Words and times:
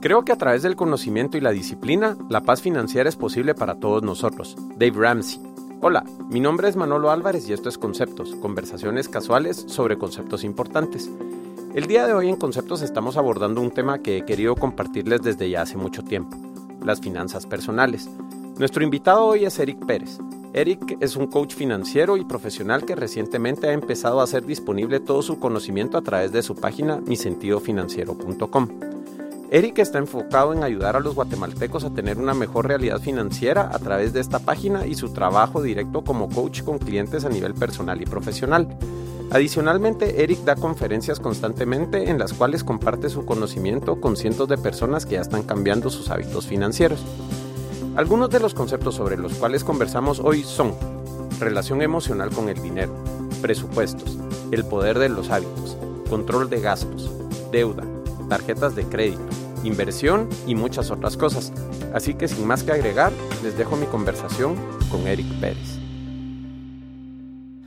Creo 0.00 0.24
que 0.24 0.30
a 0.30 0.36
través 0.36 0.62
del 0.62 0.76
conocimiento 0.76 1.36
y 1.36 1.40
la 1.40 1.50
disciplina, 1.50 2.16
la 2.28 2.42
paz 2.42 2.62
financiera 2.62 3.08
es 3.08 3.16
posible 3.16 3.56
para 3.56 3.80
todos 3.80 4.00
nosotros. 4.04 4.56
Dave 4.76 4.92
Ramsey. 4.94 5.42
Hola, 5.80 6.04
mi 6.30 6.38
nombre 6.38 6.68
es 6.68 6.76
Manolo 6.76 7.10
Álvarez 7.10 7.48
y 7.48 7.52
esto 7.52 7.68
es 7.68 7.78
Conceptos, 7.78 8.36
conversaciones 8.36 9.08
casuales 9.08 9.64
sobre 9.66 9.98
conceptos 9.98 10.44
importantes. 10.44 11.10
El 11.74 11.88
día 11.88 12.06
de 12.06 12.14
hoy 12.14 12.28
en 12.28 12.36
Conceptos 12.36 12.82
estamos 12.82 13.16
abordando 13.16 13.60
un 13.60 13.72
tema 13.72 13.98
que 13.98 14.18
he 14.18 14.24
querido 14.24 14.54
compartirles 14.54 15.22
desde 15.22 15.50
ya 15.50 15.62
hace 15.62 15.76
mucho 15.76 16.04
tiempo, 16.04 16.36
las 16.80 17.00
finanzas 17.00 17.46
personales. 17.46 18.08
Nuestro 18.56 18.84
invitado 18.84 19.24
hoy 19.24 19.46
es 19.46 19.58
Eric 19.58 19.84
Pérez. 19.84 20.18
Eric 20.52 20.96
es 21.00 21.16
un 21.16 21.26
coach 21.26 21.54
financiero 21.54 22.16
y 22.16 22.24
profesional 22.24 22.84
que 22.84 22.94
recientemente 22.94 23.66
ha 23.66 23.72
empezado 23.72 24.20
a 24.20 24.24
hacer 24.24 24.46
disponible 24.46 25.00
todo 25.00 25.22
su 25.22 25.40
conocimiento 25.40 25.98
a 25.98 26.02
través 26.02 26.30
de 26.30 26.42
su 26.42 26.54
página 26.54 26.98
misentidofinanciero.com. 27.00 28.87
Eric 29.50 29.78
está 29.78 29.96
enfocado 29.96 30.52
en 30.52 30.62
ayudar 30.62 30.94
a 30.96 31.00
los 31.00 31.14
guatemaltecos 31.14 31.82
a 31.82 31.90
tener 31.90 32.18
una 32.18 32.34
mejor 32.34 32.68
realidad 32.68 33.00
financiera 33.00 33.70
a 33.72 33.78
través 33.78 34.12
de 34.12 34.20
esta 34.20 34.40
página 34.40 34.86
y 34.86 34.94
su 34.94 35.14
trabajo 35.14 35.62
directo 35.62 36.04
como 36.04 36.28
coach 36.28 36.62
con 36.62 36.78
clientes 36.78 37.24
a 37.24 37.30
nivel 37.30 37.54
personal 37.54 38.02
y 38.02 38.04
profesional. 38.04 38.68
Adicionalmente, 39.30 40.22
Eric 40.22 40.40
da 40.40 40.54
conferencias 40.54 41.18
constantemente 41.18 42.10
en 42.10 42.18
las 42.18 42.34
cuales 42.34 42.62
comparte 42.62 43.08
su 43.08 43.24
conocimiento 43.24 44.00
con 44.00 44.16
cientos 44.16 44.48
de 44.48 44.58
personas 44.58 45.06
que 45.06 45.14
ya 45.14 45.22
están 45.22 45.42
cambiando 45.42 45.88
sus 45.88 46.10
hábitos 46.10 46.46
financieros. 46.46 47.02
Algunos 47.96 48.28
de 48.28 48.40
los 48.40 48.52
conceptos 48.52 48.96
sobre 48.96 49.16
los 49.16 49.32
cuales 49.34 49.64
conversamos 49.64 50.20
hoy 50.20 50.44
son 50.44 50.74
relación 51.40 51.80
emocional 51.80 52.30
con 52.30 52.50
el 52.50 52.60
dinero, 52.60 52.92
presupuestos, 53.40 54.18
el 54.50 54.64
poder 54.64 54.98
de 54.98 55.08
los 55.08 55.30
hábitos, 55.30 55.76
control 56.08 56.50
de 56.50 56.60
gastos, 56.60 57.10
deuda, 57.50 57.84
tarjetas 58.28 58.76
de 58.76 58.84
crédito, 58.84 59.26
inversión 59.64 60.28
y 60.46 60.54
muchas 60.54 60.90
otras 60.90 61.16
cosas. 61.16 61.52
Así 61.94 62.14
que 62.14 62.28
sin 62.28 62.46
más 62.46 62.62
que 62.62 62.72
agregar, 62.72 63.12
les 63.42 63.56
dejo 63.56 63.76
mi 63.76 63.86
conversación 63.86 64.56
con 64.90 65.06
Eric 65.06 65.26
Pérez. 65.40 65.78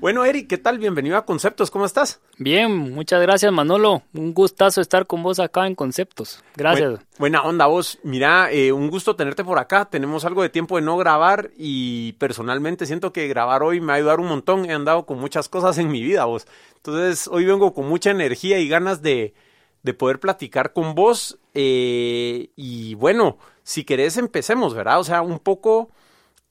Bueno, 0.01 0.25
Eric, 0.25 0.47
¿qué 0.47 0.57
tal? 0.57 0.79
Bienvenido 0.79 1.15
a 1.15 1.27
Conceptos, 1.27 1.69
¿cómo 1.69 1.85
estás? 1.85 2.21
Bien, 2.39 2.75
muchas 2.75 3.21
gracias, 3.21 3.51
Manolo. 3.51 4.01
Un 4.15 4.33
gustazo 4.33 4.81
estar 4.81 5.05
con 5.05 5.21
vos 5.21 5.39
acá 5.39 5.67
en 5.67 5.75
Conceptos. 5.75 6.43
Gracias. 6.55 7.01
buena 7.19 7.43
onda, 7.43 7.67
vos. 7.67 7.99
Mira, 8.01 8.51
eh, 8.51 8.71
un 8.71 8.89
gusto 8.89 9.15
tenerte 9.15 9.43
por 9.43 9.59
acá. 9.59 9.85
Tenemos 9.85 10.25
algo 10.25 10.41
de 10.41 10.49
tiempo 10.49 10.77
de 10.77 10.81
no 10.81 10.97
grabar 10.97 11.51
y 11.55 12.13
personalmente 12.13 12.87
siento 12.87 13.13
que 13.13 13.27
grabar 13.27 13.61
hoy 13.61 13.79
me 13.79 13.87
va 13.87 13.93
a 13.93 13.97
ayudar 13.97 14.19
un 14.19 14.27
montón. 14.27 14.65
He 14.65 14.73
andado 14.73 15.05
con 15.05 15.19
muchas 15.19 15.47
cosas 15.49 15.77
en 15.77 15.91
mi 15.91 16.01
vida, 16.01 16.25
vos. 16.25 16.47
Entonces, 16.77 17.27
hoy 17.27 17.45
vengo 17.45 17.75
con 17.75 17.87
mucha 17.87 18.09
energía 18.09 18.57
y 18.57 18.67
ganas 18.67 19.03
de, 19.03 19.35
de 19.83 19.93
poder 19.93 20.19
platicar 20.19 20.73
con 20.73 20.95
vos. 20.95 21.37
Eh, 21.53 22.49
y 22.55 22.95
bueno, 22.95 23.37
si 23.63 23.83
querés 23.83 24.17
empecemos, 24.17 24.73
¿verdad? 24.73 24.99
O 24.99 25.03
sea, 25.03 25.21
un 25.21 25.39
poco 25.39 25.89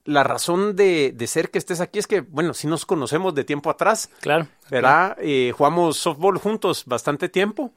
la 0.03 0.23
razón 0.23 0.75
de, 0.75 1.13
de, 1.15 1.27
ser 1.27 1.51
que 1.51 1.59
estés 1.59 1.79
aquí 1.79 1.99
es 1.99 2.07
que, 2.07 2.21
bueno, 2.21 2.53
si 2.53 2.67
nos 2.67 2.85
conocemos 2.85 3.35
de 3.35 3.43
tiempo 3.43 3.69
atrás. 3.69 4.09
Claro. 4.19 4.47
¿Verdad? 4.69 5.17
Eh, 5.19 5.53
jugamos 5.55 5.97
softball 5.97 6.37
juntos 6.37 6.85
bastante 6.85 7.29
tiempo. 7.29 7.71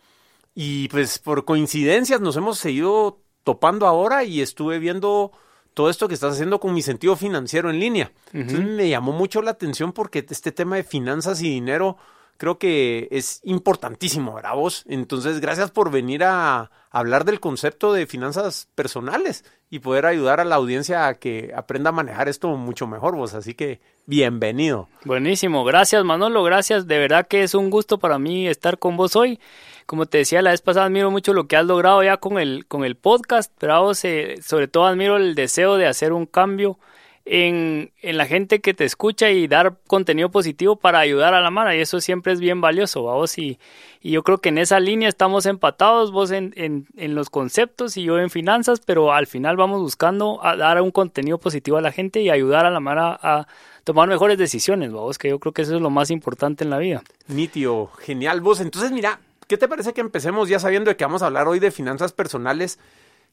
Y 0.55 0.89
pues 0.89 1.19
por 1.19 1.45
coincidencias 1.45 2.21
nos 2.21 2.37
hemos 2.37 2.59
seguido 2.59 3.21
topando 3.43 3.87
ahora 3.87 4.25
y 4.25 4.41
estuve 4.41 4.79
viendo 4.79 5.33
todo 5.75 5.91
esto 5.91 6.07
que 6.07 6.15
estás 6.15 6.35
haciendo 6.35 6.61
con 6.61 6.73
mi 6.73 6.83
sentido 6.83 7.17
financiero 7.17 7.69
en 7.69 7.81
línea. 7.81 8.13
Entonces 8.33 8.65
me 8.65 8.89
llamó 8.89 9.13
mucho 9.13 9.43
la 9.43 9.51
atención 9.51 9.93
porque 9.93 10.25
este 10.29 10.53
tema 10.53 10.77
de 10.77 10.85
finanzas 10.85 11.43
y 11.43 11.51
dinero 11.51 11.97
creo 12.37 12.59
que 12.59 13.09
es 13.11 13.41
importantísimo, 13.45 14.35
¿verdad 14.35 14.55
vos? 14.55 14.85
Entonces, 14.89 15.41
gracias 15.41 15.71
por 15.71 15.91
venir 15.91 16.25
a 16.25 16.71
hablar 16.91 17.25
del 17.25 17.41
concepto 17.41 17.93
de 17.93 18.07
finanzas 18.07 18.69
personales 18.75 19.45
y 19.71 19.81
poder 19.81 20.07
ayudar 20.07 20.41
a 20.41 20.45
la 20.45 20.55
audiencia 20.55 21.07
a 21.09 21.15
que 21.15 21.53
aprenda 21.57 21.91
a 21.91 21.93
manejar 21.93 22.29
esto 22.29 22.49
mucho 22.57 22.87
mejor 22.87 23.17
vos. 23.17 23.35
Así 23.35 23.55
que, 23.55 23.81
bienvenido. 24.07 24.89
Buenísimo, 25.05 25.65
gracias 25.65 26.05
Manolo, 26.05 26.43
gracias. 26.45 26.87
De 26.87 26.99
verdad 26.99 27.27
que 27.27 27.43
es 27.43 27.55
un 27.55 27.71
gusto 27.71 27.99
para 27.99 28.19
mí 28.19 28.47
estar 28.47 28.79
con 28.79 28.97
vos 28.97 29.17
hoy. 29.17 29.41
Como 29.87 30.07
te 30.07 30.19
decía 30.19 30.43
la 30.43 30.53
vez 30.53 30.63
pasada, 30.63 30.87
admiro 30.87 31.11
mucho 31.11 31.35
lo 31.35 31.47
que 31.47 31.57
has 31.57 31.67
logrado 31.67 32.03
ya 32.03 32.17
con 32.17 32.39
el, 32.39 32.67
con 32.67 32.85
el 32.85 32.97
podcast, 32.97 33.53
pero 33.59 33.83
vos, 33.83 34.05
eh, 34.05 34.37
sobre 34.43 34.69
todo 34.69 34.87
admiro 34.87 35.17
el 35.17 35.35
deseo 35.35 35.77
de 35.77 35.87
hacer 35.87 36.13
un 36.13 36.27
cambio 36.27 36.79
en, 37.27 37.91
en, 38.03 38.17
la 38.19 38.27
gente 38.27 38.61
que 38.61 38.75
te 38.75 38.85
escucha 38.85 39.31
y 39.31 39.49
dar 39.49 39.79
contenido 39.87 40.31
positivo 40.31 40.77
para 40.77 40.99
ayudar 40.99 41.33
a 41.33 41.41
la 41.41 41.51
mano 41.51 41.73
y 41.75 41.81
eso 41.81 42.01
siempre 42.01 42.33
es 42.35 42.41
bien 42.41 42.61
valioso, 42.61 43.03
vos 43.03 43.39
y, 43.39 43.59
y, 44.03 44.11
yo 44.11 44.23
creo 44.23 44.39
que 44.39 44.51
en 44.51 44.59
esa 44.59 44.79
línea 44.79 45.09
estamos 45.09 45.47
empatados, 45.47 46.13
vos 46.13 46.31
en, 46.31 46.53
en, 46.57 46.87
en, 46.97 47.15
los 47.15 47.31
conceptos 47.31 47.97
y 47.97 48.03
yo 48.03 48.19
en 48.19 48.29
finanzas, 48.29 48.81
pero 48.81 49.13
al 49.13 49.27
final 49.27 49.57
vamos 49.57 49.81
buscando 49.81 50.45
a 50.45 50.57
dar 50.57 50.83
un 50.83 50.91
contenido 50.91 51.39
positivo 51.39 51.79
a 51.79 51.81
la 51.81 51.93
gente 51.93 52.21
y 52.21 52.29
ayudar 52.29 52.67
a 52.67 52.71
la 52.71 52.81
mano 52.81 53.19
a 53.21 53.47
tomar 53.85 54.09
mejores 54.09 54.39
decisiones, 54.39 54.91
vos 54.91 55.19
que 55.19 55.29
yo 55.29 55.39
creo 55.39 55.53
que 55.53 55.63
eso 55.63 55.77
es 55.77 55.81
lo 55.81 55.91
más 55.91 56.11
importante 56.11 56.65
en 56.65 56.71
la 56.71 56.79
vida. 56.79 57.03
Nitio, 57.29 57.91
genial, 57.99 58.41
vos. 58.41 58.61
Entonces, 58.61 58.91
mira, 58.91 59.21
¿qué 59.47 59.57
te 59.57 59.69
parece 59.69 59.93
que 59.93 60.01
empecemos 60.01 60.49
ya 60.49 60.59
sabiendo 60.59 60.91
de 60.91 60.97
que 60.97 61.05
vamos 61.05 61.23
a 61.23 61.27
hablar 61.27 61.47
hoy 61.47 61.61
de 61.61 61.71
finanzas 61.71 62.13
personales? 62.13 62.79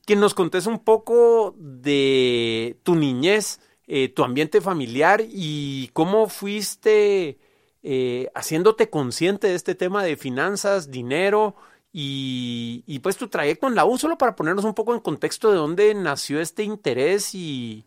Que 0.06 0.16
nos 0.16 0.34
contes 0.34 0.66
un 0.66 0.80
poco 0.80 1.56
de 1.58 2.78
tu 2.84 2.96
niñez, 2.96 3.60
eh, 3.94 4.08
tu 4.08 4.24
ambiente 4.24 4.62
familiar 4.62 5.22
y 5.28 5.90
cómo 5.92 6.30
fuiste 6.30 7.38
eh, 7.84 8.32
haciéndote 8.34 8.90
consciente 8.90 9.48
de 9.48 9.56
este 9.56 9.76
tema 9.76 10.02
de 10.02 10.16
finanzas, 10.16 10.92
dinero 10.92 11.58
y, 11.92 12.86
y, 12.88 13.00
pues 13.00 13.18
tu 13.18 13.28
trayecto 13.28 13.68
en 13.68 13.76
la 13.76 13.84
U, 13.84 13.98
solo 13.98 14.18
para 14.18 14.38
ponernos 14.38 14.64
un 14.64 14.76
poco 14.76 14.94
en 14.94 15.02
contexto 15.02 15.52
de 15.52 15.58
dónde 15.58 15.94
nació 15.94 16.40
este 16.40 16.64
interés 16.64 17.36
y, 17.36 17.84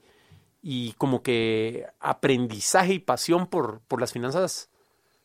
y 0.60 0.92
como 0.98 1.22
que 1.22 1.86
aprendizaje 2.00 2.92
y 2.92 2.98
pasión 2.98 3.46
por, 3.46 3.80
por 3.88 3.98
las 3.98 4.12
finanzas 4.12 4.68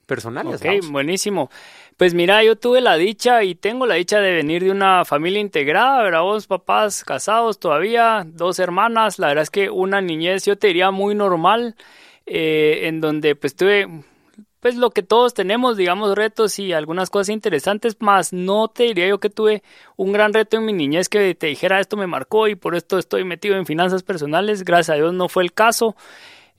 personales. 0.09 0.59
Ok, 0.61 0.91
buenísimo. 0.91 1.49
Pues 1.95 2.13
mira, 2.13 2.43
yo 2.43 2.55
tuve 2.55 2.81
la 2.81 2.95
dicha 2.95 3.43
y 3.43 3.55
tengo 3.55 3.85
la 3.85 3.95
dicha 3.95 4.19
de 4.19 4.33
venir 4.33 4.63
de 4.63 4.71
una 4.71 5.05
familia 5.05 5.39
integrada, 5.39 6.01
¿verdad? 6.01 6.21
Vos, 6.21 6.47
papás 6.47 7.03
casados 7.03 7.59
todavía, 7.59 8.25
dos 8.25 8.57
hermanas, 8.59 9.19
la 9.19 9.27
verdad 9.27 9.43
es 9.43 9.49
que 9.49 9.69
una 9.69 10.01
niñez, 10.01 10.45
yo 10.45 10.57
te 10.57 10.67
diría, 10.67 10.91
muy 10.91 11.13
normal, 11.13 11.75
eh, 12.25 12.87
en 12.87 13.01
donde 13.01 13.35
pues 13.35 13.55
tuve, 13.55 13.87
pues 14.61 14.75
lo 14.75 14.91
que 14.91 15.03
todos 15.03 15.33
tenemos, 15.33 15.77
digamos, 15.77 16.15
retos 16.15 16.57
y 16.57 16.73
algunas 16.73 17.09
cosas 17.09 17.29
interesantes, 17.29 17.97
más 17.99 18.33
no 18.33 18.69
te 18.69 18.83
diría 18.83 19.07
yo 19.09 19.19
que 19.19 19.29
tuve 19.29 19.61
un 19.95 20.11
gran 20.11 20.33
reto 20.33 20.57
en 20.57 20.65
mi 20.65 20.73
niñez 20.73 21.09
que 21.09 21.35
te 21.35 21.47
dijera 21.47 21.79
esto 21.79 21.97
me 21.97 22.07
marcó 22.07 22.47
y 22.47 22.55
por 22.55 22.75
esto 22.75 22.97
estoy 22.97 23.25
metido 23.25 23.57
en 23.57 23.65
finanzas 23.65 24.03
personales, 24.03 24.63
gracias 24.63 24.95
a 24.95 24.97
Dios 24.97 25.13
no 25.13 25.27
fue 25.29 25.43
el 25.43 25.53
caso. 25.53 25.95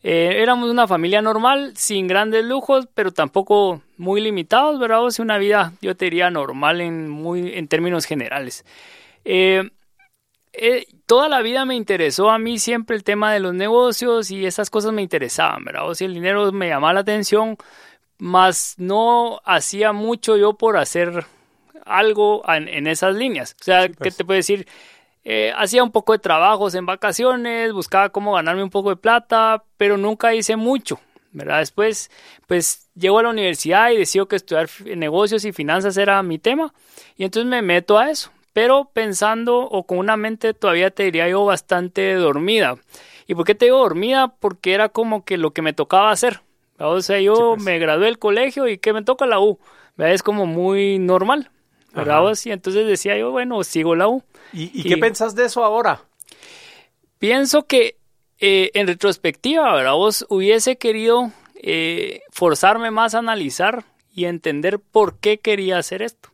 Eh, 0.02 0.40
éramos 0.40 0.70
una 0.70 0.86
familia 0.86 1.20
normal, 1.20 1.72
sin 1.76 2.06
grandes 2.06 2.44
lujos, 2.44 2.88
pero 2.94 3.12
tampoco 3.12 3.82
muy 3.98 4.20
limitados, 4.20 4.78
¿verdad? 4.78 5.04
O 5.04 5.10
sea, 5.10 5.22
una 5.24 5.38
vida, 5.38 5.72
yo 5.82 5.94
te 5.94 6.06
diría, 6.06 6.30
normal 6.30 6.80
en, 6.80 7.08
muy, 7.10 7.52
en 7.54 7.68
términos 7.68 8.06
generales. 8.06 8.64
Eh, 9.24 9.70
eh, 10.52 10.86
toda 11.06 11.28
la 11.28 11.42
vida 11.42 11.64
me 11.64 11.76
interesó 11.76 12.30
a 12.30 12.38
mí 12.38 12.58
siempre 12.58 12.96
el 12.96 13.04
tema 13.04 13.32
de 13.32 13.40
los 13.40 13.54
negocios 13.54 14.30
y 14.30 14.46
esas 14.46 14.70
cosas 14.70 14.92
me 14.92 15.02
interesaban, 15.02 15.64
¿verdad? 15.64 15.88
O 15.88 15.94
sea, 15.94 16.06
el 16.06 16.14
dinero 16.14 16.50
me 16.50 16.68
llamaba 16.68 16.94
la 16.94 17.00
atención, 17.00 17.56
más 18.18 18.74
no 18.78 19.40
hacía 19.44 19.92
mucho 19.92 20.36
yo 20.36 20.54
por 20.54 20.76
hacer 20.76 21.24
algo 21.84 22.42
en, 22.48 22.86
esas 22.86 23.14
líneas. 23.14 23.54
O 23.60 23.64
sea, 23.64 23.88
¿qué 23.88 23.94
pues. 23.94 24.16
te 24.16 24.24
puedo 24.24 24.36
decir? 24.36 24.66
Eh, 25.25 25.53
hacía 25.56 25.82
un 25.82 25.91
poco 25.91 26.12
de 26.12 26.19
trabajos 26.19 26.75
en 26.75 26.86
vacaciones, 26.86 27.72
buscaba 27.72 28.08
cómo 28.08 28.32
ganarme 28.32 28.62
un 28.62 28.70
poco 28.70 28.91
de 28.91 28.97
plata, 28.97 29.64
pero 29.76 29.98
nunca 29.98 30.34
hice 30.34 30.56
mucho, 30.56 30.98
¿verdad? 31.32 31.58
Después, 31.58 32.10
pues 32.47 32.88
llego 32.94 33.19
a 33.19 33.22
la 33.25 33.28
universidad 33.28 33.91
y 33.91 33.98
decido 33.98 34.28
que 34.28 34.36
estudiar 34.36 34.69
negocios 34.97 35.44
y 35.44 35.53
finanzas 35.53 35.97
era 35.98 36.22
mi 36.22 36.38
tema, 36.38 36.72
y 37.16 37.25
entonces 37.25 37.48
me 37.50 37.60
meto 37.60 37.98
a 37.98 38.10
eso, 38.10 38.30
pero 38.54 38.91
pensando 38.94 39.59
o 39.59 39.84
con 39.84 39.98
una 39.98 40.16
mente 40.16 40.54
todavía 40.54 40.91
te 40.91 41.03
diría 41.03 41.28
yo 41.28 41.44
bastante 41.44 42.15
dormida. 42.15 42.77
¿Y 43.27 43.34
por 43.34 43.44
qué 43.44 43.54
te 43.54 43.66
digo 43.66 43.78
dormida? 43.78 44.34
Porque 44.41 44.72
era 44.72 44.89
como 44.89 45.24
que 45.24 45.36
lo 45.36 45.53
que 45.53 45.62
me 45.62 45.72
tocaba 45.72 46.10
hacer. 46.10 46.41
O 46.78 47.00
sea, 47.03 47.21
yo 47.21 47.53
pues. 47.54 47.62
me 47.62 47.78
gradué 47.78 48.06
del 48.06 48.18
colegio 48.18 48.66
y 48.66 48.78
que 48.78 48.92
me 48.92 49.03
toca 49.03 49.27
la 49.27 49.39
U. 49.39 49.60
Es 49.98 50.22
como 50.22 50.47
muy 50.47 50.98
normal. 50.98 51.50
¿verdad? 51.94 52.22
Y 52.44 52.50
entonces 52.50 52.86
decía 52.86 53.16
yo, 53.16 53.30
bueno, 53.30 53.62
sigo 53.65 53.94
la 53.94 54.09
U. 54.09 54.22
¿Y, 54.52 54.82
qué 54.82 54.97
pensás 54.97 55.34
de 55.34 55.44
eso 55.44 55.64
ahora? 55.64 56.02
Pienso 57.18 57.66
que 57.66 57.97
eh, 58.38 58.70
en 58.74 58.86
retrospectiva, 58.86 59.74
¿verdad? 59.74 59.92
Vos 59.92 60.26
hubiese 60.28 60.76
querido 60.76 61.30
eh, 61.54 62.22
forzarme 62.30 62.91
más 62.91 63.14
a 63.14 63.18
analizar 63.18 63.84
y 64.14 64.24
entender 64.24 64.78
por 64.78 65.18
qué 65.18 65.38
quería 65.38 65.78
hacer 65.78 66.02
esto, 66.02 66.30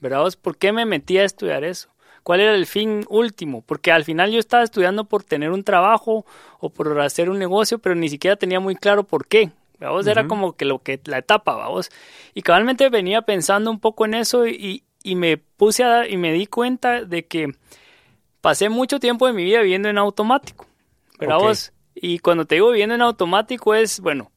¿verdad? 0.00 0.20
Vos, 0.20 0.36
¿Por 0.36 0.56
qué 0.56 0.72
me 0.72 0.86
metí 0.86 1.18
a 1.18 1.24
estudiar 1.24 1.64
eso? 1.64 1.88
¿Cuál 2.22 2.40
era 2.40 2.54
el 2.54 2.66
fin 2.66 3.04
último? 3.08 3.62
Porque 3.66 3.90
al 3.90 4.04
final 4.04 4.30
yo 4.30 4.38
estaba 4.38 4.62
estudiando 4.62 5.04
por 5.04 5.24
tener 5.24 5.50
un 5.50 5.64
trabajo 5.64 6.26
o 6.60 6.70
por 6.70 7.00
hacer 7.00 7.30
un 7.30 7.38
negocio, 7.38 7.78
pero 7.78 7.94
ni 7.94 8.08
siquiera 8.08 8.36
tenía 8.36 8.60
muy 8.60 8.76
claro 8.76 9.04
por 9.04 9.26
qué. 9.26 9.50
Vos 9.80 10.06
era 10.06 10.26
como 10.26 10.54
que 10.54 10.64
lo 10.64 10.80
que 10.80 11.00
la 11.04 11.18
etapa, 11.18 11.54
vamos. 11.54 11.90
Y 12.34 12.42
cabalmente 12.42 12.88
venía 12.88 13.22
pensando 13.22 13.70
un 13.70 13.78
poco 13.78 14.04
en 14.04 14.14
eso 14.14 14.46
y, 14.46 14.82
y 15.08 15.14
me 15.14 15.38
puse 15.38 15.84
a 15.84 15.88
dar 15.88 16.10
y 16.10 16.18
me 16.18 16.32
di 16.32 16.46
cuenta 16.46 17.02
de 17.04 17.26
que 17.26 17.54
pasé 18.42 18.68
mucho 18.68 19.00
tiempo 19.00 19.26
de 19.26 19.32
mi 19.32 19.42
vida 19.42 19.60
viviendo 19.60 19.88
en 19.88 19.96
automático. 19.96 20.66
¿Verdad 21.18 21.38
vos? 21.38 21.72
Y 21.94 22.18
cuando 22.18 22.44
te 22.44 22.56
digo 22.56 22.70
viviendo 22.70 22.94
en 22.94 23.00
automático 23.00 23.74
es, 23.74 24.00
bueno, 24.00 24.30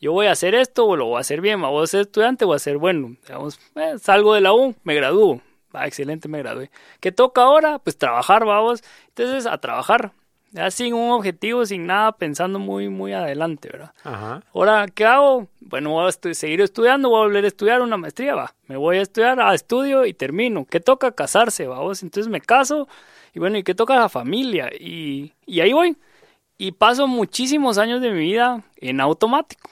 yo 0.00 0.12
voy 0.12 0.26
a 0.26 0.32
hacer 0.32 0.56
esto 0.56 0.84
o 0.84 0.96
lo 0.96 1.06
voy 1.06 1.18
a 1.18 1.20
hacer 1.20 1.40
bien, 1.40 1.60
voy 1.60 1.82
a 1.82 1.86
ser 1.86 2.02
estudiante, 2.02 2.44
voy 2.44 2.56
a 2.56 2.58
ser 2.58 2.76
bueno. 2.76 3.16
Digamos, 3.22 3.60
eh, 3.76 3.94
salgo 4.00 4.34
de 4.34 4.40
la 4.40 4.52
U, 4.52 4.74
me 4.82 4.94
gradúo. 4.94 5.40
Ah, 5.72 5.86
excelente, 5.86 6.26
me 6.26 6.38
gradué. 6.38 6.70
¿Qué 7.00 7.12
toca 7.12 7.42
ahora? 7.42 7.78
Pues 7.78 7.96
trabajar, 7.96 8.44
vamos. 8.44 8.82
Entonces, 9.08 9.46
a 9.46 9.58
trabajar. 9.58 10.12
Ya 10.56 10.70
sin 10.70 10.94
un 10.94 11.10
objetivo, 11.10 11.66
sin 11.66 11.86
nada, 11.86 12.12
pensando 12.12 12.58
muy, 12.58 12.88
muy 12.88 13.12
adelante, 13.12 13.68
¿verdad? 13.70 13.92
Ajá. 14.02 14.42
Ahora, 14.54 14.86
¿qué 14.88 15.04
hago? 15.04 15.48
Bueno, 15.60 15.90
voy 15.90 16.08
a 16.08 16.34
seguir 16.34 16.62
estudiando, 16.62 17.10
voy 17.10 17.18
a 17.18 17.24
volver 17.24 17.44
a 17.44 17.48
estudiar 17.48 17.82
una 17.82 17.98
maestría, 17.98 18.34
va. 18.34 18.54
Me 18.66 18.78
voy 18.78 18.96
a 18.96 19.02
estudiar, 19.02 19.38
a 19.38 19.52
estudio 19.52 20.06
y 20.06 20.14
termino. 20.14 20.64
¿Qué 20.64 20.80
toca? 20.80 21.12
Casarse, 21.12 21.66
vamos. 21.66 22.02
Entonces 22.02 22.30
me 22.30 22.40
caso 22.40 22.88
y 23.34 23.38
bueno, 23.38 23.58
¿y 23.58 23.64
qué 23.64 23.74
toca? 23.74 23.96
La 23.96 24.08
familia. 24.08 24.70
Y, 24.72 25.34
y 25.44 25.60
ahí 25.60 25.74
voy. 25.74 25.98
Y 26.56 26.72
paso 26.72 27.06
muchísimos 27.06 27.76
años 27.76 28.00
de 28.00 28.10
mi 28.12 28.20
vida 28.20 28.64
en 28.78 29.02
automático 29.02 29.68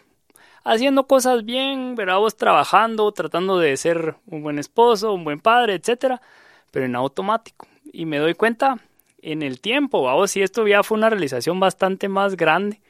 haciendo 0.65 1.07
cosas 1.07 1.47
bien, 1.47 1.95
¿verdad? 1.95 2.19
Vos 2.19 2.37
trabajando, 2.37 3.11
tratando 3.13 3.59
de 3.59 3.75
ser 3.79 4.17
un 4.27 4.43
buen 4.43 4.59
esposo, 4.59 5.15
un 5.15 5.25
buen 5.25 5.41
padre, 5.41 5.77
etcétera, 5.77 6.21
pero 6.71 6.85
en 6.85 6.95
automático. 6.95 7.67
Y 7.91 8.05
me 8.05 8.19
doy 8.19 8.35
cuenta 8.35 8.79
en 9.25 9.43
el 9.43 9.61
tiempo, 9.61 10.03
vamos, 10.03 10.31
si 10.31 10.43
esto 10.43 10.67
ya 10.67 10.83
fue 10.83 10.99
una 10.99 11.11
realización 11.11 11.61
bastante 11.61 12.09
más 12.09 12.37
grande, 12.37 12.81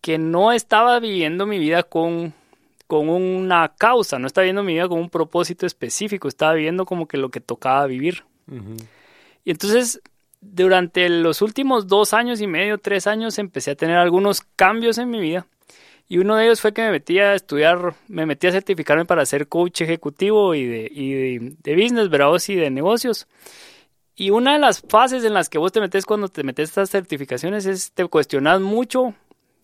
que 0.00 0.18
no 0.18 0.52
estaba 0.52 1.00
viviendo 1.00 1.46
mi 1.46 1.58
vida 1.58 1.82
con, 1.82 2.34
con 2.86 3.08
una 3.08 3.74
causa, 3.76 4.18
no 4.18 4.26
estaba 4.26 4.42
viviendo 4.42 4.62
mi 4.62 4.74
vida 4.74 4.88
con 4.88 4.98
un 4.98 5.10
propósito 5.10 5.66
específico, 5.66 6.28
estaba 6.28 6.54
viviendo 6.54 6.84
como 6.84 7.06
que 7.06 7.16
lo 7.16 7.30
que 7.30 7.40
tocaba 7.40 7.86
vivir. 7.86 8.24
Y 9.44 9.50
entonces, 9.50 10.00
durante 10.40 11.08
los 11.08 11.40
últimos 11.40 11.86
dos 11.86 12.12
años 12.12 12.40
y 12.40 12.46
medio, 12.46 12.78
tres 12.78 13.06
años, 13.06 13.38
empecé 13.38 13.70
a 13.72 13.76
tener 13.76 13.96
algunos 13.96 14.42
cambios 14.56 14.98
en 14.98 15.10
mi 15.10 15.20
vida 15.20 15.46
y 16.08 16.18
uno 16.18 16.36
de 16.36 16.44
ellos 16.44 16.60
fue 16.60 16.72
que 16.72 16.82
me 16.82 16.90
metí 16.90 17.18
a 17.18 17.34
estudiar, 17.34 17.94
me 18.08 18.26
metí 18.26 18.46
a 18.46 18.52
certificarme 18.52 19.06
para 19.06 19.24
ser 19.24 19.48
coach 19.48 19.80
ejecutivo 19.80 20.54
y 20.54 20.66
de, 20.66 20.90
y 20.92 21.38
de, 21.38 21.74
business, 21.74 22.10
¿verdad? 22.10 22.38
Y 22.46 22.54
de 22.56 22.70
negocios. 22.70 23.26
Y 24.16 24.30
una 24.30 24.52
de 24.52 24.58
las 24.58 24.80
fases 24.80 25.24
en 25.24 25.34
las 25.34 25.48
que 25.48 25.58
vos 25.58 25.72
te 25.72 25.80
metes 25.80 26.06
cuando 26.06 26.28
te 26.28 26.44
metes 26.44 26.68
estas 26.68 26.90
certificaciones 26.90 27.66
es 27.66 27.92
te 27.92 28.06
cuestionas 28.06 28.60
mucho 28.60 29.14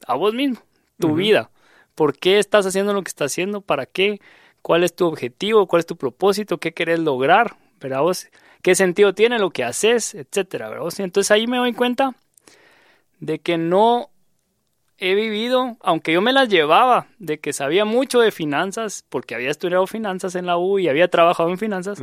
a 0.06 0.14
vos 0.14 0.34
mismo, 0.34 0.60
tu 0.98 1.14
vida. 1.14 1.50
¿Por 1.94 2.18
qué 2.18 2.38
estás 2.38 2.66
haciendo 2.66 2.92
lo 2.92 3.02
que 3.02 3.08
estás 3.08 3.32
haciendo? 3.32 3.60
¿Para 3.60 3.86
qué? 3.86 4.20
¿Cuál 4.62 4.84
es 4.84 4.94
tu 4.94 5.06
objetivo? 5.06 5.66
¿Cuál 5.66 5.80
es 5.80 5.86
tu 5.86 5.96
propósito? 5.96 6.58
¿Qué 6.58 6.72
querés 6.72 6.98
lograr? 6.98 7.56
¿Verdad 7.80 8.00
vos? 8.00 8.28
¿Qué 8.62 8.74
sentido 8.74 9.14
tiene 9.14 9.38
lo 9.38 9.50
que 9.50 9.64
haces? 9.64 10.14
Etcétera, 10.14 10.68
¿verdad 10.68 10.92
Y 10.98 11.02
entonces 11.02 11.30
ahí 11.30 11.46
me 11.46 11.58
doy 11.58 11.72
cuenta 11.72 12.14
de 13.20 13.38
que 13.38 13.56
no 13.56 14.10
he 14.98 15.14
vivido, 15.14 15.76
aunque 15.80 16.12
yo 16.12 16.20
me 16.20 16.32
las 16.32 16.48
llevaba 16.48 17.06
de 17.18 17.38
que 17.38 17.52
sabía 17.52 17.84
mucho 17.84 18.20
de 18.20 18.30
finanzas, 18.30 19.04
porque 19.08 19.34
había 19.34 19.50
estudiado 19.50 19.86
finanzas 19.86 20.34
en 20.34 20.46
la 20.46 20.58
U 20.58 20.78
y 20.78 20.88
había 20.88 21.08
trabajado 21.08 21.48
en 21.48 21.58
finanzas, 21.58 22.02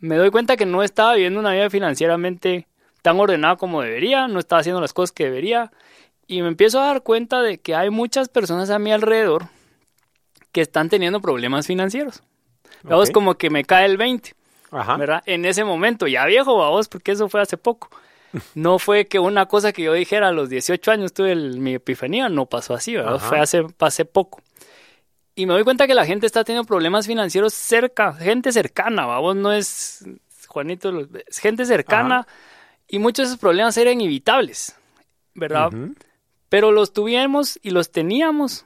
me 0.00 0.16
doy 0.16 0.30
cuenta 0.30 0.56
que 0.56 0.66
no 0.66 0.82
estaba 0.82 1.14
viviendo 1.14 1.40
una 1.40 1.52
vida 1.52 1.70
financieramente 1.70 2.66
tan 3.02 3.18
ordenada 3.18 3.56
como 3.56 3.82
debería, 3.82 4.28
no 4.28 4.38
estaba 4.38 4.60
haciendo 4.60 4.80
las 4.80 4.92
cosas 4.92 5.12
que 5.12 5.24
debería, 5.24 5.70
y 6.26 6.42
me 6.42 6.48
empiezo 6.48 6.80
a 6.80 6.86
dar 6.86 7.02
cuenta 7.02 7.42
de 7.42 7.58
que 7.58 7.74
hay 7.74 7.90
muchas 7.90 8.28
personas 8.28 8.70
a 8.70 8.78
mi 8.78 8.92
alrededor 8.92 9.46
que 10.52 10.60
están 10.60 10.88
teniendo 10.88 11.20
problemas 11.20 11.66
financieros. 11.66 12.22
Vamos, 12.82 13.10
como 13.10 13.34
que 13.34 13.50
me 13.50 13.64
cae 13.64 13.86
el 13.86 13.96
20, 13.96 14.34
¿verdad? 14.98 15.22
En 15.26 15.44
ese 15.44 15.64
momento, 15.64 16.06
ya 16.06 16.24
viejo, 16.26 16.56
vamos, 16.56 16.88
porque 16.88 17.12
eso 17.12 17.28
fue 17.28 17.40
hace 17.40 17.56
poco 17.56 17.90
no 18.54 18.78
fue 18.78 19.06
que 19.06 19.18
una 19.18 19.46
cosa 19.46 19.72
que 19.72 19.82
yo 19.82 19.92
dijera 19.92 20.28
a 20.28 20.32
los 20.32 20.48
18 20.48 20.90
años 20.90 21.12
tuve 21.12 21.34
mi 21.34 21.74
epifanía, 21.74 22.28
no 22.28 22.46
pasó 22.46 22.74
así, 22.74 22.94
¿verdad? 22.94 23.18
Fue 23.18 23.38
hace, 23.38 23.66
hace 23.78 24.04
poco. 24.04 24.40
Y 25.34 25.46
me 25.46 25.54
doy 25.54 25.64
cuenta 25.64 25.86
que 25.86 25.94
la 25.94 26.04
gente 26.04 26.26
está 26.26 26.44
teniendo 26.44 26.66
problemas 26.66 27.06
financieros 27.06 27.54
cerca, 27.54 28.12
gente 28.14 28.52
cercana, 28.52 29.06
vamos, 29.06 29.36
no 29.36 29.52
es 29.52 30.04
Juanito, 30.48 31.06
es 31.26 31.38
gente 31.38 31.64
cercana 31.64 32.26
y 32.88 32.98
muchos 32.98 33.24
de 33.24 33.28
esos 33.28 33.40
problemas 33.40 33.76
eran 33.76 34.00
inevitables, 34.00 34.76
¿verdad? 35.34 35.70
Pero 36.48 36.72
los 36.72 36.92
tuvimos 36.92 37.58
y 37.62 37.70
los 37.70 37.92
teníamos 37.92 38.64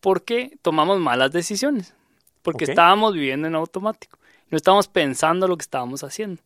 porque 0.00 0.58
tomamos 0.62 0.98
malas 0.98 1.30
decisiones, 1.30 1.94
porque 2.42 2.64
estábamos 2.64 3.12
viviendo 3.12 3.46
en 3.46 3.54
automático, 3.54 4.18
no 4.48 4.56
estábamos 4.56 4.88
pensando 4.88 5.46
lo 5.46 5.56
que 5.58 5.62
estábamos 5.62 6.02
haciendo. 6.02 6.42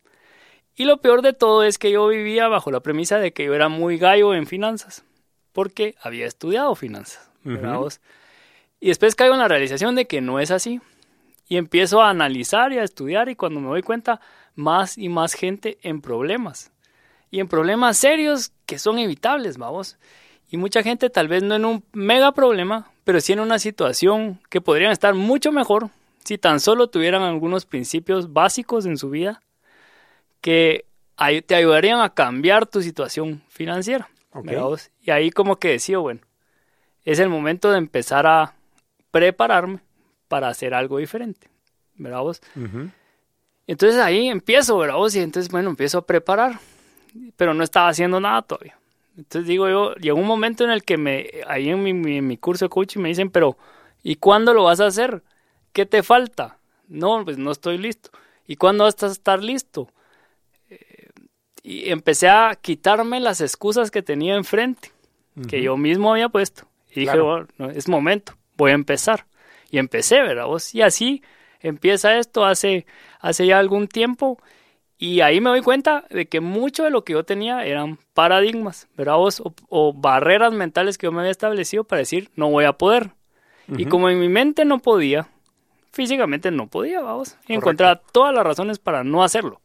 Y 0.74 0.86
lo 0.86 1.00
peor 1.00 1.22
de 1.22 1.32
todo 1.32 1.62
es 1.62 1.78
que 1.78 1.92
yo 1.92 2.08
vivía 2.08 2.48
bajo 2.48 2.72
la 2.72 2.80
premisa 2.80 3.18
de 3.18 3.32
que 3.32 3.44
yo 3.44 3.54
era 3.54 3.68
muy 3.68 3.96
gallo 3.96 4.34
en 4.34 4.48
finanzas, 4.48 5.04
porque 5.52 5.94
había 6.02 6.26
estudiado 6.26 6.74
finanzas. 6.74 7.30
Y 8.84 8.88
después 8.88 9.14
caigo 9.14 9.32
en 9.32 9.40
la 9.40 9.48
realización 9.48 9.94
de 9.94 10.04
que 10.04 10.20
no 10.20 10.40
es 10.40 10.50
así. 10.50 10.78
Y 11.48 11.56
empiezo 11.56 12.02
a 12.02 12.10
analizar 12.10 12.70
y 12.70 12.76
a 12.76 12.82
estudiar 12.82 13.30
y 13.30 13.34
cuando 13.34 13.58
me 13.58 13.68
doy 13.68 13.80
cuenta, 13.80 14.20
más 14.56 14.98
y 14.98 15.08
más 15.08 15.32
gente 15.32 15.78
en 15.80 16.02
problemas. 16.02 16.70
Y 17.30 17.40
en 17.40 17.48
problemas 17.48 17.96
serios 17.96 18.52
que 18.66 18.78
son 18.78 18.98
evitables, 18.98 19.56
vamos. 19.56 19.96
Y 20.50 20.58
mucha 20.58 20.82
gente 20.82 21.08
tal 21.08 21.28
vez 21.28 21.42
no 21.42 21.54
en 21.54 21.64
un 21.64 21.82
mega 21.94 22.32
problema, 22.32 22.90
pero 23.04 23.22
sí 23.22 23.32
en 23.32 23.40
una 23.40 23.58
situación 23.58 24.38
que 24.50 24.60
podrían 24.60 24.92
estar 24.92 25.14
mucho 25.14 25.50
mejor 25.50 25.88
si 26.22 26.36
tan 26.36 26.60
solo 26.60 26.88
tuvieran 26.88 27.22
algunos 27.22 27.64
principios 27.64 28.34
básicos 28.34 28.84
en 28.84 28.98
su 28.98 29.08
vida 29.08 29.40
que 30.42 30.84
te 31.46 31.54
ayudarían 31.54 32.02
a 32.02 32.12
cambiar 32.12 32.66
tu 32.66 32.82
situación 32.82 33.44
financiera. 33.48 34.10
Y 35.00 35.10
ahí 35.10 35.30
como 35.30 35.56
que 35.56 35.68
decía, 35.68 35.96
bueno, 35.96 36.20
es 37.06 37.18
el 37.18 37.30
momento 37.30 37.72
de 37.72 37.78
empezar 37.78 38.26
a 38.26 38.52
prepararme 39.14 39.78
para 40.26 40.48
hacer 40.48 40.74
algo 40.74 40.98
diferente. 40.98 41.48
¿Verdad 41.94 42.22
vos? 42.22 42.42
Entonces 43.68 44.00
ahí 44.00 44.26
empiezo, 44.26 44.76
¿verdad 44.76 44.96
vos? 44.96 45.14
Y 45.14 45.20
entonces, 45.20 45.52
bueno, 45.52 45.70
empiezo 45.70 45.98
a 45.98 46.04
preparar, 46.04 46.58
pero 47.36 47.54
no 47.54 47.62
estaba 47.62 47.88
haciendo 47.88 48.18
nada 48.18 48.42
todavía. 48.42 48.76
Entonces 49.16 49.46
digo 49.46 49.68
yo, 49.68 49.94
llegó 49.94 50.18
un 50.18 50.26
momento 50.26 50.64
en 50.64 50.70
el 50.70 50.82
que 50.82 50.96
me, 50.96 51.30
ahí 51.46 51.68
en 51.68 51.80
mi, 51.80 52.16
en 52.16 52.26
mi 52.26 52.36
curso 52.36 52.64
de 52.64 52.70
coaching 52.70 53.02
me 53.02 53.08
dicen, 53.10 53.30
pero 53.30 53.56
¿y 54.02 54.16
cuándo 54.16 54.52
lo 54.52 54.64
vas 54.64 54.80
a 54.80 54.86
hacer? 54.86 55.22
¿Qué 55.72 55.86
te 55.86 56.02
falta? 56.02 56.58
No, 56.88 57.24
pues 57.24 57.38
no 57.38 57.52
estoy 57.52 57.78
listo. 57.78 58.10
¿Y 58.48 58.56
cuándo 58.56 58.82
vas 58.82 59.00
a 59.00 59.06
estar 59.06 59.44
listo? 59.44 59.88
y 61.62 61.88
empecé 61.88 62.28
a 62.28 62.58
quitarme 62.60 63.20
las 63.20 63.40
excusas 63.40 63.90
que 63.90 64.02
tenía 64.02 64.34
enfrente, 64.34 64.90
que 65.48 65.62
yo 65.62 65.76
mismo 65.76 66.12
había 66.12 66.28
puesto. 66.28 66.66
Y 66.90 67.00
dije, 67.00 67.18
bueno, 67.18 67.46
es 67.72 67.88
momento, 67.88 68.34
voy 68.56 68.70
a 68.72 68.74
empezar. 68.74 69.26
Y 69.70 69.78
empecé, 69.78 70.20
¿verdad? 70.20 70.46
Vos? 70.46 70.74
Y 70.74 70.82
así 70.82 71.22
empieza 71.60 72.18
esto 72.18 72.44
hace, 72.44 72.86
hace 73.20 73.46
ya 73.46 73.58
algún 73.58 73.88
tiempo. 73.88 74.38
Y 74.98 75.20
ahí 75.20 75.40
me 75.40 75.50
doy 75.50 75.62
cuenta 75.62 76.04
de 76.10 76.26
que 76.26 76.40
mucho 76.40 76.84
de 76.84 76.90
lo 76.90 77.04
que 77.04 77.14
yo 77.14 77.24
tenía 77.24 77.64
eran 77.64 77.98
paradigmas, 78.14 78.88
¿verdad? 78.96 79.16
Vos? 79.16 79.42
O, 79.68 79.92
barreras 79.92 80.52
mentales 80.52 80.98
que 80.98 81.06
yo 81.06 81.12
me 81.12 81.20
había 81.20 81.32
establecido 81.32 81.84
para 81.84 82.00
decir, 82.00 82.30
no 82.36 82.50
voy 82.50 82.64
a 82.64 82.74
poder. 82.74 83.10
Y 83.76 83.86
como 83.86 84.10
en 84.10 84.20
mi 84.20 84.28
mente 84.28 84.66
no 84.66 84.78
podía, 84.78 85.28
físicamente 85.90 86.50
no 86.50 86.66
podía, 86.66 87.00
vamos. 87.00 87.36
Y 87.48 87.54
encontraba 87.54 87.96
todas 87.96 88.34
las 88.34 88.44
razones 88.44 88.78
para 88.78 89.04
no 89.04 89.24
hacerlo. 89.24 89.60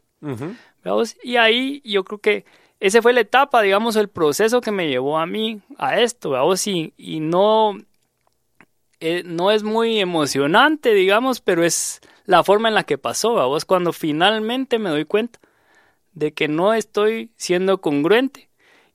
Y 1.23 1.35
ahí 1.35 1.81
yo 1.83 2.03
creo 2.03 2.19
que 2.19 2.45
esa 2.79 3.01
fue 3.01 3.13
la 3.13 3.21
etapa, 3.21 3.61
digamos, 3.61 3.97
el 3.97 4.07
proceso 4.07 4.61
que 4.61 4.71
me 4.71 4.87
llevó 4.87 5.19
a 5.19 5.25
mí 5.25 5.61
a 5.77 5.99
esto, 5.99 6.31
¿veamos? 6.31 6.65
Y, 6.65 6.93
y 6.97 7.19
no, 7.19 7.77
eh, 8.99 9.23
no 9.25 9.51
es 9.51 9.63
muy 9.63 9.99
emocionante, 9.99 10.93
digamos, 10.93 11.41
pero 11.41 11.63
es 11.63 12.01
la 12.25 12.43
forma 12.43 12.67
en 12.67 12.75
la 12.75 12.83
que 12.83 12.97
pasó, 12.97 13.35
¿veamos? 13.35 13.65
Cuando 13.65 13.93
finalmente 13.93 14.79
me 14.79 14.89
doy 14.89 15.05
cuenta 15.05 15.39
de 16.13 16.33
que 16.33 16.47
no 16.47 16.73
estoy 16.73 17.31
siendo 17.35 17.79
congruente 17.81 18.49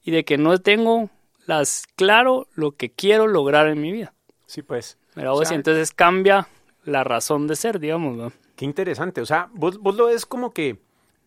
y 0.04 0.10
de 0.10 0.24
que 0.24 0.36
no 0.36 0.58
tengo 0.58 1.10
las 1.46 1.84
claro 1.96 2.48
lo 2.54 2.72
que 2.72 2.90
quiero 2.90 3.26
lograr 3.26 3.68
en 3.68 3.80
mi 3.80 3.92
vida. 3.92 4.14
Sí, 4.46 4.62
pues. 4.62 4.98
O 5.16 5.44
sea, 5.44 5.54
y 5.54 5.56
entonces 5.56 5.92
cambia 5.92 6.48
la 6.84 7.04
razón 7.04 7.46
de 7.46 7.56
ser, 7.56 7.80
digamos, 7.80 8.16
¿no? 8.16 8.32
Qué 8.56 8.64
interesante. 8.64 9.20
O 9.20 9.26
sea, 9.26 9.48
vos, 9.52 9.78
vos 9.78 9.96
lo 9.96 10.06
ves 10.06 10.26
como 10.26 10.52
que 10.52 10.78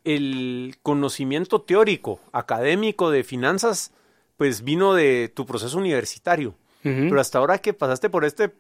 el 0.03 0.75
conocimiento 0.83 1.61
teórico, 1.61 2.19
académico 2.31 3.11
de 3.11 3.23
finanzas, 3.23 3.91
pues 4.37 4.63
vino 4.63 4.93
de 4.93 5.31
tu 5.33 5.45
proceso 5.45 5.77
universitario. 5.77 6.55
Pero 6.83 7.19
hasta 7.19 7.39
ahora 7.39 7.57
que 7.57 7.73
pasaste 7.73 8.09
por 8.09 8.23
este 8.23 8.53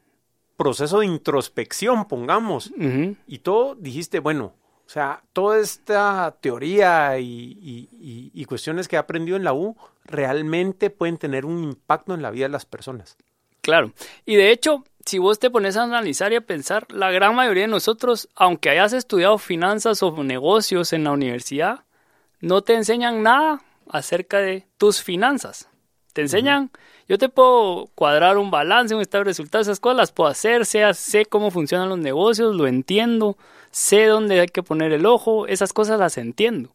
proceso 0.57 0.99
de 0.99 1.05
introspección, 1.05 2.07
pongamos, 2.07 2.73
y 3.27 3.39
todo 3.39 3.75
dijiste, 3.75 4.19
bueno, 4.19 4.53
o 4.85 4.89
sea, 4.89 5.21
toda 5.33 5.59
esta 5.59 6.35
teoría 6.41 7.19
y, 7.19 7.89
y, 8.33 8.45
cuestiones 8.45 8.87
que 8.87 8.95
he 8.95 8.99
aprendido 8.99 9.37
en 9.37 9.43
la 9.43 9.53
U 9.53 9.75
realmente 10.05 10.89
pueden 10.89 11.17
tener 11.17 11.45
un 11.45 11.63
impacto 11.63 12.13
en 12.13 12.21
la 12.21 12.31
vida 12.31 12.45
de 12.45 12.53
las 12.53 12.65
personas. 12.65 13.17
Claro. 13.61 13.91
Y 14.25 14.37
de 14.37 14.51
hecho, 14.51 14.85
si 15.05 15.19
vos 15.19 15.39
te 15.39 15.49
pones 15.49 15.75
a 15.75 15.83
analizar 15.83 16.31
y 16.31 16.37
a 16.37 16.41
pensar, 16.41 16.87
la 16.89 17.11
gran 17.11 17.35
mayoría 17.35 17.63
de 17.63 17.67
nosotros, 17.67 18.29
aunque 18.35 18.69
hayas 18.69 18.93
estudiado 18.93 19.37
finanzas 19.37 20.01
o 20.03 20.23
negocios 20.23 20.93
en 20.93 21.03
la 21.03 21.11
universidad, 21.11 21.81
no 22.39 22.61
te 22.61 22.73
enseñan 22.73 23.23
nada 23.23 23.61
acerca 23.89 24.39
de 24.39 24.67
tus 24.77 25.03
finanzas. 25.03 25.69
Te 26.13 26.21
enseñan, 26.21 26.71
yo 27.07 27.17
te 27.17 27.29
puedo 27.29 27.89
cuadrar 27.95 28.37
un 28.37 28.51
balance, 28.51 28.93
un 28.93 29.01
estado 29.01 29.23
de 29.23 29.29
resultados, 29.29 29.67
esas 29.67 29.79
cosas 29.79 29.97
las 29.97 30.11
puedo 30.11 30.29
hacer, 30.29 30.65
sé, 30.65 30.93
sé 30.93 31.25
cómo 31.25 31.51
funcionan 31.51 31.89
los 31.89 31.97
negocios, 31.97 32.55
lo 32.55 32.67
entiendo, 32.67 33.37
sé 33.71 34.05
dónde 34.05 34.39
hay 34.39 34.47
que 34.47 34.63
poner 34.63 34.91
el 34.91 35.05
ojo, 35.05 35.47
esas 35.47 35.71
cosas 35.71 35.99
las 35.99 36.17
entiendo. 36.17 36.71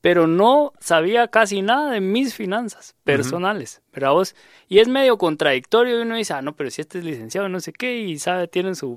Pero 0.00 0.26
no 0.26 0.72
sabía 0.78 1.28
casi 1.28 1.60
nada 1.60 1.90
de 1.90 2.00
mis 2.00 2.34
finanzas 2.34 2.94
personales, 3.04 3.82
¿verdad 3.92 4.12
vos? 4.12 4.34
Y 4.68 4.78
es 4.78 4.88
medio 4.88 5.18
contradictorio 5.18 5.98
y 5.98 6.02
uno 6.02 6.16
dice, 6.16 6.34
ah, 6.34 6.42
no, 6.42 6.54
pero 6.54 6.70
si 6.70 6.80
este 6.80 7.00
es 7.00 7.04
licenciado, 7.04 7.48
no 7.48 7.60
sé 7.60 7.72
qué, 7.72 7.98
y 7.98 8.18
sabe, 8.18 8.48
tienen 8.48 8.76
su... 8.76 8.96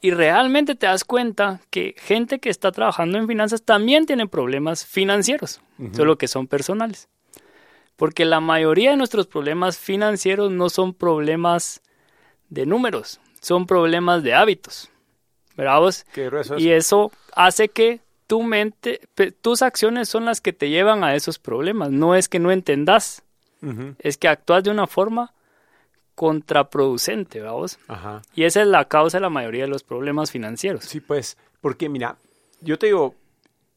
Y 0.00 0.10
realmente 0.10 0.74
te 0.74 0.86
das 0.86 1.04
cuenta 1.04 1.60
que 1.70 1.94
gente 1.98 2.38
que 2.38 2.48
está 2.48 2.72
trabajando 2.72 3.18
en 3.18 3.26
finanzas 3.26 3.62
también 3.62 4.06
tiene 4.06 4.26
problemas 4.26 4.86
financieros, 4.86 5.60
solo 5.92 6.16
que 6.16 6.28
son 6.28 6.46
personales. 6.46 7.08
Porque 7.96 8.24
la 8.24 8.40
mayoría 8.40 8.90
de 8.90 8.96
nuestros 8.96 9.26
problemas 9.26 9.78
financieros 9.78 10.50
no 10.50 10.68
son 10.68 10.92
problemas 10.94 11.82
de 12.48 12.66
números, 12.66 13.20
son 13.40 13.66
problemas 13.66 14.22
de 14.22 14.34
hábitos. 14.34 14.90
¿Verdad 15.56 15.80
vos? 15.80 16.04
y 16.58 16.70
eso 16.70 17.10
hace 17.34 17.70
que 17.70 18.00
tu 18.26 18.42
mente, 18.42 19.00
tus 19.40 19.62
acciones 19.62 20.08
son 20.08 20.26
las 20.26 20.40
que 20.40 20.52
te 20.52 20.68
llevan 20.68 21.02
a 21.02 21.14
esos 21.14 21.38
problemas. 21.38 21.90
No 21.90 22.14
es 22.14 22.28
que 22.28 22.38
no 22.38 22.50
entendas, 22.50 23.22
es 23.98 24.18
que 24.18 24.28
actúas 24.28 24.62
de 24.64 24.70
una 24.70 24.86
forma 24.86 25.32
contraproducente, 26.14 27.40
vamos. 27.40 27.78
Ajá. 27.88 28.22
Y 28.34 28.44
esa 28.44 28.62
es 28.62 28.66
la 28.66 28.86
causa 28.86 29.18
de 29.18 29.22
la 29.22 29.30
mayoría 29.30 29.64
de 29.64 29.68
los 29.68 29.82
problemas 29.82 30.30
financieros. 30.30 30.84
Sí, 30.84 31.00
pues, 31.00 31.36
porque 31.60 31.88
mira, 31.88 32.16
yo 32.60 32.78
te 32.78 32.86
digo, 32.86 33.14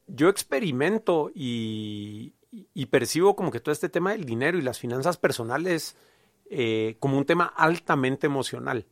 yo 0.08 0.30
experimento 0.30 1.32
y, 1.34 2.34
y 2.52 2.86
percibo 2.88 3.36
como 3.36 3.52
que 3.52 3.60
todo 3.60 3.72
este 3.72 3.90
tema 3.90 4.12
del 4.12 4.26
dinero 4.26 4.58
y 4.58 4.62
las 4.62 4.80
finanzas 4.80 5.18
personales 5.18 5.96
eh, 6.50 6.96
como 7.00 7.18
un 7.18 7.26
tema 7.26 7.46
altamente 7.46 8.26
emocional. 8.26 8.86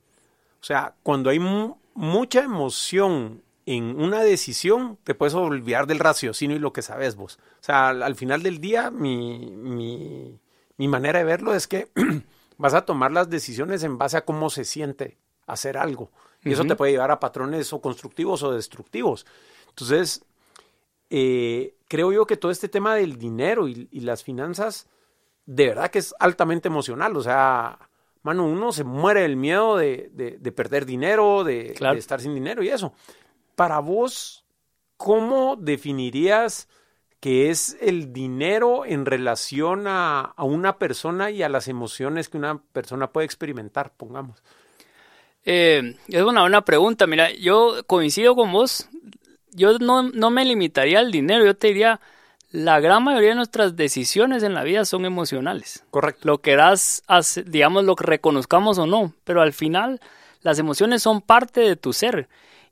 O 0.62 0.64
sea, 0.64 0.96
cuando 1.02 1.30
hay 1.30 1.40
mucha 1.40 2.44
emoción 2.44 3.42
en 3.66 4.00
una 4.00 4.22
decisión, 4.22 4.98
te 5.04 5.16
puedes 5.16 5.34
olvidar 5.34 5.88
del 5.88 6.00
raciocinio 6.00 6.56
y 6.56 6.60
lo 6.60 6.72
que 6.72 6.82
sabes 6.82 7.16
vos. 7.16 7.40
O 7.60 7.64
sea, 7.64 7.90
al, 7.90 8.16
final 8.16 8.44
del 8.44 8.60
día, 8.60 8.92
mi, 8.92 9.52
mi, 9.52 10.40
mi, 10.78 10.88
manera 10.88 11.20
de 11.20 11.26
verlo 11.26 11.54
es 11.54 11.68
que 11.68 11.90
vas 12.58 12.76
a 12.76 12.86
tomar 12.86 13.12
las 13.12 13.30
decisiones 13.30 13.84
en 13.84 13.98
base 13.98 14.18
a 14.18 14.26
cómo 14.26 14.50
se 14.50 14.64
siente 14.64 15.18
hacer 15.48 15.78
algo. 15.78 16.12
Y 16.44 16.54
eso 16.54 16.64
te 16.64 16.76
puede 16.76 16.94
llevar 16.94 17.12
a 17.12 17.20
patrones 17.20 17.74
o 17.74 17.82
constructivos 17.82 18.42
o 18.44 18.54
destructivos. 18.54 19.26
Entonces, 19.70 20.24
eh, 21.10 21.74
creo 21.88 22.12
yo 22.12 22.25
que 22.25 22.38
todo 22.38 22.51
este 22.51 22.70
tema 22.70 22.96
del 22.96 23.17
dinero 23.17 23.67
y, 23.67 23.88
las 24.00 24.24
finanzas, 24.24 24.88
de 25.46 25.67
verdad 25.67 25.89
que 25.89 26.00
es 26.00 26.13
altamente 26.20 26.67
emocional. 26.67 27.15
O 27.15 27.22
sea, 27.22 27.79
mano, 28.24 28.46
uno 28.46 28.72
se 28.72 28.84
muere 28.84 29.22
del 29.22 29.36
miedo 29.36 29.77
de, 29.77 30.53
perder 30.56 30.86
dinero, 30.86 31.44
de, 31.44 31.75
estar 31.96 32.22
sin 32.22 32.36
dinero 32.36 32.63
y 32.63 32.70
eso. 32.70 32.94
Para 33.56 33.79
vos, 33.79 34.46
¿cómo 34.98 35.56
definirías 35.56 36.67
que 37.20 37.50
es 37.50 37.75
el 37.82 38.13
dinero 38.13 38.86
en 38.86 39.06
relación 39.06 39.86
a, 39.88 40.34
una 40.38 40.77
persona 40.77 41.32
y 41.32 41.41
a 41.41 41.50
las 41.50 41.67
emociones 41.67 42.29
que 42.29 42.38
una 42.38 42.62
persona 42.74 43.12
puede 43.12 43.25
experimentar, 43.25 43.94
pongamos? 43.96 44.44
Eh, 45.50 45.96
es 46.10 46.22
una 46.22 46.41
buena 46.41 46.65
pregunta. 46.65 47.08
Mira, 47.08 47.32
yo 47.32 47.86
coincido 47.88 48.36
con 48.36 48.51
vos 48.51 48.89
yo 49.51 49.77
no, 49.80 50.04
no 50.04 50.30
me 50.30 50.46
limitaría 50.46 51.00
al 51.00 51.12
dinero, 51.12 51.46
yo 51.46 51.56
te 51.56 51.68
diría, 51.68 52.00
la 52.51 52.80
gran 52.80 53.04
mayoría 53.04 53.30
de 53.30 53.36
nuestras 53.36 53.75
decisiones 53.75 54.44
en 54.44 54.54
la 54.54 54.63
vida 54.63 54.86
son 54.86 55.06
emocionales. 55.06 55.84
Correcto. 55.92 56.22
Lo 56.27 56.39
querás, 56.39 57.04
digamos, 57.46 57.84
lo 57.84 57.96
que 57.96 58.06
reconozcamos 58.06 58.77
o 58.77 58.88
no, 58.88 59.13
pero 59.24 59.42
al 59.42 59.54
final 59.54 60.00
las 60.42 60.60
emociones 60.60 61.01
son 61.04 61.22
parte 61.22 61.62
de 61.62 61.75
tu 61.75 61.94
ser. 61.94 62.30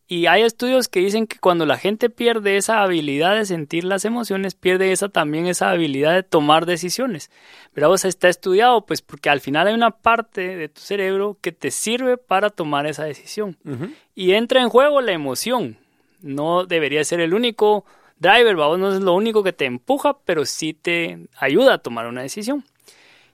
Y 0.08 0.28
hay 0.28 0.44
estudios 0.44 0.88
que 0.88 1.00
dicen 1.00 1.26
que 1.26 1.40
cuando 1.40 1.66
la 1.66 1.78
gente 1.78 2.12
pierde 2.12 2.58
esa 2.58 2.84
habilidad 2.84 3.36
de 3.36 3.46
sentir 3.46 3.84
las 3.84 4.06
emociones, 4.06 4.54
pierde 4.54 4.92
esa 4.92 5.10
también 5.10 5.48
esa 5.48 5.72
habilidad 5.72 6.14
de 6.14 6.22
tomar 6.22 6.68
decisiones. 6.68 7.32
Pero 7.74 7.90
vos 7.90 8.06
está 8.06 8.30
estudiado, 8.30 8.86
pues 8.86 9.02
porque 9.02 9.32
al 9.32 9.42
final 9.42 9.68
hay 9.68 9.74
una 9.74 9.90
parte 9.90 10.56
de 10.56 10.70
tu 10.70 10.80
cerebro 10.80 11.38
que 11.42 11.52
te 11.52 11.72
sirve 11.72 12.18
para 12.18 12.52
tomar 12.52 12.86
esa 12.86 13.04
decisión. 13.04 13.58
Y 14.14 14.34
entra 14.34 14.62
en 14.62 14.70
juego 14.70 15.02
la 15.02 15.12
emoción 15.12 15.78
no 16.26 16.66
debería 16.66 17.04
ser 17.04 17.20
el 17.22 17.34
único 17.34 17.86
driver, 18.18 18.56
no 18.56 18.94
es 18.94 19.02
lo 19.02 19.14
único 19.14 19.44
que 19.44 19.54
te 19.54 19.66
empuja, 19.66 20.18
pero 20.26 20.46
sí 20.46 20.74
te 20.74 21.28
ayuda 21.38 21.76
a 21.76 21.78
tomar 21.78 22.08
una 22.08 22.24
decisión. 22.24 22.66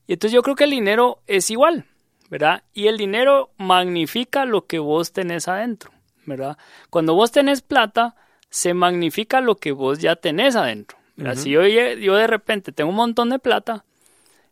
Y 0.07 0.13
entonces 0.13 0.33
yo 0.33 0.43
creo 0.43 0.55
que 0.55 0.65
el 0.65 0.71
dinero 0.71 1.19
es 1.25 1.50
igual, 1.50 1.86
¿verdad? 2.29 2.63
Y 2.74 2.88
el 2.88 2.98
dinero 2.98 3.51
magnifica 3.57 4.45
lo 4.45 4.65
que 4.65 4.79
vos 4.79 5.13
tenés 5.13 5.48
adentro, 5.48 5.91
¿verdad? 6.25 6.57
Cuando 6.89 7.15
vos 7.15 7.31
tenés 7.31 7.62
plata, 7.62 8.15
se 8.50 8.74
magnifica 8.74 9.39
lo 9.39 9.55
que 9.55 9.71
vos 9.71 10.00
ya 10.00 10.17
tenés 10.17 10.55
adentro. 10.55 10.98
Si 11.36 11.51
yo, 11.51 11.65
yo 11.65 12.15
de 12.15 12.27
repente 12.27 12.71
tengo 12.71 12.89
un 12.89 12.95
montón 12.95 13.29
de 13.29 13.39
plata, 13.39 13.86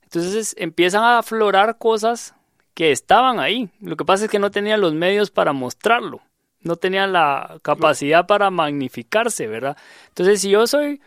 entonces 0.04 0.56
empiezan 0.58 1.04
a 1.04 1.18
aflorar 1.18 1.78
cosas 1.78 2.36
que 2.74 2.92
estaban 2.92 3.40
ahí. 3.40 3.70
Lo 3.82 3.98
que 3.98 4.06
pasa 4.06 4.26
es 4.26 4.32
que 4.32 4.40
no 4.40 4.52
tenía 4.52 4.78
los 4.78 4.94
medios 4.94 5.32
para 5.32 5.52
mostrarlo 5.52 6.22
no 6.62 6.76
tenían 6.76 7.14
la 7.14 7.60
capacidad 7.62 8.28
para 8.28 8.50
magnificarse, 8.50 9.48
¿verdad? 9.48 9.78
Entonces, 10.10 10.42
si 10.42 10.50
yo 10.50 10.68
soy 10.68 11.02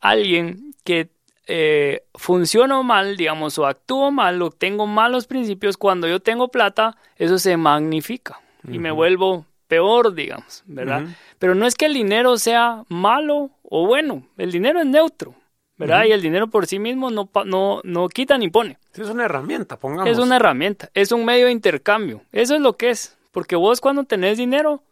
alguien 0.00 0.74
que 0.84 1.08
eh, 1.46 2.04
funciono 2.14 2.82
mal, 2.82 3.16
digamos, 3.16 3.58
o 3.58 3.66
actúo 3.66 4.10
mal, 4.10 4.40
o 4.40 4.50
tengo 4.50 4.86
malos 4.86 5.26
principios, 5.26 5.76
cuando 5.76 6.08
yo 6.08 6.20
tengo 6.20 6.48
plata, 6.48 6.96
eso 7.16 7.38
se 7.38 7.56
magnifica 7.56 8.40
y 8.66 8.78
me 8.78 8.90
vuelvo 8.90 9.44
peor, 9.68 10.14
digamos, 10.14 10.62
¿verdad? 10.66 11.04
Pero 11.38 11.54
no 11.54 11.66
es 11.66 11.74
que 11.74 11.86
el 11.86 11.94
dinero 11.94 12.38
sea 12.38 12.84
malo 12.88 13.50
o 13.62 13.86
bueno, 13.86 14.26
el 14.38 14.52
dinero 14.52 14.80
es 14.80 14.86
neutro, 14.86 15.34
¿verdad? 15.76 16.04
Y 16.04 16.12
el 16.12 16.22
dinero 16.22 16.46
por 16.46 16.66
sí 16.66 16.78
mismo 16.78 17.10
no, 17.10 17.28
no, 17.44 17.80
no 17.84 18.08
quita 18.08 18.38
ni 18.38 18.48
pone. 18.48 18.78
Es 18.94 19.08
una 19.10 19.24
herramienta, 19.24 19.78
pongamos. 19.78 20.08
Es 20.08 20.18
una 20.18 20.36
herramienta, 20.36 20.90
es 20.94 21.12
un 21.12 21.24
medio 21.24 21.46
de 21.46 21.52
intercambio, 21.52 22.22
eso 22.32 22.54
es 22.54 22.60
lo 22.60 22.76
que 22.78 22.90
es, 22.90 23.18
porque 23.32 23.56
vos 23.56 23.80
cuando 23.80 24.04
tenés 24.04 24.38
dinero, 24.38 24.82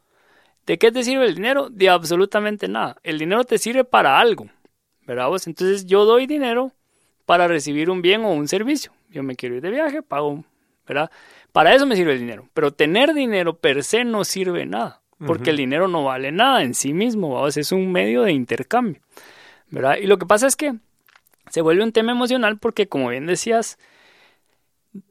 ¿De 0.67 0.79
qué 0.79 0.93
te 0.93 1.03
sirve 1.03 1.27
el 1.27 1.35
dinero? 1.35 1.69
De 1.71 1.89
absolutamente 1.89 2.69
nada. 2.69 2.97
El 3.03 3.19
dinero 3.19 3.45
te 3.45 3.59
sirve 3.59 3.85
para 3.85 4.19
algo, 4.19 4.49
¿verdad 5.07 5.29
vos? 5.29 5.47
Entonces 5.47 5.87
yo 5.87 6.05
doy 6.05 6.27
dinero 6.27 6.73
para 7.27 7.49
recibir 7.49 7.91
un 7.91 8.03
bien 8.03 8.25
o 8.25 8.33
un 8.33 8.49
servicio. 8.49 8.93
Yo 9.11 9.23
me 9.23 9.37
quiero 9.37 9.57
ir 9.57 9.63
de 9.63 9.71
viaje, 9.71 10.03
pago, 10.03 10.45
¿verdad? 10.87 11.11
Para 11.53 11.75
eso 11.75 11.87
me 11.87 11.97
sirve 11.97 12.13
el 12.13 12.21
dinero. 12.21 12.49
Pero 12.55 12.73
tener 12.73 13.13
dinero 13.13 13.57
per 13.57 13.85
se 13.85 14.05
no 14.05 14.25
sirve 14.25 14.67
nada, 14.67 15.03
porque 15.27 15.51
el 15.51 15.57
dinero 15.57 15.89
no 15.89 16.05
vale 16.05 16.33
nada 16.33 16.63
en 16.63 16.75
sí 16.75 16.93
mismo, 16.93 17.35
¿verdad? 17.35 17.59
es 17.59 17.73
un 17.73 17.91
medio 17.93 18.23
de 18.23 18.33
intercambio, 18.33 19.01
¿verdad? 19.71 19.97
Y 20.01 20.07
lo 20.07 20.19
que 20.19 20.27
pasa 20.27 20.47
es 20.47 20.57
que 20.57 20.75
se 21.51 21.61
vuelve 21.61 21.83
un 21.83 21.93
tema 21.93 22.13
emocional 22.13 22.59
porque, 22.59 22.89
como 22.89 23.09
bien 23.09 23.27
decías, 23.27 23.79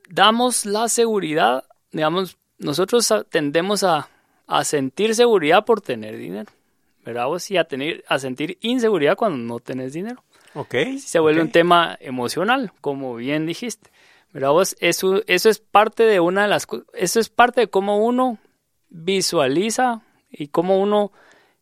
damos 0.09 0.65
la 0.65 0.89
seguridad, 0.89 1.65
digamos, 1.91 2.37
nosotros 2.57 3.13
tendemos 3.29 3.83
a 3.83 4.09
a 4.51 4.65
sentir 4.65 5.15
seguridad 5.15 5.63
por 5.63 5.79
tener 5.79 6.17
dinero, 6.17 6.51
¿verdad? 7.05 7.27
Vos? 7.27 7.49
Y 7.49 7.55
a, 7.55 7.63
tener, 7.63 8.03
a 8.09 8.19
sentir 8.19 8.57
inseguridad 8.59 9.15
cuando 9.15 9.37
no 9.37 9.59
tenés 9.61 9.93
dinero. 9.93 10.25
Ok. 10.55 10.75
Se 10.99 11.19
vuelve 11.19 11.41
un 11.41 11.51
tema 11.51 11.97
emocional, 12.01 12.73
como 12.81 13.15
bien 13.15 13.45
dijiste. 13.45 13.89
¿Verdad? 14.33 14.49
Vos? 14.49 14.75
Eso, 14.81 15.21
eso 15.27 15.49
es 15.49 15.59
parte 15.59 16.03
de 16.03 16.19
una 16.19 16.43
de 16.43 16.47
las 16.49 16.67
eso 16.93 17.21
es 17.21 17.29
parte 17.29 17.61
de 17.61 17.67
cómo 17.67 18.05
uno 18.05 18.39
visualiza 18.89 20.01
y 20.29 20.47
cómo 20.47 20.81
uno, 20.81 21.13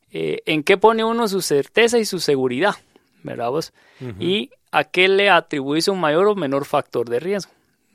eh, 0.10 0.40
en 0.48 0.64
qué 0.64 0.78
pone 0.78 1.04
uno 1.04 1.28
su 1.28 1.44
certeza 1.44 2.00
y 2.00 2.06
su 2.06 2.20
seguridad, 2.20 2.74
¿verdad? 3.22 3.52
Vos? 3.52 3.72
Y 4.20 4.50
a 4.72 4.84
qué 4.84 5.08
le 5.10 5.30
atribuís 5.30 5.88
un 5.90 6.00
mayor 6.00 6.28
o 6.28 6.34
menor 6.34 6.66
factor 6.66 7.08
de 7.08 7.20
riesgo. 7.20 7.52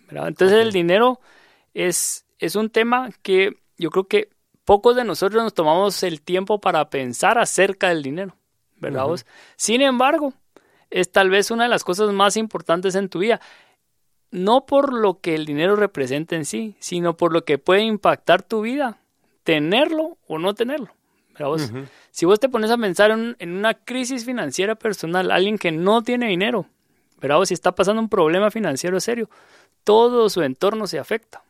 ¿verdad? 0.07 0.29
Entonces 0.29 0.59
el 0.59 0.71
dinero 0.71 1.19
es, 1.73 2.27
es 2.39 2.55
un 2.55 2.71
tema 2.71 3.11
que 3.23 3.57
yo 3.77 3.91
creo 3.91 4.05
que 4.05 4.34
pocos 4.65 4.97
de 4.97 5.05
nosotros 5.05 5.43
nos 5.43 5.55
tomamos 5.55 6.03
el 6.03 6.21
tiempo 6.23 6.61
para 6.61 6.89
pensar 6.91 7.39
acerca 7.39 7.89
del 7.89 8.03
dinero, 8.03 8.37
¿verdad? 8.77 9.07
Sin 9.57 9.83
embargo, 9.83 10.33
es 10.91 11.11
tal 11.11 11.31
vez 11.31 11.51
una 11.51 11.65
de 11.65 11.71
las 11.71 11.85
cosas 11.85 12.13
más 12.13 12.37
importantes 12.37 12.95
en 12.95 13.09
tu 13.09 13.21
vida. 13.21 13.41
No 14.31 14.67
por 14.67 14.93
lo 14.93 15.21
que 15.21 15.35
el 15.35 15.47
dinero 15.47 15.77
representa 15.77 16.37
en 16.37 16.45
sí, 16.45 16.77
sino 16.79 17.17
por 17.17 17.33
lo 17.33 17.45
que 17.45 17.59
puede 17.59 17.83
impactar 17.83 18.43
tu 18.43 18.63
vida, 18.63 18.99
tenerlo 19.45 20.19
o 20.27 20.39
no 20.39 20.55
tenerlo. 20.55 20.91
¿verdad? 21.39 21.89
Si 22.11 22.27
vos 22.27 22.41
te 22.41 22.49
pones 22.49 22.71
a 22.71 22.79
pensar 22.79 23.11
en, 23.11 23.37
una 23.41 23.75
crisis 23.75 24.25
financiera 24.25 24.77
personal, 24.77 25.31
alguien 25.31 25.59
que 25.59 25.73
no 25.73 26.03
tiene 26.03 26.29
dinero, 26.29 26.67
¿verdad? 27.21 27.45
si 27.45 27.55
está 27.55 27.75
pasando 27.75 28.01
un 28.01 28.09
problema 28.09 28.51
financiero 28.51 28.99
serio, 29.01 29.29
todo 29.83 30.29
su 30.29 30.43
entorno 30.43 30.87
se 30.87 30.99
afecta. 30.99 31.43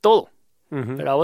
Todo. 0.00 0.30
¿verdad? 0.70 1.16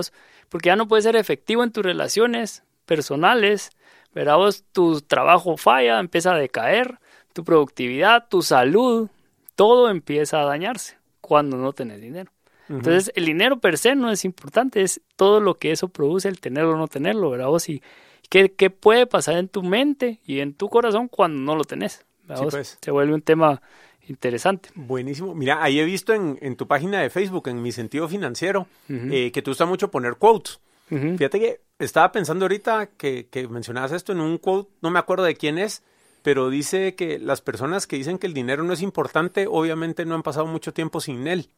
Porque 0.49 0.69
ya 0.69 0.77
no 0.77 0.89
puedes 0.89 1.05
ser 1.05 1.17
efectivo 1.17 1.65
en 1.65 1.73
tus 1.73 1.85
relaciones 1.85 2.63
personales, 2.87 3.71
Verá 4.15 4.37
vos, 4.37 4.65
tu 4.73 5.01
trabajo 5.01 5.57
falla, 5.57 5.99
empieza 5.99 6.35
a 6.35 6.39
decaer, 6.39 6.99
tu 7.33 7.43
productividad, 7.45 8.29
tu 8.29 8.43
salud, 8.43 9.11
todo 9.57 9.91
empieza 9.91 10.41
a 10.41 10.45
dañarse 10.45 10.99
cuando 11.21 11.57
no 11.57 11.73
tenés 11.73 12.01
dinero. 12.01 12.31
Entonces, 12.69 13.13
el 13.15 13.27
dinero 13.27 13.59
per 13.59 13.77
se 13.77 13.95
no 13.95 14.11
es 14.11 14.25
importante, 14.25 14.83
es 14.83 15.01
todo 15.17 15.41
lo 15.41 15.55
que 15.55 15.73
eso 15.73 15.89
produce, 15.89 16.29
el 16.29 16.41
tenerlo 16.41 16.73
o 16.73 16.77
no 16.77 16.89
tenerlo, 16.89 17.29
¿verdad? 17.29 17.49
Vos, 17.49 17.69
y 17.69 17.83
qué, 18.31 18.53
qué 18.53 18.71
puede 18.71 19.07
pasar 19.07 19.37
en 19.37 19.49
tu 19.49 19.63
mente 19.63 20.21
y 20.25 20.41
en 20.41 20.55
tu 20.55 20.71
corazón 20.71 21.09
cuando 21.09 21.41
no 21.41 21.57
lo 21.57 21.65
tenés. 21.65 22.07
Sí, 22.37 22.45
pues. 22.49 22.79
Se 22.81 22.91
vuelve 22.91 23.13
un 23.13 23.21
tema 23.21 23.61
interesante. 24.09 24.71
Buenísimo. 24.75 25.35
Mira, 25.35 25.63
ahí 25.63 25.79
he 25.81 25.85
visto 25.85 26.13
en, 26.13 26.39
en 26.41 26.57
tu 26.57 26.67
página 26.67 27.01
de 27.01 27.11
Facebook, 27.11 27.49
en 27.49 27.63
mi 27.63 27.73
sentido 27.73 28.09
financiero, 28.09 28.67
eh, 28.89 29.31
que 29.33 29.43
tú 29.43 29.51
gusta 29.51 29.67
mucho 29.67 29.91
poner 29.91 30.17
quotes. 30.17 30.61
Fíjate 30.89 31.41
que 31.41 31.61
estaba 31.79 32.13
pensando 32.13 32.45
ahorita 32.45 32.91
que, 32.97 33.27
que 33.29 33.49
mencionabas 33.49 33.93
esto 33.93 34.13
en 34.13 34.21
un 34.21 34.39
quote, 34.39 34.71
no 34.81 34.91
me 34.91 34.99
acuerdo 34.99 35.25
de 35.25 35.35
quién 35.35 35.59
es, 35.59 35.83
pero 36.23 36.51
dice 36.51 36.95
que 36.95 37.19
las 37.19 37.41
personas 37.41 37.87
que 37.87 37.97
dicen 37.97 38.19
que 38.19 38.27
el 38.27 38.35
dinero 38.35 38.63
no 38.63 38.73
es 38.73 38.83
importante, 38.83 39.47
obviamente 39.49 40.05
no 40.05 40.15
han 40.15 40.23
pasado 40.23 40.47
mucho 40.47 40.73
tiempo 40.73 41.01
sin 41.01 41.27
él. 41.27 41.51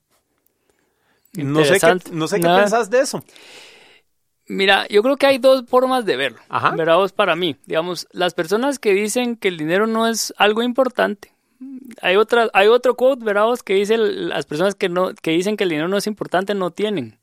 No 1.35 1.65
sé 1.65 1.79
qué, 1.79 1.99
no 2.12 2.29
sé 2.29 2.41
qué 2.41 2.47
pensás 2.47 2.88
de 2.88 3.00
eso. 3.00 3.23
Mira, 4.49 4.87
yo 4.88 5.03
creo 5.03 5.17
que 5.17 5.26
hay 5.26 5.38
dos 5.38 5.65
formas 5.67 6.05
de 6.05 6.17
verlo. 6.17 6.38
Ajá. 6.49 6.75
Vos 6.97 7.12
para 7.12 7.35
mí. 7.35 7.57
Digamos, 7.67 8.07
las 8.12 8.33
personas 8.33 8.79
que 8.79 8.93
dicen 8.93 9.37
que 9.37 9.49
el 9.49 9.57
dinero 9.57 9.87
no 9.87 10.07
es 10.07 10.33
algo 10.37 10.62
importante. 10.62 11.33
Hay 12.03 12.17
otra, 12.17 12.49
hay 12.53 12.69
otro 12.69 12.97
quote, 12.97 13.25
vos, 13.33 13.63
que 13.63 13.75
dice 13.75 13.97
las 13.97 14.47
personas 14.47 14.75
que 14.75 14.89
no, 14.89 15.15
que 15.15 15.31
dicen 15.31 15.57
que 15.57 15.65
el 15.65 15.71
dinero 15.71 15.89
no 15.89 15.97
es 15.97 16.07
importante 16.07 16.55
no 16.55 16.71
tienen. 16.71 17.19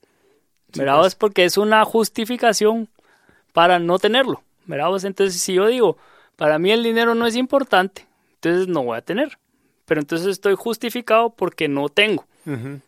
Sí, 0.72 0.82
pues. 0.82 1.16
Porque 1.16 1.46
es 1.46 1.58
una 1.58 1.84
justificación 1.86 2.90
para 3.54 3.80
no 3.80 4.00
tenerlo. 4.00 4.42
vos. 4.66 5.04
Entonces, 5.04 5.42
si 5.42 5.54
yo 5.54 5.68
digo, 5.68 5.98
para 6.36 6.58
mí 6.60 6.72
el 6.72 6.84
dinero 6.84 7.16
no 7.16 7.28
es 7.28 7.36
importante, 7.36 8.08
entonces 8.36 8.68
no 8.68 8.84
voy 8.84 8.98
a 8.98 9.02
tener. 9.02 9.38
Pero 9.86 10.02
entonces 10.02 10.28
estoy 10.28 10.56
justificado 10.56 11.30
porque 11.30 11.68
no 11.68 11.90
tengo. 11.90 12.26
Uh 12.46 12.80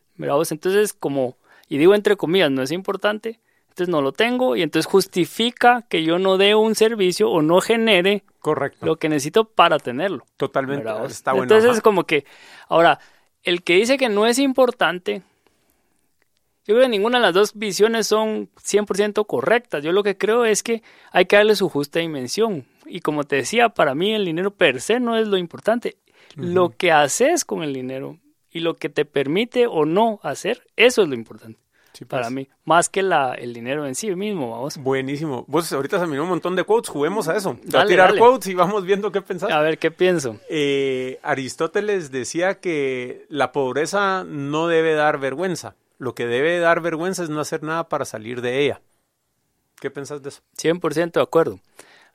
Entonces, 0.52 0.94
como, 0.94 1.38
y 1.68 1.78
digo 1.78 1.94
entre 1.94 2.16
comillas, 2.16 2.50
no 2.52 2.62
es 2.62 2.72
importante, 2.72 3.40
entonces 3.75 3.91
no 3.91 4.01
lo 4.01 4.13
tengo 4.13 4.55
y 4.55 4.62
entonces 4.62 4.89
justifica 4.89 5.82
que 5.89 6.01
yo 6.05 6.17
no 6.17 6.38
dé 6.38 6.55
un 6.55 6.75
servicio 6.75 7.29
o 7.29 7.41
no 7.41 7.60
genere 7.60 8.24
Correcto. 8.39 8.86
lo 8.86 8.96
que 8.96 9.10
necesito 9.10 9.44
para 9.44 9.79
tenerlo. 9.79 10.24
Totalmente. 10.38 10.89
Está 11.08 11.34
bueno. 11.34 11.44
Entonces, 11.44 11.75
es 11.75 11.82
como 11.82 12.05
que, 12.05 12.24
ahora, 12.70 13.00
el 13.44 13.63
que 13.63 13.75
dice 13.75 13.98
que 13.98 14.08
no 14.08 14.27
es 14.27 14.39
importante, 14.39 15.24
yo 16.65 16.74
creo 16.74 16.84
que 16.84 16.88
ninguna 16.89 17.17
de 17.17 17.24
las 17.24 17.34
dos 17.34 17.53
visiones 17.53 18.08
son 18.08 18.48
100% 18.63 19.27
correctas. 19.27 19.84
Yo 19.84 19.91
lo 19.91 20.03
que 20.03 20.17
creo 20.17 20.46
es 20.46 20.63
que 20.63 20.82
hay 21.12 21.25
que 21.25 21.36
darle 21.36 21.58
su 21.58 21.67
justa 21.67 22.00
dimensión. 22.00 22.63
Y 22.86 23.01
como 23.01 23.25
te 23.25 23.36
decía, 23.36 23.67
para 23.67 23.94
mí 23.94 24.13
el 24.13 24.24
dinero 24.24 24.51
per 24.51 24.79
se 24.79 25.01
no 25.01 25.17
es 25.17 25.27
lo 25.27 25.36
importante. 25.36 25.98
Lo 26.38 26.70
que 26.70 26.94
haces 26.94 27.44
con 27.44 27.62
el 27.62 27.74
dinero 27.74 28.20
y 28.50 28.62
lo 28.62 28.77
que 28.77 28.88
te 28.88 29.03
permite 29.03 29.67
o 29.67 29.84
no 29.84 30.22
hacer, 30.24 30.65
eso 30.77 31.01
es 31.01 31.10
lo 31.10 31.15
importante. 31.15 31.64
Para 32.04 32.24
pues. 32.24 32.34
mí, 32.34 32.50
más 32.66 32.90
que 32.90 33.02
la, 33.02 33.34
el 33.36 33.54
dinero 33.54 33.88
en 33.88 33.96
sí 33.96 34.14
mismo, 34.16 34.52
vamos. 34.52 34.78
Buenísimo. 34.78 35.46
Vos 35.48 35.72
ahorita 35.72 36.00
se 36.00 36.08
miró 36.08 36.24
un 36.24 36.30
montón 36.30 36.58
de 36.58 36.66
quotes, 36.66 36.90
juguemos 36.90 37.30
a 37.30 37.38
eso. 37.38 37.58
a 37.74 37.86
tirar 37.86 38.18
quotes 38.18 38.48
y 38.48 38.56
vamos 38.56 38.84
viendo 38.84 39.12
qué 39.12 39.22
pensás. 39.22 39.52
A 39.52 39.62
ver, 39.62 39.78
¿qué 39.78 39.92
pienso? 39.92 40.38
Eh, 40.50 41.20
Aristóteles 41.24 42.12
decía 42.12 42.60
que 42.60 43.25
la 43.30 43.54
pobreza 43.54 44.25
no 44.25 44.68
debe 44.68 44.96
dar 44.96 45.20
vergüenza 45.20 45.75
lo 45.98 46.16
que 46.16 46.28
debe 46.28 46.60
dar 46.60 46.82
vergüenza 46.82 47.24
es 47.24 47.30
no 47.30 47.40
hacer 47.40 47.64
nada 47.64 47.88
para 47.90 48.06
salir 48.06 48.42
de 48.42 48.64
ella. 48.64 48.82
¿Qué 49.80 49.92
pensás 49.92 50.22
de 50.22 50.30
eso? 50.30 50.42
100% 50.58 51.14
de 51.14 51.22
acuerdo. 51.22 51.60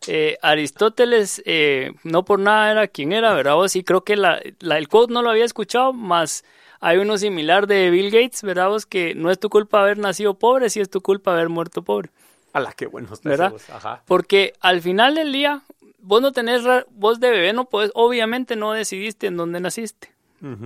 Eh, 0.06 0.38
Aristóteles, 0.40 1.42
eh, 1.44 1.92
no 2.04 2.24
por 2.24 2.38
nada 2.38 2.70
era 2.70 2.88
quien 2.88 3.12
era, 3.12 3.34
¿verdad? 3.34 3.54
Vos 3.54 3.72
sí 3.72 3.84
creo 3.84 4.02
que 4.02 4.16
la, 4.16 4.40
el 4.60 4.88
quote 4.88 5.12
no 5.12 5.22
lo 5.22 5.30
había 5.30 5.44
escuchado, 5.44 5.92
más 5.92 6.44
hay 6.80 6.96
uno 6.96 7.18
similar 7.18 7.66
de 7.66 7.90
Bill 7.90 8.10
Gates, 8.10 8.42
¿verdad? 8.42 8.68
Vos 8.68 8.86
que 8.86 9.14
no 9.14 9.30
es 9.30 9.38
tu 9.38 9.50
culpa 9.50 9.82
haber 9.82 9.98
nacido 9.98 10.34
pobre, 10.34 10.70
sí 10.70 10.80
es 10.80 10.88
tu 10.88 11.02
culpa 11.02 11.32
haber 11.32 11.50
muerto 11.50 11.82
pobre. 11.82 12.10
A 12.52 12.72
qué 12.72 12.86
bueno 12.86 13.08
¿verdad? 13.22 13.52
Ajá. 13.72 14.02
Porque 14.06 14.54
al 14.60 14.80
final 14.80 15.14
del 15.14 15.32
día, 15.32 15.62
vos 15.98 16.22
no 16.22 16.32
tenés, 16.32 16.62
vos 16.90 17.20
de 17.20 17.30
bebé 17.30 17.52
no 17.52 17.66
puedes, 17.66 17.92
obviamente 17.94 18.56
no 18.56 18.72
decidiste 18.72 19.26
en 19.26 19.36
dónde 19.36 19.60
naciste, 19.60 20.10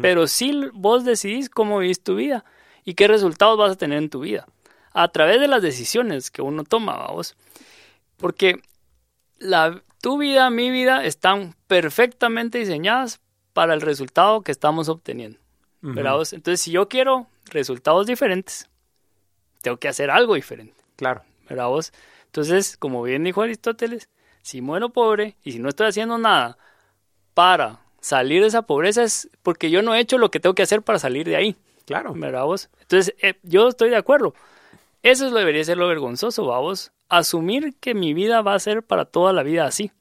pero 0.01 0.29
sí 0.29 0.71
vos 0.73 1.05
decidís 1.05 1.51
cómo 1.51 1.81
vivís 1.81 2.01
tu 2.01 2.15
vida 2.15 2.45
y 2.85 2.95
qué 2.95 3.09
resultados 3.09 3.59
vas 3.59 3.73
a 3.73 3.77
tener 3.77 3.99
en 3.99 4.09
tu 4.09 4.21
vida 4.21 4.47
a 4.93 5.09
través 5.09 5.41
de 5.41 5.49
las 5.49 5.61
decisiones 5.61 6.31
que 6.31 6.41
uno 6.41 6.63
toma, 6.63 6.97
vamos. 6.97 7.35
Porque 8.17 8.63
la, 9.45 9.83
tu 10.01 10.19
vida, 10.19 10.51
mi 10.51 10.71
vida 10.71 11.05
están 11.05 11.55
perfectamente 11.67 12.59
diseñadas 12.59 13.21
para 13.53 13.75
el 13.75 13.81
resultado 13.81 14.43
que 14.43 14.53
estamos 14.53 14.89
obteniendo. 14.89 15.39
Entonces, 15.83 16.63
si 16.63 16.71
yo 16.71 16.89
quiero 16.89 17.27
resultados 17.51 18.07
diferentes, 18.07 18.71
tengo 19.61 19.77
que 19.77 19.89
hacer 19.89 20.11
algo 20.11 20.35
diferente. 20.35 20.75
Claro. 20.97 21.23
¿Verdad 21.47 21.69
vos? 21.69 21.93
Entonces, 22.25 22.79
como 22.79 23.03
bien 23.03 23.23
dijo 23.23 23.43
Aristóteles, 23.43 24.09
si 24.41 24.63
muero 24.63 24.89
pobre 24.89 25.37
y 25.45 25.53
si 25.53 25.59
no 25.59 25.69
estoy 25.69 25.89
haciendo 25.89 26.17
nada 26.17 26.57
para 27.35 27.81
salir 28.01 28.41
de 28.41 28.49
esa 28.49 28.63
pobreza 28.63 29.03
es 29.03 29.29
porque 29.43 29.71
yo 29.71 29.83
no 29.83 29.95
he 29.95 30.01
hecho 30.01 30.17
lo 30.17 30.31
que 30.31 30.41
tengo 30.41 30.55
que 30.55 30.63
hacer 30.63 30.81
para 30.81 30.99
salir 30.99 31.27
de 31.27 31.37
ahí. 31.37 31.57
Claro. 31.85 32.15
¿Verdad 32.15 32.45
vos? 32.45 32.71
Entonces, 32.81 33.15
eh, 33.21 33.35
yo 33.43 33.69
estoy 33.69 33.91
de 33.91 33.97
acuerdo. 33.97 34.35
Eso 35.03 35.27
es 35.27 35.33
lo 35.33 35.39
debería 35.39 35.63
ser 35.65 35.77
lo 35.77 35.87
vergonzoso, 35.87 36.47
vamos. 36.47 36.94
Asumir 37.09 37.75
que 37.81 37.95
mi 37.95 38.15
vida 38.15 38.43
va 38.43 38.55
a 38.55 38.59
ser 38.59 38.83
para 38.83 39.05
toda 39.05 39.33
la 39.33 39.43
vida 39.43 39.67
así. 39.67 39.93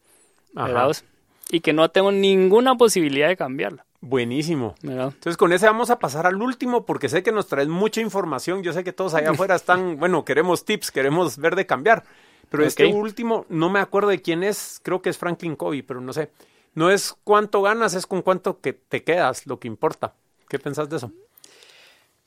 Y 1.49 1.59
que 1.59 1.73
no 1.73 1.89
tengo 1.89 2.11
ninguna 2.11 2.75
posibilidad 2.75 3.27
de 3.27 3.37
cambiarla. 3.37 3.85
Buenísimo. 4.01 4.75
Entonces 4.83 5.37
con 5.37 5.53
ese 5.53 5.65
vamos 5.65 5.89
a 5.89 5.97
pasar 5.97 6.27
al 6.27 6.41
último 6.41 6.85
porque 6.85 7.07
sé 7.07 7.23
que 7.23 7.31
nos 7.31 7.47
traes 7.47 7.69
mucha 7.69 8.01
información. 8.01 8.61
Yo 8.61 8.73
sé 8.73 8.83
que 8.83 8.91
todos 8.91 9.13
allá 9.13 9.31
afuera 9.31 9.55
están, 9.55 9.97
bueno, 9.99 10.25
queremos 10.25 10.65
tips, 10.65 10.91
queremos 10.91 11.37
ver 11.37 11.55
de 11.55 11.65
cambiar. 11.65 12.03
Pero 12.49 12.65
este 12.65 12.85
último, 12.85 13.45
no 13.49 13.69
me 13.69 13.79
acuerdo 13.79 14.09
de 14.09 14.21
quién 14.21 14.43
es, 14.43 14.81
creo 14.83 15.01
que 15.01 15.09
es 15.09 15.17
Franklin 15.17 15.55
Covey, 15.55 15.81
pero 15.81 16.01
no 16.01 16.11
sé. 16.11 16.31
No 16.75 16.91
es 16.91 17.15
cuánto 17.23 17.61
ganas, 17.61 17.93
es 17.93 18.05
con 18.05 18.21
cuánto 18.21 18.59
que 18.59 18.73
te 18.73 19.03
quedas, 19.03 19.47
lo 19.47 19.59
que 19.59 19.67
importa. 19.67 20.15
¿Qué 20.49 20.59
pensás 20.59 20.89
de 20.89 20.97
eso? 20.97 21.11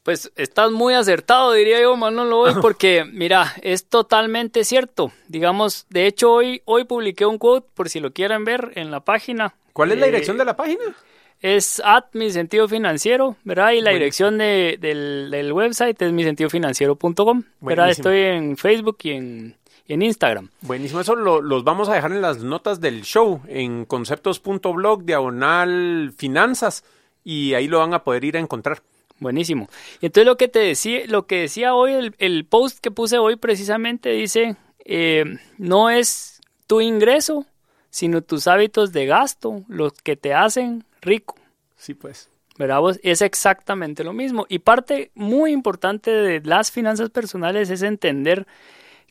Pues 0.07 0.31
estás 0.37 0.71
muy 0.71 0.95
acertado, 0.95 1.51
diría 1.51 1.81
yo, 1.81 1.97
Manolo, 1.97 2.38
hoy, 2.38 2.53
porque 2.62 3.05
mira, 3.05 3.55
es 3.61 3.88
totalmente 3.88 4.62
cierto. 4.62 5.11
Digamos, 5.27 5.85
de 5.90 6.07
hecho, 6.07 6.31
hoy, 6.31 6.62
hoy 6.64 6.85
publiqué 6.85 7.27
un 7.27 7.38
quote, 7.38 7.66
por 7.75 7.88
si 7.88 7.99
lo 7.99 8.12
quieren 8.12 8.45
ver, 8.45 8.71
en 8.77 8.92
la 8.92 9.01
página. 9.01 9.57
¿Cuál 9.73 9.90
es 9.90 9.99
la 9.99 10.07
dirección 10.07 10.38
de 10.38 10.45
la 10.45 10.55
página? 10.55 10.95
Es 11.40 11.83
at 11.85 12.05
mi 12.12 12.31
sentido 12.31 12.69
financiero, 12.69 13.35
¿verdad? 13.42 13.73
Y 13.73 13.81
la 13.81 13.90
dirección 13.90 14.38
de, 14.38 14.79
del, 14.81 15.53
website 15.53 16.01
es 16.01 16.12
misentidofinanciero.com, 16.12 17.42
¿verdad? 17.62 17.90
Estoy 17.90 18.21
en 18.21 18.57
Facebook 18.57 18.99
y 19.03 19.11
en, 19.11 19.57
en 19.88 20.03
Instagram. 20.03 20.51
Buenísimo, 20.61 21.01
eso 21.01 21.16
lo, 21.16 21.42
los 21.42 21.64
vamos 21.64 21.88
a 21.88 21.95
dejar 21.95 22.12
en 22.12 22.23
las 22.23 22.45
notas 22.45 22.81
del 22.81 23.03
show, 23.03 23.40
en 23.49 23.85
conceptos.blog, 23.85 25.03
diagonal 25.03 26.12
finanzas, 26.16 26.85
y 27.25 27.55
ahí 27.55 27.66
lo 27.66 27.81
van 27.81 27.92
a 27.92 28.05
poder 28.05 28.23
ir 28.23 28.37
a 28.37 28.38
encontrar. 28.38 28.83
Buenísimo. 29.18 29.68
Y 30.00 30.07
entonces 30.07 30.26
lo 30.26 30.37
que 30.37 30.48
te 30.48 30.59
decía, 30.59 31.07
lo 31.07 31.26
que 31.26 31.40
decía 31.42 31.74
hoy, 31.74 32.12
el, 32.18 32.44
post 32.44 32.79
que 32.81 32.90
puse 32.90 33.18
hoy 33.18 33.37
precisamente 33.37 34.11
dice, 34.11 34.57
eh, 34.85 35.24
no 35.59 35.90
es 35.90 36.40
tu 36.66 36.81
ingreso, 36.81 37.46
sino 37.90 38.22
tus 38.22 38.46
hábitos 38.46 38.92
de 38.92 39.07
gasto 39.07 39.64
los 39.68 39.94
que 39.94 40.16
te 40.16 40.35
hacen 40.35 40.85
rico. 41.00 41.37
Sí, 41.76 41.94
pues. 41.94 42.29
¿Verdad 42.59 42.81
Es 43.02 43.22
exactamente 43.22 44.02
lo 44.02 44.12
mismo. 44.12 44.46
Y 44.48 44.61
parte 44.61 45.11
muy 45.14 45.52
importante 45.52 46.11
de 46.11 46.40
las 46.40 46.70
finanzas 46.70 47.11
personales 47.11 47.70
es 47.70 47.83
entender 47.83 48.46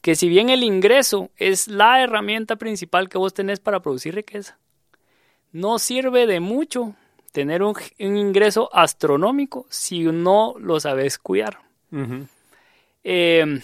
que 0.02 0.15
si 0.15 0.30
bien 0.30 0.50
el 0.50 0.63
ingreso 0.63 1.30
es 1.38 1.68
la 1.68 2.02
herramienta 2.02 2.56
principal 2.58 3.10
que 3.10 3.18
vos 3.18 3.34
tenés 3.34 3.60
para 3.60 3.82
producir 3.82 4.15
riqueza, 4.15 4.58
no 5.52 5.80
sirve 5.80 6.28
de 6.28 6.39
mucho 6.39 6.96
tener 7.36 7.63
un, 7.63 7.76
ingreso 7.98 8.69
astronómico 8.71 9.65
si 9.69 10.06
no 10.06 10.56
lo 10.58 10.80
sabes 10.80 11.19
cuidar. 11.19 11.60
Em, 13.04 13.62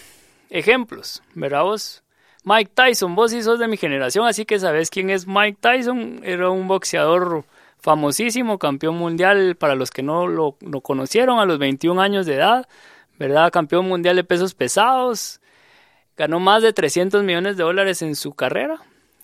ejemplos, 0.49 1.23
¿verdad 1.33 1.63
vos? 1.63 2.03
Mike 2.43 2.71
Tyson, 2.75 3.15
vos 3.15 3.31
sí 3.31 3.41
sos 3.41 3.59
de 3.59 3.69
mi 3.69 3.77
generación, 3.77 4.27
así 4.27 4.45
que 4.45 4.59
sabes 4.59 4.89
quién 4.89 5.09
es 5.09 5.25
Mike 5.25 5.57
Tyson. 5.61 6.19
Era 6.23 6.49
un 6.49 6.67
boxeador 6.67 7.45
famosísimo, 7.79 8.59
campeón 8.59 8.97
mundial 8.97 9.55
para 9.55 9.75
los 9.75 9.89
que 9.89 10.03
no 10.03 10.27
lo, 10.27 10.57
lo 10.59 10.81
conocieron 10.81 11.39
a 11.39 11.45
los 11.45 11.57
21 11.57 12.01
años 12.01 12.25
de 12.25 12.35
edad, 12.35 12.67
¿verdad? 13.17 13.51
Campeón 13.53 13.87
mundial 13.87 14.17
de 14.17 14.25
pesos 14.25 14.53
pesados. 14.53 15.39
Ganó 16.17 16.41
más 16.41 16.61
de 16.61 16.73
300 16.73 17.23
millones 17.23 17.55
de 17.55 17.63
dólares 17.63 18.01
en 18.01 18.17
su 18.17 18.33
carrera 18.33 18.81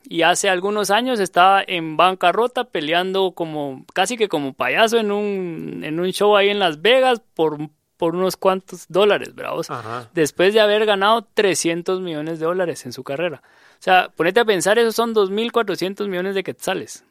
y 0.10 0.22
hace 0.22 0.50
algunos 0.50 0.90
años 0.90 1.20
estaba 1.20 1.62
en 1.68 1.98
bancarrota 1.98 2.64
peleando 2.64 3.34
como 3.34 3.86
casi 3.94 4.16
que 4.16 4.30
como 4.30 4.54
payaso 4.54 4.98
en 4.98 5.12
un, 5.12 5.82
en 5.84 6.00
un 6.00 6.12
show 6.14 6.38
ahí 6.38 6.48
en 6.48 6.60
Las 6.60 6.82
Vegas 6.82 7.22
por, 7.34 7.58
por 7.98 8.16
unos 8.16 8.38
cuantos 8.38 8.86
dólares, 8.88 9.36
bravos. 9.36 9.68
Después 10.14 10.54
de 10.54 10.62
haber 10.62 10.86
ganado 10.86 11.28
300 11.34 12.00
millones 12.00 12.40
de 12.40 12.46
dólares 12.46 12.86
en 12.86 12.94
su 12.94 13.04
carrera. 13.04 13.42
O 13.44 13.84
sea, 13.84 14.10
ponete 14.16 14.40
a 14.40 14.46
pensar, 14.46 14.80
esos 14.80 14.96
son 14.96 15.14
2.400 15.14 16.08
millones 16.08 16.36
de 16.36 16.44
quetzales. 16.44 17.04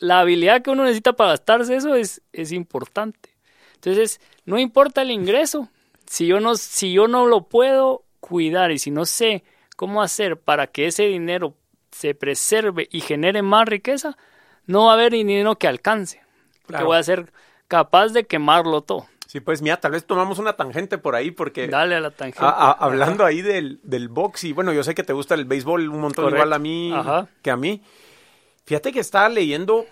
La 0.00 0.20
habilidad 0.20 0.62
que 0.62 0.70
uno 0.70 0.82
necesita 0.82 1.12
para 1.12 1.30
gastarse 1.30 1.76
eso 1.76 1.94
es, 1.94 2.22
es 2.32 2.50
importante. 2.50 3.36
Entonces, 3.74 4.20
no 4.44 4.58
importa 4.58 5.02
el 5.02 5.12
ingreso. 5.12 5.68
Si 6.06 6.26
yo, 6.26 6.40
no, 6.40 6.56
si 6.56 6.92
yo 6.92 7.06
no 7.06 7.26
lo 7.26 7.42
puedo 7.42 8.02
cuidar 8.18 8.72
y 8.72 8.80
si 8.80 8.90
no 8.90 9.04
sé 9.06 9.44
cómo 9.76 10.02
hacer 10.02 10.40
para 10.40 10.66
que 10.66 10.88
ese 10.88 11.04
dinero 11.04 11.54
se 11.90 12.14
preserve 12.14 12.88
y 12.90 13.00
genere 13.00 13.42
más 13.42 13.68
riqueza, 13.68 14.16
no 14.66 14.84
va 14.84 14.92
a 14.92 14.94
haber 14.94 15.12
dinero 15.12 15.56
que 15.56 15.68
alcance. 15.68 16.20
Porque 16.66 16.84
voy 16.84 16.98
a 16.98 17.02
ser 17.02 17.32
capaz 17.66 18.08
de 18.08 18.26
quemarlo 18.26 18.82
todo. 18.82 19.06
Sí, 19.26 19.40
pues 19.40 19.60
mira, 19.60 19.78
tal 19.78 19.92
vez 19.92 20.06
tomamos 20.06 20.38
una 20.38 20.54
tangente 20.54 20.96
por 20.96 21.14
ahí 21.14 21.30
porque... 21.30 21.68
Dale 21.68 21.96
a 21.96 22.00
la 22.00 22.10
tangente. 22.10 22.40
hablando 22.42 23.26
ahí 23.26 23.42
del, 23.42 23.78
del 23.82 24.08
box 24.08 24.44
y 24.44 24.52
bueno, 24.52 24.72
yo 24.72 24.82
sé 24.82 24.94
que 24.94 25.02
te 25.02 25.12
gusta 25.12 25.34
el 25.34 25.44
béisbol 25.44 25.88
un 25.88 26.00
montón 26.00 26.32
igual 26.32 26.52
a 26.52 26.58
mí 26.58 26.94
que 27.42 27.50
a 27.50 27.56
mí. 27.56 27.82
Fíjate 28.64 28.90
que 28.90 29.00
estaba 29.00 29.28
leyendo 29.28 29.84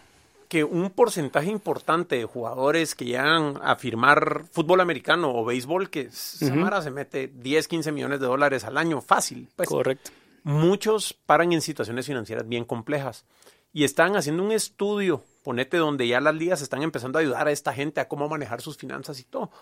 que 0.48 0.64
un 0.64 0.90
porcentaje 0.90 1.50
importante 1.50 2.16
de 2.16 2.24
jugadores 2.24 2.94
que 2.94 3.04
llegan 3.04 3.58
a 3.62 3.76
firmar 3.76 4.44
fútbol 4.52 4.80
americano 4.80 5.34
o 5.34 5.44
béisbol, 5.44 5.90
que 5.90 6.10
Samara 6.10 6.80
se 6.82 6.90
mete 6.90 7.30
10, 7.34 7.68
15 7.68 7.92
millones 7.92 8.20
de 8.20 8.26
dólares 8.26 8.64
al 8.64 8.78
año, 8.78 9.00
fácil. 9.00 9.48
Pues, 9.56 9.68
Correcto. 9.68 10.10
Muchos 10.46 11.12
paran 11.12 11.52
en 11.52 11.60
situaciones 11.60 12.06
financieras 12.06 12.48
bien 12.48 12.64
complejas 12.64 13.24
y 13.72 13.82
están 13.82 14.16
haciendo 14.16 14.44
un 14.44 14.52
estudio 14.52 15.24
ponete 15.46 15.76
donde 15.76 16.08
ya 16.08 16.20
las 16.20 16.34
ligas 16.34 16.60
están 16.60 16.82
empezando 16.82 17.18
a 17.18 17.22
ayudar 17.22 17.46
a 17.46 17.52
esta 17.52 17.72
gente 17.72 18.00
a 18.00 18.08
cómo 18.08 18.28
manejar 18.28 18.60
sus 18.60 18.76
finanzas 18.76 19.20
y 19.20 19.22
todo. 19.22 19.52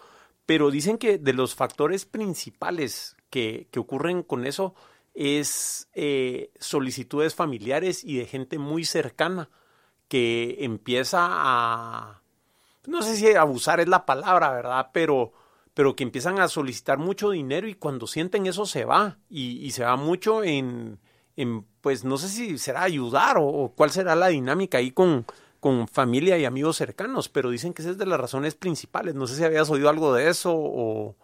Pero 0.47 0.71
dicen 0.71 0.97
que 0.97 1.19
de 1.19 1.35
los 1.35 1.55
factores 1.55 2.07
principales 2.07 3.19
que, 3.29 3.69
ocurren 3.77 4.23
con 4.23 4.47
eso 4.47 4.75
es 5.13 5.89
eh, 5.93 6.51
solicitudes 6.59 7.35
familiares 7.35 8.03
y 8.03 8.17
de 8.17 8.25
gente 8.25 8.59
muy 8.59 8.87
cercana 8.87 9.51
que 10.09 10.57
empieza 10.61 11.29
a, 11.31 12.23
no 12.87 13.03
sé 13.03 13.17
si 13.17 13.35
abusar 13.35 13.81
es 13.81 13.89
la 13.89 14.07
palabra, 14.07 14.53
¿verdad? 14.53 14.89
Pero, 14.95 15.35
pero 15.75 15.97
que 15.97 16.05
empiezan 16.05 16.39
a 16.41 16.49
solicitar 16.49 16.99
mucho 16.99 17.31
dinero 17.31 17.69
y 17.69 17.75
cuando 17.75 18.07
sienten 18.07 18.47
eso 18.47 18.65
se 18.65 18.85
va 18.85 19.19
y, 19.29 19.71
se 19.73 19.85
va 19.85 19.97
mucho 19.97 20.43
en, 20.43 20.99
en, 21.37 21.67
pues 21.81 22.05
no 22.05 22.17
sé 22.17 22.29
si 22.29 22.59
será 22.59 22.83
ayudar 22.83 23.37
o 23.39 23.73
cuál 23.77 23.91
será 23.91 24.15
la 24.15 24.29
dinámica 24.29 24.79
ahí 24.79 24.93
con, 24.93 25.27
con 25.65 25.89
familia 25.89 26.37
y 26.37 26.45
amigos 26.45 26.77
cercanos, 26.77 27.31
pero 27.31 27.49
dicen 27.49 27.73
que 27.73 27.81
esa 27.81 27.93
es 27.93 27.97
de 27.97 28.05
las 28.05 28.21
razones 28.21 28.55
principales. 28.55 29.15
No 29.15 29.27
sé 29.27 29.35
si 29.35 29.45
habías 29.45 29.71
oído 29.71 29.89
algo 29.89 30.13
de 30.13 30.29
eso 30.29 30.53
o... 30.55 31.17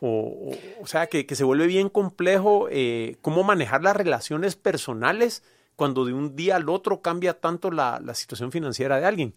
O, 0.00 0.52
o 0.80 0.86
sea, 0.86 1.08
que, 1.08 1.26
se 1.34 1.42
vuelve 1.42 1.66
bien 1.66 1.88
complejo 1.88 2.68
eh, 2.70 3.16
cómo 3.20 3.42
manejar 3.42 3.82
las 3.82 3.96
relaciones 3.96 4.54
personales 4.54 5.42
cuando 5.74 6.04
de 6.04 6.12
un 6.12 6.36
día 6.36 6.54
al 6.54 6.68
otro 6.68 7.02
cambia 7.02 7.40
tanto 7.40 7.72
la, 7.72 8.00
situación 8.14 8.52
financiera 8.52 9.00
de 9.00 9.06
alguien. 9.06 9.34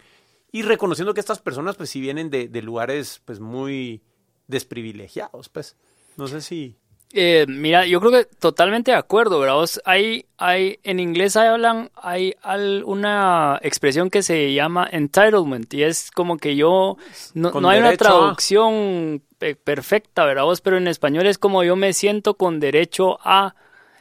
Y 0.52 0.62
reconociendo 0.62 1.14
que 1.14 1.20
estas 1.20 1.40
personas, 1.40 1.76
pues, 1.76 1.90
sí 1.90 2.02
vienen 2.02 2.30
de, 2.30 2.48
de 2.48 2.62
lugares, 2.62 3.22
pues, 3.26 3.40
muy 3.40 4.02
desprivilegiados, 4.48 5.50
pues. 5.50 5.76
No 6.18 6.28
sé 6.28 6.42
si... 6.42 6.78
Eh, 7.14 7.46
mira, 7.48 7.86
yo 7.86 8.02
creo 8.02 8.12
que 8.12 8.26
totalmente 8.26 8.92
de 8.92 8.98
acuerdo, 8.98 9.40
¿verdad? 9.40 9.66
hay, 9.86 10.26
hay, 10.38 10.80
en 10.84 11.00
inglés 11.00 11.38
hablan, 11.38 11.90
hay 11.96 12.36
una 12.84 13.60
expresión 13.64 14.10
que 14.10 14.22
se 14.22 14.54
llama 14.54 14.90
entitlement 14.92 15.74
y 15.74 15.84
es 15.84 16.12
como 16.12 16.38
que 16.38 16.58
yo, 16.58 16.98
no, 17.34 17.70
hay 17.70 17.80
una 17.80 17.96
traducción 17.96 19.24
perfecta, 19.64 20.26
¿verdad? 20.26 20.44
Pero 20.62 20.78
en 20.78 20.90
español 20.90 21.28
es 21.28 21.38
como 21.38 21.64
yo 21.64 21.78
me 21.78 21.94
siento 21.94 22.34
con 22.34 22.60
derecho 22.60 23.20
a, 23.24 23.56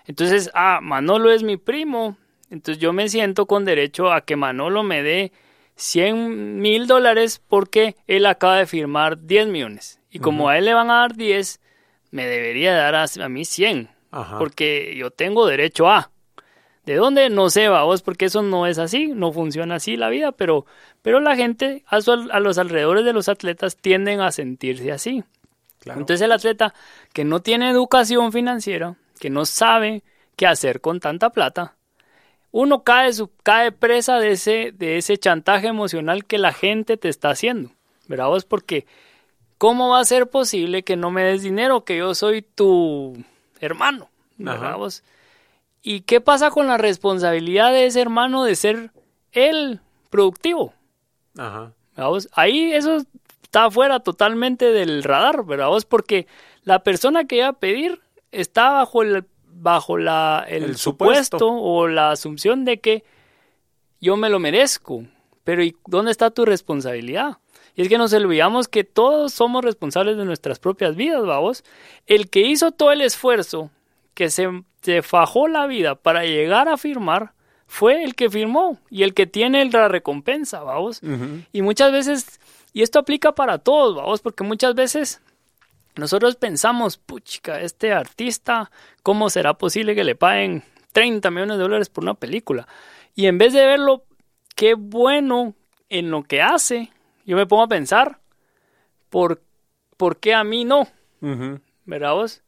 entonces, 0.07 0.51
ah, 0.53 0.81
Manolo 0.83 1.31
es 1.31 1.45
mi 1.45 1.57
primo, 1.57 2.17
entonces 2.51 2.83
yo 2.83 2.93
me 2.93 3.09
siento 3.09 3.47
con 3.47 3.65
derecho 3.65 4.13
a 4.13 4.23
que 4.23 4.35
Manolo 4.35 4.83
me 4.83 5.05
dé 5.05 5.33
100 5.77 6.61
mil 6.61 6.87
dólares 6.87 7.41
porque 7.47 7.97
él 8.07 8.27
acaba 8.27 8.57
de 8.57 8.67
firmar 8.67 9.27
10 9.27 9.49
millones. 9.49 10.01
Y 10.11 10.19
como 10.19 10.49
a 10.49 10.59
él 10.59 10.65
le 10.65 10.75
van 10.75 10.91
a 10.91 11.01
dar 11.01 11.15
10, 11.15 11.61
me 12.11 12.27
debería 12.27 12.75
dar 12.75 12.95
a, 12.95 13.29
mí 13.29 13.45
100, 13.45 13.91
porque 14.39 14.95
yo 14.97 15.11
tengo 15.11 15.47
derecho 15.47 15.89
a. 15.89 16.11
¿De 16.87 16.95
dónde? 16.95 17.29
No 17.31 17.51
sé, 17.51 17.69
vos, 17.69 18.03
porque 18.03 18.27
eso 18.27 18.43
no 18.43 18.67
es 18.67 18.79
así, 18.79 19.09
no 19.09 19.33
funciona 19.33 19.75
así 19.75 19.97
la 19.97 20.09
vida, 20.09 20.33
pero, 20.33 20.67
pero 21.03 21.21
la 21.21 21.35
gente 21.37 21.85
a, 21.87 21.97
a 21.97 22.41
los 22.41 22.59
alrededores 22.59 23.05
de 23.05 23.13
los 23.13 23.29
atletas 23.29 23.77
tienden 23.77 24.21
a 24.21 24.31
sentirse 24.31 24.93
así. 24.93 25.25
Entonces 25.85 26.21
el 26.23 26.33
atleta 26.33 26.75
que 27.13 27.25
no 27.25 27.41
tiene 27.41 27.71
educación 27.71 28.33
financiera, 28.33 28.97
que 29.21 29.31
no 29.31 29.47
sabe 29.47 30.03
qué 30.37 30.47
hacer 30.47 30.81
con 30.81 31.01
tanta 31.01 31.31
plata, 31.31 31.76
uno 32.59 32.85
cae, 32.85 33.13
su, 33.13 33.31
cae 33.43 33.73
presa 33.73 34.19
de 34.19 34.33
ese, 34.33 34.73
de 34.73 34.99
ese 34.99 35.19
chantaje 35.19 35.67
emocional 35.67 36.25
que 36.25 36.39
la 36.39 36.53
gente 36.53 36.97
te 36.97 37.09
está 37.09 37.31
haciendo. 37.31 37.71
¿Verdad 38.09 38.29
vos? 38.29 38.45
Porque 38.45 38.87
¿Cómo 39.59 39.89
va 39.89 40.01
a 40.01 40.05
ser 40.05 40.29
posible 40.29 40.83
que 40.83 40.97
no 40.97 41.11
me 41.11 41.25
des 41.25 41.43
dinero, 41.43 41.85
que 41.85 41.97
yo 41.97 42.15
soy 42.15 42.43
tu 42.43 43.17
hermano? 43.61 44.11
¿Y 45.83 46.01
qué 46.03 46.21
pasa 46.21 46.51
con 46.51 46.67
la 46.67 46.77
responsabilidad 46.77 47.73
de 47.73 47.87
ese 47.87 48.03
hermano 48.03 48.45
de 48.45 48.55
ser 48.55 48.91
el 49.33 49.81
productivo? 50.11 50.75
Ajá. 51.39 51.73
Ahí 52.33 52.73
eso 52.73 52.99
está 53.43 53.71
fuera 53.71 54.01
totalmente 54.01 54.73
del 54.73 55.03
radar, 55.03 55.45
¿verdad? 55.47 55.71
Porque 55.89 56.27
la 56.65 56.81
persona 56.81 57.25
que 57.25 57.37
iba 57.37 57.49
a 57.49 57.53
pedir 57.55 58.03
está 58.33 58.73
bajo 58.73 59.03
el, 59.03 59.25
bajo 59.61 59.99
la, 59.99 60.45
el, 60.49 60.77
supuesto. 60.77 61.49
o 61.49 61.89
la 61.89 62.11
asunción 62.11 62.65
de 62.65 62.79
que 62.79 63.05
yo 64.01 64.17
me 64.17 64.29
lo 64.29 64.39
merezco. 64.39 65.05
Pero 65.45 65.63
¿y 65.63 65.77
dónde 65.87 66.11
está 66.11 66.31
tu 66.31 66.45
responsabilidad? 66.45 67.39
Y 67.77 67.83
es 67.83 67.89
que 67.89 67.99
nos 67.99 68.13
olvidamos 68.13 68.69
que 68.69 68.85
todos 68.85 69.33
somos 69.33 69.65
responsables 69.65 70.17
de 70.17 70.25
nuestras 70.25 70.59
propias 70.59 70.97
vidas, 70.97 71.25
vamos. 71.25 71.63
El 72.07 72.31
que 72.31 72.41
hizo 72.41 72.73
todo 72.73 72.91
el 72.91 73.03
esfuerzo, 73.03 73.71
que 74.15 74.31
se, 74.31 74.49
fajó 75.03 75.47
la 75.47 75.67
vida 75.67 75.95
para 75.95 76.25
llegar 76.25 76.69
a 76.69 76.79
firmar, 76.79 77.33
fue 77.67 78.03
el 78.03 78.15
que 78.15 78.31
firmó 78.31 78.79
y 78.91 79.03
el 79.03 79.13
que 79.13 79.27
tiene 79.27 79.65
la 79.67 79.89
recompensa, 79.89 80.63
vamos. 80.63 81.01
Y 81.53 81.63
muchas 81.63 81.93
veces, 81.93 82.41
y 82.73 82.83
esto 82.83 82.99
aplica 82.99 83.33
para 83.33 83.59
todos, 83.59 83.95
vamos, 83.95 84.21
porque 84.21 84.43
muchas 84.43 84.75
veces 84.75 85.21
nosotros 85.97 86.37
pensamos, 86.37 86.99
puchica, 86.99 87.61
este 87.61 87.93
artista, 87.93 88.71
¿cómo 89.03 89.31
será 89.31 89.55
posible 89.55 89.95
que 89.95 90.05
le 90.05 90.15
paguen 90.15 90.63
30 90.93 91.31
millones 91.31 91.57
de 91.57 91.63
dólares 91.63 91.89
por 91.89 92.05
una 92.05 92.15
película? 92.15 92.69
Y 93.15 93.27
en 93.27 93.39
vez 93.39 93.53
de 93.53 93.67
verlo, 93.67 94.05
qué 94.55 94.75
bueno 94.75 95.55
en 95.89 96.11
lo 96.11 96.23
que 96.23 96.43
hace, 96.43 96.91
yo 97.25 97.37
me 97.37 97.47
pongo 97.47 97.63
a 97.63 97.69
pensar, 97.69 98.19
¿por, 99.11 99.43
por 99.97 100.19
qué 100.19 100.35
a 100.35 100.45
mí 100.45 100.65
no? 100.65 100.89
¿Verdad 101.85 102.15
vos? 102.15 102.43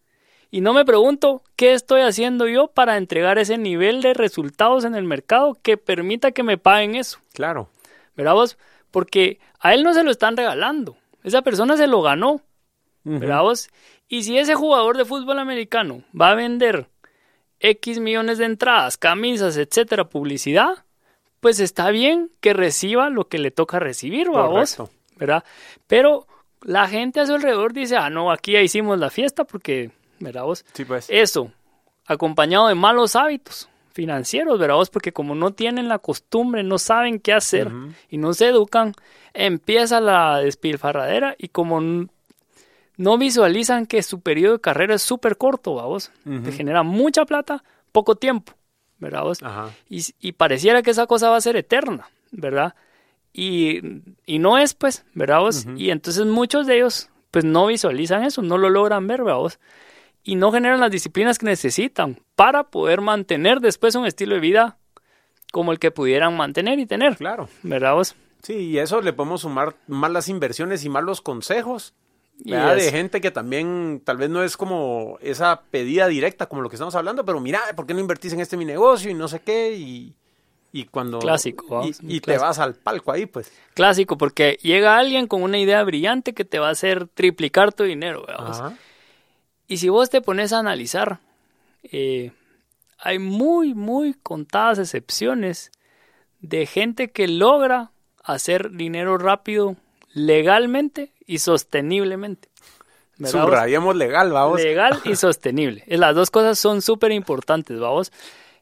Y 0.51 0.61
no 0.61 0.73
me 0.73 0.85
pregunto 0.85 1.43
qué 1.57 1.75
estoy 1.75 2.03
haciendo 2.03 2.49
yo 2.49 2.69
para 2.69 2.97
entregar 2.97 3.39
ese 3.39 3.59
nivel 3.59 4.01
de 4.01 4.15
resultados 4.15 4.85
en 4.85 4.95
el 4.95 5.05
mercado 5.05 5.59
que 5.63 5.77
permita 5.77 6.33
que 6.33 6.43
me 6.43 6.57
paguen 6.57 6.95
eso. 6.95 7.19
Claro. 7.35 7.69
¿Verdad 8.17 8.35
vos? 8.35 8.59
Porque 8.91 9.41
a 9.61 9.75
él 9.75 9.83
no 9.83 9.93
se 9.93 10.05
lo 10.05 10.11
están 10.11 10.37
regalando. 10.37 10.97
Esa 11.23 11.43
persona 11.43 11.77
se 11.77 11.87
lo 11.87 12.01
ganó. 12.01 12.41
¿Verdad 13.05 13.43
vos? 13.43 13.71
Y 14.09 14.25
si 14.25 14.39
ese 14.39 14.55
jugador 14.55 14.97
de 14.97 15.05
fútbol 15.05 15.39
americano 15.39 16.03
va 16.19 16.31
a 16.31 16.35
vender 16.35 16.89
X 17.61 18.01
millones 18.01 18.39
de 18.39 18.45
entradas, 18.45 18.97
camisas, 18.97 19.57
etcétera, 19.57 20.09
publicidad, 20.09 20.85
pues 21.41 21.61
está 21.61 21.91
bien 21.91 22.31
que 22.41 22.53
reciba 22.53 23.11
lo 23.11 23.29
que 23.29 23.39
le 23.39 23.51
toca 23.51 23.79
recibir, 23.79 24.29
vos, 24.29 24.79
¿verdad? 25.17 25.45
Pero 25.87 26.27
la 26.63 26.89
gente 26.89 27.21
a 27.21 27.27
su 27.27 27.35
alrededor 27.35 27.73
dice, 27.73 27.97
ah, 27.97 28.11
no, 28.11 28.31
aquí 28.31 28.53
ya 28.53 28.61
hicimos 28.61 28.99
la 28.99 29.11
fiesta 29.11 29.45
porque, 29.45 29.91
¿verdad 30.19 30.45
vos? 30.45 30.65
Sí, 30.73 30.85
pues. 30.85 31.07
Eso, 31.09 31.53
acompañado 32.07 32.69
de 32.69 32.75
malos 32.75 33.17
hábitos 33.17 33.69
financieros, 33.93 34.59
¿verdad 34.59 34.77
vos? 34.77 34.91
Porque 34.91 35.13
como 35.13 35.35
no 35.35 35.53
tienen 35.53 35.89
la 35.89 35.99
costumbre, 35.99 36.63
no 36.63 36.79
saben 36.79 37.19
qué 37.19 37.33
hacer 37.33 37.71
y 38.09 38.19
no 38.19 38.33
se 38.33 38.49
educan, 38.49 38.95
empieza 39.35 40.01
la 40.01 40.39
despilfarradera 40.39 41.35
y 41.39 41.49
como 41.49 41.81
no 42.99 43.17
visualizan 43.17 43.87
que 43.87 44.03
su 44.03 44.21
periodo 44.21 44.55
de 44.55 44.61
carrera 44.61 44.97
es 44.97 45.03
súper 45.03 45.39
corto, 45.39 45.73
vos, 45.73 46.13
te 46.45 46.53
genera 46.53 46.83
mucha 46.83 47.25
plata, 47.25 47.65
poco 47.93 48.17
tiempo. 48.17 48.53
¿verdad? 48.99 49.25
Y, 49.89 50.33
pareciera 50.33 50.83
que 50.83 50.91
esa 50.91 51.07
cosa 51.07 51.31
va 51.31 51.37
a 51.37 51.41
ser 51.41 51.57
eterna, 51.57 52.09
¿verdad? 52.31 52.75
Y, 53.33 53.81
no 54.27 54.59
es, 54.59 54.75
pues, 54.75 55.05
¿verdad? 55.15 55.43
Y 55.77 55.91
entonces 55.91 56.27
muchos 56.27 56.67
de 56.67 56.77
ellos, 56.77 57.09
pues, 57.31 57.45
no 57.45 57.67
visualizan 57.67 58.25
eso, 58.25 58.43
no 58.43 58.59
lo 58.59 58.71
logran 58.71 59.07
ver, 59.07 59.23
¿verdad? 59.23 59.53
Y 60.25 60.35
no 60.35 60.53
generan 60.53 60.81
las 60.81 60.91
disciplinas 60.91 61.39
que 61.39 61.47
necesitan 61.47 62.19
para 62.35 62.65
poder 62.65 63.01
mantener 63.01 63.61
después 63.61 63.95
un 63.95 64.05
estilo 64.05 64.35
de 64.35 64.41
vida 64.41 64.79
como 65.53 65.73
el 65.73 65.79
que 65.79 65.91
pudieran 65.91 66.37
mantener 66.37 66.79
y 66.79 66.87
tener. 66.87 67.17
Claro. 67.17 67.49
¿Verdad 67.63 67.95
Sí, 68.43 68.55
y 68.55 68.79
eso 68.79 69.01
le 69.01 69.13
podemos 69.13 69.41
sumar 69.41 69.77
malas 69.87 70.29
inversiones 70.29 70.85
y 70.85 70.89
malos 70.89 71.21
consejos 71.21 71.95
de 72.44 72.90
gente 72.90 73.20
que 73.20 73.31
también 73.31 74.01
tal 74.05 74.16
vez 74.16 74.31
no 74.31 74.42
es 74.42 74.57
como 74.57 75.18
esa 75.20 75.62
pedida 75.70 76.07
directa 76.07 76.46
como 76.46 76.62
lo 76.62 76.68
que 76.68 76.77
estamos 76.77 76.94
hablando, 76.94 77.24
pero 77.24 77.40
mira, 77.40 77.61
¿por 77.74 77.87
qué 77.87 77.94
no 77.94 78.01
invertís 78.01 78.33
en 78.33 78.40
este 78.40 78.57
mi 78.57 78.64
negocio 78.64 79.11
y 79.11 79.14
no 79.14 79.29
sé 79.29 79.40
qué? 79.40 79.74
Y, 79.74 80.14
y 80.72 80.85
cuando... 80.85 81.18
Clásico. 81.18 81.83
y, 82.03 82.20
te 82.20 82.38
vas 82.38 82.59
al 82.59 82.74
palco 82.74 83.12
ahí, 83.12 83.27
pues. 83.27 83.53
Clásico, 83.74 84.16
porque 84.16 84.59
llega 84.62 84.98
alguien 84.98 85.27
con 85.27 85.42
una 85.42 85.59
idea 85.59 85.83
brillante 85.83 86.35
que 86.35 86.44
te 86.44 86.59
va 86.59 86.68
a 86.68 86.72
hacer 86.72 87.09
triplicar 87.09 87.72
tu 87.72 87.85
dinero. 87.85 88.24
Y 89.66 89.79
si 89.79 89.88
vos 89.88 90.09
te 90.09 90.20
pones 90.20 90.53
a 90.53 90.61
analizar, 90.61 91.20
eh, 91.83 92.33
hay 92.98 93.18
muy, 93.18 93.74
muy 93.74 94.14
contadas 94.14 94.79
excepciones 94.79 95.70
de 96.40 96.66
gente 96.66 97.11
que 97.11 97.29
logra 97.29 97.90
hacer 98.22 98.72
dinero 98.72 99.18
rápido 99.18 99.77
legalmente 100.12 101.12
y 101.27 101.38
sosteniblemente. 101.38 102.49
Subrayamos 103.25 103.97
legal, 103.97 104.33
vamos. 104.33 104.61
Legal 104.61 105.01
y 105.05 105.16
sostenible. 105.16 105.85
Las 105.88 106.14
dos 106.14 106.31
cosas 106.31 106.59
son 106.59 106.83
súper 106.83 107.12
importantes, 107.12 107.79
vamos. 107.79 108.12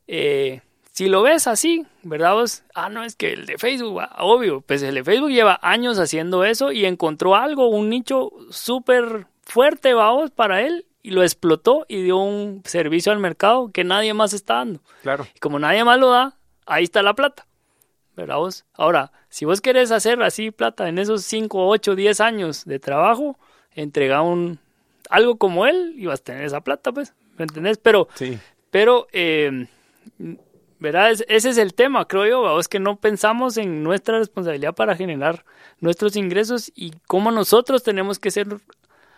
Eh, 0.06 0.62
si 0.92 1.08
lo 1.08 1.22
ves 1.22 1.46
así, 1.46 1.84
¿verdad 2.02 2.32
vos? 2.32 2.62
Ah, 2.74 2.88
no, 2.88 3.04
es 3.04 3.16
que 3.16 3.34
el 3.34 3.44
de 3.44 3.58
Facebook, 3.58 4.00
obvio, 4.18 4.62
pues 4.62 4.82
el 4.82 4.94
de 4.94 5.04
Facebook 5.04 5.28
lleva 5.28 5.58
años 5.60 5.98
haciendo 5.98 6.44
eso 6.44 6.72
y 6.72 6.86
encontró 6.86 7.34
algo, 7.34 7.68
un 7.68 7.90
nicho 7.90 8.32
súper 8.50 9.26
fuerte, 9.42 9.92
vamos, 9.92 10.30
para 10.30 10.62
él 10.62 10.86
y 11.02 11.10
lo 11.10 11.22
explotó 11.22 11.84
y 11.86 12.02
dio 12.02 12.16
un 12.16 12.62
servicio 12.64 13.12
al 13.12 13.18
mercado 13.18 13.70
que 13.72 13.84
nadie 13.84 14.14
más 14.14 14.32
está 14.32 14.54
dando. 14.54 14.80
Claro. 15.02 15.26
Y 15.34 15.38
como 15.38 15.58
nadie 15.58 15.84
más 15.84 16.00
lo 16.00 16.08
da, 16.08 16.38
ahí 16.64 16.84
está 16.84 17.02
la 17.02 17.14
plata. 17.14 17.46
¿Verdad 18.16 18.36
vos? 18.36 18.64
Ahora, 18.72 19.12
si 19.28 19.44
vos 19.44 19.60
querés 19.60 19.90
hacer 19.90 20.22
así 20.22 20.50
plata 20.50 20.88
en 20.88 20.98
esos 20.98 21.22
5, 21.24 21.68
8, 21.68 21.94
10 21.94 22.20
años 22.20 22.64
de 22.64 22.78
trabajo, 22.78 23.38
entrega 23.74 24.22
un 24.22 24.58
algo 25.10 25.36
como 25.36 25.66
él 25.66 25.94
y 25.96 26.06
vas 26.06 26.20
a 26.20 26.24
tener 26.24 26.44
esa 26.44 26.62
plata, 26.62 26.92
pues, 26.92 27.14
¿me 27.36 27.44
entendés? 27.44 27.78
Pero, 27.78 28.08
sí. 28.14 28.38
pero, 28.70 29.06
eh, 29.12 29.66
¿verdad? 30.78 31.12
ese 31.28 31.50
es 31.50 31.58
el 31.58 31.74
tema, 31.74 32.08
creo 32.08 32.26
yo, 32.26 32.58
es 32.58 32.68
que 32.68 32.80
no 32.80 32.96
pensamos 32.96 33.56
en 33.56 33.82
nuestra 33.82 34.18
responsabilidad 34.18 34.74
para 34.74 34.96
generar 34.96 35.44
nuestros 35.80 36.16
ingresos 36.16 36.72
y 36.74 36.92
cómo 37.06 37.30
nosotros 37.30 37.82
tenemos 37.82 38.18
que 38.18 38.30
ser 38.30 38.46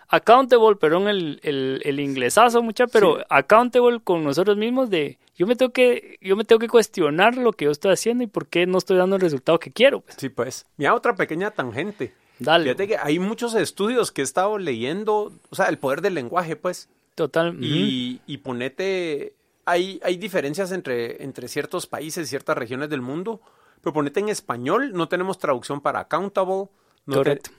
accountable, 0.09 0.75
perdón 0.75 1.07
el, 1.07 1.39
el, 1.43 1.81
el 1.85 1.99
inglesazo 1.99 2.61
mucha, 2.61 2.87
pero 2.87 3.19
accountable 3.29 3.99
con 4.03 4.23
nosotros 4.23 4.57
mismos 4.57 4.89
de 4.89 5.17
yo 5.35 5.47
me 5.47 5.55
tengo 5.55 5.71
que 5.71 6.17
yo 6.21 6.35
me 6.35 6.43
tengo 6.43 6.59
que 6.59 6.67
cuestionar 6.67 7.37
lo 7.37 7.53
que 7.53 7.65
yo 7.65 7.71
estoy 7.71 7.93
haciendo 7.93 8.23
y 8.23 8.27
por 8.27 8.47
qué 8.47 8.65
no 8.65 8.77
estoy 8.77 8.97
dando 8.97 9.15
el 9.15 9.21
resultado 9.21 9.59
que 9.59 9.71
quiero. 9.71 10.01
Pues. 10.01 10.17
Sí, 10.19 10.29
pues. 10.29 10.65
Mira 10.75 10.93
otra 10.93 11.15
pequeña 11.15 11.51
tangente. 11.51 12.13
Dale. 12.39 12.65
Fíjate 12.65 12.87
que 12.87 12.97
hay 12.97 13.19
muchos 13.19 13.53
estudios 13.53 14.11
que 14.11 14.21
he 14.21 14.23
estado 14.23 14.57
leyendo, 14.57 15.31
o 15.49 15.55
sea, 15.55 15.67
el 15.67 15.77
poder 15.77 16.01
del 16.01 16.15
lenguaje, 16.15 16.55
pues. 16.55 16.89
Total. 17.15 17.57
Y, 17.59 18.21
y 18.27 18.37
ponete, 18.37 19.33
hay, 19.65 19.99
hay 20.03 20.15
diferencias 20.15 20.71
entre, 20.71 21.21
entre 21.23 21.49
ciertos 21.49 21.85
países, 21.85 22.29
ciertas 22.29 22.57
regiones 22.57 22.89
del 22.89 23.01
mundo, 23.01 23.41
pero 23.81 23.93
ponete 23.93 24.21
en 24.21 24.29
español, 24.29 24.93
no 24.93 25.09
tenemos 25.09 25.37
traducción 25.37 25.81
para 25.81 25.99
accountable. 25.99 26.69
Correcto. 27.05 27.51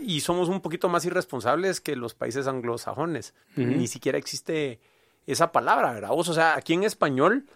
Y 0.00 0.20
somos 0.20 0.48
un 0.48 0.60
poquito 0.60 0.88
más 0.88 1.04
irresponsables 1.04 1.80
que 1.80 1.96
los 1.96 2.14
países 2.14 2.46
anglosajones. 2.46 3.34
Ni 3.56 3.86
siquiera 3.86 4.18
existe 4.18 4.80
esa 5.26 5.52
palabra, 5.52 5.92
¿verdad? 5.92 6.10
O 6.12 6.24
sea, 6.24 6.56
aquí 6.56 6.74
en 6.74 6.84
español, 6.84 7.46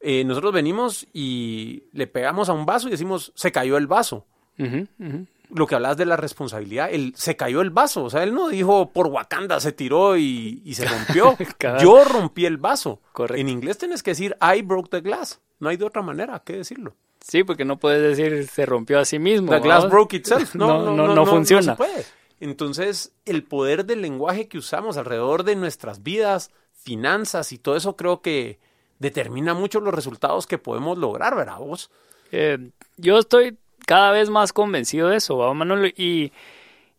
eh, 0.00 0.24
nosotros 0.24 0.52
venimos 0.52 1.06
y 1.12 1.84
le 1.92 2.06
pegamos 2.06 2.48
a 2.48 2.52
un 2.52 2.66
vaso 2.66 2.88
y 2.88 2.92
decimos, 2.92 3.32
se 3.34 3.52
cayó 3.52 3.76
el 3.76 3.86
vaso. 3.86 4.26
Lo 5.50 5.66
que 5.66 5.74
hablas 5.74 5.96
de 5.96 6.06
la 6.06 6.16
responsabilidad, 6.16 6.88
él 6.90 7.12
se 7.16 7.36
cayó 7.36 7.60
el 7.60 7.70
vaso. 7.70 8.04
O 8.04 8.10
sea, 8.10 8.22
él 8.22 8.34
no 8.34 8.48
dijo 8.48 8.90
por 8.92 9.06
Wakanda 9.06 9.60
se 9.60 9.72
tiró 9.72 10.16
y, 10.16 10.74
se 10.74 10.84
rompió. 10.86 11.36
Yo 11.80 12.04
rompí 12.04 12.46
el 12.46 12.56
vaso. 12.56 13.00
En 13.34 13.48
inglés 13.48 13.78
tienes 13.78 14.02
que 14.02 14.12
decir 14.12 14.36
I 14.40 14.62
broke 14.62 14.90
the 14.90 15.00
glass. 15.00 15.40
No 15.60 15.68
hay 15.68 15.76
de 15.76 15.84
otra 15.84 16.02
manera 16.02 16.42
que 16.44 16.54
decirlo. 16.54 16.96
Sí, 17.26 17.42
porque 17.42 17.64
no 17.64 17.78
puedes 17.78 18.02
decir 18.02 18.46
se 18.48 18.66
rompió 18.66 18.98
a 18.98 19.06
sí 19.06 19.18
mismo. 19.18 19.50
The 19.50 19.60
glass 19.60 19.88
broke 19.88 20.14
itself. 20.14 20.54
No, 20.54 20.82
no, 20.82 20.94
no, 20.94 21.14
no, 21.14 21.24
funciona. 21.24 21.74
Entonces, 22.38 23.14
el 23.24 23.44
poder 23.44 23.86
del 23.86 24.02
lenguaje 24.02 24.46
que 24.46 24.58
usamos 24.58 24.98
alrededor 24.98 25.42
de 25.44 25.56
nuestras 25.56 26.02
vidas, 26.02 26.50
finanzas 26.74 27.50
y 27.52 27.58
todo 27.58 27.76
eso 27.76 27.96
creo 27.96 28.20
que 28.20 28.58
determina 28.98 29.54
mucho 29.54 29.80
los 29.80 29.94
resultados 29.94 30.46
que 30.46 30.58
podemos 30.58 30.98
lograr, 30.98 31.34
¿verdad 31.34 31.58
vos? 31.60 31.90
Eh, 32.30 32.58
yo 32.98 33.18
estoy 33.18 33.56
cada 33.86 34.10
vez 34.10 34.28
más 34.28 34.52
convencido 34.52 35.08
de 35.08 35.16
eso, 35.16 35.38
¿verdad, 35.38 35.54
Manuel? 35.54 35.94
Y, 35.96 36.30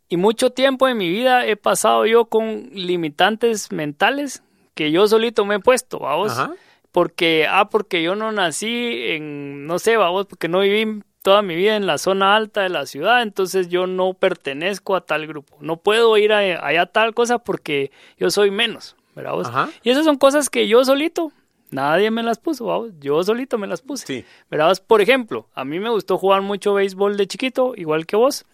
y 0.09 0.17
mucho 0.17 0.49
tiempo 0.49 0.88
en 0.88 0.97
mi 0.97 1.07
vida 1.07 1.45
he 1.45 1.55
pasado 1.55 2.07
yo 2.07 2.25
con 2.25 2.71
limitantes 2.73 3.71
mentales 3.71 4.41
que 4.73 4.91
yo 4.91 5.07
solito 5.07 5.45
me 5.45 5.55
he 5.55 5.59
puesto, 5.59 5.99
vamos. 5.99 6.31
Ajá 6.31 6.55
porque, 6.95 7.45
ah, 7.49 7.69
porque 7.69 8.01
yo 8.01 8.15
no 8.15 8.31
nací 8.31 8.69
en, 8.69 9.67
no 9.67 9.79
sé, 9.79 9.97
vamos, 9.97 10.27
porque 10.27 10.47
no 10.47 10.62
viví 10.62 11.03
toda 11.23 11.41
mi 11.41 11.53
vida 11.53 11.75
en 11.75 11.88
la 11.88 11.97
zona 11.97 12.38
alta 12.38 12.62
de 12.62 12.69
la 12.69 12.86
ciudad, 12.86 13.21
entonces 13.21 13.67
yo 13.67 13.86
no 13.86 14.13
pertenezco 14.13 14.95
a 14.95 15.01
tal 15.01 15.27
grupo. 15.27 15.58
No 15.60 15.75
puedo 15.75 16.15
ir 16.15 16.31
a, 16.31 16.38
allá 16.38 16.84
a 16.84 16.86
tal 16.86 17.13
cosa 17.13 17.38
porque 17.38 17.91
yo 18.17 18.31
soy 18.31 18.49
menos, 18.49 18.95
¿verdad? 19.13 19.34
Vos? 19.34 19.51
Y 19.84 19.89
esas 19.89 20.05
son 20.05 20.15
cosas 20.15 20.49
que 20.49 20.69
yo 20.69 20.86
solito, 20.86 21.34
nadie 21.69 22.12
me 22.12 22.23
las 22.23 22.39
puso, 22.39 22.67
¿vamos? 22.67 22.91
yo 23.01 23.21
solito 23.25 23.58
me 23.58 23.67
las 23.67 23.81
puse. 23.81 24.08
Sí. 24.08 24.25
¿verdad? 24.49 24.81
Por 24.88 25.01
ejemplo, 25.01 25.49
a 25.53 25.65
mí 25.65 25.81
me 25.81 25.89
gustó 25.89 26.17
jugar 26.17 26.43
mucho 26.43 26.75
béisbol 26.75 27.17
de 27.17 27.27
chiquito, 27.27 27.73
igual 27.75 28.05
que 28.05 28.15
vos. 28.15 28.45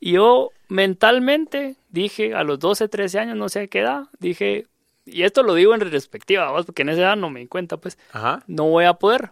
Y 0.00 0.14
yo 0.14 0.50
mentalmente 0.66 1.76
dije, 1.90 2.34
a 2.34 2.42
los 2.42 2.58
12, 2.58 2.88
13 2.88 3.20
años, 3.20 3.36
no 3.36 3.48
sé 3.48 3.68
qué 3.68 3.78
edad, 3.78 4.08
dije, 4.18 4.66
y 5.04 5.22
esto 5.24 5.42
lo 5.42 5.54
digo 5.54 5.74
en 5.74 5.80
retrospectiva, 5.80 6.44
vamos, 6.44 6.66
porque 6.66 6.82
en 6.82 6.90
esa 6.90 7.00
edad 7.00 7.16
no 7.16 7.30
me 7.30 7.40
di 7.40 7.46
cuenta, 7.46 7.76
pues, 7.76 7.98
no 8.46 8.68
voy 8.68 8.84
a 8.84 8.94
poder. 8.94 9.30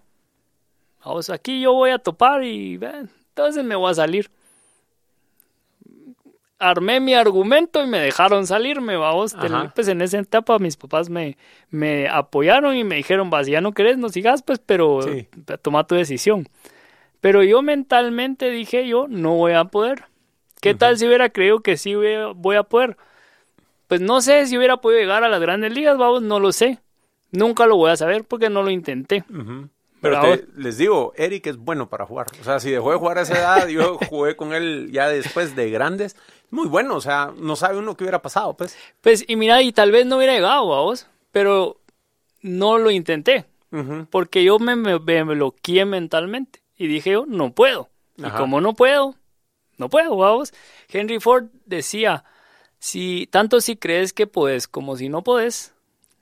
Vamos, 1.04 1.30
aquí 1.30 1.60
yo 1.60 1.72
voy 1.72 1.90
a 1.90 1.98
topar 1.98 2.44
y 2.44 2.78
entonces 2.82 3.64
me 3.64 3.74
voy 3.74 3.90
a 3.90 3.94
salir. 3.94 4.30
Armé 6.58 7.00
mi 7.00 7.14
argumento 7.14 7.82
y 7.82 7.86
me 7.86 7.98
dejaron 7.98 8.46
salirme, 8.46 8.96
vamos. 8.96 9.34
Pues 9.74 9.88
en 9.88 10.02
esa 10.02 10.18
etapa 10.18 10.58
mis 10.58 10.76
papás 10.76 11.08
me, 11.08 11.38
me 11.70 12.06
apoyaron 12.06 12.76
y 12.76 12.84
me 12.84 12.96
dijeron, 12.96 13.30
vas, 13.30 13.46
ya 13.46 13.62
no 13.62 13.72
querés, 13.72 13.96
no 13.96 14.10
sigas, 14.10 14.42
pues, 14.42 14.58
pero 14.58 15.00
toma 15.62 15.86
tu 15.86 15.94
decisión. 15.94 16.46
Pero 17.22 17.42
yo 17.42 17.62
mentalmente 17.62 18.50
dije, 18.50 18.86
yo 18.86 19.06
no 19.08 19.36
voy 19.36 19.52
a 19.52 19.64
poder. 19.64 20.04
¿Qué 20.60 20.74
tal 20.74 20.98
si 20.98 21.06
hubiera 21.06 21.30
creído 21.30 21.60
que 21.60 21.78
sí 21.78 21.94
voy 21.94 22.56
a 22.56 22.62
poder? 22.64 22.98
Pues 23.90 24.00
no 24.00 24.20
sé 24.20 24.46
si 24.46 24.56
hubiera 24.56 24.76
podido 24.76 25.00
llegar 25.00 25.24
a 25.24 25.28
las 25.28 25.40
grandes 25.40 25.72
ligas, 25.72 25.98
vamos, 25.98 26.22
no 26.22 26.38
lo 26.38 26.52
sé. 26.52 26.78
Nunca 27.32 27.66
lo 27.66 27.74
voy 27.74 27.90
a 27.90 27.96
saber 27.96 28.22
porque 28.22 28.48
no 28.48 28.62
lo 28.62 28.70
intenté. 28.70 29.24
Pero 30.00 30.22
les 30.56 30.78
digo, 30.78 31.12
Eric 31.16 31.48
es 31.48 31.56
bueno 31.56 31.88
para 31.88 32.06
jugar. 32.06 32.28
O 32.40 32.44
sea, 32.44 32.60
si 32.60 32.70
dejó 32.70 32.92
de 32.92 32.98
jugar 32.98 33.18
a 33.18 33.22
esa 33.22 33.36
edad, 33.36 33.66
yo 33.66 33.98
jugué 34.08 34.36
con 34.36 34.52
él 34.52 34.90
ya 34.92 35.08
después 35.08 35.56
de 35.56 35.72
grandes. 35.72 36.14
Muy 36.50 36.68
bueno, 36.68 36.94
o 36.94 37.00
sea, 37.00 37.32
no 37.36 37.56
sabe 37.56 37.78
uno 37.78 37.96
qué 37.96 38.04
hubiera 38.04 38.22
pasado, 38.22 38.56
pues. 38.56 38.78
Pues, 39.00 39.24
y 39.26 39.34
mira, 39.34 39.60
y 39.60 39.72
tal 39.72 39.90
vez 39.90 40.06
no 40.06 40.18
hubiera 40.18 40.34
llegado 40.34 40.66
vos, 40.66 41.08
pero 41.32 41.80
no 42.42 42.78
lo 42.78 42.92
intenté. 42.92 43.46
Porque 44.10 44.44
yo 44.44 44.60
me, 44.60 44.76
me, 44.76 44.98
bloqueé 44.98 45.84
mentalmente. 45.84 46.62
Y 46.76 46.86
dije 46.86 47.10
yo, 47.10 47.24
no 47.26 47.54
puedo. 47.54 47.88
Y 48.16 48.30
como 48.30 48.60
no 48.60 48.74
puedo, 48.74 49.16
no 49.78 49.88
puedo, 49.88 50.16
vamos. 50.16 50.54
Henry 50.88 51.18
Ford 51.18 51.46
decía, 51.66 52.24
si, 52.80 53.28
tanto 53.30 53.60
si 53.60 53.76
crees 53.76 54.12
que 54.12 54.26
puedes 54.26 54.66
como 54.66 54.96
si 54.96 55.08
no 55.08 55.22
puedes, 55.22 55.74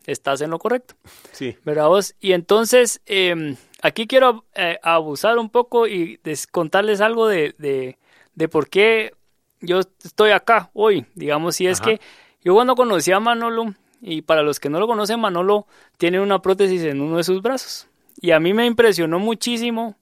estás 0.06 0.40
en 0.40 0.50
lo 0.50 0.58
correcto. 0.58 0.94
Sí. 1.32 1.56
¿Verdad 1.64 1.86
vos? 1.86 2.14
Y 2.20 2.32
entonces, 2.32 3.00
em, 3.06 3.56
aquí 3.80 4.06
quiero 4.06 4.44
eh, 4.54 4.78
abusar 4.82 5.38
un 5.38 5.50
poco 5.50 5.86
y 5.86 6.20
contarles 6.50 7.00
algo 7.00 7.28
de, 7.28 7.54
de, 7.58 7.96
de, 8.34 8.48
por 8.48 8.68
qué 8.68 9.12
yo 9.60 9.80
estoy 10.04 10.32
acá 10.32 10.70
hoy. 10.74 11.06
Digamos, 11.14 11.56
si 11.56 11.68
es 11.68 11.80
que 11.80 12.00
yo 12.42 12.54
cuando 12.54 12.74
conocí 12.74 13.12
a 13.12 13.20
Manolo, 13.20 13.74
y 14.00 14.22
para 14.22 14.42
los 14.42 14.58
que 14.58 14.68
no 14.68 14.80
lo 14.80 14.86
conocen, 14.86 15.20
Manolo 15.20 15.66
tiene 15.96 16.20
una 16.20 16.42
prótesis 16.42 16.82
en 16.82 17.00
uno 17.00 17.18
de 17.18 17.24
sus 17.24 17.40
brazos. 17.40 17.88
Y 18.20 18.32
a 18.32 18.40
mí 18.40 18.52
me 18.52 18.66
impresionó 18.66 19.20
muchísimo 19.20 19.96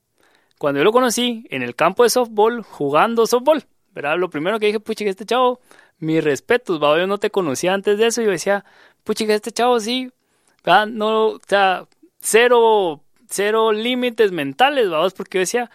cuando 0.58 0.80
yo 0.80 0.84
lo 0.84 0.92
conocí 0.92 1.46
en 1.50 1.62
el 1.62 1.74
campo 1.74 2.02
de 2.02 2.10
softball, 2.10 2.62
jugando 2.62 3.26
softball. 3.26 3.64
¿Verdad? 3.94 4.18
Lo 4.18 4.28
primero 4.28 4.58
que 4.58 4.66
dije, 4.66 4.80
pucha, 4.80 5.04
que 5.04 5.10
este 5.10 5.24
chavo 5.24 5.58
mis 5.98 6.22
respetos, 6.22 6.82
¿va? 6.82 6.98
yo 6.98 7.06
no 7.06 7.18
te 7.18 7.30
conocía 7.30 7.74
antes 7.74 7.98
de 7.98 8.06
eso, 8.06 8.22
y 8.22 8.26
yo 8.26 8.30
decía, 8.30 8.64
puchica, 9.04 9.34
este 9.34 9.52
chavo 9.52 9.80
sí, 9.80 10.10
no, 10.88 11.28
o 11.28 11.40
sea, 11.46 11.86
cero, 12.20 13.02
cero 13.28 13.72
límites 13.72 14.32
mentales, 14.32 14.90
vamos, 14.90 15.14
porque 15.14 15.38
yo 15.38 15.40
decía, 15.40 15.70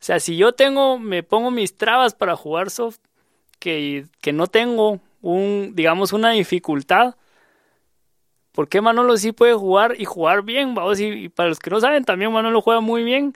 o 0.00 0.02
sea, 0.02 0.20
si 0.20 0.36
yo 0.36 0.52
tengo, 0.52 0.98
me 0.98 1.22
pongo 1.22 1.50
mis 1.50 1.76
trabas 1.76 2.14
para 2.14 2.36
jugar 2.36 2.70
soft, 2.70 2.98
que, 3.58 4.06
que 4.22 4.32
no 4.32 4.46
tengo 4.46 5.00
un, 5.20 5.72
digamos, 5.74 6.12
una 6.12 6.30
dificultad, 6.30 7.16
¿por 8.52 8.68
qué 8.68 8.80
Manolo 8.80 9.16
sí 9.16 9.32
puede 9.32 9.54
jugar 9.54 9.94
y 9.98 10.04
jugar 10.06 10.42
bien? 10.42 10.74
Vamos, 10.74 11.00
y, 11.00 11.28
para 11.28 11.50
los 11.50 11.58
que 11.58 11.70
no 11.70 11.80
saben, 11.80 12.04
también 12.04 12.32
Manolo 12.32 12.62
juega 12.62 12.80
muy 12.80 13.04
bien, 13.04 13.34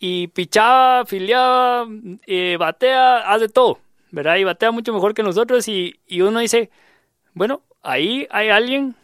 y 0.00 0.28
pichaba, 0.28 1.04
filiaba, 1.06 1.86
eh, 2.26 2.56
batea, 2.58 3.18
hace 3.18 3.48
todo. 3.48 3.78
¿Verdad? 4.10 4.36
Y 4.36 4.44
batea 4.44 4.70
mucho 4.70 4.92
mejor 4.92 5.14
que 5.14 5.22
nosotros 5.22 5.68
y, 5.68 6.00
y 6.06 6.22
uno 6.22 6.40
dice, 6.40 6.70
bueno, 7.34 7.62
ahí 7.82 8.26
hay 8.30 8.50
alguien 8.50 8.94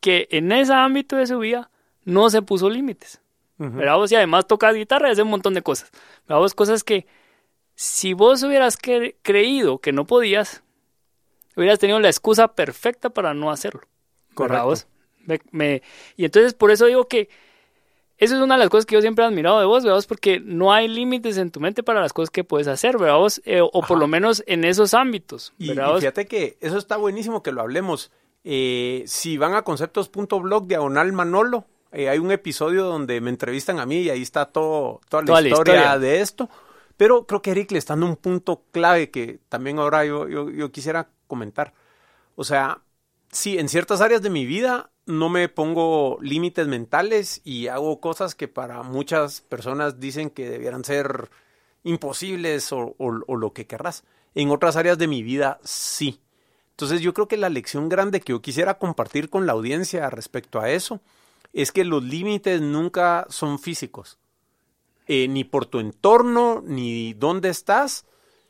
que 0.00 0.28
en 0.30 0.52
ese 0.52 0.72
ámbito 0.72 1.16
de 1.16 1.26
su 1.26 1.38
vida 1.38 1.70
no 2.04 2.30
se 2.30 2.42
puso 2.42 2.68
límites. 2.70 3.20
¿verdad? 3.56 3.96
y 4.10 4.14
además 4.16 4.46
toca 4.46 4.72
guitarra 4.72 5.08
y 5.08 5.12
hace 5.12 5.22
un 5.22 5.30
montón 5.30 5.54
de 5.54 5.62
cosas. 5.62 5.90
¿verdad? 6.26 6.40
Vos, 6.40 6.54
cosas 6.54 6.82
que 6.82 7.06
si 7.74 8.12
vos 8.12 8.42
hubieras 8.42 8.76
creído 8.76 9.78
que 9.78 9.92
no 9.92 10.06
podías, 10.06 10.62
hubieras 11.56 11.78
tenido 11.78 12.00
la 12.00 12.08
excusa 12.08 12.48
perfecta 12.48 13.10
para 13.10 13.32
no 13.32 13.50
hacerlo. 13.50 13.82
Correcto. 14.34 14.74
Me, 15.52 15.82
y 16.16 16.24
entonces 16.26 16.52
por 16.52 16.70
eso 16.70 16.86
digo 16.86 17.08
que 17.08 17.30
eso 18.24 18.36
es 18.36 18.42
una 18.42 18.54
de 18.54 18.60
las 18.60 18.70
cosas 18.70 18.86
que 18.86 18.94
yo 18.94 19.00
siempre 19.00 19.24
he 19.24 19.28
admirado 19.28 19.60
de 19.60 19.66
vos, 19.66 19.84
¿verdad? 19.84 20.04
Porque 20.08 20.40
no 20.40 20.72
hay 20.72 20.88
límites 20.88 21.36
en 21.36 21.50
tu 21.50 21.60
mente 21.60 21.82
para 21.82 22.00
las 22.00 22.12
cosas 22.12 22.30
que 22.30 22.44
puedes 22.44 22.66
hacer, 22.66 22.98
¿verdad? 22.98 23.20
Eh, 23.44 23.60
o 23.60 23.82
por 23.82 23.98
lo 23.98 24.06
menos 24.06 24.42
en 24.46 24.64
esos 24.64 24.94
ámbitos. 24.94 25.52
¿verdad? 25.58 25.96
Y, 25.96 26.00
fíjate 26.00 26.26
que 26.26 26.56
eso 26.60 26.78
está 26.78 26.96
buenísimo 26.96 27.42
que 27.42 27.52
lo 27.52 27.60
hablemos. 27.60 28.10
Eh, 28.44 29.04
si 29.06 29.38
van 29.38 29.54
a 29.54 29.62
conceptos.blog 29.62 30.66
diagonal 30.66 31.12
Manolo, 31.12 31.66
eh, 31.92 32.08
hay 32.08 32.18
un 32.18 32.30
episodio 32.30 32.84
donde 32.84 33.20
me 33.20 33.30
entrevistan 33.30 33.78
a 33.78 33.86
mí 33.86 33.98
y 33.98 34.10
ahí 34.10 34.22
está 34.22 34.46
todo, 34.46 35.00
toda, 35.08 35.22
la, 35.22 35.48
historia 35.48 35.98
de 35.98 36.20
esto. 36.20 36.50
Pero 36.96 37.26
creo 37.26 37.42
que 37.42 37.50
Eric 37.52 37.72
le 37.72 37.78
está 37.78 37.94
dando 37.94 38.06
un 38.06 38.16
punto 38.16 38.62
clave 38.70 39.10
que 39.10 39.38
también 39.48 39.78
ahora 39.78 40.04
yo, 40.04 40.28
yo, 40.28 40.50
yo 40.50 40.70
quisiera 40.70 41.08
comentar. 41.26 41.72
O 42.36 42.44
sea, 42.44 42.80
sí, 43.30 43.58
en 43.58 43.68
ciertas 43.68 44.00
áreas 44.00 44.22
de 44.22 44.30
mi 44.30 44.46
vida 44.46 44.90
no 45.06 45.28
me 45.28 45.48
pongo 45.48 46.18
límites 46.20 46.66
mentales 46.66 47.40
y 47.44 47.68
hago 47.68 48.00
cosas 48.00 48.34
que 48.34 48.48
para 48.48 48.82
muchas 48.82 49.42
personas 49.42 50.00
dicen 50.00 50.30
que 50.30 50.48
debieran 50.48 50.84
ser 50.84 51.30
imposibles 51.82 52.72
o, 52.72 52.94
lo 52.98 53.52
que 53.52 53.66
querrás. 53.66 54.04
En 54.34 54.50
otras 54.50 54.76
áreas 54.76 54.98
de 54.98 55.06
mi 55.06 55.22
vida 55.22 55.60
sí. 55.62 56.20
Entonces 56.70 57.00
yo 57.00 57.14
creo 57.14 57.28
que 57.28 57.36
la 57.36 57.50
lección 57.50 57.88
grande 57.88 58.20
que 58.20 58.32
yo 58.32 58.42
quisiera 58.42 58.78
compartir 58.78 59.30
con 59.30 59.46
la 59.46 59.52
audiencia 59.52 60.10
respecto 60.10 60.60
a 60.60 60.70
eso 60.70 61.00
es 61.52 61.70
que 61.70 61.84
los 61.84 62.02
límites 62.02 62.60
nunca 62.60 63.26
son 63.28 63.60
físicos, 63.60 64.18
eh, 65.06 65.28
ni 65.28 65.44
por 65.44 65.66
tu 65.66 65.78
entorno, 65.78 66.64
ni 66.66 67.12
dónde 67.12 67.48
estás, 67.48 68.06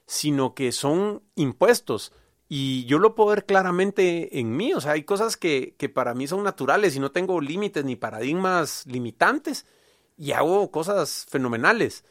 sino 0.06 0.54
que 0.54 0.72
son 0.72 1.22
impuestos. 1.34 2.12
Y 2.48 2.84
yo 2.84 2.98
lo 2.98 3.14
puedo 3.14 3.30
ver 3.30 3.46
claramente 3.46 4.38
en 4.38 4.56
mí, 4.56 4.74
o 4.74 4.80
sea, 4.80 4.92
hay 4.92 5.04
cosas 5.04 5.36
que, 5.36 5.74
que 5.78 5.88
para 5.88 6.14
mí 6.14 6.26
son 6.26 6.44
naturales 6.44 6.94
y 6.94 7.00
no 7.00 7.10
tengo 7.10 7.40
límites 7.40 7.84
ni 7.84 7.96
paradigmas 7.96 8.84
limitantes 8.86 9.66
y 10.16 10.32
hago 10.32 10.70
cosas 10.70 11.26
fenomenales. 11.28 12.04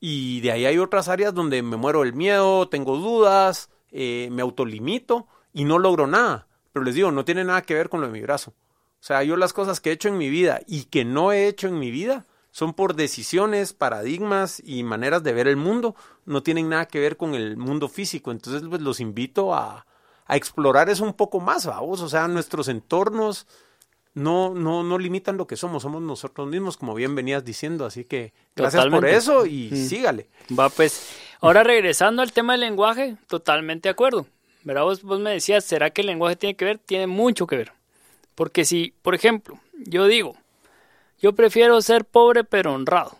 Y 0.00 0.40
de 0.40 0.52
ahí 0.52 0.66
hay 0.66 0.78
otras 0.78 1.08
áreas 1.08 1.34
donde 1.34 1.62
me 1.62 1.76
muero 1.76 2.02
el 2.02 2.12
miedo, 2.12 2.68
tengo 2.68 2.96
dudas, 2.96 3.70
eh, 3.90 4.28
me 4.30 4.42
autolimito 4.42 5.26
y 5.52 5.64
no 5.64 5.78
logro 5.78 6.06
nada. 6.06 6.48
Pero 6.72 6.84
les 6.84 6.94
digo, 6.94 7.10
no 7.10 7.24
tiene 7.24 7.44
nada 7.44 7.62
que 7.62 7.74
ver 7.74 7.88
con 7.88 8.00
lo 8.00 8.06
de 8.06 8.12
mi 8.12 8.20
brazo. 8.20 8.50
O 8.50 9.04
sea, 9.06 9.22
yo 9.22 9.36
las 9.36 9.52
cosas 9.52 9.80
que 9.80 9.90
he 9.90 9.92
hecho 9.92 10.08
en 10.08 10.18
mi 10.18 10.28
vida 10.28 10.60
y 10.66 10.84
que 10.84 11.04
no 11.04 11.32
he 11.32 11.46
hecho 11.46 11.68
en 11.68 11.78
mi 11.78 11.90
vida 11.90 12.26
son 12.56 12.72
por 12.72 12.94
decisiones, 12.94 13.74
paradigmas 13.74 14.62
y 14.64 14.82
maneras 14.82 15.22
de 15.22 15.34
ver 15.34 15.46
el 15.46 15.56
mundo, 15.56 15.94
no 16.24 16.42
tienen 16.42 16.70
nada 16.70 16.86
que 16.86 16.98
ver 16.98 17.18
con 17.18 17.34
el 17.34 17.58
mundo 17.58 17.86
físico. 17.86 18.30
Entonces, 18.30 18.62
pues 18.66 18.80
los 18.80 18.98
invito 18.98 19.54
a, 19.54 19.84
explorar 20.30 20.88
eso 20.88 21.04
un 21.04 21.12
poco 21.12 21.38
más, 21.38 21.66
vamos, 21.66 22.00
o 22.00 22.08
sea, 22.08 22.26
nuestros 22.28 22.68
entornos 22.68 23.46
no, 24.14 24.54
no, 24.54 24.82
no 24.82 24.96
limitan 24.96 25.36
lo 25.36 25.46
que 25.46 25.56
somos, 25.56 25.82
somos 25.82 26.00
nosotros 26.00 26.48
mismos, 26.48 26.78
como 26.78 26.94
bien 26.94 27.14
venías 27.14 27.44
diciendo, 27.44 27.84
así 27.84 28.04
que 28.04 28.32
gracias 28.56 28.86
por 28.86 29.06
eso 29.06 29.44
y 29.44 29.68
mm. 29.70 29.76
sígale. 29.76 30.30
Va, 30.58 30.70
pues, 30.70 31.10
ahora 31.42 31.62
regresando 31.62 32.22
al 32.22 32.32
tema 32.32 32.54
del 32.54 32.62
lenguaje, 32.62 33.18
totalmente 33.26 33.90
de 33.90 33.92
acuerdo. 33.92 34.26
¿Verdad? 34.64 34.84
Vos, 34.84 35.02
vos 35.02 35.20
me 35.20 35.30
decías, 35.30 35.62
¿será 35.62 35.90
que 35.90 36.00
el 36.00 36.06
lenguaje 36.06 36.36
tiene 36.36 36.56
que 36.56 36.64
ver? 36.64 36.78
Tiene 36.78 37.06
mucho 37.06 37.46
que 37.46 37.58
ver. 37.58 37.72
Porque 38.34 38.64
si, 38.64 38.94
por 39.02 39.14
ejemplo, 39.14 39.60
yo 39.84 40.06
digo, 40.06 40.36
yo 41.20 41.34
prefiero 41.34 41.80
ser 41.82 42.04
pobre 42.04 42.44
pero 42.44 42.74
honrado. 42.74 43.18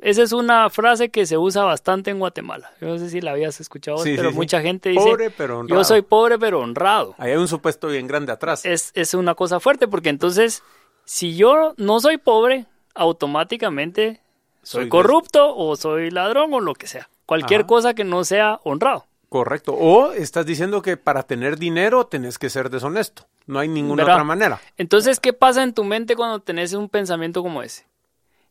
Esa 0.00 0.22
es 0.22 0.32
una 0.32 0.70
frase 0.70 1.08
que 1.08 1.26
se 1.26 1.36
usa 1.36 1.64
bastante 1.64 2.10
en 2.10 2.20
Guatemala. 2.20 2.70
Yo 2.80 2.86
no 2.86 2.98
sé 2.98 3.10
si 3.10 3.20
la 3.20 3.32
habías 3.32 3.60
escuchado, 3.60 3.98
pero 4.04 4.30
mucha 4.30 4.60
gente 4.60 4.90
dice, 4.90 5.04
pobre, 5.04 5.30
pero 5.30 5.58
honrado. 5.58 5.80
yo 5.80 5.84
soy 5.84 6.02
pobre 6.02 6.38
pero 6.38 6.60
honrado. 6.60 7.16
Ahí 7.18 7.32
hay 7.32 7.36
un 7.36 7.48
supuesto 7.48 7.88
bien 7.88 8.06
grande 8.06 8.30
atrás. 8.30 8.64
Es, 8.64 8.92
es 8.94 9.14
una 9.14 9.34
cosa 9.34 9.58
fuerte 9.58 9.88
porque 9.88 10.08
entonces, 10.08 10.62
si 11.04 11.36
yo 11.36 11.74
no 11.78 11.98
soy 11.98 12.16
pobre, 12.16 12.66
automáticamente 12.94 14.20
soy, 14.62 14.88
corrupto 14.88 15.56
o 15.56 15.74
soy 15.74 16.10
ladrón 16.10 16.54
o 16.54 16.60
lo 16.60 16.74
que 16.74 16.86
sea. 16.86 17.08
Cualquier 17.26 17.66
cosa 17.66 17.94
que 17.94 18.04
no 18.04 18.22
sea 18.22 18.60
honrado. 18.62 19.07
Correcto. 19.28 19.74
O 19.74 20.12
estás 20.12 20.46
diciendo 20.46 20.80
que 20.80 20.96
para 20.96 21.22
tener 21.22 21.58
dinero 21.58 22.06
tenés 22.06 22.38
que 22.38 22.48
ser 22.48 22.70
deshonesto. 22.70 23.26
No 23.46 23.58
hay 23.58 23.68
ninguna 23.68 24.04
otra 24.04 24.24
manera. 24.24 24.60
Entonces, 24.76 25.20
¿qué 25.20 25.32
pasa 25.32 25.62
en 25.62 25.74
tu 25.74 25.84
mente 25.84 26.16
cuando 26.16 26.40
tenés 26.40 26.72
un 26.72 26.88
pensamiento 26.88 27.42
como 27.42 27.62
ese? 27.62 27.86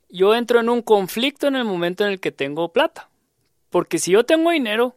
Yo 0.10 0.36
entro 0.36 0.60
en 0.60 0.70
un 0.70 0.82
conflicto 0.82 1.48
en 1.48 1.56
el 1.56 1.66
momento 1.66 2.06
en 2.06 2.12
el 2.12 2.20
que 2.20 2.32
tengo 2.32 2.72
plata. 2.72 3.10
Porque 3.70 3.98
si 3.98 4.12
yo 4.12 4.24
tengo 4.24 4.52
dinero, 4.52 4.96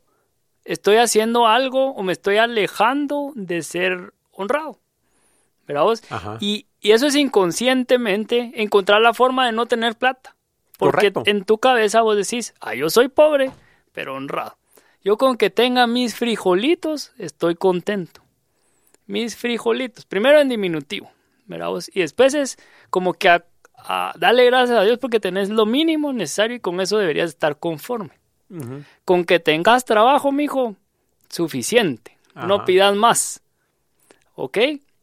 estoy 0.65 0.97
haciendo 0.97 1.47
algo 1.47 1.93
o 1.93 2.03
me 2.03 2.13
estoy 2.13 2.37
alejando 2.37 3.33
de 3.35 3.63
ser 3.63 4.13
honrado. 4.33 4.79
¿Verdad 5.67 5.83
vos? 5.83 6.03
Y, 6.41 6.67
y, 6.81 6.93
eso 6.93 7.07
es 7.07 7.15
inconscientemente 7.15 8.53
encontrar 8.57 9.01
la 9.01 9.15
forma 9.15 9.47
de 9.47 9.53
no 9.53 9.67
tener 9.67 9.97
plata. 9.97 10.37
Porque 10.79 11.13
en 11.27 11.45
tu 11.45 11.59
cabeza 11.59 12.03
vos 12.03 12.17
decís, 12.17 12.55
ah, 12.61 12.75
yo 12.75 12.91
soy 12.91 13.09
pobre, 13.09 13.51
pero 13.93 14.15
honrado. 14.15 14.57
Yo 15.03 15.17
con 15.17 15.37
que 15.37 15.51
tenga 15.51 15.87
mis 15.87 16.15
frijolitos 16.15 17.13
estoy 17.19 17.55
contento. 17.55 18.23
Mis 19.07 19.37
frijolitos. 19.37 20.05
Primero 20.05 20.41
en 20.41 20.49
diminutivo. 20.49 21.11
¿verdad? 21.47 21.71
Y 21.93 22.01
después 22.01 22.35
es 22.35 22.59
como 22.91 23.15
que 23.15 23.29
a, 23.29 23.45
darle 24.19 24.45
gracias 24.45 24.79
a 24.79 24.83
Dios 24.83 24.99
porque 24.99 25.21
tenés 25.21 25.49
lo 25.49 25.67
mínimo 25.67 26.13
necesario 26.13 26.57
y 26.57 26.61
con 26.61 26.81
eso 26.81 26.99
deberías 26.99 27.31
estar 27.31 27.59
conforme. 27.59 28.11
Con 29.05 29.25
que 29.25 29.39
tengas 29.39 29.85
trabajo, 29.85 30.33
mijo, 30.33 30.75
suficiente. 31.29 32.17
No 32.35 32.65
pidas 32.65 32.97
más. 32.97 33.43
¿Ok? 34.35 34.59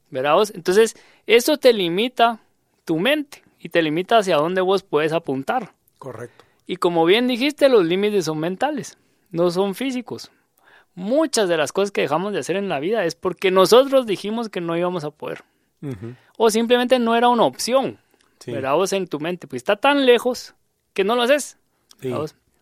¿Verdad? 0.10 0.38
Entonces, 0.54 0.96
eso 1.26 1.58
te 1.58 1.72
limita 1.72 2.40
tu 2.84 3.00
mente 3.00 3.44
y 3.60 3.70
te 3.70 3.82
limita 3.82 4.18
hacia 4.18 4.36
dónde 4.36 4.62
vos 4.62 4.84
puedes 4.84 5.14
apuntar. 5.14 5.74
Correcto. 5.98 6.44
Y 6.66 6.76
como 6.76 7.06
bien 7.06 7.28
dijiste, 7.28 7.70
los 7.70 7.86
límites 7.86 8.26
son 8.26 8.40
mentales 8.40 8.98
no 9.32 9.52
son 9.52 9.76
físicos. 9.76 10.32
Muchas 10.96 11.48
de 11.48 11.58
las 11.58 11.72
cosas 11.72 11.92
que 11.92 12.02
dejamos 12.02 12.34
de 12.34 12.40
hacer 12.40 12.56
en 12.56 12.70
la 12.70 12.80
vida 12.80 13.06
es 13.06 13.16
porque 13.16 13.52
nosotros 13.52 14.06
dijimos 14.06 14.50
que 14.50 14.62
no 14.62 14.76
íbamos 14.76 15.04
a 15.04 15.12
poder. 15.12 15.44
O 16.38 16.50
simplemente 16.50 16.98
no 16.98 17.16
era 17.16 17.30
una 17.30 17.44
opción. 17.44 18.00
Sí. 18.40 18.54
Vos 18.54 18.94
en 18.94 19.08
tu 19.08 19.20
mente, 19.20 19.48
pues 19.48 19.60
está 19.60 19.76
tan 19.76 20.06
lejos 20.06 20.56
que 20.94 21.04
no 21.04 21.16
lo 21.16 21.24
haces. 21.24 21.58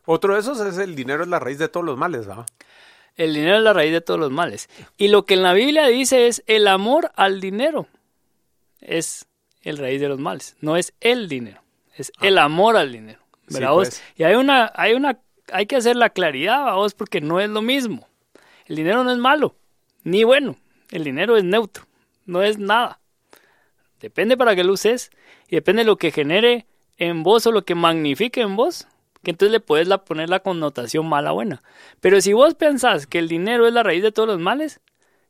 Otro 0.06 0.34
de 0.34 0.40
esos 0.42 0.60
es 0.60 0.78
el 0.78 0.96
dinero 0.96 1.24
es 1.24 1.30
la 1.30 1.40
raíz 1.40 1.58
de 1.58 1.70
todos 1.70 1.86
los 1.86 1.98
males, 1.98 2.30
¿va? 2.30 2.46
El 3.16 3.34
dinero 3.34 3.58
es 3.58 3.64
la 3.64 3.74
raíz 3.74 3.94
de 3.94 4.02
todos 4.02 4.20
los 4.20 4.32
males. 4.32 4.70
Y 4.98 5.08
lo 5.08 5.26
que 5.26 5.36
en 5.36 5.44
la 5.44 5.54
Biblia 5.54 5.88
dice 5.88 6.28
es 6.28 6.44
el 6.48 6.68
amor 6.68 7.12
al 7.16 7.40
dinero 7.40 7.88
es 8.86 9.28
el 9.62 9.78
raíz 9.78 10.00
de 10.00 10.08
los 10.08 10.20
males. 10.20 10.56
No 10.62 10.78
es 10.78 10.94
el 11.02 11.28
dinero, 11.28 11.62
es 11.96 12.12
ah. 12.18 12.28
el 12.28 12.38
amor 12.38 12.78
al 12.78 12.92
dinero. 12.92 13.20
¿verdad? 13.48 13.74
Pues. 13.74 14.04
Y 14.16 14.24
hay 14.24 14.36
una, 14.36 14.72
hay 14.76 14.94
una 14.94 15.20
hay 15.52 15.66
que 15.66 15.76
hacer 15.76 15.96
la 15.96 16.10
claridad, 16.10 16.74
vos, 16.74 16.94
porque 16.94 17.22
no 17.22 17.40
es 17.40 17.50
lo 17.50 17.62
mismo. 17.62 18.08
El 18.66 18.78
dinero 18.78 19.04
no 19.04 19.12
es 19.12 19.18
malo, 19.18 19.56
ni 20.04 20.24
bueno. 20.24 20.56
El 20.92 21.04
dinero 21.04 21.38
es 21.38 21.44
neutro, 21.44 21.86
no 22.26 22.44
es 22.44 22.58
nada. 22.58 23.00
Depende 24.00 24.38
para 24.38 24.56
qué 24.56 24.64
lo 24.64 24.74
uses 24.74 25.12
y 25.48 25.56
depende 25.56 25.82
de 25.82 25.88
lo 25.88 25.98
que 25.98 26.12
genere 26.12 26.68
en 26.98 27.24
vos 27.24 27.46
o 27.48 27.52
lo 27.52 27.66
que 27.66 27.76
magnifique 27.76 28.42
en 28.42 28.56
vos, 28.56 28.88
que 29.24 29.32
entonces 29.32 29.52
le 29.52 29.60
puedes 29.60 29.88
la, 29.88 30.04
poner 30.04 30.30
la 30.30 30.40
connotación 30.40 31.08
mala 31.08 31.32
buena. 31.32 31.62
Pero 32.02 32.22
si 32.22 32.34
vos 32.34 32.54
pensás 32.54 33.08
que 33.08 33.20
el 33.20 33.28
dinero 33.28 33.68
es 33.68 33.74
la 33.74 33.84
raíz 33.84 34.04
de 34.04 34.12
todos 34.12 34.30
los 34.30 34.40
males, 34.40 34.80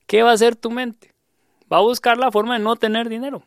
¿qué 0.08 0.23
va 0.23 0.32
a 0.32 0.34
hacer 0.34 0.56
tu 0.56 0.71
mente? 0.71 1.13
Va 1.71 1.78
a 1.78 1.82
buscar 1.82 2.17
la 2.17 2.32
forma 2.32 2.58
de 2.58 2.63
no 2.63 2.75
tener 2.75 3.10
dinero. 3.10 3.44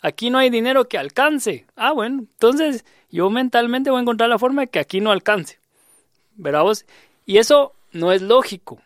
Aquí 0.00 0.30
no 0.30 0.38
hay 0.38 0.50
dinero 0.50 0.88
que 0.88 0.98
alcance. 0.98 1.66
Ah, 1.76 1.92
bueno, 1.92 2.20
entonces 2.20 2.84
yo 3.14 3.30
mentalmente 3.30 3.90
voy 3.90 4.00
a 4.00 4.02
encontrar 4.02 4.28
la 4.28 4.40
forma 4.40 4.62
de 4.62 4.66
que 4.66 4.80
aquí 4.80 5.00
no 5.00 5.12
alcance. 5.12 5.60
¿Verdad 6.34 6.64
vos? 6.64 6.84
Y 7.24 7.38
eso 7.38 7.72
no 7.92 8.10
es 8.10 8.22
lógico. 8.22 8.80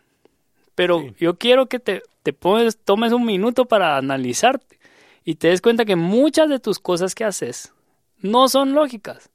Pero 0.75 1.03
yo 1.19 1.39
quiero 1.39 1.65
que 1.65 1.79
te, 1.79 2.03
te 2.21 2.31
tomes 2.31 3.11
un 3.11 3.25
minuto 3.25 3.65
para 3.65 3.97
analizarte 3.97 4.77
y 5.25 5.33
te 5.33 5.47
des 5.47 5.61
cuenta 5.61 5.83
que 5.83 5.95
muchas 5.95 6.47
de 6.47 6.59
tus 6.59 6.77
cosas 6.77 7.15
que 7.15 7.25
haces 7.25 7.73
no 8.19 8.47
son 8.49 8.73
lógicas. 8.73 9.31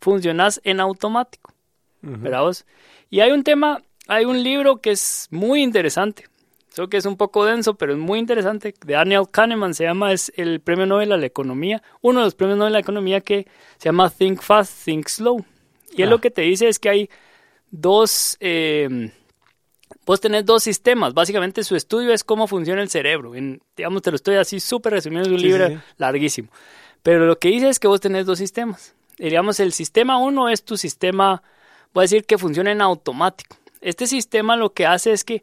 Funcionas 0.00 0.60
en 0.62 0.78
automático. 0.78 1.52
¿Verdad 2.00 2.42
vos? 2.42 2.66
Y 3.10 3.20
hay 3.20 3.32
un 3.32 3.42
tema, 3.42 3.82
hay 4.06 4.26
un 4.26 4.44
libro 4.44 4.76
que 4.76 4.92
es 4.92 5.26
muy 5.32 5.60
interesante 5.60 6.29
Creo 6.74 6.88
que 6.88 6.96
es 6.96 7.04
un 7.04 7.16
poco 7.16 7.44
denso, 7.44 7.74
pero 7.74 7.92
es 7.92 7.98
muy 7.98 8.18
interesante. 8.18 8.74
De 8.84 8.94
Daniel 8.94 9.24
Kahneman 9.30 9.74
se 9.74 9.84
llama, 9.84 10.12
es 10.12 10.32
el 10.36 10.60
premio 10.60 10.86
Nobel 10.86 11.12
a 11.12 11.16
la 11.16 11.26
economía, 11.26 11.82
uno 12.00 12.20
de 12.20 12.26
los 12.26 12.34
premios 12.34 12.58
Nobel 12.58 12.72
a 12.72 12.74
la 12.74 12.80
economía 12.80 13.20
que 13.20 13.46
se 13.76 13.88
llama 13.88 14.08
Think 14.08 14.40
Fast, 14.40 14.84
Think 14.84 15.08
Slow. 15.08 15.44
Y 15.96 16.02
él 16.02 16.10
lo 16.10 16.16
ah. 16.16 16.20
que 16.20 16.30
te 16.30 16.42
dice 16.42 16.68
es 16.68 16.78
que 16.78 16.88
hay 16.88 17.10
dos, 17.70 18.36
em, 18.40 19.10
vos 20.06 20.20
tenés 20.20 20.44
dos 20.44 20.62
sistemas. 20.62 21.12
Básicamente 21.12 21.64
su 21.64 21.74
estudio 21.74 22.12
es 22.12 22.22
cómo 22.22 22.46
funciona 22.46 22.82
el 22.82 22.88
cerebro. 22.88 23.34
En, 23.34 23.60
digamos, 23.76 24.02
te 24.02 24.10
lo 24.10 24.16
estoy 24.16 24.36
así 24.36 24.60
súper 24.60 24.92
resumiendo, 24.92 25.28
es 25.28 25.32
un 25.32 25.40
Sí, 25.40 25.46
libro 25.46 25.68
sí. 25.68 25.78
larguísimo. 25.96 26.48
Pero 27.02 27.26
lo 27.26 27.38
que 27.38 27.48
dice 27.48 27.68
es 27.68 27.80
que 27.80 27.88
vos 27.88 28.00
tenés 28.00 28.26
dos 28.26 28.38
sistemas. 28.38 28.94
Y, 29.18 29.24
digamos, 29.24 29.58
el 29.58 29.72
sistema 29.72 30.18
uno 30.18 30.48
es 30.48 30.62
tu 30.64 30.76
sistema, 30.76 31.42
voy 31.92 32.02
a 32.02 32.04
decir 32.04 32.24
que 32.24 32.38
funciona 32.38 32.70
en 32.70 32.80
automático. 32.80 33.56
Este 33.80 34.06
sistema 34.06 34.56
lo 34.56 34.72
que 34.72 34.86
hace 34.86 35.12
es 35.12 35.24
que 35.24 35.42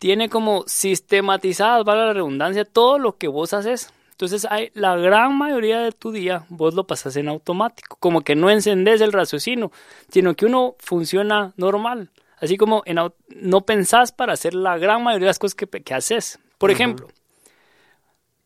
tiene 0.00 0.30
como 0.30 0.64
sistematizadas, 0.66 1.84
vale 1.84 2.06
la 2.06 2.14
redundancia, 2.14 2.64
todo 2.64 2.98
lo 2.98 3.18
que 3.18 3.28
vos 3.28 3.52
haces. 3.52 3.92
Entonces, 4.12 4.46
hay, 4.50 4.70
la 4.72 4.96
gran 4.96 5.36
mayoría 5.36 5.80
de 5.80 5.92
tu 5.92 6.10
día 6.10 6.46
vos 6.48 6.72
lo 6.72 6.86
pasas 6.86 7.16
en 7.16 7.28
automático, 7.28 7.98
como 8.00 8.22
que 8.22 8.34
no 8.34 8.48
encendés 8.48 9.02
el 9.02 9.12
raciocinio, 9.12 9.70
sino 10.10 10.34
que 10.34 10.46
uno 10.46 10.74
funciona 10.78 11.52
normal. 11.58 12.08
Así 12.38 12.56
como 12.56 12.82
en, 12.86 12.96
no 13.28 13.60
pensás 13.60 14.10
para 14.10 14.32
hacer 14.32 14.54
la 14.54 14.78
gran 14.78 15.04
mayoría 15.04 15.26
de 15.26 15.30
las 15.30 15.38
cosas 15.38 15.54
que, 15.54 15.66
que 15.66 15.92
haces. 15.92 16.38
Por 16.56 16.70
ejemplo, 16.70 17.08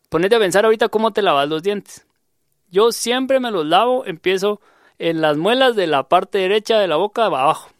ponete 0.08 0.34
a 0.34 0.40
pensar 0.40 0.64
ahorita 0.64 0.88
cómo 0.88 1.12
te 1.12 1.22
lavas 1.22 1.48
los 1.48 1.62
dientes. 1.62 2.04
Yo 2.68 2.90
siempre 2.90 3.38
me 3.38 3.52
los 3.52 3.64
lavo, 3.64 4.04
empiezo 4.06 4.60
en 4.98 5.20
las 5.20 5.36
muelas 5.36 5.76
de 5.76 5.86
la 5.86 6.08
parte 6.08 6.38
derecha 6.38 6.80
de 6.80 6.88
la 6.88 6.96
boca 6.96 7.26
abajo. 7.26 7.70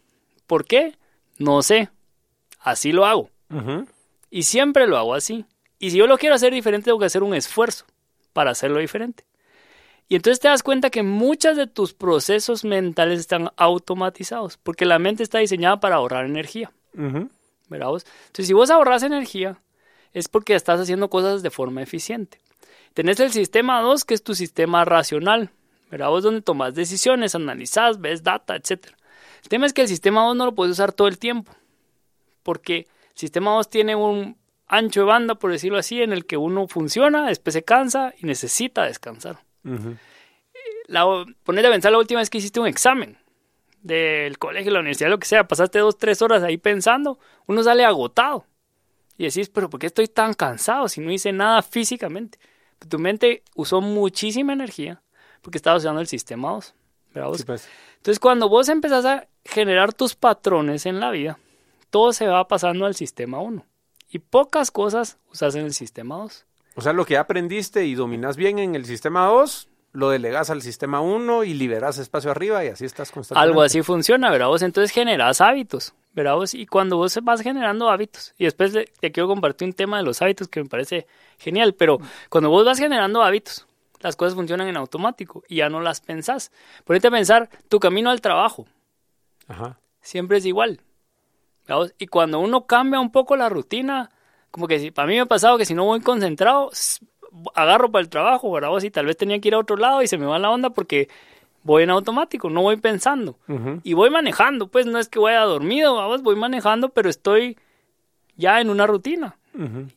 ¿Por 0.46 0.64
qué? 0.64 0.96
No 1.38 1.60
sé. 1.62 1.90
Así 2.60 2.92
lo 2.92 3.04
hago. 3.04 3.33
Y 4.30 4.42
siempre 4.42 4.86
lo 4.86 4.96
hago 4.96 5.14
así. 5.14 5.44
Y 5.78 5.90
si 5.90 5.98
yo 5.98 6.06
lo 6.06 6.18
quiero 6.18 6.34
hacer 6.34 6.52
diferente, 6.52 6.86
tengo 6.86 6.98
que 6.98 7.06
hacer 7.06 7.22
un 7.22 7.34
esfuerzo 7.34 7.84
para 8.32 8.50
hacerlo 8.50 8.78
diferente. 8.78 9.24
Y 10.08 10.16
entonces 10.16 10.40
te 10.40 10.48
das 10.48 10.62
cuenta 10.62 10.90
que 10.90 11.02
muchos 11.02 11.56
de 11.56 11.66
tus 11.66 11.94
procesos 11.94 12.64
mentales 12.64 13.20
están 13.20 13.50
automatizados, 13.56 14.58
porque 14.58 14.84
la 14.84 14.98
mente 14.98 15.22
está 15.22 15.38
diseñada 15.38 15.80
para 15.80 15.96
ahorrar 15.96 16.26
energía. 16.26 16.72
¿verdad 17.68 17.88
vos? 17.88 18.06
Entonces, 18.26 18.46
si 18.46 18.52
vos 18.52 18.70
ahorras 18.70 19.02
energía, 19.02 19.58
es 20.12 20.28
porque 20.28 20.54
estás 20.54 20.80
haciendo 20.80 21.08
cosas 21.10 21.42
de 21.42 21.50
forma 21.50 21.82
eficiente. 21.82 22.38
Tenés 22.92 23.18
el 23.20 23.32
sistema 23.32 23.80
2, 23.80 24.04
que 24.04 24.14
es 24.14 24.22
tu 24.22 24.34
sistema 24.34 24.84
racional, 24.84 25.50
¿verdad 25.90 26.08
vos? 26.08 26.22
Donde 26.22 26.42
tomas 26.42 26.74
decisiones, 26.74 27.34
analizás, 27.34 28.00
ves 28.00 28.22
data, 28.22 28.54
etc. 28.54 28.86
El 29.42 29.48
tema 29.48 29.66
es 29.66 29.72
que 29.72 29.82
el 29.82 29.88
sistema 29.88 30.24
2 30.24 30.36
no 30.36 30.46
lo 30.46 30.54
puedes 30.54 30.72
usar 30.72 30.92
todo 30.92 31.08
el 31.08 31.18
tiempo, 31.18 31.52
porque 32.42 32.86
sistema 33.14 33.52
2 33.52 33.68
tiene 33.68 33.96
un 33.96 34.36
ancho 34.66 35.00
de 35.00 35.06
banda, 35.06 35.34
por 35.36 35.52
decirlo 35.52 35.78
así, 35.78 36.02
en 36.02 36.12
el 36.12 36.26
que 36.26 36.36
uno 36.36 36.66
funciona, 36.68 37.26
después 37.26 37.54
se 37.54 37.62
cansa 37.62 38.14
y 38.18 38.26
necesita 38.26 38.84
descansar. 38.84 39.38
Ujú. 39.64 39.96
La, 40.86 41.04
ponete 41.42 41.68
a 41.68 41.70
pensar 41.70 41.92
la 41.92 41.98
última 41.98 42.20
vez 42.20 42.30
que 42.30 42.38
hiciste 42.38 42.60
un 42.60 42.66
examen 42.66 43.18
del 43.82 44.38
colegio, 44.38 44.72
la 44.72 44.80
universidad, 44.80 45.10
lo 45.10 45.18
que 45.18 45.26
sea, 45.26 45.46
pasaste 45.46 45.78
dos, 45.78 45.98
tres 45.98 46.22
horas 46.22 46.42
ahí 46.42 46.56
pensando, 46.56 47.18
uno 47.46 47.62
sale 47.62 47.84
agotado. 47.84 48.46
Y 49.16 49.24
decís, 49.24 49.48
pero 49.48 49.70
¿por 49.70 49.78
qué 49.78 49.86
estoy 49.86 50.08
tan 50.08 50.34
cansado 50.34 50.88
si 50.88 51.00
no 51.00 51.12
hice 51.12 51.32
nada 51.32 51.62
físicamente? 51.62 52.38
Tu 52.88 52.98
mente 52.98 53.42
usó 53.54 53.80
muchísima 53.80 54.52
energía 54.52 55.02
porque 55.40 55.58
estaba 55.58 55.76
usando 55.76 56.00
el 56.00 56.06
sistema 56.06 56.50
2. 56.50 56.74
¿verdad 57.14 57.28
vos? 57.28 57.38
Sí, 57.38 57.44
pues. 57.44 57.68
Entonces, 57.96 58.18
cuando 58.18 58.48
vos 58.48 58.68
empezás 58.68 59.04
a 59.04 59.28
generar 59.44 59.92
tus 59.92 60.14
patrones 60.14 60.86
en 60.86 61.00
la 61.00 61.10
vida, 61.10 61.38
todo 61.94 62.12
se 62.12 62.26
va 62.26 62.48
pasando 62.48 62.86
al 62.86 62.96
sistema 62.96 63.38
1. 63.38 63.64
Y 64.08 64.18
pocas 64.18 64.72
cosas 64.72 65.18
usas 65.30 65.54
en 65.54 65.64
el 65.64 65.72
sistema 65.72 66.16
2. 66.16 66.44
O 66.74 66.80
sea, 66.80 66.92
lo 66.92 67.06
que 67.06 67.16
aprendiste 67.16 67.84
y 67.84 67.94
dominas 67.94 68.36
bien 68.36 68.58
en 68.58 68.74
el 68.74 68.84
sistema 68.84 69.26
2, 69.26 69.68
lo 69.92 70.10
delegas 70.10 70.50
al 70.50 70.60
sistema 70.60 71.00
1 71.00 71.44
y 71.44 71.54
liberas 71.54 71.98
espacio 71.98 72.32
arriba 72.32 72.64
y 72.64 72.68
así 72.68 72.84
estás 72.84 73.12
constantemente. 73.12 73.48
Algo 73.48 73.62
así 73.62 73.82
funciona, 73.82 74.28
¿verdad 74.32 74.48
vos? 74.48 74.62
Entonces 74.62 74.90
generas 74.90 75.40
hábitos, 75.40 75.94
¿verdad 76.14 76.34
vos? 76.34 76.54
Y 76.54 76.66
cuando 76.66 76.96
vos 76.96 77.16
vas 77.22 77.42
generando 77.42 77.88
hábitos, 77.88 78.34
y 78.38 78.42
después 78.42 78.72
te 78.72 79.12
quiero 79.12 79.28
compartir 79.28 79.68
un 79.68 79.72
tema 79.72 79.98
de 79.98 80.02
los 80.02 80.20
hábitos 80.20 80.48
que 80.48 80.64
me 80.64 80.68
parece 80.68 81.06
genial, 81.38 81.74
pero 81.74 82.00
cuando 82.28 82.50
vos 82.50 82.64
vas 82.64 82.80
generando 82.80 83.22
hábitos, 83.22 83.68
las 84.00 84.16
cosas 84.16 84.34
funcionan 84.34 84.66
en 84.66 84.76
automático 84.76 85.44
y 85.48 85.58
ya 85.58 85.68
no 85.68 85.80
las 85.80 86.00
pensás. 86.00 86.50
Ponete 86.82 87.06
a 87.06 87.12
pensar 87.12 87.48
tu 87.68 87.78
camino 87.78 88.10
al 88.10 88.20
trabajo, 88.20 88.66
Ajá. 89.46 89.78
siempre 90.00 90.38
es 90.38 90.44
igual. 90.44 90.80
Y 91.98 92.06
cuando 92.06 92.40
uno 92.40 92.66
cambia 92.66 93.00
un 93.00 93.10
poco 93.10 93.36
la 93.36 93.48
rutina, 93.48 94.10
como 94.50 94.68
que 94.68 94.78
si, 94.78 94.90
para 94.90 95.08
mí 95.08 95.14
me 95.14 95.20
ha 95.20 95.26
pasado 95.26 95.56
que 95.58 95.64
si 95.64 95.74
no 95.74 95.84
voy 95.84 96.00
concentrado, 96.00 96.70
agarro 97.54 97.90
para 97.90 98.02
el 98.02 98.08
trabajo, 98.08 98.50
¿verdad? 98.52 98.70
Y 98.82 98.90
tal 98.90 99.06
vez 99.06 99.16
tenía 99.16 99.38
que 99.40 99.48
ir 99.48 99.54
a 99.54 99.58
otro 99.58 99.76
lado 99.76 100.02
y 100.02 100.06
se 100.08 100.18
me 100.18 100.26
va 100.26 100.38
la 100.38 100.50
onda 100.50 100.70
porque 100.70 101.08
voy 101.62 101.82
en 101.82 101.90
automático, 101.90 102.50
no 102.50 102.62
voy 102.62 102.76
pensando. 102.76 103.36
Y 103.82 103.94
voy 103.94 104.10
manejando, 104.10 104.68
pues 104.68 104.86
no 104.86 104.98
es 104.98 105.08
que 105.08 105.18
vaya 105.18 105.40
dormido, 105.40 105.94
vamos, 105.96 106.22
voy 106.22 106.36
manejando, 106.36 106.90
pero 106.90 107.08
estoy 107.08 107.56
ya 108.36 108.60
en 108.60 108.70
una 108.70 108.86
rutina. 108.86 109.36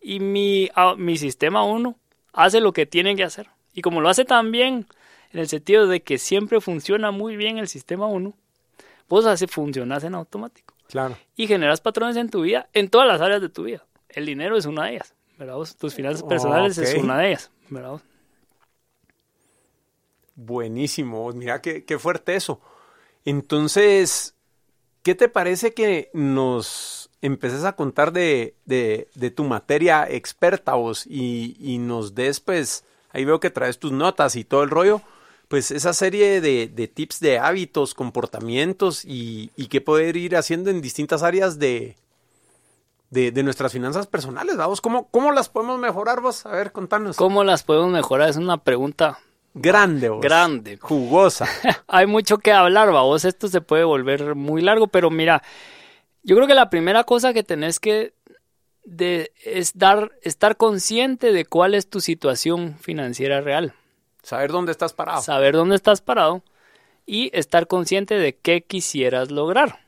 Y 0.01 0.20
mi, 0.20 0.70
a- 0.76 0.95
mi 0.95 1.18
sistema 1.18 1.63
1 1.63 1.95
hace 2.34 2.61
lo 2.61 2.72
que 2.74 2.86
tiene 2.86 3.15
que 3.15 3.24
hacer. 3.24 3.49
Y 3.74 3.82
como 3.82 4.01
lo 4.01 4.09
hace 4.09 4.24
tan 4.26 4.51
bien, 4.51 4.88
en 5.34 5.39
el 5.39 5.47
sentido 5.47 5.88
de 5.88 6.01
que 6.01 6.18
siempre 6.18 6.61
funciona 6.61 7.11
muy 7.11 7.36
bien 7.36 7.57
el 7.57 7.68
sistema 7.68 8.07
1, 8.07 8.34
vos 9.09 9.26
hace, 9.26 9.47
funcionas 9.47 10.03
en 10.03 10.15
automático. 10.15 10.74
Claro. 10.89 11.17
Y 11.35 11.47
generas 11.47 11.81
patrones 11.81 12.15
en 12.17 12.29
tu 12.29 12.41
vida, 12.41 12.69
en 12.73 12.89
todas 12.89 13.07
las 13.07 13.21
áreas 13.21 13.41
de 13.41 13.49
tu 13.49 13.63
vida. 13.63 13.85
El 14.09 14.25
dinero 14.25 14.57
es 14.57 14.65
una 14.65 14.85
de 14.85 14.93
ellas, 14.93 15.13
¿verdad? 15.38 15.55
vos? 15.55 15.75
Tus 15.75 15.93
finanzas 15.93 16.23
personales 16.23 16.77
es 16.77 16.95
una 16.95 17.17
de 17.19 17.27
ellas, 17.29 17.51
¿verdad? 17.69 17.91
vos? 17.91 18.01
Buenísimo. 20.35 21.31
Mira 21.33 21.61
qué, 21.61 21.83
qué 21.83 21.97
fuerte 21.97 22.35
eso. 22.35 22.61
Entonces, 23.25 24.35
¿qué 25.03 25.15
te 25.15 25.29
parece 25.29 25.73
que 25.73 26.09
nos 26.13 27.09
empeces 27.21 27.63
a 27.63 27.75
contar 27.75 28.13
de, 28.13 28.55
de- 28.65 29.09
de 29.15 29.31
tu 29.31 29.43
materia 29.43 30.07
experta 30.09 30.75
vos 30.75 31.05
y, 31.07 31.57
y 31.59 31.79
nos 31.79 32.13
des, 32.13 32.39
pues, 32.39 32.85
ahí 33.09 33.25
veo 33.25 33.39
que 33.39 33.49
traes 33.49 33.79
tus 33.79 33.91
notas 33.91 34.35
y 34.35 34.43
todo 34.45 34.63
el 34.63 34.69
rollo, 34.69 35.01
pues 35.47 35.71
esa 35.71 35.93
serie 35.93 36.41
de, 36.41 36.67
de 36.67 36.87
tips 36.87 37.19
de 37.19 37.39
hábitos, 37.39 37.93
comportamientos 37.93 39.05
y, 39.05 39.51
y 39.55 39.67
qué 39.67 39.81
poder 39.81 40.17
ir 40.17 40.35
haciendo 40.35 40.69
en 40.69 40.81
distintas 40.81 41.23
áreas 41.23 41.57
de, 41.59 41.95
de, 43.09 43.31
de 43.31 43.43
nuestras 43.43 43.71
finanzas 43.71 44.07
personales, 44.07 44.57
vamos, 44.57 44.81
¿Cómo, 44.81 45.07
¿cómo 45.09 45.31
las 45.31 45.49
podemos 45.49 45.79
mejorar 45.79 46.21
vos? 46.21 46.45
A 46.45 46.51
ver, 46.51 46.71
contanos. 46.71 47.15
¿Cómo 47.15 47.43
las 47.43 47.63
podemos 47.63 47.91
mejorar? 47.91 48.29
Es 48.29 48.37
una 48.37 48.57
pregunta 48.57 49.19
Grande, 49.53 50.09
vos. 50.09 50.21
grande. 50.21 50.77
Jugosa. 50.77 51.47
Hay 51.87 52.05
mucho 52.05 52.37
que 52.37 52.51
hablar, 52.51 52.91
vos. 52.91 53.25
Esto 53.25 53.47
se 53.47 53.61
puede 53.61 53.83
volver 53.83 54.35
muy 54.35 54.61
largo, 54.61 54.87
pero 54.87 55.09
mira, 55.09 55.41
yo 56.23 56.35
creo 56.35 56.47
que 56.47 56.53
la 56.53 56.69
primera 56.69 57.05
cosa 57.05 57.33
que 57.33 57.43
tenés 57.43 57.79
que 57.79 58.13
de, 58.83 59.31
es 59.43 59.77
dar, 59.77 60.11
estar 60.21 60.57
consciente 60.57 61.31
de 61.31 61.45
cuál 61.45 61.73
es 61.73 61.89
tu 61.89 62.01
situación 62.01 62.75
financiera 62.79 63.41
real, 63.41 63.73
Saber 64.28 64.51
dónde 64.51 64.73
estás 64.73 64.91
parado. 64.91 65.21
saber 65.21 65.55
dónde 65.55 65.78
estás 65.78 66.01
parado 66.01 66.43
y 67.05 67.30
estar 67.32 67.65
consciente 67.67 68.15
de 68.15 68.36
qué 68.36 68.61
quisieras 68.61 69.32
lograr, 69.32 69.80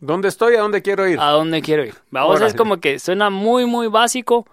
¿Dónde 0.00 0.28
estoy? 0.28 0.54
¿A 0.56 0.60
dónde 0.60 0.80
quiero 0.80 1.06
ir? 1.06 1.20
a 1.20 1.30
dónde 1.30 1.60
quiero 1.60 1.84
ir. 1.84 1.94
Vamos, 2.10 2.40
es 2.40 2.54
como 2.54 2.78
que 2.78 2.98
suena 2.98 3.28
muy, 3.28 3.66
muy 3.66 3.88
básico, 3.88 4.46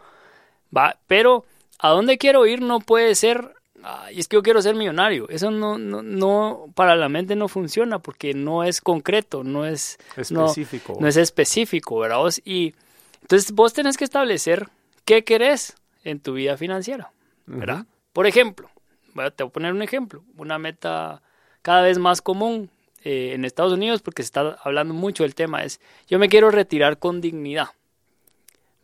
va, 0.76 0.98
pero 1.08 1.46
a 1.80 1.90
dónde 1.92 2.18
quiero 2.18 2.46
ir 2.46 2.62
no 2.62 2.80
puede 2.82 3.16
ser, 3.16 3.54
"Ay, 3.82 4.20
es 4.20 4.28
que 4.28 4.36
yo 4.36 4.44
quiero 4.44 4.62
ser 4.62 4.76
millonario. 4.76 5.30
Eso 5.30 5.50
no, 5.50 5.78
no, 5.78 6.02
no, 6.04 6.66
para 6.76 6.98
la 6.98 7.08
mente 7.08 7.38
no 7.38 7.48
funciona 7.48 8.00
porque 8.00 8.34
no 8.34 8.64
es 8.66 8.82
concreto, 8.82 9.46
no 9.46 9.66
es 9.66 9.98
Específico. 10.18 10.98
No, 11.00 11.08
es 11.08 11.16
específico, 11.16 12.00
¿verdad? 12.00 12.18
vos? 12.18 12.42
Y 12.44 12.76
entonces 13.22 13.54
vos 13.54 13.72
tenés 13.72 13.96
que 13.96 14.04
establecer 14.04 14.68
qué 15.06 15.24
querés 15.24 15.76
en 16.04 16.20
tu 16.20 16.34
vida 16.34 16.58
financiera, 16.58 17.14
¿verdad? 17.46 17.86
Por 18.14 18.28
ejemplo, 18.28 18.70
a- 19.18 19.32
te 19.32 19.44
voy 19.44 19.50
a 19.50 19.54
poner 19.54 19.74
un 19.74 19.82
ejemplo, 19.82 20.24
una 20.38 20.58
meta 20.58 21.22
cada 21.62 21.82
vez 21.82 21.98
más 22.00 22.22
común 22.22 22.70
eh, 23.04 23.32
en 23.34 23.46
Estados 23.46 23.74
Unidos, 23.74 24.02
porque 24.02 24.22
se 24.24 24.28
está 24.28 24.58
hablando 24.64 24.94
mucho 24.94 25.24
del 25.24 25.34
tema, 25.36 25.64
es 25.64 25.80
yo 26.08 26.20
me 26.20 26.30
quiero 26.30 26.52
retirar 26.52 27.00
con 27.00 27.20
dignidad. 27.22 27.70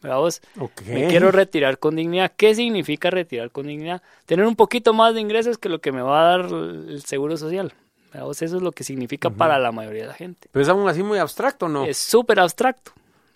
¿Verdad 0.01 0.17
vos? 0.17 0.41
Ok. 0.59 0.81
Me 0.87 1.07
quiero 1.07 1.31
retirar 1.31 1.79
con 1.79 1.95
dignidad. 1.95 2.31
¿Qué 2.37 2.53
significa 2.53 3.09
retirar 3.09 3.51
con 3.51 3.65
dignidad? 3.67 4.01
Tener 4.27 4.45
un 4.45 4.55
poquito 4.55 4.93
más 4.93 5.13
de 5.15 5.21
ingresos 5.21 5.57
que 5.57 5.69
lo 5.69 5.79
que 5.81 5.91
me 5.91 6.01
va 6.03 6.21
a 6.21 6.37
dar 6.37 6.45
el 6.51 7.03
seguro 7.03 7.35
social. 7.35 7.73
¿Verdad 8.13 8.25
vos? 8.27 8.41
Eso 8.41 8.57
es 8.57 8.61
lo 8.63 8.71
que 8.71 8.83
significa 8.83 9.29
para 9.31 9.57
la 9.59 9.71
mayoría 9.71 10.03
de 10.03 10.07
la 10.09 10.13
gente. 10.13 10.49
Pero 10.51 10.63
es 10.63 10.69
aún 10.69 10.87
así 10.87 11.01
muy 11.03 11.17
abstracto, 11.17 11.67
¿no? 11.67 11.83
Es 11.85 11.97
súper 11.97 12.39
abstracto. 12.39 12.91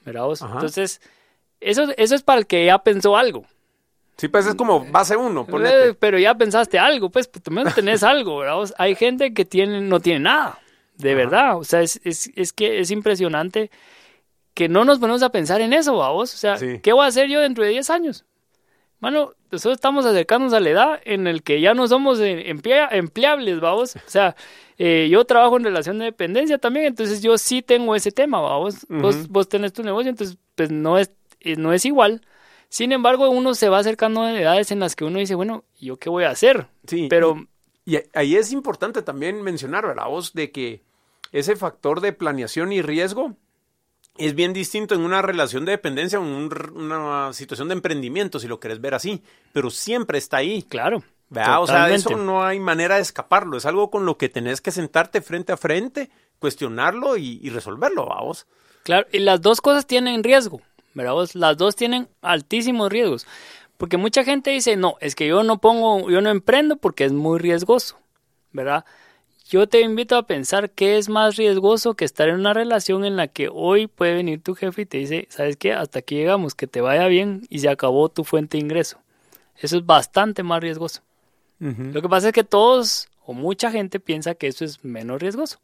¿Verdad 0.06 0.24
vos? 0.26 0.42
Entonces, 0.54 1.02
eso, 1.60 1.88
eso 1.98 2.16
es 2.16 2.22
para 2.24 2.39
el 2.39 2.48
que 2.48 2.66
ya 2.66 2.78
pensó 2.80 3.18
algo. 3.18 3.46
Sí, 4.18 4.28
pues 4.28 4.45
es 4.45 4.55
como 4.55 4.86
base 4.86 5.16
uno, 5.18 5.41
Eh, 5.41 5.45
ponete. 5.51 5.93
pero 5.95 6.20
ya 6.20 6.36
pensaste 6.36 6.78
algo, 6.78 7.09
pues, 7.09 7.28
pues 7.28 7.41
también 7.43 7.68
tenés 7.74 8.03
algo, 8.03 8.38
¿verdad? 8.38 8.55
vos? 8.55 8.74
Hay 8.78 8.95
gente 8.95 9.34
que 9.34 9.45
tiene, 9.45 9.82
no 9.82 9.99
tiene 9.99 10.20
nada, 10.20 10.59
de 10.97 11.09
Ajá. 11.12 11.18
verdad. 11.18 11.57
O 11.57 11.64
sea, 11.64 11.82
es, 11.82 11.99
es, 12.03 12.30
es 12.36 12.53
que 12.53 12.80
es 12.80 12.91
impresionante 12.91 13.72
que 14.53 14.70
no 14.70 14.86
nos 14.86 14.99
ponemos 14.99 15.24
a 15.24 15.30
pensar 15.32 15.62
en 15.62 15.74
eso, 15.74 15.97
vamos. 15.97 16.34
O 16.34 16.38
sea, 16.38 16.57
Sí. 16.57 16.80
¿qué 16.84 16.93
voy 16.93 17.05
a 17.05 17.07
hacer 17.07 17.30
yo 17.30 17.39
dentro 17.39 17.64
de 17.64 17.70
10 17.72 17.89
años? 17.89 18.26
bueno, 18.99 19.34
nosotros 19.51 19.78
estamos 19.78 20.05
acercándonos 20.05 20.53
a 20.53 20.59
la 20.59 20.70
edad 20.70 21.01
en 21.05 21.26
el 21.26 21.41
que 21.41 21.59
ya 21.59 21.74
no 21.74 21.88
somos 21.88 22.20
eh, 22.20 22.51
empleables, 22.91 23.59
vamos. 23.59 23.95
O 23.95 23.99
sea, 24.09 24.36
eh, 24.78 25.07
yo 25.09 25.26
trabajo 25.26 25.57
en 25.57 25.64
relación 25.64 25.97
de 25.97 26.05
dependencia 26.05 26.59
también, 26.59 26.86
entonces 26.86 27.20
yo 27.24 27.36
sí 27.39 27.64
tengo 27.64 27.95
ese 27.95 28.12
tema, 28.12 28.39
vamos. 28.39 28.86
vos, 28.89 29.28
vos 29.28 29.49
tenés 29.49 29.74
tu 29.74 29.82
negocio, 29.82 30.09
entonces 30.12 30.38
pues 30.53 30.70
no 30.70 30.99
es, 30.99 31.09
eh, 31.39 31.55
no 31.55 31.74
es 31.74 31.84
igual. 31.86 32.22
Sin 32.72 32.93
embargo, 32.93 33.30
uno 33.30 33.53
se 33.53 33.67
va 33.67 33.80
acercando 33.80 34.22
a 34.22 34.32
edades 34.32 34.72
en 34.72 34.80
las 34.80 34.95
que 34.95 35.03
uno 35.03 35.19
dice, 35.19 35.36
bueno, 35.36 35.65
¿yo 35.78 35.97
qué 35.97 36.09
voy 36.09 36.24
a 36.24 36.30
hacer? 36.30 36.67
Sí. 36.88 37.07
Pero... 37.09 37.36
Y, 37.84 37.97
ahí 38.13 38.38
es 38.38 38.53
importante 38.53 39.01
también 39.01 39.41
mencionar, 39.41 39.86
¿verdad? 39.86 40.07
Vos, 40.07 40.32
de 40.34 40.51
que 40.51 40.82
ese 41.34 41.57
factor 41.57 41.99
de 41.99 42.13
planeación 42.13 42.72
y 42.72 42.82
riesgo 42.82 43.36
es 44.17 44.36
bien 44.36 44.53
distinto 44.53 44.95
en 44.95 45.01
una 45.01 45.22
relación 45.22 45.65
de 45.65 45.74
dependencia 45.74 46.17
o 46.17 46.24
en 46.24 46.49
una 46.74 47.34
situación 47.34 47.67
de 47.67 47.74
emprendimiento, 47.74 48.39
si 48.39 48.47
lo 48.47 48.61
querés 48.61 48.80
ver 48.80 48.93
así, 48.93 49.22
pero 49.51 49.69
siempre 49.69 50.17
está 50.17 50.38
ahí. 50.38 50.63
Claro. 50.63 51.03
O 51.59 51.67
sea, 51.67 51.89
eso 51.93 52.15
no 52.15 52.41
hay 52.41 52.61
manera 52.61 52.95
de 52.95 53.01
escaparlo, 53.01 53.57
es 53.57 53.65
algo 53.65 53.91
con 53.91 54.05
lo 54.05 54.17
que 54.17 54.30
tenés 54.30 54.61
que 54.61 54.72
sentarte 54.72 55.19
frente 55.19 55.51
a 55.51 55.57
frente, 55.57 56.09
cuestionarlo 56.39 57.17
y, 57.17 57.49
resolverlo, 57.49 58.05
vamos. 58.05 58.47
Claro, 58.84 59.07
y 59.11 59.19
las 59.19 59.41
dos 59.41 59.59
cosas 59.59 59.86
tienen 59.86 60.24
riesgo. 60.24 60.61
Vos? 60.94 61.36
Las 61.36 61.58
dos 61.58 61.76
tienen 61.76 62.08
altísimos 62.22 62.92
riesgos, 62.92 63.26
porque 63.78 63.98
mucha 63.98 64.24
gente 64.24 64.52
dice, 64.52 64.76
no, 64.76 64.96
es 65.00 65.16
que 65.16 65.28
yo 65.28 65.44
no 65.44 65.60
pongo, 65.60 66.10
yo 66.10 66.22
no 66.22 66.30
emprendo 66.30 66.76
porque 66.76 67.06
es 67.06 67.14
muy 67.14 67.39
riesgoso, 67.39 67.98
¿verdad? 68.52 68.86
Yo 69.50 69.68
te 69.68 69.82
invito 69.82 70.16
a 70.16 70.28
pensar 70.28 70.70
qué 70.70 70.98
es 70.98 71.10
más 71.10 71.36
riesgoso 71.36 71.96
que 71.96 72.06
estar 72.06 72.30
en 72.30 72.36
una 72.36 72.54
relación 72.54 73.04
en 73.04 73.18
la 73.18 73.28
que 73.28 73.50
hoy 73.52 73.88
puede 73.88 74.14
venir 74.14 74.42
tu 74.42 74.56
jefe 74.56 74.84
y 74.84 74.86
te 74.86 74.98
dice, 74.98 75.28
¿sabes 75.30 75.58
qué? 75.58 75.74
Hasta 75.74 76.00
aquí 76.00 76.16
llegamos, 76.16 76.56
que 76.56 76.68
te 76.68 76.80
vaya 76.80 77.08
bien 77.08 77.42
y 77.50 77.60
se 77.60 77.68
acabó 77.68 78.08
tu 78.08 78.24
fuente 78.24 78.58
de 78.58 78.64
ingreso. 78.64 79.00
Eso 79.58 79.78
es 79.78 79.86
bastante 79.86 80.44
más 80.44 80.62
riesgoso. 80.62 81.02
Lo 81.60 82.02
que 82.02 82.10
pasa 82.10 82.30
es 82.30 82.34
que 82.34 82.44
todos 82.44 83.08
o 83.26 83.34
mucha 83.34 83.72
gente 83.72 84.00
piensa 84.00 84.36
que 84.36 84.48
eso 84.48 84.66
es 84.66 84.84
menos 84.84 85.22
riesgoso. 85.22 85.60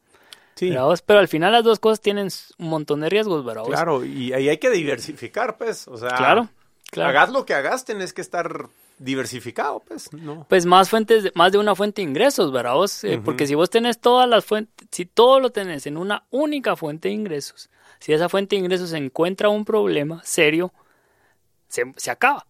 Sí. 0.58 0.74
Pero 1.05 1.20
al 1.20 1.28
final 1.28 1.51
las 1.51 1.64
dos 1.64 1.80
cosas 1.80 2.01
tienen 2.01 2.30
un 2.58 2.70
montón 2.70 3.01
de 3.01 3.10
riesgos, 3.10 3.45
¿verdad? 3.45 3.64
Claro, 3.66 4.03
y 4.03 4.34
ahí 4.34 4.49
hay 4.49 4.58
que 4.58 4.72
diversificar, 4.72 5.55
pues. 5.55 5.88
O 5.88 5.97
sea, 5.97 6.10
claro, 6.10 6.49
claro. 6.89 7.10
hagas 7.10 7.30
lo 7.30 7.45
que 7.45 7.53
hagas, 7.53 7.86
tenés 7.86 8.12
que 8.12 8.22
estar 8.22 8.68
diversificado, 8.97 9.84
pues, 9.88 10.12
¿no? 10.14 10.47
Pues 10.49 10.66
más 10.66 10.89
fuentes, 10.89 11.32
más 11.36 11.51
de 11.51 11.60
una 11.60 11.76
fuente 11.76 12.01
de 12.01 12.08
ingresos, 12.08 12.51
¿verdad? 12.51 12.74
Vos? 12.74 13.03
Eh, 13.03 13.22
porque 13.24 13.45
si 13.45 13.53
vos 13.53 13.70
tenés 13.70 13.99
todas 13.99 14.28
las 14.28 14.45
fuentes, 14.45 14.88
si 14.91 15.05
todo 15.05 15.39
lo 15.39 15.51
tenés 15.51 15.86
en 15.86 15.95
una 15.95 16.24
única 16.32 16.76
fuente 16.76 17.10
de 17.10 17.14
ingresos, 17.14 17.70
si 17.99 18.14
esa 18.14 18.28
fuente 18.28 18.55
de 18.55 18.62
ingresos 18.62 18.93
encuentra 18.93 19.49
un 19.49 19.64
problema 19.64 20.22
serio, 20.24 20.74
se, 21.68 21.84
se 21.97 22.10
acaba, 22.10 22.47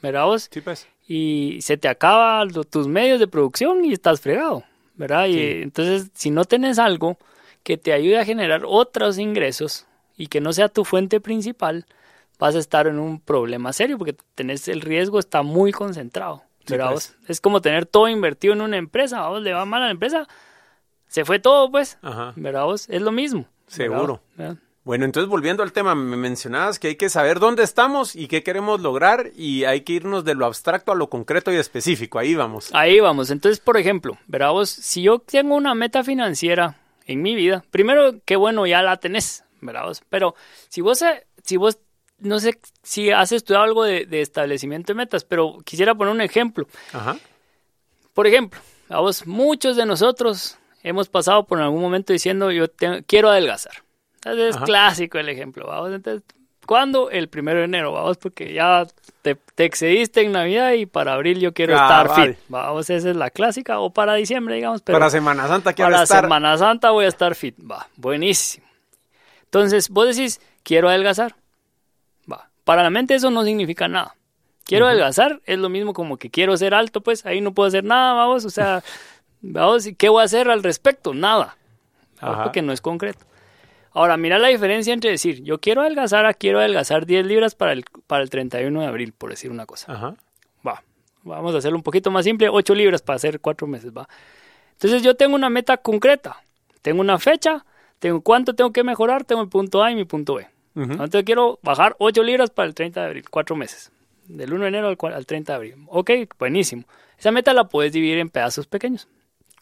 ¿verdad 0.00 0.26
vos? 0.26 0.48
Sí, 0.52 0.60
pues. 0.60 0.86
Y 1.08 1.58
se 1.62 1.76
te 1.76 1.88
acaban 1.88 2.50
tus 2.70 2.86
medios 2.86 3.18
de 3.18 3.26
producción 3.26 3.84
y 3.84 3.92
estás 3.92 4.20
fregado, 4.20 4.62
¿verdad? 4.96 5.26
Y 5.26 5.62
entonces, 5.62 6.10
si 6.14 6.30
no 6.30 6.44
tenés 6.44 6.78
algo 6.78 7.18
que 7.62 7.76
te 7.76 7.92
ayude 7.92 8.18
a 8.18 8.24
generar 8.24 8.62
otros 8.66 9.18
ingresos 9.18 9.86
y 10.16 10.28
que 10.28 10.40
no 10.40 10.52
sea 10.52 10.68
tu 10.68 10.84
fuente 10.84 11.20
principal, 11.20 11.86
vas 12.38 12.54
a 12.54 12.58
estar 12.58 12.86
en 12.86 12.98
un 12.98 13.20
problema 13.20 13.72
serio 13.72 13.98
porque 13.98 14.16
tenés 14.34 14.68
el 14.68 14.80
riesgo 14.80 15.18
está 15.18 15.42
muy 15.42 15.72
concentrado. 15.72 16.42
Pues. 16.66 17.16
Es 17.28 17.40
como 17.40 17.60
tener 17.60 17.86
todo 17.86 18.08
invertido 18.08 18.52
en 18.52 18.60
una 18.60 18.76
empresa, 18.76 19.28
vos 19.28 19.42
le 19.42 19.52
va 19.52 19.64
mal 19.64 19.82
a 19.82 19.86
la 19.86 19.92
empresa, 19.92 20.26
se 21.06 21.24
fue 21.24 21.38
todo, 21.38 21.70
pues. 21.70 21.98
Ajá. 22.02 22.32
¿Verdad 22.36 22.64
vos? 22.64 22.88
Es 22.88 23.02
lo 23.02 23.12
mismo. 23.12 23.46
Seguro. 23.66 24.20
Bueno, 24.86 25.04
entonces 25.04 25.28
volviendo 25.28 25.64
al 25.64 25.72
tema, 25.72 25.96
me 25.96 26.16
mencionabas 26.16 26.78
que 26.78 26.86
hay 26.86 26.94
que 26.94 27.08
saber 27.08 27.40
dónde 27.40 27.64
estamos 27.64 28.14
y 28.14 28.28
qué 28.28 28.44
queremos 28.44 28.80
lograr 28.80 29.32
y 29.34 29.64
hay 29.64 29.80
que 29.80 29.94
irnos 29.94 30.24
de 30.24 30.36
lo 30.36 30.46
abstracto 30.46 30.92
a 30.92 30.94
lo 30.94 31.10
concreto 31.10 31.52
y 31.52 31.56
específico. 31.56 32.20
Ahí 32.20 32.36
vamos. 32.36 32.70
Ahí 32.72 33.00
vamos. 33.00 33.32
Entonces, 33.32 33.58
por 33.58 33.78
ejemplo, 33.78 34.16
¿verdad 34.28 34.52
vos? 34.52 34.70
Si 34.70 35.02
yo 35.02 35.18
tengo 35.18 35.56
una 35.56 35.74
meta 35.74 36.04
financiera 36.04 36.76
en 37.04 37.20
mi 37.20 37.34
vida, 37.34 37.64
primero, 37.72 38.20
qué 38.24 38.36
bueno, 38.36 38.64
ya 38.64 38.80
la 38.80 38.96
tenés, 38.98 39.42
¿verdad 39.60 39.86
vos? 39.86 40.04
Pero 40.08 40.36
si 40.68 40.82
vos, 40.82 41.04
si 41.42 41.56
vos 41.56 41.80
no 42.20 42.38
sé 42.38 42.60
si 42.84 43.10
has 43.10 43.32
estudiado 43.32 43.64
algo 43.64 43.82
de, 43.82 44.06
establecimiento 44.20 44.92
de 44.92 44.98
metas, 44.98 45.24
pero 45.24 45.58
quisiera 45.64 45.96
poner 45.96 46.14
un 46.14 46.20
ejemplo. 46.20 46.68
Ajá. 46.92 47.16
Por 48.14 48.28
ejemplo, 48.28 48.60
a 48.88 49.00
vos, 49.00 49.26
muchos 49.26 49.74
de 49.74 49.84
nosotros 49.84 50.58
hemos 50.84 51.08
pasado 51.08 51.44
por 51.44 51.60
algún 51.60 51.82
momento 51.82 52.12
diciendo 52.12 52.52
yo 52.52 52.66
quiero 53.04 53.30
adelgazar. 53.30 53.84
Es 54.34 54.56
clásico 54.56 55.18
el 55.18 55.28
ejemplo. 55.28 55.66
Vamos, 55.66 55.92
entonces, 55.92 56.22
¿cuándo? 56.66 57.10
El 57.10 57.28
primero 57.28 57.58
de 57.58 57.64
enero, 57.66 57.92
vamos, 57.92 58.16
porque 58.16 58.52
ya 58.52 58.86
te, 59.22 59.38
excediste 59.56 60.22
en 60.22 60.32
Navidad 60.32 60.72
y 60.72 60.86
para 60.86 61.14
abril 61.14 61.38
yo 61.40 61.54
quiero 61.54 61.74
estar 61.74 62.14
fit. 62.14 62.36
Vamos, 62.48 62.90
esa 62.90 63.10
es 63.10 63.16
la 63.16 63.30
clásica, 63.30 63.78
o 63.78 63.90
para 63.90 64.14
diciembre, 64.14 64.56
digamos. 64.56 64.82
Pero 64.82 64.98
para 64.98 65.10
Semana 65.10 65.46
Santa 65.46 65.72
quiero 65.72 65.90
para 65.90 66.02
estar. 66.02 66.16
Para 66.16 66.26
Semana 66.26 66.58
Santa 66.58 66.90
voy 66.90 67.04
a 67.04 67.08
estar 67.08 67.34
fit. 67.34 67.56
Va, 67.58 67.86
buenísimo. 67.96 68.66
Entonces, 69.44 69.88
vos 69.88 70.14
decís, 70.14 70.40
quiero 70.62 70.88
adelgazar. 70.88 71.34
Para 72.66 72.82
la 72.82 72.90
mente 72.90 73.14
eso 73.14 73.30
no 73.30 73.44
significa 73.44 73.86
nada. 73.86 74.16
Quiero 74.64 74.88
adelgazar, 74.88 75.40
es 75.44 75.56
lo 75.56 75.68
mismo 75.68 75.92
como 75.92 76.16
que 76.16 76.30
quiero 76.30 76.56
ser 76.56 76.74
alto, 76.74 77.00
pues 77.00 77.24
ahí 77.24 77.40
no 77.40 77.54
puedo 77.54 77.68
hacer 77.68 77.84
nada, 77.84 78.12
vamos, 78.14 78.44
o 78.44 78.50
sea, 78.50 78.82
vamos, 79.40 79.88
¿qué 79.96 80.08
voy 80.08 80.22
a 80.22 80.24
hacer 80.24 80.50
al 80.50 80.64
respecto? 80.64 81.14
Nada, 81.14 81.56
porque 82.18 82.62
no 82.62 82.72
es 82.72 82.80
concreto. 82.80 83.24
Ahora, 83.96 84.18
mira 84.18 84.38
la 84.38 84.48
diferencia 84.48 84.92
entre 84.92 85.10
decir, 85.10 85.42
yo 85.42 85.58
quiero 85.58 85.80
adelgazar 85.80 86.26
a 86.26 86.34
quiero 86.34 86.58
adelgazar 86.58 87.06
10 87.06 87.24
libras 87.24 87.54
para 87.54 87.72
el, 87.72 87.82
para 88.06 88.22
el 88.22 88.28
31 88.28 88.82
de 88.82 88.86
abril, 88.86 89.14
por 89.14 89.30
decir 89.30 89.50
una 89.50 89.64
cosa. 89.64 89.90
Ajá. 89.90 90.16
Va, 90.66 90.82
vamos 91.22 91.54
a 91.54 91.58
hacerlo 91.58 91.78
un 91.78 91.82
poquito 91.82 92.10
más 92.10 92.26
simple, 92.26 92.50
8 92.50 92.74
libras 92.74 93.00
para 93.00 93.16
hacer 93.16 93.40
4 93.40 93.66
meses, 93.66 93.96
va. 93.96 94.06
Entonces 94.72 95.02
yo 95.02 95.14
tengo 95.14 95.34
una 95.34 95.48
meta 95.48 95.78
concreta, 95.78 96.42
tengo 96.82 97.00
una 97.00 97.18
fecha, 97.18 97.64
tengo 97.98 98.20
cuánto 98.20 98.54
tengo 98.54 98.70
que 98.70 98.84
mejorar, 98.84 99.24
tengo 99.24 99.40
el 99.40 99.48
punto 99.48 99.82
A 99.82 99.90
y 99.90 99.94
mi 99.94 100.04
punto 100.04 100.34
B. 100.34 100.46
Entonces 100.74 101.24
quiero 101.24 101.58
bajar 101.62 101.96
8 101.98 102.22
libras 102.22 102.50
para 102.50 102.68
el 102.68 102.74
30 102.74 103.00
de 103.00 103.06
abril, 103.06 103.30
4 103.30 103.56
meses. 103.56 103.92
Del 104.26 104.52
1 104.52 104.60
de 104.60 104.68
enero 104.68 104.88
al, 104.88 105.14
al 105.14 105.24
30 105.24 105.52
de 105.52 105.56
abril. 105.56 105.74
Ok, 105.86 106.10
buenísimo. 106.38 106.84
Esa 107.18 107.30
meta 107.30 107.54
la 107.54 107.64
puedes 107.64 107.94
dividir 107.94 108.18
en 108.18 108.28
pedazos 108.28 108.66
pequeños. 108.66 109.08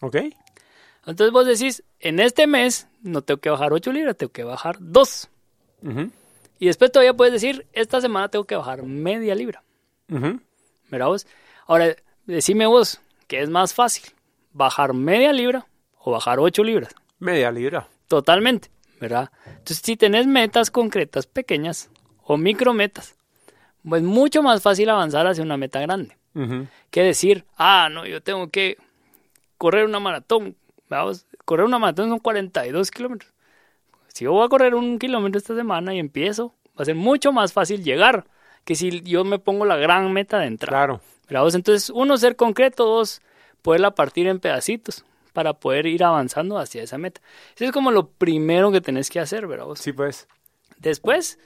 Ok. 0.01 0.17
Entonces 1.05 1.31
vos 1.31 1.45
decís, 1.45 1.83
en 1.99 2.19
este 2.19 2.47
mes 2.47 2.87
no 3.01 3.21
tengo 3.21 3.39
que 3.39 3.49
bajar 3.49 3.73
8 3.73 3.91
libras, 3.91 4.17
tengo 4.17 4.31
que 4.31 4.43
bajar 4.43 4.77
2. 4.79 5.29
Y 6.59 6.65
después 6.65 6.91
todavía 6.91 7.13
puedes 7.13 7.33
decir, 7.33 7.67
esta 7.73 8.01
semana 8.01 8.29
tengo 8.29 8.45
que 8.45 8.55
bajar 8.55 8.83
media 8.83 9.35
libra. 9.35 9.63
Uh 10.09 10.39
vos? 10.89 11.27
Ahora, 11.67 11.95
decime 12.25 12.65
vos, 12.65 13.01
¿qué 13.27 13.41
es 13.41 13.49
más 13.49 13.73
fácil? 13.73 14.05
¿Bajar 14.53 14.93
media 14.93 15.33
libra 15.33 15.67
o 15.99 16.11
bajar 16.11 16.39
8 16.39 16.63
libras? 16.63 16.95
Media 17.19 17.51
libra. 17.51 17.87
Totalmente. 18.07 18.69
¿verdad? 18.99 19.31
Entonces, 19.45 19.81
si 19.83 19.97
tenés 19.97 20.25
metas 20.27 20.71
concretas 20.71 21.27
pequeñas 21.27 21.89
o 22.23 22.37
micrometas, 22.37 23.15
pues 23.87 24.01
mucho 24.01 24.41
más 24.41 24.61
fácil 24.61 24.89
avanzar 24.89 25.27
hacia 25.27 25.43
una 25.43 25.57
meta 25.57 25.79
grande. 25.79 26.17
Que 26.89 27.01
decir, 27.01 27.45
ah, 27.55 27.87
no, 27.89 28.05
yo 28.05 28.21
tengo 28.21 28.49
que 28.49 28.77
correr 29.57 29.85
una 29.85 30.01
maratón. 30.01 30.57
Vamos, 30.89 31.25
correr 31.45 31.65
una 31.65 31.79
maratón 31.79 32.09
son 32.09 32.19
42 32.19 32.91
kilómetros. 32.91 33.33
Si 34.07 34.25
yo 34.25 34.31
voy 34.31 34.45
a 34.45 34.49
correr 34.49 34.75
un 34.75 34.97
kilómetro 34.99 35.37
esta 35.37 35.55
semana 35.55 35.93
y 35.93 35.99
empiezo, 35.99 36.53
va 36.69 36.83
a 36.83 36.85
ser 36.85 36.95
mucho 36.95 37.31
más 37.31 37.53
fácil 37.53 37.83
llegar 37.83 38.25
que 38.63 38.75
si 38.75 39.01
yo 39.01 39.23
me 39.23 39.39
pongo 39.39 39.65
la 39.65 39.75
gran 39.75 40.11
meta 40.13 40.39
de 40.39 40.47
entrada. 40.47 40.99
Claro. 41.27 41.47
Entonces, 41.53 41.89
uno, 41.89 42.17
ser 42.17 42.35
concreto, 42.35 42.85
dos, 42.85 43.21
poderla 43.61 43.91
partir 43.91 44.27
en 44.27 44.39
pedacitos 44.39 45.05
para 45.33 45.53
poder 45.53 45.85
ir 45.85 46.03
avanzando 46.03 46.57
hacia 46.57 46.83
esa 46.83 46.97
meta. 46.97 47.21
Eso 47.55 47.65
es 47.65 47.71
como 47.71 47.91
lo 47.91 48.07
primero 48.07 48.71
que 48.71 48.81
tenés 48.81 49.09
que 49.09 49.19
hacer, 49.19 49.47
¿verdad? 49.47 49.67
Sí, 49.75 49.91
pues. 49.91 50.27
Después, 50.77 51.39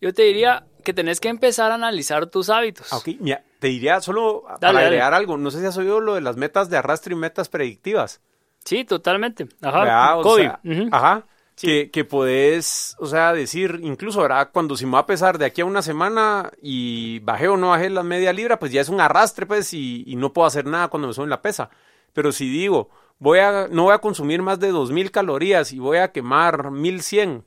yo 0.00 0.14
te 0.14 0.22
diría 0.22 0.66
que 0.84 0.94
tenés 0.94 1.20
que 1.20 1.28
empezar 1.28 1.72
a 1.72 1.74
analizar 1.74 2.26
tus 2.26 2.48
hábitos. 2.48 2.92
Ok, 2.92 3.08
mira, 3.18 3.42
te 3.58 3.68
diría 3.68 4.00
solo 4.00 4.44
para 4.60 4.78
agregar 4.78 5.14
algo. 5.14 5.36
No 5.36 5.50
sé 5.50 5.60
si 5.60 5.66
has 5.66 5.76
oído 5.76 6.00
lo 6.00 6.14
de 6.14 6.20
las 6.20 6.36
metas 6.36 6.70
de 6.70 6.76
arrastre 6.76 7.14
y 7.14 7.16
metas 7.16 7.48
predictivas. 7.48 8.20
Sí, 8.64 8.84
totalmente. 8.84 9.48
Ajá, 9.62 10.14
COVID. 10.22 10.50
Ajá. 10.92 11.26
Que, 11.56 11.90
que 11.90 12.04
podés, 12.04 12.94
o 13.00 13.06
sea, 13.06 13.32
decir, 13.32 13.80
incluso, 13.82 14.22
¿verdad? 14.22 14.50
Cuando 14.52 14.76
si 14.76 14.86
me 14.86 14.92
va 14.92 15.00
a 15.00 15.06
pesar 15.06 15.38
de 15.38 15.44
aquí 15.44 15.60
a 15.60 15.64
una 15.64 15.82
semana 15.82 16.52
y 16.62 17.18
bajé 17.20 17.48
o 17.48 17.56
no 17.56 17.70
bajé 17.70 17.90
la 17.90 18.04
media 18.04 18.32
libra, 18.32 18.60
pues 18.60 18.70
ya 18.70 18.80
es 18.80 18.88
un 18.88 19.00
arrastre, 19.00 19.44
pues, 19.44 19.74
y, 19.74 20.04
y 20.06 20.14
no 20.14 20.32
puedo 20.32 20.46
hacer 20.46 20.66
nada 20.66 20.86
cuando 20.86 21.08
me 21.08 21.14
suben 21.14 21.30
la 21.30 21.42
pesa. 21.42 21.68
Pero 22.12 22.30
si 22.30 22.48
digo, 22.48 22.90
voy 23.18 23.40
a, 23.40 23.66
no 23.68 23.84
voy 23.84 23.94
a 23.94 23.98
consumir 23.98 24.40
más 24.40 24.60
de 24.60 24.72
2.000 24.72 25.10
calorías 25.10 25.72
y 25.72 25.80
voy 25.80 25.98
a 25.98 26.12
quemar 26.12 26.70
1.100 26.70 27.42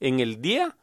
en 0.00 0.20
el 0.20 0.42
día, 0.42 0.76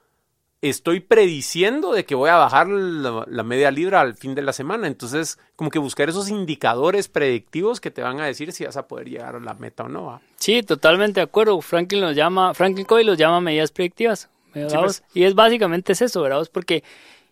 estoy 0.61 0.99
prediciendo 0.99 1.93
de 1.93 2.05
que 2.05 2.15
voy 2.15 2.29
a 2.29 2.35
bajar 2.35 2.67
la, 2.67 3.43
media 3.43 3.71
libra 3.71 4.01
al 4.01 4.15
fin 4.15 4.35
de 4.35 4.41
la 4.41 4.53
semana. 4.53 4.87
Entonces, 4.87 5.39
como 5.55 5.69
que 5.69 5.79
buscar 5.79 6.09
esos 6.09 6.29
indicadores 6.29 7.07
predictivos 7.07 7.79
que 7.79 7.91
te 7.91 8.01
van 8.01 8.19
a 8.19 8.25
decir 8.25 8.51
si 8.51 8.65
vas 8.65 8.77
a 8.77 8.87
poder 8.87 9.09
llegar 9.09 9.35
a 9.35 9.39
la 9.39 9.53
meta 9.53 9.83
o 9.83 9.89
no. 9.89 10.21
Sí, 10.37 10.63
totalmente 10.63 11.19
de 11.19 11.25
acuerdo. 11.25 11.59
Franklin 11.61 12.01
los 12.01 12.15
llama, 12.15 12.53
Franklin 12.53 12.85
Covey 12.85 13.05
los 13.05 13.17
llama 13.17 13.39
medidas 13.41 13.71
predictivas. 13.71 14.29
Pues. 14.51 15.03
Y 15.13 15.23
es 15.23 15.35
básicamente 15.35 15.93
es 15.93 16.01
eso, 16.01 16.21
¿verdad? 16.21 16.47
Porque 16.51 16.83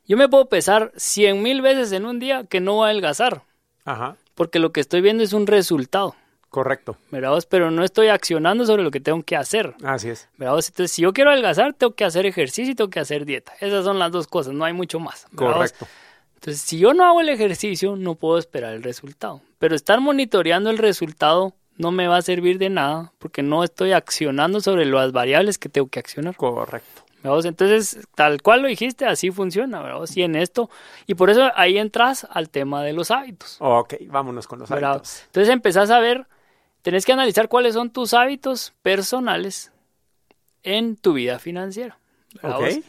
Yo 0.07 0.17
me 0.17 0.29
puedo 0.29 0.45
pesar 0.45 0.91
cien 0.95 1.41
mil 1.41 1.61
veces 1.61 1.91
en 1.91 2.05
un 2.05 2.19
día 2.19 2.45
que 2.45 2.61
no 2.61 2.75
voy 2.75 2.85
a 2.85 2.89
adelgazar. 2.91 3.43
Ajá. 3.83 4.15
Porque 4.35 4.59
lo 4.59 4.71
que 4.71 4.79
estoy 4.79 5.01
viendo 5.01 5.23
es 5.23 5.33
un 5.33 5.47
resultado. 5.47 6.15
Correcto. 6.49 6.97
¿verdad? 7.11 7.43
Pero 7.49 7.71
no 7.71 7.83
estoy 7.83 8.07
accionando 8.07 8.65
sobre 8.65 8.83
lo 8.83 8.91
que 8.91 8.99
tengo 8.99 9.21
que 9.23 9.35
hacer. 9.35 9.75
Así 9.83 10.09
es. 10.09 10.29
¿verdad? 10.37 10.55
Entonces, 10.55 10.91
si 10.91 11.01
yo 11.01 11.13
quiero 11.13 11.31
adelgazar, 11.31 11.73
tengo 11.73 11.93
que 11.93 12.05
hacer 12.05 12.25
ejercicio 12.25 12.71
y 12.71 12.75
tengo 12.75 12.89
que 12.89 12.99
hacer 12.99 13.25
dieta. 13.25 13.53
Esas 13.59 13.83
son 13.83 13.99
las 13.99 14.11
dos 14.11 14.27
cosas, 14.27 14.53
no 14.53 14.65
hay 14.65 14.73
mucho 14.73 14.99
más. 14.99 15.27
¿verdad? 15.31 15.53
Correcto. 15.53 15.87
Entonces, 16.35 16.61
si 16.61 16.77
yo 16.79 16.93
no 16.93 17.05
hago 17.05 17.21
el 17.21 17.29
ejercicio, 17.29 17.95
no 17.95 18.15
puedo 18.15 18.37
esperar 18.37 18.73
el 18.73 18.83
resultado. 18.83 19.41
Pero 19.59 19.75
estar 19.75 19.99
monitoreando 19.99 20.69
el 20.69 20.77
resultado 20.77 21.53
no 21.77 21.91
me 21.91 22.07
va 22.07 22.17
a 22.17 22.21
servir 22.21 22.57
de 22.57 22.69
nada 22.69 23.11
porque 23.19 23.43
no 23.43 23.63
estoy 23.63 23.91
accionando 23.91 24.61
sobre 24.61 24.85
las 24.85 25.11
variables 25.11 25.57
que 25.57 25.69
tengo 25.69 25.87
que 25.87 25.99
accionar. 25.99 26.35
Correcto. 26.35 27.03
¿verdad? 27.23 27.45
Entonces, 27.45 28.07
tal 28.15 28.41
cual 28.41 28.61
lo 28.61 28.67
dijiste, 28.67 29.05
así 29.05 29.31
funciona, 29.31 29.81
¿verdad? 29.81 30.07
Y 30.13 30.21
en 30.21 30.35
esto, 30.35 30.69
y 31.07 31.15
por 31.15 31.29
eso 31.29 31.49
ahí 31.55 31.77
entras 31.77 32.27
al 32.29 32.49
tema 32.49 32.83
de 32.83 32.93
los 32.93 33.11
hábitos. 33.11 33.57
Ok, 33.59 33.95
vámonos 34.07 34.47
con 34.47 34.59
los 34.59 34.69
¿verdad? 34.69 34.91
hábitos. 34.91 35.23
Entonces 35.25 35.53
empezás 35.53 35.89
a 35.89 35.99
ver, 35.99 36.27
tenés 36.81 37.05
que 37.05 37.13
analizar 37.13 37.47
cuáles 37.47 37.73
son 37.73 37.89
tus 37.89 38.13
hábitos 38.13 38.73
personales 38.81 39.71
en 40.63 40.95
tu 40.95 41.13
vida 41.13 41.39
financiera. 41.39 41.99
¿verdad? 42.41 42.59
Ok. 42.59 42.83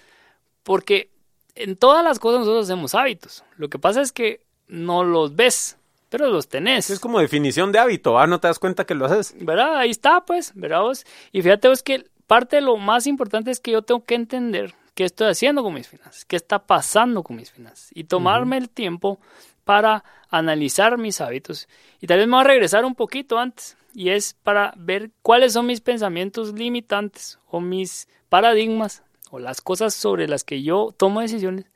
Porque 0.62 1.10
en 1.54 1.76
todas 1.76 2.04
las 2.04 2.18
cosas 2.18 2.40
nosotros 2.40 2.66
hacemos 2.66 2.94
hábitos. 2.94 3.44
Lo 3.56 3.68
que 3.68 3.78
pasa 3.78 4.00
es 4.00 4.12
que 4.12 4.42
no 4.66 5.04
los 5.04 5.34
ves, 5.34 5.76
pero 6.08 6.28
los 6.30 6.48
tenés. 6.48 6.90
Es 6.90 7.00
como 7.00 7.20
definición 7.20 7.72
de 7.72 7.78
hábito, 7.78 8.18
¿ah? 8.18 8.26
No 8.26 8.40
te 8.40 8.48
das 8.48 8.58
cuenta 8.58 8.84
que 8.84 8.94
lo 8.94 9.06
haces. 9.06 9.34
¿Verdad? 9.38 9.76
Ahí 9.76 9.90
está, 9.90 10.24
pues, 10.24 10.52
¿verdad 10.54 10.82
vos? 10.82 11.04
Y 11.32 11.42
fíjate 11.42 11.68
vos 11.68 11.82
que 11.82 12.04
parte 12.26 12.56
de 12.56 12.62
lo 12.62 12.76
más 12.76 13.06
importante 13.06 13.50
es 13.50 13.60
que 13.60 13.72
yo 13.72 13.82
tengo 13.82 14.04
que 14.04 14.14
entender 14.14 14.74
qué 14.94 15.04
estoy 15.04 15.28
haciendo 15.28 15.62
con 15.62 15.74
mis 15.74 15.88
finanzas, 15.88 16.24
qué 16.24 16.36
está 16.36 16.58
pasando 16.58 17.22
con 17.22 17.36
mis 17.36 17.50
finanzas 17.50 17.88
y 17.94 18.04
tomarme 18.04 18.58
el 18.58 18.68
tiempo 18.68 19.20
para 19.68 20.02
analizar 20.30 20.96
mis 20.96 21.20
hábitos. 21.20 21.68
Y 22.00 22.06
tal 22.06 22.20
vez 22.20 22.26
me 22.26 22.36
voy 22.36 22.40
a 22.40 22.44
regresar 22.44 22.86
un 22.86 22.94
poquito 22.94 23.38
antes 23.38 23.76
y 23.94 24.08
es 24.08 24.32
para 24.32 24.72
ver 24.78 25.10
cuáles 25.20 25.52
son 25.52 25.66
mis 25.66 25.82
pensamientos 25.82 26.54
limitantes 26.54 27.38
o 27.46 27.60
mis 27.60 28.08
paradigmas 28.30 29.02
o 29.30 29.38
las 29.38 29.60
cosas 29.60 29.94
sobre 29.94 30.26
las 30.26 30.42
que 30.42 30.62
yo 30.62 30.94
tomo 30.96 31.20
decisiones 31.20 31.66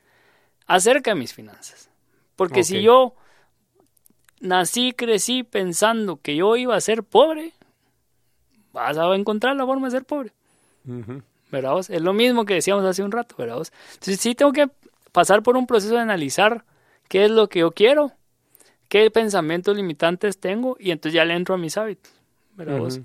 acerca 0.67 1.11
de 1.11 1.17
mis 1.17 1.35
finanzas. 1.35 1.91
Porque 2.35 2.65
si 2.65 2.81
yo 2.81 3.15
nací, 4.41 4.93
crecí 4.93 5.43
pensando 5.43 6.17
que 6.17 6.35
yo 6.35 6.57
iba 6.57 6.75
a 6.75 6.81
ser 6.81 7.03
pobre, 7.03 7.53
vas 8.73 8.97
a 8.97 9.15
encontrar 9.15 9.55
la 9.55 9.67
forma 9.67 9.89
de 9.89 9.91
ser 9.91 10.07
pobre. 10.07 10.33
Ujú. 10.89 11.21
¿verdad? 11.51 11.73
vos? 11.73 11.91
Es 11.91 12.01
lo 12.01 12.15
mismo 12.15 12.47
que 12.47 12.55
decíamos 12.55 12.87
hace 12.87 13.03
un 13.03 13.13
rato, 13.13 13.35
¿verdad? 13.37 13.57
vos? 13.57 13.71
Entonces 13.93 14.19
sí 14.19 14.35
tengo 14.35 14.53
que 14.53 14.71
pasar 15.13 15.43
por 15.43 15.59
un 15.59 15.67
proceso 15.67 15.93
de 15.93 16.01
analizar 16.01 16.65
qué 17.13 17.27
es 17.27 17.31
lo 17.31 17.51
que 17.51 17.59
yo 17.59 17.73
quiero, 17.73 18.11
qué 18.89 19.11
pensamientos 19.11 19.77
limitantes 19.77 20.41
tengo 20.41 20.79
y 20.81 20.93
entonces 20.93 21.15
ya 21.15 21.27
le 21.27 21.35
entro 21.35 21.55
a 21.55 21.59
mis 21.59 21.77
hábitos, 21.77 22.11
¿verdad? 22.55 22.79
vos? 22.79 23.01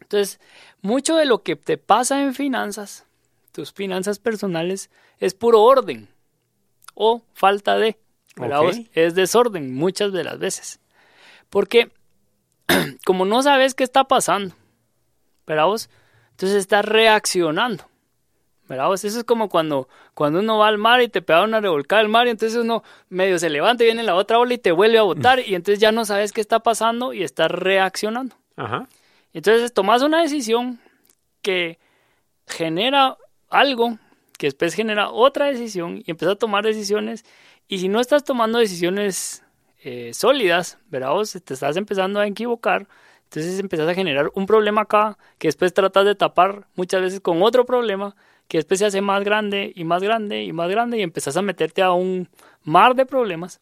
Entonces, 0.00 0.40
mucho 0.80 1.16
de 1.16 1.26
lo 1.26 1.42
que 1.42 1.54
te 1.54 1.76
pasa 1.76 2.22
en 2.22 2.32
finanzas, 2.32 3.04
tus 3.52 3.74
finanzas 3.74 4.18
personales, 4.18 4.88
es 5.18 5.34
puro 5.34 5.62
orden 5.62 6.08
o 6.94 7.24
falta 7.34 7.76
de, 7.76 7.98
¿verdad? 8.36 8.62
Vos? 8.62 8.78
Es 8.94 9.14
desorden 9.14 9.74
muchas 9.74 10.14
de 10.14 10.24
las 10.24 10.38
veces. 10.38 10.80
Porque 11.50 11.90
como 13.04 13.26
no 13.26 13.42
sabes 13.42 13.74
qué 13.74 13.84
está 13.84 14.04
pasando, 14.04 14.54
¿verdad? 15.46 15.66
vos? 15.66 15.90
Entonces 16.30 16.56
estás 16.56 16.86
reaccionando. 16.86 17.84
¿Verdad? 18.68 18.86
vos? 18.86 19.04
Eso 19.04 19.18
es 19.18 19.24
como 19.24 19.48
cuando, 19.48 19.88
cuando 20.14 20.40
uno 20.40 20.58
va 20.58 20.68
al 20.68 20.78
mar 20.78 21.00
y 21.00 21.08
te 21.08 21.22
pega 21.22 21.44
una 21.44 21.60
revolcada 21.60 22.00
al 22.00 22.08
mar 22.08 22.26
y 22.26 22.30
entonces 22.30 22.58
uno 22.58 22.82
medio 23.08 23.38
se 23.38 23.48
levanta 23.48 23.84
y 23.84 23.86
viene 23.86 24.02
la 24.02 24.16
otra 24.16 24.38
ola 24.38 24.54
y 24.54 24.58
te 24.58 24.72
vuelve 24.72 24.98
a 24.98 25.02
botar 25.02 25.40
y 25.40 25.54
entonces 25.54 25.78
ya 25.78 25.92
no 25.92 26.04
sabes 26.04 26.32
qué 26.32 26.40
está 26.40 26.60
pasando 26.60 27.12
y 27.12 27.22
estás 27.22 27.50
reaccionando. 27.50 28.34
Ajá. 28.56 28.88
Entonces 29.32 29.72
tomas 29.72 30.02
una 30.02 30.22
decisión 30.22 30.80
que 31.42 31.78
genera 32.46 33.16
algo, 33.50 33.98
que 34.38 34.48
después 34.48 34.74
genera 34.74 35.10
otra 35.10 35.46
decisión 35.46 36.02
y 36.04 36.10
empiezas 36.10 36.34
a 36.34 36.38
tomar 36.38 36.64
decisiones. 36.64 37.24
Y 37.68 37.78
si 37.78 37.88
no 37.88 38.00
estás 38.00 38.24
tomando 38.24 38.58
decisiones 38.58 39.44
eh, 39.82 40.12
sólidas, 40.14 40.78
¿verdad? 40.88 41.10
Vos 41.10 41.32
te 41.44 41.54
estás 41.54 41.76
empezando 41.76 42.18
a 42.18 42.26
equivocar. 42.26 42.88
Entonces 43.24 43.58
empezás 43.58 43.88
a 43.88 43.94
generar 43.94 44.30
un 44.34 44.46
problema 44.46 44.82
acá 44.82 45.18
que 45.38 45.48
después 45.48 45.74
tratas 45.74 46.04
de 46.04 46.14
tapar 46.14 46.66
muchas 46.74 47.02
veces 47.02 47.20
con 47.20 47.42
otro 47.42 47.66
problema 47.66 48.16
que 48.48 48.58
después 48.58 48.78
se 48.78 48.86
hace 48.86 49.00
más 49.00 49.24
grande 49.24 49.72
y 49.74 49.84
más 49.84 50.02
grande 50.02 50.44
y 50.44 50.52
más 50.52 50.70
grande 50.70 50.98
y 50.98 51.02
empezás 51.02 51.36
a 51.36 51.42
meterte 51.42 51.82
a 51.82 51.92
un 51.92 52.28
mar 52.62 52.94
de 52.94 53.06
problemas 53.06 53.60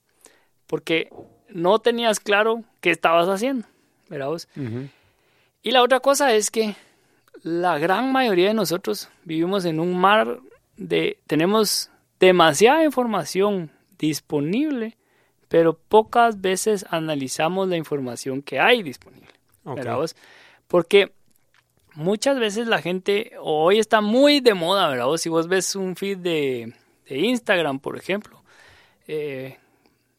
porque 0.67 1.11
no 1.49 1.79
tenías 1.79 2.21
claro 2.21 2.65
qué 2.81 2.91
estabas 2.91 3.29
haciendo, 3.29 3.67
¿verdad? 4.09 4.29
vos? 4.29 4.49
Y 5.63 5.71
la 5.71 5.83
otra 5.83 6.01
cosa 6.01 6.35
es 6.35 6.51
que 6.51 6.75
la 7.43 7.79
gran 7.79 8.13
mayoría 8.13 8.49
de 8.49 8.55
nosotros 8.55 9.09
vivimos 9.25 9.65
en 9.65 9.81
un 9.81 9.97
mar 9.97 10.41
de... 10.77 11.19
Tenemos 11.27 11.91
demasiada 12.21 12.85
información 12.85 13.71
disponible, 13.99 14.97
pero 15.49 15.75
pocas 15.75 16.41
veces 16.41 16.85
analizamos 16.91 17.69
la 17.69 17.77
información 17.77 18.43
que 18.43 18.61
hay 18.61 18.83
disponible. 18.83 19.29
Ok. 19.65 19.77
¿verdad 19.77 19.97
vos? 19.97 20.17
Porque 20.67 21.13
muchas 21.95 22.39
veces 22.39 22.67
la 22.67 22.81
gente 22.81 23.33
hoy 23.41 23.79
está 23.79 24.01
muy 24.01 24.41
de 24.41 24.55
moda, 24.55 24.89
¿verdad? 24.89 25.17
Si 25.17 25.29
vos 25.29 25.49
ves 25.49 25.75
un 25.77 25.97
feed 25.97 26.19
de, 26.19 26.73
de 27.09 27.19
Instagram, 27.19 27.79
por 27.79 27.97
ejemplo, 27.97 28.43
eh, 29.07 29.59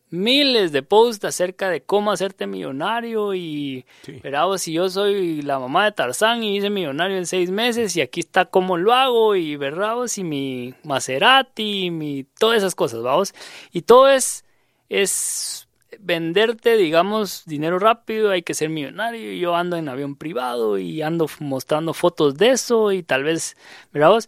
miles 0.10 0.72
de 0.72 0.84
posts 0.84 1.26
acerca 1.26 1.70
de 1.70 1.82
cómo 1.82 2.12
hacerte 2.12 2.48
millonario 2.48 3.34
y, 3.34 3.86
Sí. 4.04 4.20
¿verdad? 4.24 4.46
Si 4.58 4.74
yo 4.74 4.90
soy 4.90 5.42
la 5.42 5.60
mamá 5.60 5.86
de 5.86 5.92
Tarzán 5.92 6.44
y 6.44 6.58
hice 6.58 6.70
millonario 6.70 7.18
en 7.18 7.26
seis 7.26 7.50
meses 7.52 7.96
y 7.98 8.02
aquí 8.02 8.22
está 8.22 8.46
cómo 8.46 8.78
lo 8.78 8.94
hago 8.94 9.36
y, 9.36 9.56
¿verdad? 9.58 9.96
vos? 9.96 10.18
Y 10.18 10.24
mi 10.24 10.74
Maserati, 10.84 11.92
mi, 11.92 12.24
todas 12.40 12.60
esas 12.60 12.76
cosas, 12.76 13.02
vamos. 13.02 13.34
Y 13.72 13.82
todo 13.82 14.08
es, 14.10 14.46
es 14.90 15.65
venderte, 16.00 16.78
digamos, 16.78 17.44
dinero 17.46 17.80
rápido, 17.80 18.32
hay 18.32 18.44
que 18.44 18.54
ser 18.54 18.70
millonario. 18.70 19.34
Yo 19.34 19.56
ando 19.56 19.78
en 19.78 19.90
avión 19.90 20.16
privado 20.16 20.78
y 20.78 21.02
ando 21.02 21.28
mostrando 21.40 21.94
fotos 21.94 22.36
de 22.36 22.52
eso 22.52 22.92
y 22.92 23.04
tal 23.04 23.24
vez, 23.24 23.56
¿verdad? 23.92 24.10
vos? 24.10 24.28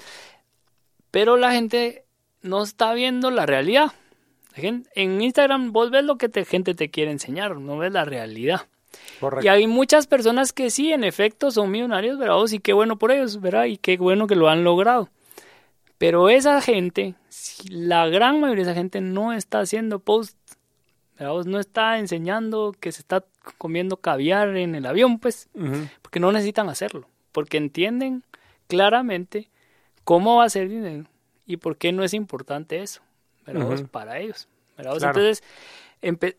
Pero 1.11 1.37
la 1.37 1.51
gente 1.51 2.05
no 2.41 2.63
está 2.63 2.93
viendo 2.93 3.31
la 3.31 3.45
realidad. 3.45 3.91
La 4.55 4.61
gente- 4.61 4.89
en 4.95 5.21
Instagram 5.21 5.71
vos 5.71 5.91
ves 5.91 6.03
lo 6.03 6.17
que 6.17 6.29
la 6.33 6.45
gente 6.45 6.73
te 6.73 6.89
quiere 6.89 7.11
enseñar, 7.11 7.57
no 7.57 7.77
ves 7.77 7.91
la 7.91 8.05
realidad. 8.05 8.61
Correcto. 9.19 9.45
Y 9.45 9.49
hay 9.49 9.67
muchas 9.67 10.07
personas 10.07 10.53
que 10.53 10.69
sí, 10.69 10.91
en 10.91 11.03
efecto, 11.03 11.51
son 11.51 11.71
millonarios, 11.71 12.17
¿verdad? 12.17 12.43
Y 12.51 12.59
qué 12.59 12.73
bueno 12.73 12.97
por 12.97 13.11
ellos, 13.11 13.41
¿verdad? 13.41 13.65
Y 13.65 13.77
qué 13.77 13.97
bueno 13.97 14.27
que 14.27 14.35
lo 14.35 14.49
han 14.49 14.63
logrado. 14.63 15.09
Pero 15.97 16.29
esa 16.29 16.61
gente, 16.61 17.15
la 17.69 18.07
gran 18.07 18.39
mayoría 18.39 18.65
de 18.65 18.71
esa 18.71 18.79
gente 18.79 19.01
no 19.01 19.33
está 19.33 19.59
haciendo 19.59 19.99
posts. 19.99 20.35
No 21.19 21.59
está 21.59 21.99
enseñando 21.99 22.75
que 22.79 22.91
se 22.91 23.01
está 23.01 23.23
comiendo 23.57 23.97
caviar 23.97 24.55
en 24.57 24.75
el 24.75 24.85
avión, 24.85 25.19
pues, 25.19 25.49
porque 26.01 26.19
no 26.19 26.31
necesitan 26.31 26.69
hacerlo, 26.69 27.07
porque 27.31 27.57
entienden 27.57 28.23
claramente 28.67 29.49
cómo 30.03 30.37
va 30.37 30.45
a 30.45 30.49
ser 30.49 30.69
dinero 30.69 31.05
y 31.45 31.57
por 31.57 31.77
qué 31.77 31.91
no 31.91 32.03
es 32.03 32.13
importante 32.13 32.81
eso, 32.81 33.01
¿verdad? 33.45 33.87
Para 33.89 34.19
ellos, 34.19 34.47
¿verdad? 34.77 34.97
Claro. 34.97 35.19
Entonces, 35.19 35.43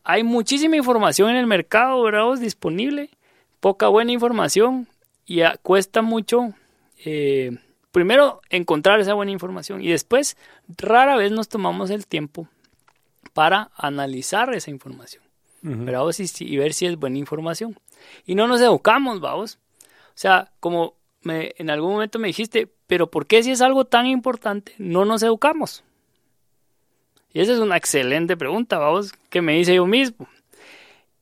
hay 0.04 0.22
muchísima 0.22 0.76
información 0.76 1.30
en 1.30 1.36
el 1.36 1.46
mercado, 1.46 2.02
¿verdad? 2.02 2.36
Disponible, 2.38 3.10
poca 3.60 3.88
buena 3.88 4.12
información 4.12 4.86
y 5.26 5.40
cuesta 5.62 6.02
mucho, 6.02 6.54
eh, 7.04 7.58
primero, 7.90 8.40
encontrar 8.50 9.00
esa 9.00 9.14
buena 9.14 9.32
información 9.32 9.82
y 9.82 9.88
después, 9.88 10.36
rara 10.76 11.16
vez 11.16 11.32
nos 11.32 11.48
tomamos 11.48 11.90
el 11.90 12.06
tiempo 12.06 12.48
para 13.38 13.70
analizar 13.76 14.52
esa 14.52 14.72
información. 14.72 15.22
¿verdad? 15.62 16.00
vos? 16.00 16.18
Y, 16.40 16.56
ver 16.56 16.74
si 16.74 16.86
es 16.86 16.96
buena 16.96 17.18
información. 17.18 17.78
Y 18.26 18.34
no 18.34 18.48
nos 18.48 18.60
educamos, 18.60 19.20
vamos. 19.20 19.60
O 19.80 20.16
sea, 20.16 20.50
como 20.58 20.94
me, 21.22 21.54
en 21.56 21.70
algún 21.70 21.92
momento 21.92 22.18
me 22.18 22.26
dijiste, 22.26 22.68
pero 22.88 23.12
¿por 23.12 23.28
qué 23.28 23.44
si 23.44 23.52
es 23.52 23.60
algo 23.60 23.84
tan 23.84 24.06
importante 24.06 24.74
no 24.78 25.04
nos 25.04 25.22
educamos? 25.22 25.84
Y 27.32 27.40
esa 27.40 27.52
es 27.52 27.60
una 27.60 27.76
excelente 27.76 28.36
pregunta, 28.36 28.76
vamos, 28.76 29.12
que 29.30 29.40
me 29.40 29.56
hice 29.56 29.76
yo 29.76 29.86
mismo. 29.86 30.28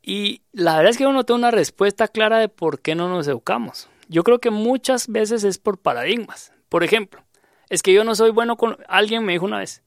Y 0.01 0.41
la 0.53 0.79
verdad 0.79 0.93
es 0.93 0.97
que 0.97 1.05
yo 1.05 1.12
no 1.12 1.25
tengo 1.25 1.37
una 1.37 1.51
respuesta 1.51 2.09
clara 2.09 2.39
de 2.39 2.49
por 2.49 2.81
qué 2.81 2.95
no 2.95 3.11
nos 3.11 3.29
educamos. 3.29 3.91
Yo 4.09 4.25
creo 4.25 4.39
que 4.39 4.49
muchas 4.49 5.09
veces 5.09 5.45
es 5.45 5.59
por 5.59 5.77
paradigmas. 5.77 6.55
Por 6.71 6.83
ejemplo, 6.83 7.23
es 7.69 7.83
que 7.83 7.93
yo 7.93 8.05
no 8.05 8.14
soy 8.14 8.31
bueno 8.31 8.57
con... 8.57 8.79
Alguien 8.89 9.23
me 9.23 9.35
dijo 9.35 9.45
una 9.45 9.59
vez, 9.59 9.83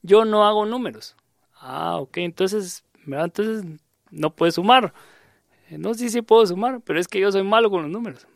yo 0.00 0.24
no 0.24 0.46
hago 0.46 0.64
números. 0.64 1.14
Ah, 1.66 1.96
ok, 1.96 2.18
entonces, 2.18 2.84
¿verdad? 3.06 3.24
entonces 3.24 3.64
no 4.10 4.28
puedes 4.30 4.56
sumar. 4.56 4.92
Eh, 5.70 5.78
No, 5.78 5.94
sí, 5.94 6.10
sí 6.10 6.20
puedo 6.20 6.46
sumar, 6.46 6.80
pero 6.84 7.00
es 7.00 7.08
que 7.08 7.18
yo 7.18 7.32
soy 7.32 7.42
malo 7.42 7.70
con 7.70 7.82
los 7.82 7.90
números. 7.90 8.26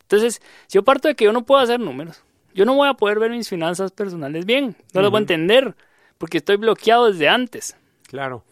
Entonces, 0.00 0.40
si 0.66 0.76
yo 0.76 0.82
parto 0.82 1.06
de 1.06 1.14
que 1.14 1.26
yo 1.26 1.32
no 1.34 1.44
puedo 1.44 1.60
hacer 1.60 1.78
números, 1.78 2.24
yo 2.54 2.64
no 2.64 2.74
voy 2.74 2.88
a 2.88 2.94
poder 2.94 3.18
ver 3.18 3.30
mis 3.30 3.46
finanzas 3.46 3.92
personales 3.92 4.46
bien, 4.46 4.74
no 4.94 5.02
las 5.02 5.10
voy 5.10 5.18
a 5.18 5.20
entender, 5.20 5.76
porque 6.16 6.38
estoy 6.38 6.56
bloqueado 6.56 7.12
desde 7.12 7.28
antes. 7.28 7.76
Claro. 8.06 8.42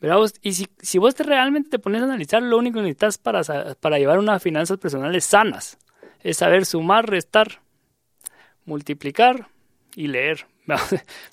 ¿Verdad? 0.00 0.18
Y 0.40 0.54
si, 0.54 0.66
si 0.80 0.96
vos 0.96 1.14
te 1.14 1.22
realmente 1.22 1.68
te 1.68 1.78
pones 1.78 2.00
a 2.00 2.04
analizar, 2.04 2.42
lo 2.42 2.56
único 2.56 2.76
que 2.76 2.84
necesitas 2.84 3.18
para, 3.18 3.42
para 3.80 3.98
llevar 3.98 4.18
unas 4.18 4.42
finanzas 4.42 4.78
personales 4.78 5.26
sanas 5.26 5.76
es 6.22 6.38
saber 6.38 6.64
sumar, 6.64 7.06
restar, 7.08 7.60
multiplicar 8.64 9.48
y 9.94 10.08
leer. 10.08 10.46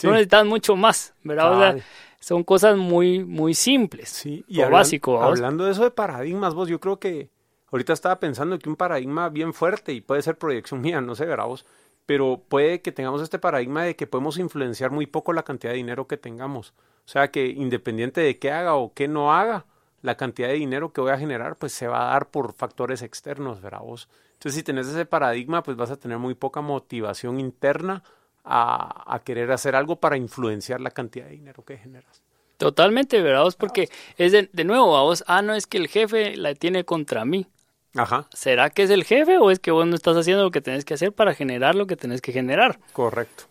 No 0.04 0.12
necesitas 0.12 0.46
mucho 0.46 0.76
más, 0.76 1.14
¿verdad? 1.24 1.54
O 1.54 1.60
sea. 1.60 1.84
Son 2.22 2.46
cosas 2.46 2.78
muy, 2.78 3.26
muy 3.26 3.54
simples. 3.54 4.08
Sí, 4.10 4.46
o 4.50 4.54
hablan- 4.62 4.72
básico. 4.72 5.22
Hablando 5.22 5.66
de 5.66 5.72
eso 5.72 5.84
de 5.84 5.92
paradigmas, 5.92 6.54
vos, 6.54 6.70
yo 6.70 6.80
creo 6.80 7.00
que 7.00 7.30
ahorita 7.72 7.92
estaba 7.92 8.20
pensando 8.20 8.58
que 8.60 8.70
un 8.70 8.78
paradigma 8.78 9.28
bien 9.28 9.54
fuerte, 9.54 9.92
y 9.92 10.00
puede 10.02 10.22
ser 10.22 10.38
proyección 10.38 10.80
mía, 10.82 11.02
no 11.02 11.16
sé, 11.16 11.26
verá 11.26 11.44
vos, 11.46 11.66
pero 12.06 12.42
puede 12.48 12.82
que 12.82 12.92
tengamos 12.92 13.22
este 13.22 13.40
paradigma 13.40 13.84
de 13.84 13.96
que 13.96 14.08
podemos 14.08 14.38
influenciar 14.38 14.92
muy 14.92 15.06
poco 15.08 15.34
la 15.34 15.44
cantidad 15.44 15.72
de 15.72 15.78
dinero 15.78 16.08
que 16.08 16.18
tengamos. 16.18 16.74
O 17.06 17.10
sea, 17.12 17.32
que 17.32 17.48
independiente 17.48 18.22
de 18.22 18.38
qué 18.38 18.52
haga 18.52 18.76
o 18.76 18.94
qué 18.94 19.08
no 19.08 19.34
haga, 19.34 19.66
la 20.02 20.16
cantidad 20.16 20.48
de 20.48 20.56
dinero 20.56 20.94
que 20.94 21.02
voy 21.02 21.12
a 21.12 21.18
generar, 21.18 21.58
pues 21.58 21.74
se 21.74 21.88
va 21.88 22.10
a 22.10 22.14
dar 22.14 22.30
por 22.30 22.54
factores 22.54 23.02
externos, 23.02 23.62
verá 23.62 23.80
vos. 23.80 24.10
Entonces, 24.34 24.56
si 24.56 24.64
tenés 24.64 24.88
ese 24.88 25.06
paradigma, 25.06 25.62
pues 25.64 25.78
vas 25.78 25.92
a 25.92 25.98
tener 25.98 26.18
muy 26.18 26.34
poca 26.34 26.62
motivación 26.62 27.40
interna 27.40 28.04
a, 28.44 29.14
a 29.14 29.20
querer 29.20 29.52
hacer 29.52 29.76
algo 29.76 29.96
para 29.98 30.18
influenciar 30.18 30.82
la 30.82 30.92
cantidad 30.92 31.26
de 31.26 31.32
dinero 31.32 31.64
que 31.64 31.78
generas. 31.78 32.22
Totalmente, 32.58 33.22
¿verdad? 33.22 33.44
vos? 33.44 33.56
Porque 33.56 33.90
es 34.18 34.32
de, 34.32 34.50
de 34.54 34.64
nuevo, 34.64 34.96
a 34.96 35.02
vos, 35.02 35.24
ah, 35.28 35.42
no 35.42 35.54
es 35.56 35.66
que 35.68 35.78
el 35.78 35.88
jefe 35.88 36.36
la 36.36 36.54
tiene 36.54 36.84
contra 36.84 37.26
mí. 37.26 37.48
Ajá, 37.96 38.28
¿Será 38.34 38.70
que 38.70 38.84
es 38.84 38.90
el 38.90 39.04
jefe 39.04 39.38
o 39.38 39.52
es 39.52 39.60
que 39.60 39.72
vos 39.72 39.86
no 39.86 39.96
estás 39.96 40.16
haciendo 40.16 40.44
lo 40.44 40.52
que 40.52 40.62
tenés 40.62 40.86
que 40.86 40.94
hacer 40.94 41.12
para 41.12 41.34
generar 41.34 41.76
lo 41.76 41.88
que 41.88 41.96
tenés 41.98 42.22
que 42.22 42.32
generar? 42.32 42.80
correcto. 42.94 43.46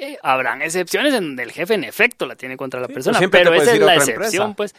Eh, 0.00 0.16
habrán 0.22 0.62
excepciones 0.62 1.12
en 1.14 1.24
donde 1.24 1.42
el 1.42 1.52
jefe 1.52 1.74
en 1.74 1.84
efecto 1.84 2.24
la 2.26 2.34
tiene 2.34 2.56
contra 2.56 2.80
la 2.80 2.86
Sí, 2.88 2.94
persona, 2.94 3.18
pues 3.18 3.30
pero 3.30 3.52
esa 3.54 3.72
es 3.74 3.80
la 3.80 3.94
excepción, 3.96 4.50
empresa. 4.50 4.56
pues 4.56 4.74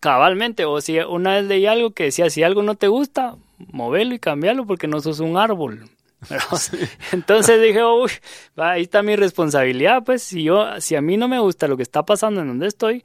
cabalmente. 0.00 0.64
O 0.64 0.80
si 0.80 0.98
una 0.98 1.34
vez 1.34 1.44
leí 1.44 1.66
algo 1.66 1.90
que 1.92 2.04
decía, 2.04 2.30
si 2.30 2.42
algo 2.42 2.62
no 2.62 2.74
te 2.74 2.88
gusta, 2.88 3.36
movelo 3.58 4.14
y 4.14 4.18
cambialo 4.18 4.66
porque 4.66 4.86
no 4.88 5.00
sos 5.00 5.20
un 5.20 5.36
árbol. 5.36 5.88
¿verdad? 6.30 6.46
Entonces 7.12 7.60
dije, 7.62 7.84
uy, 7.84 8.10
ahí 8.56 8.82
está 8.82 9.02
mi 9.02 9.16
responsabilidad, 9.16 10.02
pues 10.04 10.22
si 10.22 10.42
yo, 10.44 10.80
si 10.80 10.96
a 10.96 11.00
mí 11.00 11.16
no 11.16 11.28
me 11.28 11.38
gusta 11.38 11.68
lo 11.68 11.76
que 11.76 11.82
está 11.82 12.04
pasando 12.04 12.40
en 12.40 12.48
donde 12.48 12.66
estoy, 12.66 13.04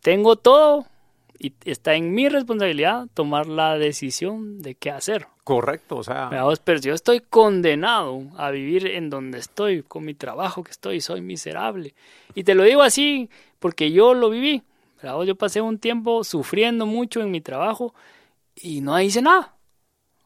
tengo 0.00 0.36
todo 0.36 0.86
y 1.38 1.52
está 1.64 1.94
en 1.94 2.14
mi 2.14 2.28
responsabilidad 2.28 3.06
tomar 3.12 3.46
la 3.46 3.76
decisión 3.76 4.62
de 4.62 4.74
qué 4.74 4.90
hacer. 4.90 5.26
Correcto, 5.42 5.96
o 5.96 6.02
sea, 6.02 6.30
pero 6.64 6.78
si 6.78 6.88
yo 6.88 6.94
estoy 6.94 7.20
condenado 7.20 8.22
a 8.38 8.50
vivir 8.50 8.86
en 8.86 9.10
donde 9.10 9.38
estoy, 9.38 9.82
con 9.82 10.04
mi 10.04 10.14
trabajo 10.14 10.62
que 10.64 10.70
estoy, 10.70 11.00
soy 11.00 11.20
miserable. 11.20 11.94
Y 12.34 12.44
te 12.44 12.54
lo 12.54 12.62
digo 12.62 12.82
así 12.82 13.28
porque 13.58 13.92
yo 13.92 14.14
lo 14.14 14.30
viví. 14.30 14.62
Vos, 15.02 15.26
Yo 15.26 15.34
pasé 15.34 15.60
un 15.60 15.78
tiempo 15.78 16.24
sufriendo 16.24 16.86
mucho 16.86 17.20
en 17.20 17.30
mi 17.30 17.42
trabajo 17.42 17.94
y 18.54 18.80
no 18.80 18.98
hice 18.98 19.20
nada. 19.20 19.54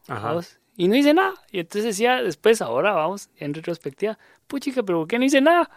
ajá, 0.07 0.39
Y 0.79 0.87
no 0.87 0.95
hice 0.95 1.13
nada. 1.13 1.33
Y 1.51 1.59
entonces 1.59 1.83
decía, 1.83 2.23
después, 2.23 2.61
ahora 2.61 2.93
vamos, 2.93 3.29
en 3.35 3.53
retrospectiva, 3.53 4.17
puchica, 4.47 4.81
pero 4.81 4.99
¿por 4.99 5.09
qué 5.09 5.19
no 5.19 5.25
hice 5.25 5.41
nada? 5.41 5.69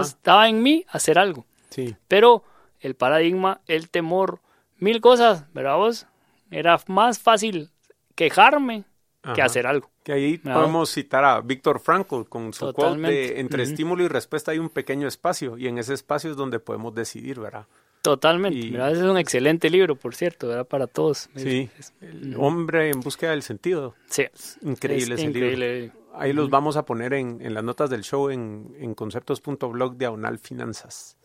Estaba 0.00 0.48
en 0.48 0.60
mí 0.64 0.84
hacer 0.88 1.16
algo. 1.16 1.46
sí, 1.70 1.94
Pero 2.08 2.42
el 2.80 2.96
paradigma, 2.96 3.60
el 3.68 3.88
temor, 3.88 4.40
mil 4.78 5.00
cosas, 5.00 5.44
¿verdad 5.54 5.76
vos? 5.76 6.08
Era 6.50 6.76
más 6.88 7.20
fácil 7.20 7.70
quejarme 8.16 8.82
que 9.22 9.30
Ajá. 9.30 9.44
hacer 9.44 9.64
algo. 9.68 9.88
que 10.02 10.12
ahí 10.12 10.40
No. 10.42 10.54
podemos 10.54 10.90
citar 10.90 11.24
a 11.24 11.40
Víctor 11.40 11.78
Frankl 11.78 12.24
con 12.28 12.52
su 12.52 12.64
quote 12.64 12.72
Totalmente. 12.72 13.34
de 13.34 13.40
entre 13.40 13.62
Ujú. 13.62 13.70
estímulo 13.70 14.02
y 14.02 14.08
respuesta 14.08 14.50
hay 14.50 14.58
un 14.58 14.70
pequeño 14.70 15.06
espacio 15.06 15.56
y 15.56 15.68
en 15.68 15.78
ese 15.78 15.94
espacio 15.94 16.32
es 16.32 16.36
donde 16.36 16.58
podemos 16.58 16.92
decidir, 16.92 17.38
¿verdad? 17.38 17.66
Totalmente. 18.02 18.58
Y- 18.58 18.76
es 18.76 18.98
un 18.98 19.16
excelente 19.16 19.70
libro, 19.70 19.94
por 19.96 20.14
cierto, 20.14 20.48
¿verdad? 20.48 20.66
Para 20.66 20.86
todos. 20.88 21.30
Sí, 21.36 21.70
Es- 21.78 21.92
el 22.00 22.34
hombre 22.36 22.90
en 22.90 23.00
búsqueda 23.00 23.30
del 23.30 23.42
sentido. 23.42 23.94
sí. 24.10 24.24
Increíble 24.62 25.14
Es 25.14 25.20
ese 25.20 25.28
libro. 25.30 25.50
increíble. 25.52 25.92
Ahí 26.14 26.32
los 26.34 26.50
vamos 26.50 26.76
a 26.76 26.84
poner 26.84 27.14
en, 27.14 27.38
en 27.40 27.54
las 27.54 27.64
notas 27.64 27.88
del 27.88 28.02
show 28.02 28.28
en, 28.28 28.74
en 28.78 28.94
conceptos.blog 28.94 29.96
diagonal 29.96 30.38
finanzas. 30.38 31.16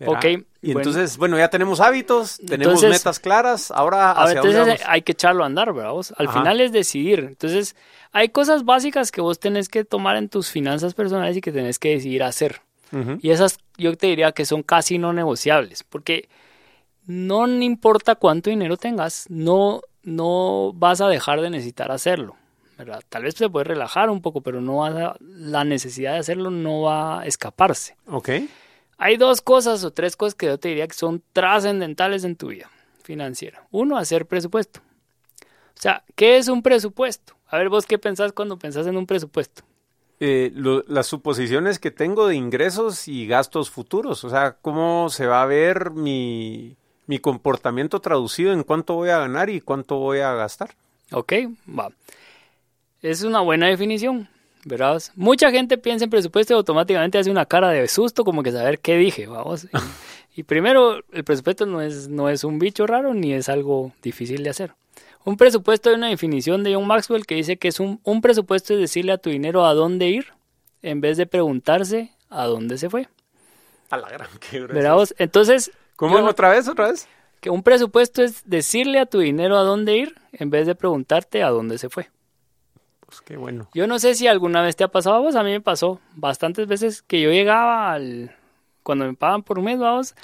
¿Verdad? 0.00 0.16
Ok, 0.16 0.24
Y 0.24 0.72
bueno. 0.72 0.80
entonces, 0.80 1.16
bueno, 1.18 1.38
ya 1.38 1.48
tenemos 1.48 1.78
hábitos, 1.80 2.38
tenemos 2.38 2.74
Entonces- 2.82 2.90
metas 2.90 3.20
claras, 3.20 3.70
ahora 3.70 4.12
ver, 4.14 4.24
hacia 4.24 4.40
dónde 4.40 4.58
entonces 4.58 4.86
hay 4.88 5.02
que 5.02 5.12
echarlo 5.12 5.44
a 5.44 5.46
andar, 5.46 5.72
¿verdad? 5.72 5.92
vos? 5.92 6.12
Al 6.18 6.26
Ajá. 6.26 6.40
final 6.40 6.60
es 6.60 6.72
decidir. 6.72 7.20
Entonces, 7.20 7.76
hay 8.10 8.30
cosas 8.30 8.64
básicas 8.64 9.12
que 9.12 9.20
vos 9.20 9.38
tenés 9.38 9.68
que 9.68 9.84
tomar 9.84 10.16
en 10.16 10.28
tus 10.28 10.50
finanzas 10.50 10.94
personales 10.94 11.36
y 11.36 11.40
que 11.40 11.52
tenés 11.52 11.78
que 11.78 11.90
decidir 11.90 12.24
hacer. 12.24 12.62
Y 13.20 13.30
esas 13.30 13.58
yo 13.76 13.96
te 13.96 14.06
diría 14.06 14.32
que 14.32 14.44
son 14.44 14.62
casi 14.62 14.98
no 14.98 15.12
negociables, 15.12 15.82
porque 15.82 16.28
no 17.06 17.46
importa 17.48 18.14
cuánto 18.14 18.50
dinero 18.50 18.76
tengas, 18.76 19.26
no, 19.28 19.82
no 20.02 20.72
vas 20.74 21.00
a 21.00 21.08
dejar 21.08 21.40
de 21.40 21.50
necesitar 21.50 21.90
hacerlo. 21.90 22.36
¿verdad? 22.76 23.02
Tal 23.08 23.22
vez 23.22 23.34
se 23.34 23.48
puede 23.48 23.64
relajar 23.64 24.10
un 24.10 24.20
poco, 24.20 24.40
pero 24.40 24.60
no 24.60 24.78
vas 24.78 24.94
a- 24.96 25.16
la 25.20 25.62
necesidad 25.64 26.12
de 26.14 26.18
hacerlo 26.18 26.50
no 26.50 26.82
va 26.82 27.20
a 27.20 27.26
escaparse. 27.26 27.96
Ok, 28.06 28.30
Hay 28.96 29.16
dos 29.16 29.40
cosas 29.42 29.82
o 29.84 29.92
tres 29.92 30.16
cosas 30.16 30.34
que 30.36 30.46
yo 30.46 30.58
te 30.58 30.68
diría 30.68 30.86
que 30.86 30.94
son 30.94 31.22
trascendentales 31.32 32.22
en 32.24 32.36
tu 32.36 32.48
vida 32.48 32.70
financiera. 33.02 33.66
Uno, 33.70 33.96
hacer 33.96 34.26
presupuesto. 34.26 34.80
O 35.40 35.80
sea, 35.80 36.04
¿qué 36.14 36.36
es 36.36 36.48
un 36.48 36.62
presupuesto? 36.62 37.34
A 37.48 37.58
ver, 37.58 37.68
vos 37.68 37.86
qué 37.86 37.98
pensás 37.98 38.32
cuando 38.32 38.56
pensás 38.58 38.86
en 38.86 38.96
un 38.96 39.06
presupuesto. 39.06 39.62
Eh, 40.26 40.50
lo- 40.54 40.82
las 40.88 41.06
suposiciones 41.06 41.78
que 41.78 41.90
tengo 41.90 42.28
de 42.28 42.34
ingresos 42.36 43.08
y 43.08 43.26
gastos 43.26 43.68
futuros, 43.68 44.24
o 44.24 44.30
sea, 44.30 44.56
cómo 44.62 45.10
se 45.10 45.26
va 45.26 45.42
a 45.42 45.46
ver 45.46 45.90
mi, 45.90 46.76
mi 47.06 47.18
comportamiento 47.18 48.00
traducido 48.00 48.52
en 48.54 48.62
cuánto 48.62 48.94
voy 48.94 49.10
a 49.10 49.18
ganar 49.18 49.50
y 49.50 49.60
cuánto 49.60 49.96
voy 49.98 50.20
a 50.20 50.32
gastar. 50.32 50.70
¿Ok? 51.12 51.32
Va. 51.78 51.90
Es 53.02 53.22
una 53.22 53.40
buena 53.40 53.66
definición, 53.66 54.26
¿verdad? 54.64 55.02
Mucha 55.14 55.50
gente 55.50 55.76
piensa 55.76 56.04
en 56.04 56.10
presupuesto 56.10 56.54
y 56.54 56.56
automáticamente 56.56 57.18
hace 57.18 57.30
una 57.30 57.44
cara 57.44 57.68
de 57.68 57.86
susto 57.86 58.24
como 58.24 58.42
que 58.42 58.50
saber 58.52 58.78
qué 58.78 58.96
dije, 58.96 59.26
vamos. 59.26 59.64
Y, 59.64 59.68
y 60.40 60.42
primero, 60.44 61.00
el 61.12 61.24
presupuesto 61.24 61.66
no 61.66 61.82
es, 61.82 62.08
no 62.08 62.30
es 62.30 62.44
un 62.44 62.58
bicho 62.58 62.86
raro 62.86 63.12
ni 63.12 63.34
es 63.34 63.50
algo 63.50 63.92
difícil 64.02 64.42
de 64.42 64.48
hacer. 64.50 64.72
Un 65.24 65.36
presupuesto 65.36 65.90
es 65.90 65.96
una 65.96 66.08
definición 66.08 66.62
de 66.62 66.74
John 66.74 66.86
Maxwell 66.86 67.26
que 67.26 67.34
dice 67.34 67.56
que 67.56 67.68
es 67.68 67.80
un, 67.80 68.00
un 68.04 68.20
presupuesto 68.20 68.74
es 68.74 68.80
decirle 68.80 69.12
a 69.12 69.18
tu 69.18 69.30
dinero 69.30 69.64
a 69.64 69.74
dónde 69.74 70.08
ir 70.08 70.26
en 70.82 71.00
vez 71.00 71.16
de 71.16 71.26
preguntarse 71.26 72.12
a 72.28 72.44
dónde 72.44 72.78
se 72.78 72.90
fue. 72.90 73.08
A 73.90 73.96
la 73.96 74.08
gran 74.08 74.28
que 74.38 74.60
¿Verdad 74.60 74.94
vos? 74.94 75.14
Entonces, 75.18 75.70
¿Cómo? 75.96 76.18
yo 76.18 76.26
¿Otra 76.26 76.50
vez? 76.50 76.68
¿Otra 76.68 76.90
vez? 76.90 77.08
que 77.44 77.50
un 77.50 77.62
presupuesto 77.62 78.22
es 78.22 78.42
decirle 78.48 78.98
a 78.98 79.04
tu 79.04 79.18
dinero 79.18 79.58
a 79.58 79.64
dónde 79.64 79.94
ir 79.98 80.14
en 80.32 80.48
vez 80.48 80.66
de 80.66 80.74
preguntarte 80.74 81.42
a 81.42 81.50
dónde 81.50 81.76
se 81.76 81.90
fue. 81.90 82.08
Pues 83.00 83.20
qué 83.20 83.36
bueno. 83.36 83.68
Yo 83.74 83.86
no 83.86 83.98
sé 83.98 84.14
si 84.14 84.26
alguna 84.26 84.62
vez 84.62 84.76
te 84.76 84.84
ha 84.84 84.88
pasado 84.88 85.16
a 85.16 85.18
vos, 85.18 85.36
a 85.36 85.42
mí 85.42 85.50
me 85.50 85.60
pasó 85.60 86.00
bastantes 86.14 86.66
veces 86.66 87.02
que 87.02 87.20
yo 87.20 87.28
llegaba 87.30 87.92
al... 87.92 88.34
Cuando 88.82 89.04
me 89.04 89.12
pagan 89.12 89.42
por 89.42 89.58
un 89.58 89.66
mes, 89.66 89.78
vamos, 89.78 90.14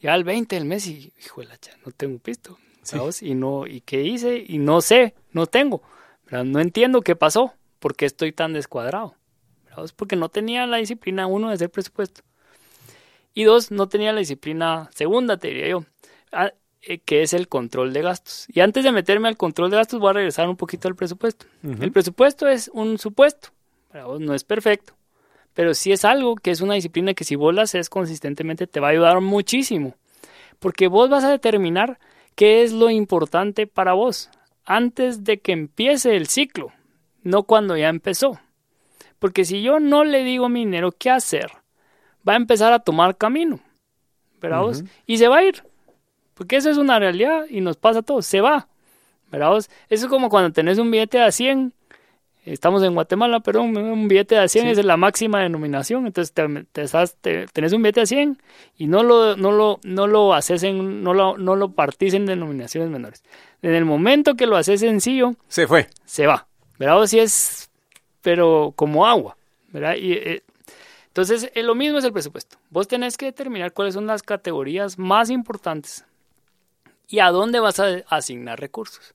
ya 0.00 0.12
al 0.12 0.22
20 0.22 0.54
del 0.54 0.64
mes 0.64 0.86
y, 0.86 1.12
hijo 1.24 1.40
de 1.40 1.48
la 1.48 1.58
cha, 1.58 1.72
no 1.84 1.90
tengo 1.90 2.20
pisto, 2.20 2.56
Sí. 2.82 2.96
¿sabes? 2.96 3.22
Y 3.22 3.34
no, 3.34 3.66
¿y 3.66 3.80
qué 3.80 4.02
hice? 4.02 4.44
Y 4.46 4.58
no 4.58 4.80
sé, 4.80 5.14
no 5.32 5.46
tengo. 5.46 5.82
¿verdad? 6.24 6.44
No 6.44 6.60
entiendo 6.60 7.00
qué 7.02 7.16
pasó, 7.16 7.54
por 7.78 7.96
qué 7.96 8.06
estoy 8.06 8.32
tan 8.32 8.52
descuadrado. 8.52 9.14
¿verdad? 9.64 9.84
Es 9.84 9.92
porque 9.92 10.16
no 10.16 10.28
tenía 10.28 10.66
la 10.66 10.78
disciplina, 10.78 11.26
uno, 11.26 11.48
de 11.48 11.54
hacer 11.54 11.70
presupuesto. 11.70 12.22
Y 13.34 13.44
dos, 13.44 13.70
no 13.70 13.88
tenía 13.88 14.12
la 14.12 14.18
disciplina 14.18 14.90
segunda, 14.94 15.36
te 15.38 15.48
diría 15.48 15.68
yo, 15.68 15.84
eh, 16.82 16.98
que 16.98 17.22
es 17.22 17.32
el 17.32 17.48
control 17.48 17.92
de 17.92 18.02
gastos. 18.02 18.46
Y 18.48 18.60
antes 18.60 18.84
de 18.84 18.92
meterme 18.92 19.28
al 19.28 19.36
control 19.36 19.70
de 19.70 19.76
gastos, 19.76 20.00
voy 20.00 20.10
a 20.10 20.14
regresar 20.14 20.48
un 20.48 20.56
poquito 20.56 20.88
al 20.88 20.96
presupuesto. 20.96 21.46
Ujú. 21.62 21.82
El 21.82 21.92
presupuesto 21.92 22.48
es 22.48 22.68
un 22.74 22.98
supuesto, 22.98 23.48
vos 24.04 24.20
no 24.20 24.34
es 24.34 24.44
perfecto, 24.44 24.94
pero 25.54 25.74
sí 25.74 25.92
es 25.92 26.04
algo 26.04 26.36
que 26.36 26.50
es 26.50 26.60
una 26.60 26.74
disciplina 26.74 27.14
que 27.14 27.24
si 27.24 27.36
vos 27.36 27.54
la 27.54 27.62
haces 27.62 27.88
consistentemente 27.88 28.66
te 28.66 28.80
va 28.80 28.88
a 28.88 28.90
ayudar 28.90 29.20
muchísimo, 29.20 29.94
porque 30.58 30.88
vos 30.88 31.08
vas 31.08 31.24
a 31.24 31.30
determinar 31.30 31.98
qué 32.34 32.62
es 32.62 32.72
lo 32.72 32.90
importante 32.90 33.66
para 33.66 33.92
vos 33.92 34.30
antes 34.64 35.24
de 35.24 35.40
que 35.40 35.52
empiece 35.52 36.16
el 36.16 36.26
ciclo, 36.28 36.72
no 37.22 37.42
cuando 37.44 37.76
ya 37.76 37.88
empezó. 37.88 38.40
Porque 39.18 39.44
si 39.44 39.62
yo 39.62 39.80
no 39.80 40.04
le 40.04 40.24
digo 40.24 40.46
a 40.46 40.48
mi 40.48 40.60
dinero 40.60 40.92
qué 40.92 41.10
hacer, 41.10 41.50
va 42.26 42.34
a 42.34 42.36
empezar 42.36 42.72
a 42.72 42.80
tomar 42.80 43.16
camino, 43.16 43.60
¿verdad 44.40 44.62
vos? 44.62 44.80
Ujú. 44.80 44.90
Y 45.06 45.18
se 45.18 45.28
va 45.28 45.38
a 45.38 45.44
ir, 45.44 45.62
porque 46.34 46.56
eso 46.56 46.70
es 46.70 46.76
una 46.76 46.98
realidad 46.98 47.46
y 47.48 47.60
nos 47.60 47.76
pasa 47.76 48.00
a 48.00 48.02
todos, 48.02 48.26
se 48.26 48.40
va, 48.40 48.68
¿verdad 49.30 49.50
vos? 49.50 49.70
Eso 49.88 50.06
es 50.06 50.10
como 50.10 50.28
cuando 50.28 50.52
tenés 50.52 50.78
un 50.78 50.90
billete 50.90 51.18
de 51.18 51.24
a 51.24 51.32
100, 51.32 51.72
estamos 52.44 52.82
en 52.82 52.94
Guatemala, 52.94 53.40
perdón, 53.40 53.76
un 53.76 54.08
billete 54.08 54.34
de 54.36 54.40
a 54.42 54.48
100 54.48 54.64
Sí. 54.74 54.80
es 54.80 54.84
la 54.84 54.96
máxima 54.96 55.40
denominación, 55.40 56.06
entonces 56.06 56.32
te, 56.34 56.46
te 56.72 56.82
estás- 56.82 57.16
te- 57.20 57.46
tenés 57.48 57.72
un 57.72 57.82
billete 57.82 58.00
de 58.00 58.02
a 58.04 58.06
100 58.06 58.42
y 58.76 58.86
no 58.86 59.02
lo, 59.02 59.36
no 59.36 59.52
lo, 59.52 59.78
no 59.84 60.06
lo 60.06 60.34
haces 60.34 60.62
en, 60.64 61.02
no 61.02 61.14
lo, 61.14 61.36
no 61.38 61.54
lo 61.56 61.70
partís 61.72 62.14
en 62.14 62.26
denominaciones 62.26 62.90
menores. 62.90 63.22
En 63.62 63.74
el 63.74 63.84
momento 63.84 64.34
que 64.34 64.46
lo 64.46 64.56
haces 64.56 64.80
sencillo, 64.80 65.34
Se 65.48 65.66
fue. 65.66 65.88
se 66.04 66.26
va. 66.26 66.46
¿Verdad? 66.78 67.00
O 67.00 67.06
si 67.06 67.20
es, 67.20 67.70
pero 68.22 68.72
como 68.74 69.06
agua. 69.06 69.36
¿Verdad? 69.68 69.94
Y, 69.96 70.12
eh, 70.14 70.42
Entonces, 71.08 71.50
eh, 71.54 71.62
lo 71.62 71.74
mismo 71.74 71.98
es 71.98 72.04
el 72.04 72.12
presupuesto. 72.12 72.56
Vos 72.70 72.88
tenés 72.88 73.16
que 73.16 73.26
determinar 73.26 73.72
cuáles 73.72 73.94
son 73.94 74.06
las 74.06 74.22
categorías 74.22 74.98
más 74.98 75.28
importantes 75.30 76.04
y 77.08 77.18
a 77.20 77.30
dónde 77.30 77.60
vas 77.60 77.78
a 77.80 78.02
asignar 78.08 78.58
recursos. 78.58 79.14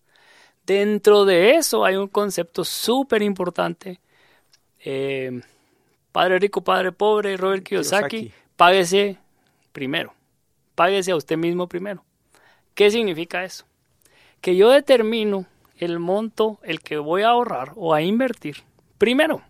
Dentro 0.67 1.23
de 1.23 1.55
eso 1.55 1.85
hay 1.85 1.95
un 1.95 2.09
concepto 2.09 2.65
súper 2.65 3.21
importante. 3.21 4.01
Eh, 4.83 5.41
padre 6.11 6.39
rico, 6.39 6.61
padre 6.61 6.91
pobre, 6.91 7.37
Robert 7.37 7.63
Kiyosaki, 7.63 8.17
Kiyosaki, 8.17 8.33
páguese 8.57 9.17
primero. 9.71 10.13
Páguese 10.75 11.11
a 11.11 11.15
usted 11.15 11.37
mismo 11.37 11.67
primero. 11.67 12.03
¿Qué 12.75 12.91
significa 12.91 13.45
eso? 13.45 13.63
Que 14.41 14.57
yo 14.57 14.69
determino 14.69 15.45
el 15.77 15.99
monto, 15.99 16.59
el 16.63 16.81
que 16.81 16.97
voy 16.97 17.21
a 17.21 17.29
ahorrar 17.29 17.71
o 17.77 17.93
a 17.93 18.01
invertir 18.01 18.57
primero. 18.97 19.41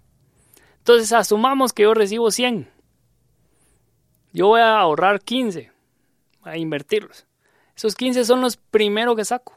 Entonces 0.77 1.11
asumamos 1.13 1.73
que 1.73 1.83
yo 1.83 1.95
recibo 1.95 2.29
100. 2.29 2.69
Yo 4.33 4.49
voy 4.49 4.61
a 4.61 4.77
ahorrar 4.77 5.21
15, 5.21 5.71
a 6.43 6.57
invertirlos. 6.57 7.25
Esos 7.75 7.95
15 7.95 8.23
son 8.23 8.41
los 8.41 8.57
primeros 8.57 9.15
que 9.15 9.25
saco. 9.25 9.56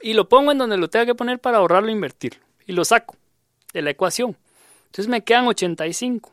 Y 0.00 0.14
lo 0.14 0.28
pongo 0.28 0.52
en 0.52 0.58
donde 0.58 0.76
lo 0.76 0.88
tenga 0.88 1.06
que 1.06 1.14
poner 1.14 1.38
para 1.38 1.58
ahorrarlo 1.58 1.88
e 1.88 1.92
invertirlo. 1.92 2.40
Y 2.66 2.72
lo 2.72 2.84
saco 2.84 3.16
de 3.72 3.82
la 3.82 3.90
ecuación. 3.90 4.36
Entonces 4.86 5.08
me 5.08 5.22
quedan 5.22 5.46
85. 5.46 6.32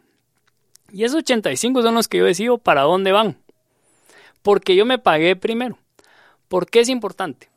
Y 0.92 1.04
esos 1.04 1.20
85 1.20 1.82
son 1.82 1.96
los 1.96 2.08
que 2.08 2.20
yo 2.20 2.26
decido 2.26 2.58
para 2.58 2.82
dónde 2.82 3.12
van. 3.12 3.38
Porque 4.42 4.76
yo 4.76 4.86
me 4.86 5.00
pagué 5.00 5.36
primero. 5.36 5.78
¿Por 6.48 6.70
qué 6.70 6.82
es 6.82 6.90
importante? 6.90 7.50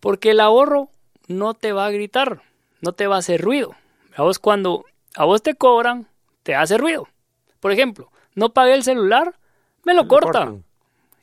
Porque 0.00 0.30
el 0.30 0.40
ahorro 0.40 0.88
no 1.28 1.54
te 1.54 1.72
va 1.72 1.86
a 1.86 1.90
gritar, 1.90 2.42
no 2.80 2.92
te 2.92 3.06
va 3.06 3.16
a 3.16 3.18
hacer 3.18 3.40
ruido. 3.40 3.74
A 4.14 4.22
vos 4.22 4.38
cuando 4.38 4.84
a 5.16 5.24
vos 5.24 5.42
te 5.42 5.54
cobran, 5.54 6.06
te 6.42 6.54
hace 6.54 6.78
ruido. 6.78 7.08
Por 7.60 7.72
ejemplo, 7.72 8.10
no 8.34 8.52
pagué 8.52 8.74
el 8.74 8.84
celular, 8.84 9.34
me 9.84 9.94
lo, 9.94 10.08
cortan. 10.08 10.64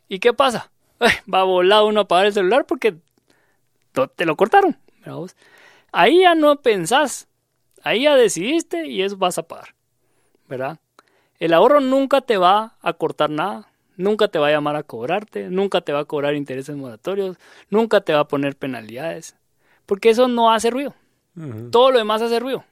¿Y 0.08 0.20
qué 0.20 0.34
pasa? 0.34 0.72
va 1.34 1.44
volado 1.44 1.88
uno 1.88 2.02
a 2.02 2.08
pagar 2.08 2.28
el 2.28 2.34
celular 2.34 2.66
porque 2.66 2.96
te 4.16 4.26
lo 4.26 4.36
cortaron. 4.36 4.78
Ahí 5.92 6.22
ya 6.22 6.36
no 6.36 6.56
pensás, 6.62 7.28
ahí 7.84 8.04
ya 8.04 8.16
decidiste 8.16 8.88
y 8.88 9.02
eso 9.02 9.18
vas 9.18 9.38
a 9.38 9.44
pagar. 9.44 9.76
¿Verdad? 10.48 10.80
El 11.40 11.54
ahorro 11.54 11.80
nunca 11.80 12.22
te 12.22 12.38
va 12.38 12.78
a 12.82 12.94
cortar 12.94 13.30
nada, 13.30 13.68
nunca 13.96 14.28
te 14.28 14.40
va 14.40 14.48
a 14.48 14.52
llamar 14.52 14.76
a 14.76 14.84
cobrarte, 14.84 15.50
nunca 15.50 15.82
te 15.82 15.94
va 15.94 16.00
a 16.00 16.06
cobrar 16.06 16.36
intereses 16.36 16.76
moratorios, 16.76 17.38
nunca 17.70 18.02
te 18.02 18.14
va 18.14 18.22
a 18.22 18.28
poner 18.28 18.56
penalidades, 18.56 19.36
porque 19.86 20.10
eso 20.10 20.28
no 20.28 20.52
hace 20.52 20.70
ruido. 20.70 20.96
Todo 21.72 21.92
lo 21.92 21.98
demás 21.98 22.22
hace 22.22 22.40
ruido. 22.40 22.64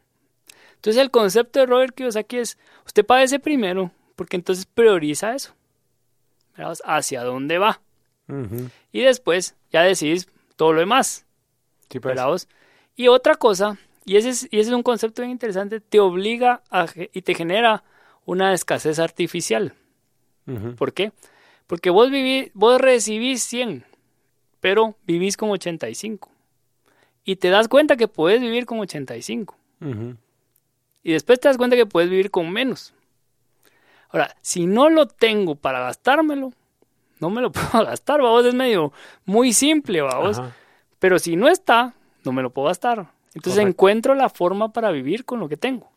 Entonces 0.75 1.01
el 1.01 1.11
concepto 1.11 1.59
de 1.59 1.65
Robert 1.65 1.95
Kiyosaki 1.95 2.37
es, 2.37 2.57
usted 2.85 3.05
paga 3.05 3.23
ese 3.23 3.39
primero, 3.39 3.91
porque 4.15 4.35
entonces 4.35 4.65
prioriza 4.65 5.35
eso. 5.35 5.53
Hacia 6.85 7.23
dónde 7.23 7.57
va. 7.57 7.81
Y 8.91 9.01
después 9.01 9.55
ya 9.71 9.81
decidís 9.81 10.27
todo 10.61 10.73
lo 10.73 10.81
demás. 10.81 11.25
Pues. 12.43 12.47
Y 12.95 13.07
otra 13.07 13.33
cosa, 13.33 13.79
y 14.05 14.17
ese, 14.17 14.29
es, 14.29 14.43
y 14.43 14.59
ese 14.59 14.69
es 14.69 14.75
un 14.75 14.83
concepto 14.83 15.23
bien 15.23 15.31
interesante, 15.31 15.79
te 15.79 15.99
obliga 15.99 16.61
a, 16.69 16.85
y 16.95 17.23
te 17.23 17.33
genera 17.33 17.83
una 18.25 18.53
escasez 18.53 18.99
artificial. 18.99 19.73
¿Por 20.77 20.93
qué? 20.93 21.13
Porque 21.65 21.89
vos, 21.89 22.11
vivís, 22.11 22.51
vos 22.53 22.79
recibís 22.79 23.41
100, 23.41 23.85
pero 24.59 24.97
vivís 25.07 25.35
con 25.35 25.49
85. 25.49 26.29
Y 27.25 27.37
te 27.37 27.49
das 27.49 27.67
cuenta 27.67 27.97
que 27.97 28.07
puedes 28.07 28.39
vivir 28.39 28.67
con 28.67 28.81
85. 28.81 29.57
Y 31.01 31.11
después 31.11 31.39
te 31.39 31.47
das 31.47 31.57
cuenta 31.57 31.75
que 31.75 31.87
puedes 31.87 32.11
vivir 32.11 32.29
con 32.29 32.51
menos. 32.51 32.93
Ahora, 34.09 34.37
si 34.41 34.67
no 34.67 34.91
lo 34.91 35.07
tengo 35.07 35.55
para 35.55 35.79
gastármelo, 35.79 36.53
no 37.21 37.29
me 37.29 37.41
lo 37.41 37.51
puedo 37.51 37.85
gastar, 37.85 38.19
vos 38.21 38.45
es 38.45 38.53
medio 38.53 38.91
muy 39.25 39.53
simple, 39.53 40.01
vos. 40.01 40.41
Pero 40.99 41.17
si 41.19 41.35
no 41.35 41.47
está, 41.47 41.93
no 42.25 42.31
me 42.31 42.41
lo 42.41 42.49
puedo 42.49 42.67
gastar. 42.67 43.07
Entonces 43.33 43.63
encuentro 43.63 44.13
la 44.13 44.27
forma 44.29 44.73
para 44.73 44.91
vivir 44.91 45.23
con 45.23 45.39
lo 45.39 45.47
que 45.47 45.55
tengo. 45.57 45.89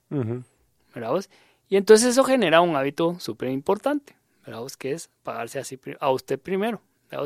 vos? 0.94 1.28
Y 1.68 1.76
entonces 1.76 2.10
eso 2.10 2.22
genera 2.22 2.60
un 2.60 2.76
hábito 2.76 3.18
súper 3.18 3.50
importante. 3.50 4.14
¿verdad? 4.46 4.62
Que 4.78 4.92
es 4.92 5.10
pagarse 5.22 5.58
así 5.58 5.78
a 5.98 6.10
usted 6.10 6.38
primero. 6.38 6.80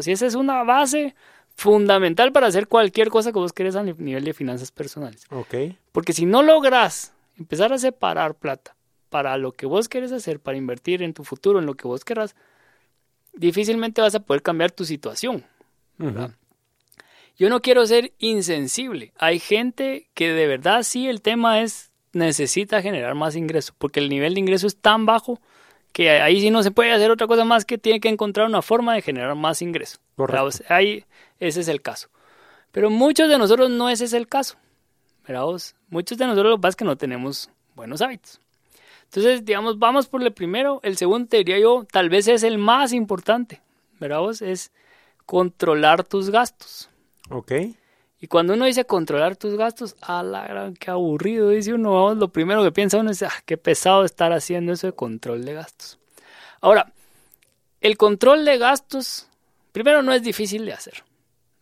Y 0.04 0.10
esa 0.10 0.26
es 0.26 0.34
una 0.34 0.62
base 0.64 1.14
fundamental 1.54 2.30
para 2.30 2.46
hacer 2.46 2.68
cualquier 2.68 3.08
cosa 3.08 3.32
que 3.32 3.38
vos 3.38 3.52
querés 3.52 3.74
a 3.74 3.82
nivel 3.82 4.24
de 4.24 4.34
finanzas 4.34 4.70
personales. 4.70 5.24
Okay. 5.30 5.78
Porque 5.92 6.12
si 6.12 6.26
no 6.26 6.42
logras 6.42 7.12
empezar 7.36 7.72
a 7.72 7.78
separar 7.78 8.34
plata 8.34 8.76
para 9.08 9.36
lo 9.38 9.52
que 9.52 9.66
vos 9.66 9.88
querés 9.88 10.12
hacer, 10.12 10.40
para 10.40 10.58
invertir 10.58 11.02
en 11.02 11.14
tu 11.14 11.24
futuro, 11.24 11.58
en 11.58 11.66
lo 11.66 11.74
que 11.74 11.88
vos 11.88 12.04
querrás, 12.04 12.36
difícilmente 13.34 14.00
vas 14.00 14.14
a 14.14 14.20
poder 14.20 14.42
cambiar 14.42 14.70
tu 14.70 14.84
situación. 14.84 15.44
Yo 17.38 17.48
no 17.48 17.60
quiero 17.60 17.86
ser 17.86 18.12
insensible. 18.18 19.12
Hay 19.18 19.38
gente 19.38 20.08
que 20.14 20.32
de 20.32 20.46
verdad 20.46 20.82
sí 20.82 21.08
el 21.08 21.22
tema 21.22 21.60
es 21.60 21.90
necesita 22.12 22.82
generar 22.82 23.14
más 23.14 23.36
ingreso, 23.36 23.74
porque 23.78 24.00
el 24.00 24.08
nivel 24.08 24.34
de 24.34 24.40
ingreso 24.40 24.66
es 24.66 24.76
tan 24.76 25.06
bajo 25.06 25.40
que 25.92 26.10
ahí 26.10 26.40
sí 26.40 26.50
no 26.50 26.62
se 26.62 26.70
puede 26.70 26.92
hacer 26.92 27.10
otra 27.10 27.26
cosa 27.26 27.44
más 27.44 27.64
que 27.64 27.78
tiene 27.78 28.00
que 28.00 28.08
encontrar 28.08 28.46
una 28.46 28.62
forma 28.62 28.94
de 28.94 29.02
generar 29.02 29.34
más 29.34 29.62
ingreso. 29.62 29.98
ahí 30.68 31.04
ese 31.38 31.60
es 31.60 31.68
el 31.68 31.82
caso. 31.82 32.08
Pero 32.72 32.90
muchos 32.90 33.28
de 33.28 33.38
nosotros 33.38 33.70
no 33.70 33.88
ese 33.88 34.04
es 34.04 34.12
el 34.12 34.28
caso. 34.28 34.56
Muchos 35.88 36.18
de 36.18 36.26
nosotros 36.26 36.50
lo 36.50 36.56
que 36.56 36.62
pasa 36.62 36.70
es 36.70 36.76
que 36.76 36.84
no 36.84 36.96
tenemos 36.96 37.50
buenos 37.74 38.02
hábitos. 38.02 38.40
Entonces, 39.08 39.44
digamos, 39.44 39.78
vamos 39.78 40.06
por 40.06 40.22
el 40.22 40.32
primero. 40.32 40.80
El 40.82 40.96
segundo, 40.96 41.28
te 41.28 41.38
diría 41.38 41.58
yo, 41.58 41.86
tal 41.90 42.10
vez 42.10 42.28
es 42.28 42.42
el 42.42 42.58
más 42.58 42.92
importante. 42.92 43.62
¿Verdad 43.98 44.20
Es 44.42 44.70
controlar 45.24 46.04
tus 46.04 46.30
gastos. 46.30 46.88
Ok. 47.30 47.52
Y 48.20 48.26
cuando 48.26 48.54
uno 48.54 48.64
dice 48.64 48.84
controlar 48.84 49.36
tus 49.36 49.56
gastos, 49.56 49.96
a 50.00 50.22
la 50.22 50.46
gran, 50.46 50.74
qué 50.74 50.90
aburrido, 50.90 51.50
dice 51.50 51.72
uno, 51.72 51.92
vamos, 51.92 52.16
lo 52.18 52.28
primero 52.28 52.64
que 52.64 52.72
piensa 52.72 52.98
uno 52.98 53.10
es, 53.10 53.22
ah, 53.22 53.32
qué 53.46 53.56
pesado 53.56 54.04
estar 54.04 54.32
haciendo 54.32 54.72
eso 54.72 54.88
de 54.88 54.92
control 54.92 55.44
de 55.44 55.54
gastos. 55.54 55.98
Ahora, 56.60 56.92
el 57.80 57.96
control 57.96 58.44
de 58.44 58.58
gastos, 58.58 59.28
primero 59.72 60.02
no 60.02 60.12
es 60.12 60.22
difícil 60.22 60.64
de 60.64 60.72
hacer. 60.72 61.04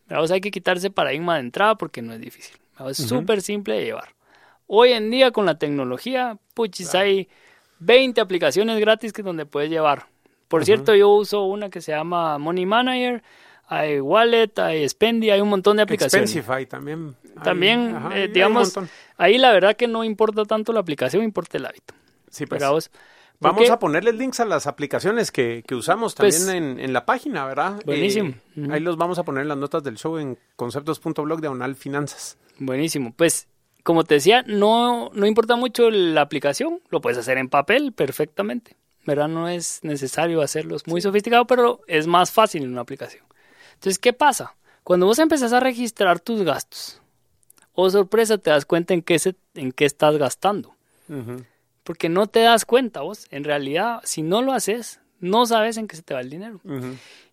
Vamos, 0.09 0.31
hay 0.31 0.41
que 0.41 0.51
quitarse 0.51 0.91
paradigma 0.91 1.35
de 1.35 1.41
entrada 1.41 1.75
porque 1.75 2.01
no 2.01 2.15
es 2.15 2.21
difícil. 2.21 2.57
Es 2.89 2.97
súper 2.97 3.43
simple 3.43 3.75
de 3.75 3.85
llevar. 3.85 4.15
Hoy 4.67 4.93
en 4.93 5.11
día 5.11 5.31
con 5.31 5.47
la 5.47 5.59
tecnología, 5.59 6.39
puchis, 6.55 6.95
hay 6.95 7.29
20 7.79 8.21
aplicaciones 8.21 8.79
gratis 8.81 9.13
que 9.13 9.23
donde 9.23 9.47
puedes 9.47 9.71
llevar. 9.71 10.07
Por 10.49 10.65
cierto, 10.65 10.95
yo 10.95 11.11
uso 11.11 11.45
una 11.45 11.71
que 11.71 11.81
se 11.81 11.93
llama 11.93 12.39
Money 12.39 12.67
Manager 12.67 13.23
hay 13.69 14.01
Wallet, 14.01 14.59
hay 14.59 14.89
Spendy, 14.89 15.31
hay 15.31 15.41
un 15.41 15.49
montón 15.49 15.77
de 15.77 15.83
aplicaciones. 15.83 16.31
Expensify 16.31 16.67
también. 16.67 17.17
También, 17.43 17.99
eh, 18.13 18.29
digamos, 18.33 18.75
ahí 19.17 19.39
la 19.39 19.53
verdad 19.53 19.77
que 19.77 19.89
no 19.89 20.05
importa 20.05 20.45
tanto 20.45 20.73
la 20.73 20.81
aplicación, 20.81 21.25
importa 21.25 21.59
el 21.59 21.67
hábito. 21.67 21.95
Sí, 22.31 22.47
pues. 22.47 22.63
Vamos 23.39 23.69
a 23.69 23.79
ponerle 23.79 24.15
links 24.15 24.41
a 24.41 24.47
las 24.47 24.67
aplicaciones 24.67 25.31
que, 25.31 25.63
usamos 25.73 26.15
pues 26.15 26.47
también 26.47 26.81
en, 26.81 26.93
la 26.93 27.05
página, 27.05 27.45
¿verdad? 27.45 27.83
Buenísimo. 27.85 28.35
Eh, 28.57 28.69
ahí 28.71 28.81
los 28.81 28.97
vamos 28.97 29.19
a 29.19 29.25
poner 29.25 29.43
en 29.43 29.49
las 29.49 29.59
notas 29.59 29.83
del 29.83 29.99
show 29.99 30.17
en 30.17 30.39
conceptos.blog 30.55 31.41
diagonal 31.41 31.75
finanzas. 31.75 32.39
Buenísimo. 32.59 33.13
Pues, 33.15 33.49
como 33.87 34.03
te 34.03 34.15
decía, 34.15 34.43
no, 34.49 35.13
no 35.15 35.27
importa 35.27 35.55
mucho 35.55 35.91
la 35.91 36.21
aplicación, 36.21 36.81
lo 36.91 37.01
puedes 37.01 37.19
hacer 37.19 37.39
en 37.39 37.49
papel 37.49 37.93
perfectamente. 37.93 38.75
¿Verdad? 39.05 39.29
No 39.29 39.49
es 39.49 39.79
necesario 39.85 40.43
hacerlos 40.43 40.89
muy 40.89 41.01
sofisticado, 41.01 41.47
pero 41.47 41.83
es 41.87 42.09
más 42.09 42.33
fácil 42.33 42.65
en 42.65 42.73
una 42.73 42.81
aplicación. 42.81 43.25
Entonces, 43.75 44.01
¿qué 44.01 44.13
pasa? 44.13 44.57
Cuando 44.83 45.07
vos 45.07 45.21
empezás 45.21 45.53
a 45.53 45.61
registrar 45.61 46.19
tus 46.19 46.43
gastos, 46.43 47.01
o 47.75 47.85
oh, 47.85 47.91
sorpresa, 47.91 48.39
te 48.39 48.51
das 48.51 48.67
cuenta 48.67 48.93
en 48.93 49.03
qué, 49.03 49.21
se, 49.21 49.37
en 49.55 49.71
qué 49.71 49.85
estás 49.85 50.17
gastando. 50.17 50.75
Porque 51.85 52.09
no 52.09 52.27
te 52.27 52.41
das 52.41 52.65
cuenta 52.65 53.03
vos. 53.03 53.29
En 53.31 53.45
realidad, 53.45 54.01
si 54.03 54.23
no 54.23 54.43
lo 54.43 54.53
haces, 54.53 54.99
no 55.21 55.47
sabes 55.47 55.77
en 55.77 55.87
qué 55.87 55.97
se 55.97 56.03
te 56.03 56.15
va 56.15 56.21
el 56.21 56.31
dinero. 56.31 56.61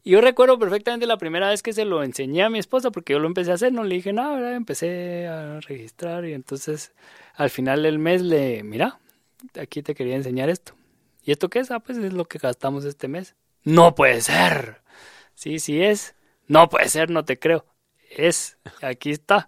Y 0.04 0.12
yo 0.12 0.22
recuerdo 0.22 0.60
perfectamente 0.60 1.06
la 1.06 1.18
primera 1.18 1.50
vez 1.50 1.64
que 1.64 1.74
se 1.74 1.86
lo 1.86 2.04
enseñé 2.04 2.44
a 2.44 2.50
mi 2.50 2.60
esposa, 2.60 2.92
porque 2.92 3.14
yo 3.14 3.20
lo 3.20 3.28
empecé 3.28 3.52
a 3.52 3.56
hacer, 3.56 3.72
no 3.72 3.84
le 3.84 3.96
dije 3.96 4.14
nada, 4.14 4.36
¿verdad? 4.36 4.56
Empecé 4.56 5.28
a 5.28 5.60
registrar 5.62 6.26
y 6.26 6.34
entonces 6.34 6.94
al 7.36 7.50
final 7.50 7.84
del 7.84 8.00
mes 8.00 8.22
le, 8.22 8.64
mira, 8.64 9.00
aquí 9.60 9.82
te 9.82 9.96
quería 9.96 10.16
enseñar 10.16 10.50
esto. 10.50 10.74
¿Y 11.24 11.32
esto 11.32 11.50
qué 11.50 11.60
es? 11.60 11.72
Ah, 11.72 11.80
pues 11.80 11.98
es 11.98 12.14
lo 12.14 12.26
que 12.26 12.38
gastamos 12.38 12.84
este 12.86 13.08
mes. 13.08 13.36
No 13.64 13.96
puede 13.96 14.20
ser. 14.22 14.82
Sí, 15.36 15.60
sí 15.60 15.82
es. 15.82 16.16
No 16.48 16.68
puede 16.70 16.90
ser, 16.90 17.10
no 17.10 17.24
te 17.24 17.40
creo. 17.40 17.66
Es, 18.10 18.58
aquí 18.82 19.12
está. 19.12 19.48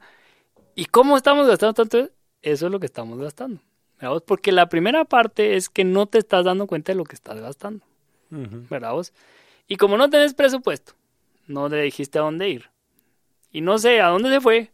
¿Y 0.73 0.86
cómo 0.86 1.17
estamos 1.17 1.47
gastando 1.47 1.73
tanto? 1.73 2.09
Eso 2.41 2.65
es 2.67 2.71
lo 2.71 2.79
que 2.79 2.86
estamos 2.86 3.19
gastando. 3.19 3.61
Porque 4.25 4.51
la 4.51 4.69
primera 4.69 5.05
parte 5.05 5.55
es 5.55 5.69
que 5.69 5.83
no 5.83 6.05
te 6.05 6.17
estás 6.17 6.45
dando 6.45 6.67
cuenta 6.67 6.91
de 6.91 6.97
lo 6.97 7.03
que 7.03 7.15
estás 7.15 7.39
gastando. 7.39 7.86
¿Verdad 8.30 8.93
vos? 8.93 9.13
Y 9.67 9.78
como 9.78 9.97
no 9.97 10.09
tenés 10.09 10.34
presupuesto, 10.34 10.93
no 11.47 11.69
le 11.69 11.82
dijiste 11.82 12.19
a 12.19 12.23
dónde 12.23 12.49
ir. 12.49 12.69
Y 13.51 13.61
no 13.61 13.78
sé 13.78 14.01
a 14.01 14.07
dónde 14.07 14.30
se 14.30 14.41
fue, 14.41 14.71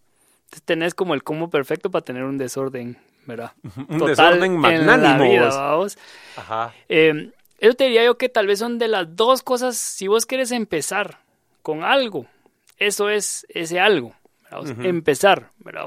tenés 0.65 0.93
como 0.93 1.13
el 1.13 1.23
combo 1.23 1.49
perfecto 1.49 1.91
para 1.91 2.03
tener 2.03 2.23
un 2.23 2.37
desorden 2.37 2.97
¿verdad? 3.25 3.51
Un 3.89 3.99
desorden 3.99 4.57
magnánimo. 4.57 5.87
Ajá. 6.35 6.73
Eh, 6.89 7.31
eso 7.59 7.73
te 7.75 7.85
diría 7.85 8.03
yo 8.03 8.17
que 8.17 8.29
tal 8.29 8.47
vez 8.47 8.59
son 8.59 8.79
de 8.79 8.87
las 8.87 9.15
dos 9.15 9.43
cosas, 9.43 9.77
si 9.77 10.07
vos 10.07 10.25
quieres 10.25 10.51
empezar 10.51 11.19
con 11.61 11.83
algo, 11.83 12.25
eso 12.77 13.09
es 13.09 13.45
ese 13.49 13.79
algo, 13.79 14.15
empezar, 14.83 15.49
¿verdad? 15.59 15.85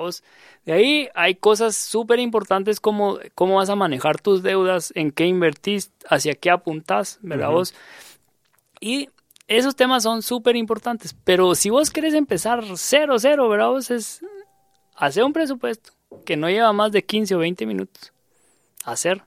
De 0.64 0.72
ahí 0.72 1.08
hay 1.14 1.34
cosas 1.34 1.76
súper 1.76 2.18
importantes 2.18 2.80
como 2.80 3.18
cómo 3.34 3.56
vas 3.56 3.70
a 3.70 3.76
manejar 3.76 4.20
tus 4.20 4.42
deudas, 4.42 4.92
en 4.94 5.12
qué 5.12 5.26
invertís, 5.26 5.92
hacia 6.08 6.34
qué 6.34 6.50
apuntás, 6.50 7.18
¿verdad? 7.22 7.50
Y 8.80 9.08
esos 9.46 9.76
temas 9.76 10.02
son 10.02 10.22
súper 10.22 10.56
importantes, 10.56 11.14
pero 11.24 11.54
si 11.54 11.70
vos 11.70 11.90
querés 11.90 12.14
empezar 12.14 12.64
cero, 12.76 13.18
cero, 13.18 13.48
¿verdad? 13.48 13.76
es 13.90 14.20
hacer 14.96 15.24
un 15.24 15.32
presupuesto 15.32 15.92
que 16.24 16.36
no 16.36 16.48
lleva 16.48 16.72
más 16.72 16.92
de 16.92 17.04
15 17.04 17.34
o 17.34 17.38
20 17.38 17.66
minutos. 17.66 18.12
Hacer 18.84 19.22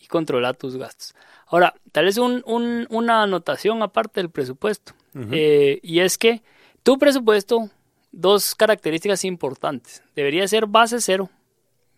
y 0.00 0.06
controlar 0.06 0.56
tus 0.56 0.76
gastos. 0.76 1.14
Ahora, 1.46 1.74
tal 1.92 2.06
vez 2.06 2.18
un, 2.18 2.42
una 2.90 3.22
anotación 3.22 3.82
aparte 3.82 4.20
del 4.20 4.30
presupuesto. 4.30 4.92
Eh, 5.30 5.80
y 5.82 6.00
es 6.00 6.18
que 6.18 6.42
tu 6.82 6.98
presupuesto, 6.98 7.70
dos 8.12 8.54
características 8.54 9.24
importantes. 9.24 10.02
Debería 10.14 10.48
ser 10.48 10.66
base 10.66 11.00
cero. 11.00 11.28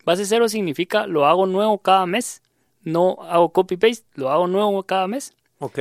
Base 0.05 0.25
cero 0.25 0.49
significa 0.49 1.07
lo 1.07 1.25
hago 1.25 1.45
nuevo 1.45 1.77
cada 1.77 2.05
mes. 2.05 2.41
No 2.81 3.17
hago 3.21 3.51
copy-paste, 3.51 4.05
lo 4.15 4.29
hago 4.29 4.47
nuevo 4.47 4.83
cada 4.83 5.07
mes. 5.07 5.33
Ok. 5.59 5.79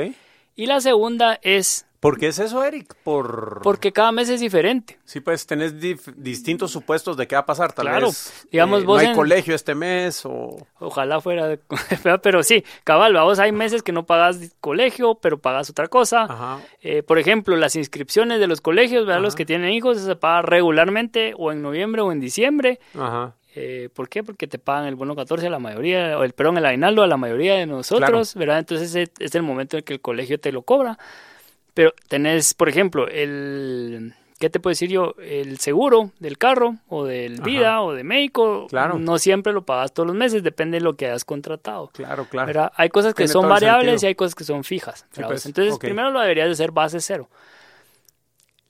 Y 0.56 0.66
la 0.66 0.80
segunda 0.80 1.38
es 1.42 1.86
¿Por 2.00 2.16
qué 2.16 2.28
es 2.28 2.38
eso, 2.38 2.62
Eric? 2.62 2.94
Por... 3.02 3.60
Porque 3.62 3.92
cada 3.92 4.12
mes 4.12 4.28
es 4.28 4.38
diferente. 4.38 4.98
Sí, 5.04 5.18
pues 5.18 5.46
tenés 5.46 5.74
distintos 6.16 6.70
supuestos 6.70 7.16
de 7.16 7.26
qué 7.26 7.34
va 7.34 7.40
a 7.40 7.46
pasar, 7.46 7.72
tal 7.72 7.86
claro. 7.86 8.06
vez. 8.06 8.46
Digamos, 8.52 8.82
eh, 8.82 8.86
vos 8.86 9.02
no 9.02 9.08
hay 9.08 9.14
colegio 9.16 9.54
este 9.54 9.74
mes 9.74 10.24
o... 10.24 10.56
Ojalá 10.78 11.20
fuera, 11.20 11.48
de... 11.48 11.58
pero 12.22 12.44
sí, 12.44 12.64
cabal, 12.84 13.14
vos 13.14 13.40
hay 13.40 13.50
meses 13.50 13.82
que 13.82 13.90
no 13.90 14.06
pagas 14.06 14.38
colegio, 14.60 15.16
pero 15.16 15.38
pagas 15.38 15.70
otra 15.70 15.88
cosa. 15.88 16.22
Ajá. 16.22 16.60
Eh, 16.82 17.02
por 17.02 17.18
ejemplo, 17.18 17.56
las 17.56 17.74
inscripciones 17.74 18.38
de 18.38 18.46
los 18.46 18.60
colegios, 18.60 19.04
¿verdad? 19.04 19.20
Los 19.20 19.34
que 19.34 19.44
tienen 19.44 19.72
hijos, 19.72 19.98
se 19.98 20.14
paga 20.14 20.42
regularmente 20.42 21.34
o 21.36 21.50
en 21.50 21.62
noviembre 21.62 22.02
o 22.02 22.12
en 22.12 22.20
diciembre. 22.20 22.78
Ajá. 22.94 23.34
Eh, 23.56 23.88
¿Por 23.92 24.08
qué? 24.08 24.22
Porque 24.22 24.46
te 24.46 24.60
pagan 24.60 24.86
el 24.86 24.94
bono 24.94 25.16
14 25.16 25.48
a 25.48 25.50
la 25.50 25.58
mayoría, 25.58 26.16
o 26.16 26.22
el 26.22 26.32
perdón, 26.32 26.58
el 26.58 26.66
aguinaldo 26.66 27.02
a 27.02 27.08
la 27.08 27.16
mayoría 27.16 27.54
de 27.56 27.66
nosotros, 27.66 28.36
¿verdad? 28.36 28.60
Entonces 28.60 28.94
es, 28.94 29.10
es 29.18 29.34
el 29.34 29.42
momento 29.42 29.76
en 29.76 29.82
que 29.82 29.94
el 29.94 30.00
colegio 30.00 30.38
te 30.38 30.52
lo 30.52 30.62
cobra. 30.62 30.96
Pero 31.78 31.94
tenés, 32.08 32.54
por 32.54 32.68
ejemplo, 32.68 33.06
el, 33.06 34.12
¿qué 34.40 34.50
te 34.50 34.58
puedo 34.58 34.72
decir 34.72 34.90
yo? 34.90 35.14
El 35.22 35.60
seguro 35.60 36.10
del 36.18 36.36
carro 36.36 36.74
o 36.88 37.04
del 37.04 37.40
vida 37.40 37.82
o 37.82 37.92
de 37.92 38.02
médico. 38.02 38.66
Claro. 38.68 38.98
No 38.98 39.16
siempre 39.18 39.52
lo 39.52 39.62
pagas 39.62 39.92
todos 39.92 40.08
los 40.08 40.16
meses, 40.16 40.42
depende 40.42 40.78
de 40.78 40.80
lo 40.80 40.96
que 40.96 41.06
hayas 41.06 41.24
contratado. 41.24 41.90
Claro, 41.94 42.26
claro. 42.28 42.72
Hay 42.74 42.88
cosas 42.88 43.14
que 43.14 43.28
son 43.28 43.48
variables 43.48 44.02
y 44.02 44.06
hay 44.06 44.16
cosas 44.16 44.34
que 44.34 44.42
son 44.42 44.64
fijas. 44.64 45.06
Pues, 45.14 45.46
Entonces, 45.46 45.78
primero 45.78 46.10
lo 46.10 46.18
deberías 46.18 46.48
de 46.48 46.56
ser 46.56 46.72
base 46.72 47.00
cero. 47.00 47.28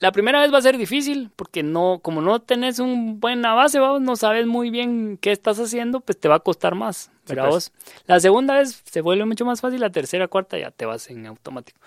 La 0.01 0.13
primera 0.13 0.43
vez 0.43 0.53
va 0.53 0.59
a 0.59 0.63
ser 0.63 0.77
difícil 0.77 1.31
porque 1.35 1.63
no, 1.63 2.01
como 2.03 2.21
no 2.21 2.41
tenés 2.41 2.79
una 2.79 3.15
buena 3.15 3.55
base, 3.55 3.79
no 3.79 4.17
sabes 4.17 4.47
muy 4.47 4.69
bien 4.69 5.17
qué 5.17 5.33
estás 5.33 5.59
haciendo, 5.59 6.01
pues 6.01 6.21
te 6.21 6.29
va 6.29 6.35
a 6.35 6.41
costar 6.41 6.75
más. 6.75 7.11
Pues. 7.25 7.73
La 8.07 8.21
segunda 8.21 8.53
vez 8.53 8.83
se 8.85 9.01
vuelve 9.01 9.25
mucho 9.25 9.47
más 9.47 9.63
fácil, 9.63 9.81
la 9.81 9.89
tercera, 9.89 10.29
cuarta 10.29 10.59
ya 10.59 10.71
te 10.71 10.85
vas 10.85 11.09
en 11.09 11.27
automático. 11.27 11.81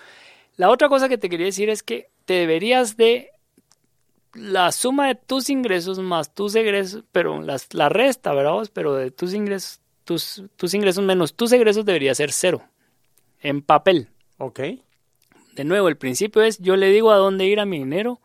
La 0.57 0.69
otra 0.69 0.89
cosa 0.89 1.09
que 1.09 1.17
te 1.17 1.29
quería 1.29 1.47
decir 1.47 1.69
es 1.69 1.83
que 1.83 2.09
te 2.25 2.33
deberías 2.33 2.97
de 2.97 3.31
la 4.33 4.71
suma 4.71 5.07
de 5.07 5.15
tus 5.15 5.49
ingresos 5.49 5.99
más 5.99 6.33
tus 6.33 6.55
egresos, 6.55 7.03
pero 7.11 7.41
la 7.41 7.89
resta, 7.89 8.33
¿verdad? 8.33 8.69
Pero 8.73 8.95
de 8.95 9.11
tus 9.11 9.33
ingresos, 9.33 9.81
tus, 10.05 10.43
tus 10.55 10.73
ingresos 10.73 11.03
menos 11.03 11.33
tus 11.33 11.51
egresos 11.51 11.85
debería 11.85 12.15
ser 12.15 12.31
cero. 12.31 12.61
En 13.41 13.61
papel. 13.61 14.09
Ok. 14.37 14.59
De 15.53 15.63
nuevo, 15.63 15.87
el 15.89 15.97
principio 15.97 16.41
es 16.43 16.59
yo 16.59 16.75
le 16.75 16.89
digo 16.89 17.11
a 17.11 17.17
dónde 17.17 17.45
ir 17.45 17.59
a 17.59 17.65
mi 17.65 17.79
dinero 17.79 18.21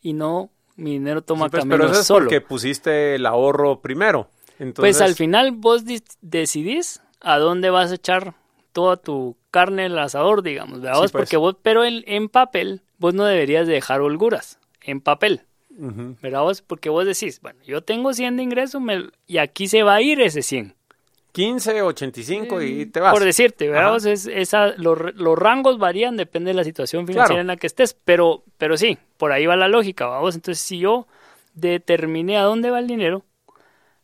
y 0.00 0.12
no 0.12 0.50
mi 0.76 0.92
dinero 0.92 1.22
toma 1.22 1.46
sí, 1.46 1.50
pues, 1.50 1.64
Pero 1.66 1.86
eso 1.86 2.00
es 2.00 2.06
solo. 2.06 2.26
porque 2.26 2.40
pusiste 2.40 3.16
el 3.16 3.26
ahorro 3.26 3.80
primero. 3.80 4.30
Pues 4.74 5.00
al 5.00 5.14
final 5.14 5.52
vos 5.52 5.84
decidís 6.20 7.00
a 7.20 7.38
dónde 7.38 7.70
vas 7.70 7.90
a 7.92 7.94
echar 7.96 8.34
toda 8.72 8.96
tu 8.96 9.36
carne 9.50 9.86
al 9.86 9.98
asador, 9.98 10.42
digamos, 10.42 10.80
¿verdad? 10.80 10.98
Pues. 10.98 11.12
Porque 11.12 11.36
vos, 11.36 11.56
pero 11.62 11.84
en, 11.84 12.04
en, 12.06 12.28
papel, 12.28 12.82
vos 12.98 13.14
no 13.14 13.24
deberías 13.24 13.66
dejar 13.66 14.00
holguras, 14.00 14.58
en 14.82 15.00
papel, 15.00 15.42
¿verdad? 15.70 16.42
Vos? 16.42 16.62
Porque 16.62 16.88
vos 16.88 17.06
decís, 17.06 17.40
bueno, 17.40 17.60
yo 17.64 17.82
tengo 17.82 18.12
100 18.12 18.36
de 18.36 18.42
ingreso 18.42 18.80
y 19.26 19.38
aquí 19.38 19.68
se 19.68 19.82
va 19.82 19.94
a 19.94 20.02
ir 20.02 20.20
ese 20.20 20.42
100. 20.42 20.74
15, 21.32 21.82
85 21.82 22.62
y 22.62 22.86
te 22.86 23.00
vas. 23.00 23.12
Por 23.12 23.22
decirte, 23.22 23.68
¿verdad? 23.68 24.04
Es, 24.06 24.26
esa, 24.26 24.68
los, 24.76 24.98
los, 25.14 25.38
rangos 25.38 25.78
varían, 25.78 26.16
depende 26.16 26.50
de 26.50 26.54
la 26.54 26.64
situación 26.64 27.06
financiera 27.06 27.40
en 27.40 27.46
la 27.46 27.56
que 27.56 27.66
estés, 27.66 27.94
pero, 27.94 28.42
pero 28.56 28.76
sí, 28.76 28.98
por 29.18 29.30
ahí 29.30 29.46
va 29.46 29.54
la 29.54 29.68
lógica, 29.68 30.06
vamos. 30.06 30.34
Entonces, 30.34 30.64
si 30.64 30.78
yo 30.80 31.06
determiné 31.54 32.38
a 32.38 32.42
dónde 32.42 32.70
va 32.70 32.80
el 32.80 32.88
dinero, 32.88 33.24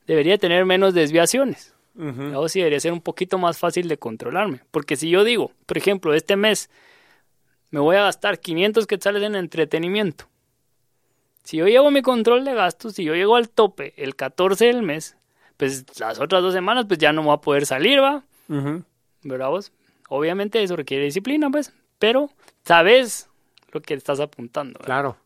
debería 0.06 0.38
tener 0.38 0.64
menos 0.64 0.94
desviaciones. 0.94 1.73
Uh 1.96 2.48
sí 2.48 2.58
debería 2.58 2.80
ser 2.80 2.92
un 2.92 3.00
poquito 3.00 3.38
más 3.38 3.58
fácil 3.58 3.88
de 3.88 3.98
controlarme. 3.98 4.60
Porque 4.70 4.96
si 4.96 5.08
yo 5.08 5.24
digo, 5.24 5.52
por 5.66 5.78
ejemplo, 5.78 6.14
este 6.14 6.36
mes 6.36 6.70
me 7.70 7.80
voy 7.80 7.96
a 7.96 8.02
gastar 8.02 8.40
500 8.40 8.86
quetzales 8.86 9.22
en 9.22 9.34
entretenimiento. 9.34 10.26
Si 11.44 11.58
yo 11.58 11.66
llevo 11.66 11.90
mi 11.90 12.02
control 12.02 12.44
de 12.44 12.54
gastos, 12.54 12.94
si 12.94 13.04
yo 13.04 13.14
llego 13.14 13.36
al 13.36 13.48
tope 13.48 13.92
el 13.96 14.16
14 14.16 14.66
del 14.66 14.82
mes, 14.82 15.16
pues 15.56 15.84
las 15.98 16.18
otras 16.18 16.42
dos 16.42 16.54
semanas 16.54 16.86
pues 16.86 16.98
ya 16.98 17.12
no 17.12 17.22
voy 17.22 17.34
a 17.34 17.40
poder 17.40 17.66
salir, 17.66 18.00
¿va? 18.00 18.24
¿Verdad 19.22 19.48
vos? 19.50 19.72
Obviamente 20.08 20.62
eso 20.62 20.76
requiere 20.76 21.04
disciplina, 21.04 21.50
pues, 21.50 21.72
pero 21.98 22.30
sabes 22.64 23.28
lo 23.72 23.80
que 23.82 23.94
estás 23.94 24.20
apuntando. 24.20 24.78
Claro. 24.80 25.16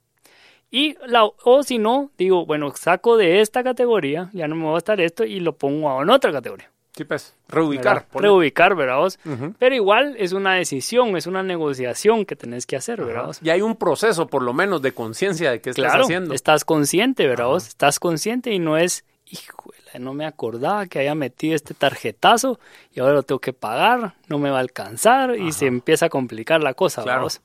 Y 0.70 0.96
la, 1.06 1.24
o 1.24 1.62
si 1.62 1.78
no, 1.78 2.10
digo, 2.18 2.44
bueno, 2.44 2.72
saco 2.74 3.16
de 3.16 3.40
esta 3.40 3.64
categoría, 3.64 4.30
ya 4.32 4.48
no 4.48 4.54
me 4.54 4.66
va 4.66 4.74
a 4.74 4.78
estar 4.78 5.00
esto 5.00 5.24
y 5.24 5.40
lo 5.40 5.56
pongo 5.56 6.02
en 6.02 6.10
otra 6.10 6.30
categoría. 6.30 6.70
Sí, 6.92 7.04
pues, 7.04 7.34
reubicar. 7.48 8.06
Reubicar, 8.12 8.74
¿verdad? 8.74 8.98
Vos? 8.98 9.20
Pero 9.58 9.74
igual 9.74 10.16
es 10.18 10.32
una 10.32 10.54
decisión, 10.54 11.16
es 11.16 11.28
una 11.28 11.44
negociación 11.44 12.26
que 12.26 12.34
tenés 12.34 12.66
que 12.66 12.74
hacer, 12.74 13.04
¿verdad? 13.04 13.26
Vos? 13.26 13.38
Y 13.40 13.50
hay 13.50 13.62
un 13.62 13.76
proceso, 13.76 14.26
por 14.26 14.42
lo 14.42 14.52
menos, 14.52 14.82
de 14.82 14.92
conciencia 14.92 15.52
de 15.52 15.60
qué 15.60 15.70
estás 15.70 15.84
claro, 15.84 16.04
haciendo. 16.04 16.34
estás 16.34 16.64
consciente, 16.64 17.28
¿verdad? 17.28 17.46
Vos? 17.46 17.68
Estás 17.68 18.00
consciente 18.00 18.52
y 18.52 18.58
no 18.58 18.76
es, 18.76 19.04
híjole, 19.26 19.78
no 20.00 20.12
me 20.12 20.26
acordaba 20.26 20.86
que 20.86 20.98
haya 20.98 21.14
metido 21.14 21.54
este 21.54 21.72
tarjetazo 21.72 22.58
y 22.92 22.98
ahora 22.98 23.14
lo 23.14 23.22
tengo 23.22 23.38
que 23.38 23.52
pagar, 23.52 24.14
no 24.26 24.38
me 24.38 24.50
va 24.50 24.56
a 24.56 24.60
alcanzar 24.60 25.36
y 25.36 25.52
se 25.52 25.66
empieza 25.66 26.06
a 26.06 26.08
complicar 26.08 26.62
la 26.64 26.74
cosa, 26.74 27.04
claro. 27.04 27.22
¿verdad? 27.22 27.40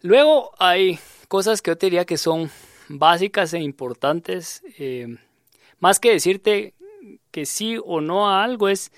Luego 0.00 0.52
hay 0.58 0.98
cosas 1.26 1.60
que 1.60 1.72
yo 1.72 1.78
te 1.78 1.86
diría 1.86 2.04
que 2.04 2.18
son 2.18 2.50
básicas 2.88 3.52
e 3.52 3.58
importantes. 3.58 4.62
Eh, 4.78 5.16
más 5.80 5.98
que 5.98 6.12
decirte 6.12 6.74
que 7.32 7.46
sí 7.46 7.76
o 7.84 8.00
no 8.00 8.28
a 8.28 8.44
algo, 8.44 8.68
es 8.68 8.92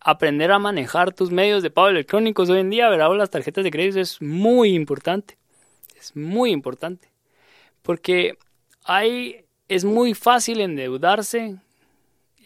aprender 0.00 0.50
a 0.50 0.58
manejar 0.58 1.12
tus 1.12 1.30
medios 1.30 1.62
de 1.62 1.70
pago 1.70 1.88
electrónicos. 1.88 2.50
Hoy 2.50 2.60
en 2.60 2.70
día, 2.70 2.88
ver 2.88 2.98
las 2.98 3.30
tarjetas 3.30 3.62
de 3.62 3.70
crédito 3.70 4.00
es 4.00 4.20
muy 4.20 4.74
importante. 4.74 5.38
Es 5.96 6.16
muy 6.16 6.50
importante. 6.50 7.08
Porque 7.82 8.38
hay, 8.84 9.44
es 9.68 9.84
muy 9.84 10.14
fácil 10.14 10.60
endeudarse 10.60 11.56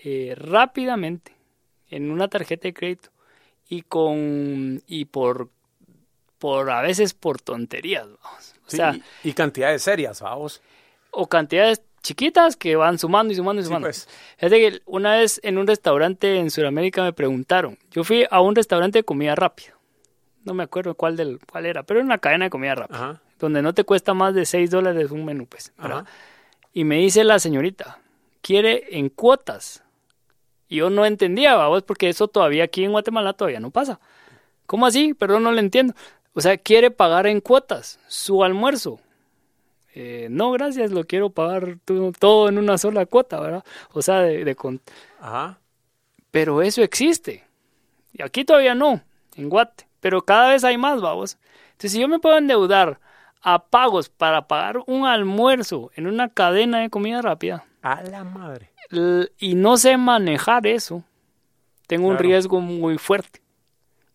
eh, 0.04 0.34
rápidamente 0.36 1.32
en 1.88 2.10
una 2.10 2.28
tarjeta 2.28 2.68
de 2.68 2.74
crédito 2.74 3.10
y 3.68 3.82
con 3.82 4.82
y 4.86 5.06
por 5.06 5.48
por 6.42 6.68
a 6.70 6.82
veces 6.82 7.14
por 7.14 7.40
tonterías, 7.40 8.04
vamos. 8.20 8.54
O 8.66 8.70
sea, 8.70 8.98
y, 9.22 9.32
cantidades 9.32 9.80
serias, 9.80 10.20
vamos. 10.20 10.60
O 11.12 11.28
cantidades 11.28 11.82
chiquitas 12.02 12.56
que 12.56 12.74
van 12.74 12.98
sumando 12.98 13.32
y 13.32 13.36
sumando 13.36 13.62
y 13.62 13.64
sumando. 13.64 13.92
Sí, 13.92 14.08
pues. 14.40 14.50
que 14.50 14.82
una 14.86 15.14
vez 15.14 15.38
en 15.44 15.56
un 15.56 15.68
restaurante 15.68 16.40
en 16.40 16.50
Sudamérica 16.50 17.04
me 17.04 17.12
preguntaron, 17.12 17.78
yo 17.92 18.02
fui 18.02 18.26
a 18.28 18.40
un 18.40 18.56
restaurante 18.56 18.98
de 18.98 19.04
comida 19.04 19.36
rápida, 19.36 19.74
no 20.42 20.52
me 20.52 20.64
acuerdo 20.64 20.96
cuál, 20.96 21.16
del, 21.16 21.38
cuál 21.48 21.64
era, 21.64 21.84
pero 21.84 22.00
era 22.00 22.06
una 22.06 22.18
cadena 22.18 22.46
de 22.46 22.50
comida 22.50 22.74
rápida, 22.74 23.22
donde 23.38 23.62
no 23.62 23.72
te 23.72 23.84
cuesta 23.84 24.12
más 24.12 24.34
de 24.34 24.44
6 24.44 24.68
dólares 24.68 25.12
un 25.12 25.24
menú, 25.24 25.46
pues, 25.46 25.72
Y 26.72 26.82
me 26.82 26.96
dice 26.96 27.22
la 27.22 27.38
señorita, 27.38 28.00
quiere 28.40 28.98
en 28.98 29.10
cuotas. 29.10 29.84
Y 30.68 30.76
yo 30.76 30.90
no 30.90 31.06
entendía, 31.06 31.54
vamos, 31.54 31.84
porque 31.84 32.08
eso 32.08 32.26
todavía 32.26 32.64
aquí 32.64 32.82
en 32.82 32.90
Guatemala 32.90 33.32
todavía 33.32 33.60
no 33.60 33.70
pasa. 33.70 34.00
¿Cómo 34.66 34.86
así? 34.86 35.12
Perdón, 35.12 35.42
no 35.42 35.52
le 35.52 35.60
entiendo. 35.60 35.94
O 36.34 36.40
sea, 36.40 36.56
quiere 36.56 36.90
pagar 36.90 37.26
en 37.26 37.40
cuotas 37.40 37.98
su 38.08 38.42
almuerzo. 38.42 39.00
Eh, 39.94 40.28
no, 40.30 40.50
gracias, 40.52 40.90
lo 40.90 41.04
quiero 41.04 41.30
pagar 41.30 41.76
todo, 42.18 42.48
en 42.48 42.58
una 42.58 42.78
sola 42.78 43.04
cuota, 43.04 43.38
¿verdad? 43.40 43.64
O 43.92 44.00
sea, 44.00 44.20
de, 44.20 44.44
de 44.44 44.56
Ajá. 45.20 45.58
Pero 46.30 46.62
eso 46.62 46.82
existe. 46.82 47.44
Y 48.14 48.22
aquí 48.22 48.44
todavía 48.44 48.74
no, 48.74 49.02
en 49.36 49.48
Guate. 49.48 49.86
Pero 50.00 50.22
cada 50.24 50.50
vez 50.50 50.64
hay 50.64 50.78
más, 50.78 51.00
vamos. 51.00 51.38
Entonces, 51.72 51.92
si 51.92 52.00
yo 52.00 52.08
me 52.08 52.18
puedo 52.18 52.38
endeudar 52.38 52.98
a 53.42 53.64
pagos 53.66 54.08
para 54.08 54.48
pagar 54.48 54.78
un 54.86 55.06
almuerzo 55.06 55.90
en 55.94 56.06
una 56.06 56.28
cadena 56.28 56.80
de 56.80 56.90
comida 56.90 57.20
rápida, 57.22 57.64
A 57.82 58.02
la 58.02 58.24
madre. 58.24 58.70
y 59.38 59.54
no 59.54 59.76
sé 59.76 59.96
manejar 59.96 60.66
eso, 60.66 61.04
tengo 61.86 62.08
un 62.08 62.18
riesgo 62.18 62.60
muy 62.60 62.98
fuerte. 62.98 63.42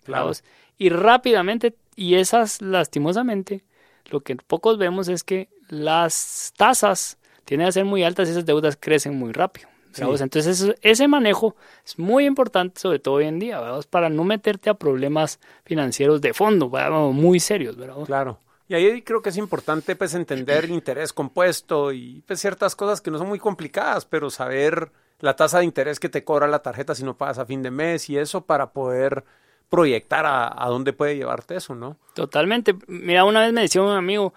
Claro. 0.03 0.31
Y 0.77 0.89
rápidamente, 0.89 1.75
y 1.97 2.15
esas 2.15 2.61
lastimosamente, 2.61 3.65
lo 4.05 4.21
que 4.21 4.37
pocos 4.37 4.77
vemos 4.77 5.09
es 5.09 5.23
que 5.23 5.49
las 5.67 6.53
tasas 6.55 7.17
tienen 7.43 7.67
a 7.67 7.71
ser 7.73 7.83
muy 7.83 8.03
altas 8.03 8.29
y 8.29 8.31
esas 8.31 8.45
deudas 8.45 8.77
crecen 8.79 9.15
muy 9.15 9.33
rápido. 9.33 9.67
Entonces 9.99 10.75
ese 10.81 11.07
manejo 11.07 11.55
es 11.83 11.97
muy 11.97 12.25
importante, 12.25 12.79
sobre 12.79 12.99
todo 12.99 13.15
hoy 13.15 13.25
en 13.25 13.39
día, 13.39 13.59
para 13.89 14.09
no 14.09 14.23
meterte 14.23 14.69
a 14.69 14.75
problemas 14.75 15.39
financieros 15.65 16.21
de 16.21 16.35
fondo, 16.35 16.69
muy 17.11 17.39
serios. 17.39 17.75
¿verdad? 17.75 17.95
Claro. 18.05 18.37
Y 18.67 18.75
ahí 18.75 19.01
creo 19.01 19.23
que 19.23 19.29
es 19.29 19.37
importante 19.37 19.95
pues 19.95 20.13
entender 20.13 20.65
el 20.65 20.71
interés 20.71 21.13
compuesto 21.13 21.91
y 21.93 22.23
pues 22.27 22.39
ciertas 22.39 22.75
cosas 22.75 23.01
que 23.01 23.09
no 23.09 23.17
son 23.17 23.27
muy 23.27 23.39
complicadas, 23.39 24.05
pero 24.05 24.29
saber 24.29 24.91
la 25.19 25.35
tasa 25.35 25.59
de 25.59 25.65
interés 25.65 25.99
que 25.99 26.09
te 26.09 26.23
cobra 26.23 26.47
la 26.47 26.59
tarjeta 26.59 26.93
si 26.93 27.03
no 27.03 27.17
pagas 27.17 27.39
a 27.39 27.45
fin 27.45 27.63
de 27.63 27.71
mes 27.71 28.07
y 28.09 28.17
eso 28.17 28.41
para 28.41 28.71
poder 28.71 29.23
proyectar 29.69 30.25
a, 30.25 30.63
a 30.63 30.69
dónde 30.69 30.93
puede 30.93 31.15
llevarte 31.15 31.55
eso, 31.55 31.75
¿no? 31.75 31.97
Totalmente. 32.13 32.75
Mira, 32.87 33.25
una 33.25 33.41
vez 33.41 33.53
me 33.53 33.61
decía 33.61 33.81
un 33.81 33.91
amigo, 33.91 34.33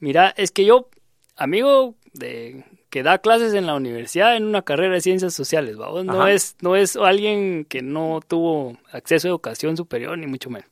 mira, 0.00 0.34
es 0.36 0.50
que 0.50 0.64
yo, 0.64 0.88
amigo 1.36 1.94
de 2.12 2.64
que 2.92 3.02
da 3.02 3.16
clases 3.16 3.54
en 3.54 3.64
la 3.66 3.74
universidad 3.74 4.36
en 4.36 4.44
una 4.44 4.60
carrera 4.60 4.92
de 4.92 5.00
ciencias 5.00 5.32
sociales, 5.32 5.80
¿va? 5.80 6.04
No 6.04 6.26
es, 6.26 6.56
no 6.60 6.76
es 6.76 6.94
alguien 6.96 7.64
que 7.64 7.80
no 7.80 8.20
tuvo 8.28 8.76
acceso 8.92 9.28
a 9.28 9.30
educación 9.30 9.78
superior, 9.78 10.18
ni 10.18 10.26
mucho 10.26 10.50
menos. 10.50 10.68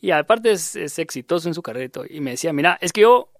Y 0.00 0.12
aparte 0.12 0.52
es, 0.52 0.76
es, 0.76 0.96
exitoso 1.00 1.48
en 1.48 1.54
su 1.54 1.60
carrera 1.60 1.86
y 1.86 1.88
todo. 1.88 2.04
Y 2.08 2.20
me 2.20 2.30
decía, 2.30 2.52
mira, 2.52 2.78
es 2.80 2.92
que 2.92 3.00
yo 3.00 3.30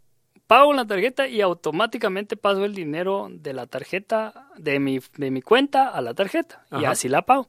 pago 0.49 0.72
la 0.72 0.85
tarjeta 0.87 1.28
y 1.28 1.41
automáticamente 1.41 2.37
paso 2.37 2.64
el 2.64 2.74
dinero 2.74 3.28
de 3.30 3.53
la 3.53 3.68
tarjeta, 3.68 4.49
de 4.57 4.80
mi, 4.80 4.99
de 5.16 5.30
mi 5.30 5.41
cuenta 5.41 5.89
a 5.89 6.01
la 6.01 6.14
tarjeta. 6.14 6.64
Y 6.72 6.87
así 6.87 7.09
la 7.09 7.22
pago. 7.22 7.49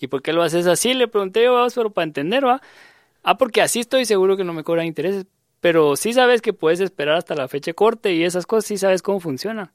¿Y 0.00 0.08
por 0.08 0.22
qué 0.22 0.32
lo 0.32 0.42
haces 0.42 0.66
así? 0.66 0.94
Le 0.94 1.06
pregunté 1.06 1.44
yo, 1.44 1.66
pero 1.74 1.90
para 1.90 2.04
entender, 2.04 2.44
¿va? 2.44 2.60
Ah, 3.22 3.36
porque 3.36 3.60
así 3.60 3.80
estoy 3.80 4.06
seguro 4.06 4.36
que 4.36 4.44
no 4.44 4.54
me 4.54 4.64
cobran 4.64 4.86
intereses. 4.86 5.26
Pero 5.60 5.94
sí 5.94 6.14
sabes 6.14 6.40
que 6.40 6.54
puedes 6.54 6.80
esperar 6.80 7.16
hasta 7.16 7.34
la 7.34 7.46
fecha 7.46 7.74
corte 7.74 8.14
y 8.14 8.24
esas 8.24 8.46
cosas 8.46 8.64
sí 8.64 8.78
sabes 8.78 9.02
cómo 9.02 9.20
funcionan. 9.20 9.70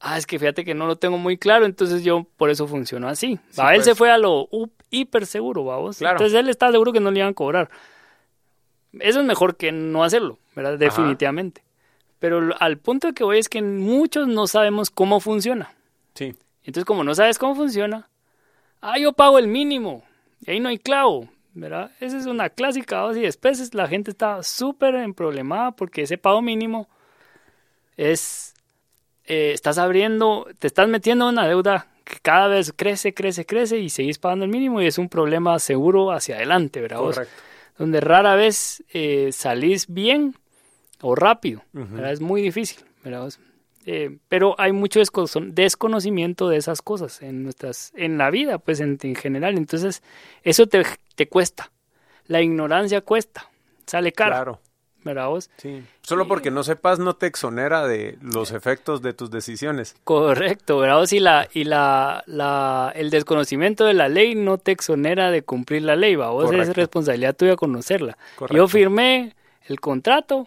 Ah, 0.00 0.16
es 0.16 0.26
que 0.26 0.38
fíjate 0.38 0.64
que 0.64 0.74
no 0.74 0.86
lo 0.86 0.94
tengo 0.94 1.18
muy 1.18 1.36
claro, 1.36 1.66
entonces 1.66 2.04
yo 2.04 2.24
por 2.36 2.50
eso 2.50 2.68
funcionó 2.68 3.08
así. 3.08 3.40
a 3.56 3.74
él 3.74 3.82
se 3.82 3.90
pues. 3.90 3.98
fue 3.98 4.10
a 4.12 4.18
lo 4.18 4.48
hiper 4.90 5.26
seguro, 5.26 5.64
vamos. 5.64 6.00
Entonces 6.00 6.34
él 6.34 6.48
está 6.48 6.70
seguro 6.70 6.92
que 6.92 7.00
no 7.00 7.10
le 7.10 7.18
iban 7.18 7.32
a 7.32 7.34
cobrar. 7.34 7.68
Eso 9.00 9.20
es 9.20 9.26
mejor 9.26 9.56
que 9.56 9.72
no 9.72 10.04
hacerlo, 10.04 10.38
¿verdad? 10.54 10.78
Definitivamente. 10.78 11.64
Pero 12.20 12.54
al 12.60 12.78
punto 12.78 13.12
que 13.12 13.24
voy 13.24 13.38
es 13.38 13.48
que 13.48 13.60
muchos 13.60 14.28
no 14.28 14.46
sabemos 14.46 14.90
cómo 14.90 15.18
funciona. 15.18 15.74
Sí. 16.14 16.34
Entonces, 16.62 16.84
como 16.84 17.02
no 17.02 17.14
sabes 17.14 17.38
cómo 17.38 17.56
funciona, 17.56 18.08
ah, 18.80 18.98
yo 18.98 19.12
pago 19.12 19.38
el 19.38 19.48
mínimo. 19.48 20.04
Y 20.40 20.50
ahí 20.50 20.60
no 20.60 20.68
hay 20.68 20.78
clavo. 20.78 21.28
¿verdad? 21.58 21.90
Esa 22.00 22.18
es 22.18 22.26
una 22.26 22.50
clásica, 22.50 23.04
y 23.14 23.20
después 23.20 23.74
la 23.74 23.88
gente 23.88 24.10
está 24.10 24.42
súper 24.42 24.94
en 24.94 25.14
problemada 25.14 25.72
porque 25.72 26.02
ese 26.02 26.18
pago 26.18 26.40
mínimo 26.40 26.88
es, 27.96 28.54
eh, 29.24 29.52
estás 29.52 29.78
abriendo, 29.78 30.46
te 30.58 30.66
estás 30.66 30.88
metiendo 30.88 31.28
en 31.28 31.34
una 31.34 31.48
deuda 31.48 31.88
que 32.04 32.18
cada 32.22 32.46
vez 32.48 32.72
crece, 32.74 33.12
crece, 33.12 33.44
crece 33.44 33.78
y 33.78 33.90
seguís 33.90 34.18
pagando 34.18 34.44
el 34.44 34.50
mínimo 34.50 34.80
y 34.80 34.86
es 34.86 34.98
un 34.98 35.08
problema 35.08 35.58
seguro 35.58 36.12
hacia 36.12 36.36
adelante, 36.36 36.80
¿verdad? 36.80 36.98
Correcto. 36.98 37.34
donde 37.76 38.00
rara 38.00 38.34
vez 38.34 38.82
eh, 38.92 39.30
salís 39.32 39.86
bien 39.88 40.34
o 41.00 41.14
rápido, 41.14 41.62
Es 42.08 42.20
muy 42.20 42.42
difícil, 42.42 42.84
¿verdad? 43.04 43.32
Eh, 43.90 44.18
pero 44.28 44.54
hay 44.58 44.72
mucho 44.72 45.00
desconocimiento 45.00 46.50
de 46.50 46.58
esas 46.58 46.82
cosas 46.82 47.22
en 47.22 47.42
nuestras, 47.42 47.90
en 47.96 48.18
la 48.18 48.28
vida, 48.28 48.58
pues 48.58 48.80
en, 48.80 48.98
general. 49.16 49.56
Entonces, 49.56 50.02
eso 50.42 50.66
te, 50.66 50.84
te, 51.14 51.26
cuesta. 51.26 51.72
La 52.26 52.42
ignorancia 52.42 53.00
cuesta, 53.00 53.48
sale 53.86 54.12
caro. 54.12 54.34
Claro. 54.34 54.60
¿Verdad 55.04 55.28
vos? 55.28 55.48
Sí. 55.56 55.82
Solo 56.02 56.28
porque 56.28 56.50
no 56.50 56.64
sepas 56.64 56.98
no 56.98 57.16
te 57.16 57.28
exonera 57.28 57.86
de 57.86 58.18
los 58.20 58.50
efectos 58.50 59.00
de 59.00 59.14
tus 59.14 59.30
decisiones. 59.30 59.96
Correcto, 60.04 60.76
¿verdad 60.76 60.98
vos? 60.98 61.14
Y, 61.14 61.20
la, 61.20 61.48
y 61.54 61.64
la, 61.64 62.24
la, 62.26 62.92
el 62.94 63.08
desconocimiento 63.08 63.86
de 63.86 63.94
la 63.94 64.10
ley 64.10 64.34
no 64.34 64.58
te 64.58 64.72
exonera 64.72 65.30
de 65.30 65.40
cumplir 65.40 65.84
la 65.84 65.96
ley, 65.96 66.14
¿va? 66.14 66.28
Vos 66.28 66.52
es 66.52 66.76
responsabilidad 66.76 67.34
tuya 67.34 67.56
conocerla. 67.56 68.18
Yo 68.50 68.68
firmé 68.68 69.34
el 69.64 69.80
contrato, 69.80 70.46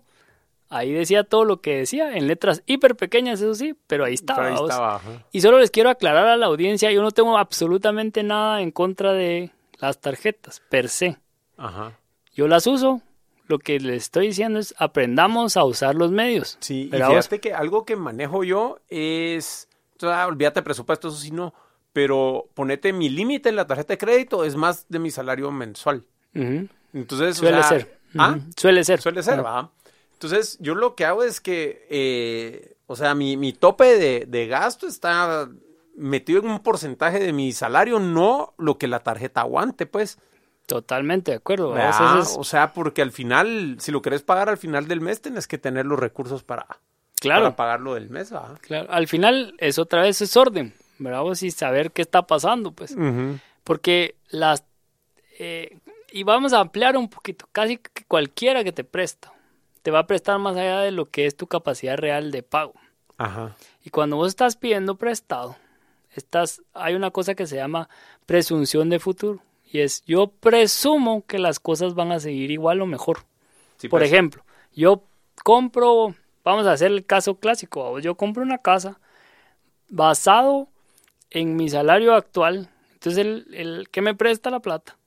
Ahí 0.74 0.94
decía 0.94 1.26
todo 1.26 1.44
lo 1.44 1.60
que 1.60 1.80
decía, 1.80 2.16
en 2.16 2.28
letras 2.28 2.64
hiper 2.66 2.96
pequeñas, 2.96 3.42
eso 3.42 3.54
sí, 3.56 3.76
pero 3.88 4.06
ahí 4.06 4.14
estaba. 4.14 5.02
y 5.34 5.42
solo 5.42 5.60
les 5.60 5.70
quiero 5.70 5.90
aclarar 5.90 6.28
a 6.28 6.38
la 6.38 6.46
audiencia, 6.46 6.90
yo 6.94 7.02
no 7.02 7.12
tengo 7.12 7.38
absolutamente 7.38 8.24
nada 8.24 8.62
en 8.62 8.72
contra 8.72 9.12
de 9.12 9.52
las 9.80 10.00
tarjetas, 10.00 10.62
per 10.70 10.88
se. 10.88 11.18
Ajá. 11.58 12.00
Yo 12.34 12.48
las 12.48 12.68
uso, 12.68 13.02
lo 13.48 13.60
que 13.60 13.82
les 13.82 14.04
estoy 14.04 14.28
diciendo 14.28 14.60
es 14.60 14.74
aprendamos 14.78 15.58
a 15.58 15.66
usar 15.66 15.96
los 15.96 16.12
medios. 16.12 16.58
Sí, 16.62 16.90
y 16.90 16.96
fíjate 16.96 17.42
que 17.42 17.54
algo 17.54 17.84
que 17.84 17.98
manejo 17.98 18.46
yo 18.46 18.80
es, 18.88 19.68
olvídate 20.02 20.62
presupuesto, 20.62 21.10
eso 21.10 21.18
sí 21.18 21.32
no, 21.32 21.54
pero 21.92 22.48
ponete 22.54 22.94
mi 22.94 23.10
límite 23.10 23.50
en 23.50 23.58
la 23.58 23.68
tarjeta 23.68 23.92
de 23.92 23.98
crédito 23.98 24.46
es 24.46 24.56
más 24.56 24.86
de 24.88 25.00
mi 25.00 25.12
salario 25.12 25.52
mensual. 25.52 26.06
Entonces, 26.94 27.36
suele 27.36 27.62
ser. 27.64 28.00
¿Ah? 28.18 28.40
Suele 28.56 28.86
ser. 28.86 29.02
Suele 29.02 29.22
ser, 29.22 29.44
va. 29.44 29.70
Entonces, 30.22 30.60
yo 30.60 30.76
lo 30.76 30.94
que 30.94 31.06
hago 31.06 31.24
es 31.24 31.42
que, 31.42 31.88
eh, 31.90 32.76
o 32.86 32.96
sea, 32.96 33.16
mi, 33.16 33.38
mi 33.38 33.54
tope 33.54 33.98
de, 33.98 34.28
de, 34.28 34.46
gasto 34.46 34.86
está 34.86 35.50
metido 35.96 36.42
en 36.42 36.48
un 36.48 36.60
porcentaje 36.60 37.18
de 37.18 37.34
mi 37.34 37.52
salario, 37.54 38.00
no 38.00 38.54
lo 38.60 38.78
que 38.78 38.88
la 38.88 39.00
tarjeta 39.00 39.42
aguante, 39.42 39.88
pues. 39.88 40.20
Totalmente 40.68 41.32
de 41.32 41.38
acuerdo. 41.38 41.74
O 42.38 42.44
sea, 42.44 42.72
porque 42.72 43.02
al 43.02 43.12
final, 43.12 43.78
si 43.80 43.92
lo 43.92 44.04
querés 44.04 44.22
pagar 44.22 44.48
al 44.48 44.60
final 44.60 44.88
del 44.88 45.02
mes, 45.02 45.22
tenés 45.22 45.48
que 45.48 45.58
tener 45.58 45.88
los 45.88 45.98
recursos 45.98 46.44
para, 46.44 46.68
claro. 47.20 47.46
para 47.46 47.56
pagarlo 47.56 47.96
del 47.96 48.12
mes, 48.12 48.30
¿verdad? 48.30 48.60
Claro, 48.62 48.92
al 48.92 49.08
final 49.08 49.56
es 49.58 49.80
otra 49.80 50.04
vez 50.04 50.22
es 50.22 50.38
orden, 50.38 50.76
¿verdad? 51.00 51.24
y 51.42 51.50
saber 51.50 51.90
qué 51.90 52.04
está 52.04 52.28
pasando, 52.28 52.74
pues. 52.74 52.96
Porque 53.64 54.14
las... 54.30 54.64
Eh, 55.40 55.80
y 56.12 56.22
vamos 56.22 56.54
a 56.54 56.60
ampliar 56.60 56.96
un 56.96 57.10
poquito, 57.10 57.48
casi 57.52 57.80
cualquiera 58.08 58.64
que 58.64 58.72
te 58.72 58.84
presta 58.84 59.34
te 59.82 59.92
va 59.92 60.00
a 60.00 60.08
prestar 60.08 60.40
más 60.40 60.56
allá 60.56 60.82
de 60.82 60.92
lo 60.92 61.10
que 61.10 61.26
es 61.26 61.36
tu 61.36 61.48
capacidad 61.48 61.98
real 61.98 62.32
de 62.32 62.44
pago. 62.44 62.74
Ajá. 63.18 63.56
Y 63.84 63.90
cuando 63.90 64.16
vos 64.16 64.30
estás 64.30 64.56
pidiendo 64.56 64.96
prestado, 64.96 65.56
estás, 66.14 66.62
hay 66.74 66.96
una 66.96 67.12
cosa 67.12 67.36
que 67.36 67.48
se 67.48 67.56
llama 67.56 67.90
presunción 68.26 68.90
de 68.90 69.00
futuro. 69.00 69.40
Y 69.72 69.80
es, 69.80 70.04
yo 70.06 70.28
presumo 70.28 71.26
que 71.26 71.40
las 71.40 71.60
cosas 71.60 71.96
van 71.96 72.12
a 72.12 72.20
seguir 72.20 72.52
igual 72.52 72.82
o 72.82 72.86
mejor. 72.86 73.24
Por 73.82 73.90
pues. 73.90 74.04
ejemplo, 74.04 74.44
yo 74.74 75.04
compro, 75.44 76.14
vamos 76.44 76.68
a 76.68 76.74
hacer 76.74 76.92
el 76.92 77.06
caso 77.06 77.36
clásico, 77.36 77.98
yo 78.00 78.16
compro 78.16 78.44
una 78.44 78.60
casa 78.60 79.00
basado 79.90 80.68
en 81.30 81.56
mi 81.56 81.70
salario 81.70 82.14
actual. 82.14 82.70
Entonces 82.94 83.26
el, 83.26 83.48
el 83.54 83.90
que 83.90 84.02
me 84.02 84.14
presta 84.14 84.52
la 84.52 84.60
plata 84.60 84.98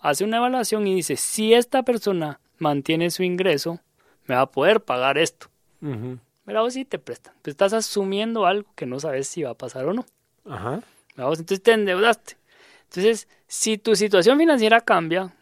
hace 0.00 0.24
una 0.24 0.36
evaluación 0.38 0.86
y 0.86 0.94
dice, 0.94 1.16
si 1.16 1.54
esta 1.54 1.82
persona 1.82 2.40
mantiene 2.58 3.10
su 3.10 3.22
ingreso, 3.22 3.80
me 4.28 4.36
va 4.36 4.42
a 4.42 4.50
poder 4.50 4.80
pagar 4.80 5.18
esto. 5.18 5.48
Pero 5.80 6.62
vos 6.62 6.72
sí 6.72 6.84
te 6.84 6.98
prestan. 6.98 7.34
Te 7.42 7.50
estás 7.50 7.72
asumiendo 7.72 8.46
algo 8.46 8.70
que 8.76 8.86
no 8.86 9.00
sabes 9.00 9.26
si 9.26 9.42
va 9.42 9.50
a 9.50 9.54
pasar 9.54 9.86
o 9.86 9.92
no. 9.92 10.06
Ajá. 10.48 10.80
entonces 11.16 11.62
te 11.62 11.72
endeudaste. 11.72 12.36
Entonces, 12.84 13.28
si 13.48 13.76
tu 13.76 13.96
situación 13.96 14.38
financiera 14.38 14.80
cambia, 14.80 15.34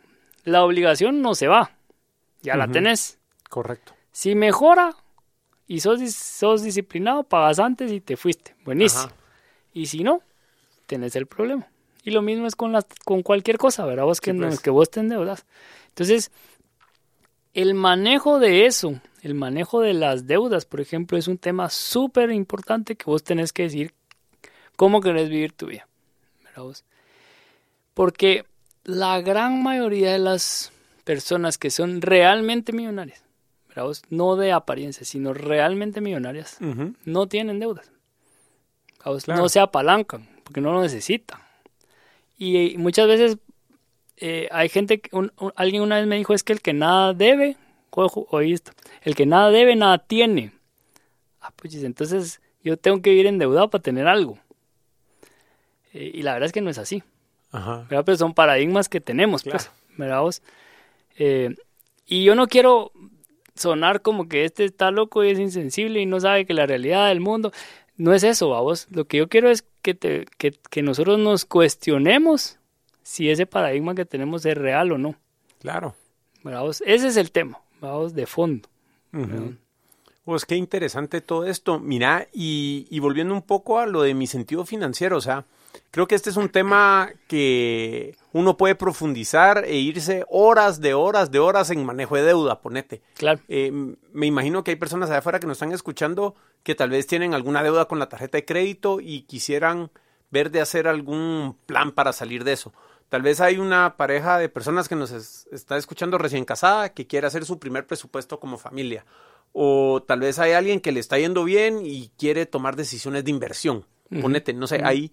la 0.45 0.65
obligación 0.65 1.21
no 1.21 1.35
se 1.35 1.49
va. 1.49 1.73
Ya 2.43 2.57
la 2.57 2.69
tenés. 2.69 3.19
Correcto. 3.49 3.95
Si 4.13 4.35
mejora 4.35 4.97
y 5.67 5.81
sos, 5.81 6.01
sos 6.13 6.63
disciplinado, 6.63 7.25
pagas 7.25 7.59
antes 7.59 7.91
y 7.93 8.01
te 8.01 8.17
fuiste. 8.17 8.55
Buenísimo. 8.65 9.13
Y 9.73 9.87
si 9.87 10.03
no, 10.05 10.23
tenés 10.87 11.17
el 11.17 11.27
problema. 11.27 11.69
Y 12.03 12.13
lo 12.13 12.23
mismo 12.23 12.47
es 12.47 12.55
con, 12.55 12.73
las, 12.73 12.87
con 13.05 13.23
cualquier 13.23 13.59
cosa, 13.59 13.85
¿verdad? 13.85 14.05
Vos 14.05 14.21
que, 14.21 14.33
pues. 14.33 14.61
que 14.61 14.71
vos 14.71 14.91
te 14.91 15.01
endeudas. 15.01 15.45
Entonces, 15.89 16.31
el 17.57 17.73
manejo 17.73 18.39
de 18.39 18.67
eso, 18.67 19.01
el 19.23 19.35
manejo 19.35 19.81
de 19.81 19.95
las 19.95 20.27
deudas, 20.27 20.67
por 20.67 20.83
ejemplo, 20.83 21.17
es 21.17 21.27
un 21.27 21.39
tema 21.39 21.71
súper 21.71 22.31
importante 22.31 22.97
que 22.97 23.07
vos 23.07 23.25
tenés 23.25 23.51
que 23.55 23.63
decir 23.63 23.95
cómo 24.77 25.01
querés 25.01 25.31
vivir 25.31 25.53
tu 25.53 25.69
vida. 25.69 25.89
Porque 27.95 28.45
la 28.85 29.23
gran 29.23 29.63
mayoría 29.63 30.13
de 30.13 30.19
las 30.19 30.71
personas 31.05 31.57
que 31.57 31.71
son 31.71 32.03
realmente 32.03 32.75
millonarias, 32.75 33.25
no 34.11 34.37
de 34.37 34.53
apariencia, 34.53 35.07
sino 35.07 35.33
realmente 35.33 36.03
millonarias, 36.03 36.59
no 37.07 37.27
tienen 37.27 37.59
deudas. 37.59 37.91
No 39.29 39.49
se 39.49 39.61
apalancan 39.61 40.29
porque 40.45 40.61
no 40.61 40.75
lo 40.75 40.83
necesitan. 40.83 41.41
Y 42.37 42.77
muchas 42.77 43.09
veces 43.09 43.39
eh, 44.19 44.49
hay 44.51 44.69
gente, 44.69 45.03
alguien 45.57 45.83
una 45.83 45.97
vez 45.97 46.07
me 46.07 46.17
dijo, 46.17 46.33
es 46.33 46.43
que 46.43 46.53
el 46.53 46.63
que 46.63 46.73
nada 46.73 47.13
debe, 47.13 47.57
oí 47.91 48.53
esto, 48.53 48.73
el 49.03 49.15
que 49.15 49.27
nada 49.27 49.51
debe, 49.51 49.77
nada 49.77 49.99
tiene. 49.99 50.53
Ah, 51.41 51.53
pues 51.55 51.75
entonces 51.75 52.41
yo 52.63 52.77
tengo 52.77 53.03
que 53.03 53.11
vivir 53.11 53.27
endeudado 53.27 53.71
para 53.71 53.83
tener 53.83 54.09
algo. 54.09 54.39
Eh, 55.93 56.13
y 56.15 56.23
la 56.23 56.33
verdad 56.33 56.47
es 56.47 56.53
que 56.53 56.61
no 56.61 56.71
es 56.71 56.79
así. 56.79 57.03
Ajá. 57.53 57.87
Pero 57.89 58.17
son 58.17 58.35
paradigmas 58.35 58.89
que 58.89 59.01
tenemos, 59.01 59.45
pues, 59.45 59.71
¿verdad 59.97 60.21
vos? 60.21 60.43
Eh, 61.19 61.55
y 62.07 62.25
yo 62.25 62.35
no 62.35 62.49
quiero 62.49 62.93
sonar 63.55 64.03
como 64.03 64.29
que 64.29 64.45
este 64.45 64.65
está 64.65 64.91
loco 64.91 65.25
y 65.25 65.31
es 65.31 65.39
insensible 65.39 66.01
y 66.01 66.07
no 66.07 66.21
sabe 66.21 66.45
que 66.45 66.55
la 66.55 66.67
realidad 66.67 67.09
del 67.09 67.21
mundo 67.21 67.53
no 67.97 68.13
es 68.13 68.25
eso, 68.25 68.49
vos. 68.49 68.89
Lo 68.91 69.07
que 69.07 69.19
yo 69.19 69.29
quiero 69.29 69.51
es 69.51 69.65
que, 69.83 69.95
te, 69.95 70.27
que, 70.37 70.53
que 70.71 70.83
nosotros 70.83 71.19
nos 71.19 71.45
cuestionemos 71.45 72.59
si 73.07 73.31
ese 73.31 73.47
paradigma 73.47 73.95
que 73.95 74.05
tenemos 74.05 74.45
es 74.47 74.59
real 74.59 74.91
o 74.91 74.99
no. 74.99 75.15
Claro. 75.61 75.95
¿verdad? 76.43 76.69
Ese 76.69 77.07
es 77.07 77.17
el 77.17 77.31
tema, 77.31 77.61
vamos, 77.81 78.15
de 78.15 78.27
fondo. 78.27 78.69
Pues 80.25 80.45
qué 80.45 80.57
interesante 80.57 81.21
todo 81.21 81.47
esto. 81.47 81.79
Mira, 81.79 82.27
y, 82.33 82.89
y, 82.91 82.99
volviendo 82.99 83.33
un 83.33 83.43
poco 83.43 83.79
a 83.79 83.87
lo 83.87 84.03
de 84.03 84.13
mi 84.13 84.27
sentido 84.27 84.67
financiero, 84.67 85.17
o 85.17 85.21
sea, 85.21 85.45
creo 85.93 86.09
que 86.09 86.17
este 86.17 86.31
es 86.31 86.37
un 86.37 86.49
tema 86.49 87.11
que 87.29 88.17
uno 88.33 88.57
puede 88.57 88.75
profundizar 88.75 89.65
e 89.65 89.77
irse 89.77 90.25
horas 90.29 90.81
de 90.81 90.95
horas 90.95 91.31
de 91.31 91.39
horas 91.39 91.71
en 91.71 91.87
manejo 91.87 92.17
de 92.17 92.25
deuda, 92.25 92.61
ponete. 92.61 93.03
Claro. 93.15 93.41
Eh, 93.47 93.71
me 94.13 94.27
imagino 94.27 94.65
que 94.65 94.73
hay 94.73 94.77
personas 94.77 95.11
allá 95.11 95.21
afuera 95.21 95.39
que 95.39 95.47
nos 95.47 95.59
están 95.59 95.73
escuchando 95.73 96.35
que 96.65 96.75
tal 96.75 96.91
vez 96.91 97.07
tienen 97.07 97.35
alguna 97.35 97.63
deuda 97.63 97.85
con 97.85 98.01
la 98.01 98.09
tarjeta 98.09 98.37
de 98.37 98.45
crédito 98.45 98.99
y 99.01 99.23
quisieran 99.23 99.93
ver 100.31 100.51
de 100.51 100.61
hacer 100.61 100.89
algún 100.89 101.57
plan 101.67 101.93
para 101.93 102.13
salir 102.13 102.43
de 102.43 102.53
eso. 102.53 102.73
Tal 103.09 103.23
vez 103.23 103.41
hay 103.41 103.59
una 103.59 103.97
pareja 103.97 104.39
de 104.39 104.49
personas 104.49 104.89
que 104.89 104.97
nos 104.97 105.11
está 105.13 105.77
escuchando 105.77 106.19
recién 106.19 106.45
casada 106.45 106.89
que 106.89 107.07
quiere 107.07 107.27
hacer 107.27 107.45
su 107.45 107.59
primer 107.59 107.87
presupuesto 107.87 108.41
como 108.41 108.59
familia. 108.59 109.05
O 109.53 110.03
tal 110.07 110.21
vez 110.21 110.39
hay 110.39 110.53
alguien 110.53 110.81
que 110.81 110.93
le 110.93 111.01
está 111.01 111.19
yendo 111.19 111.45
bien 111.45 111.81
y 111.85 112.11
quiere 112.19 112.47
tomar 112.47 112.77
decisiones 112.77 113.25
de 113.25 113.31
inversión. 113.31 113.85
Ponete, 114.21 114.53
no 114.53 114.67
sé, 114.67 114.83
hay 114.85 115.11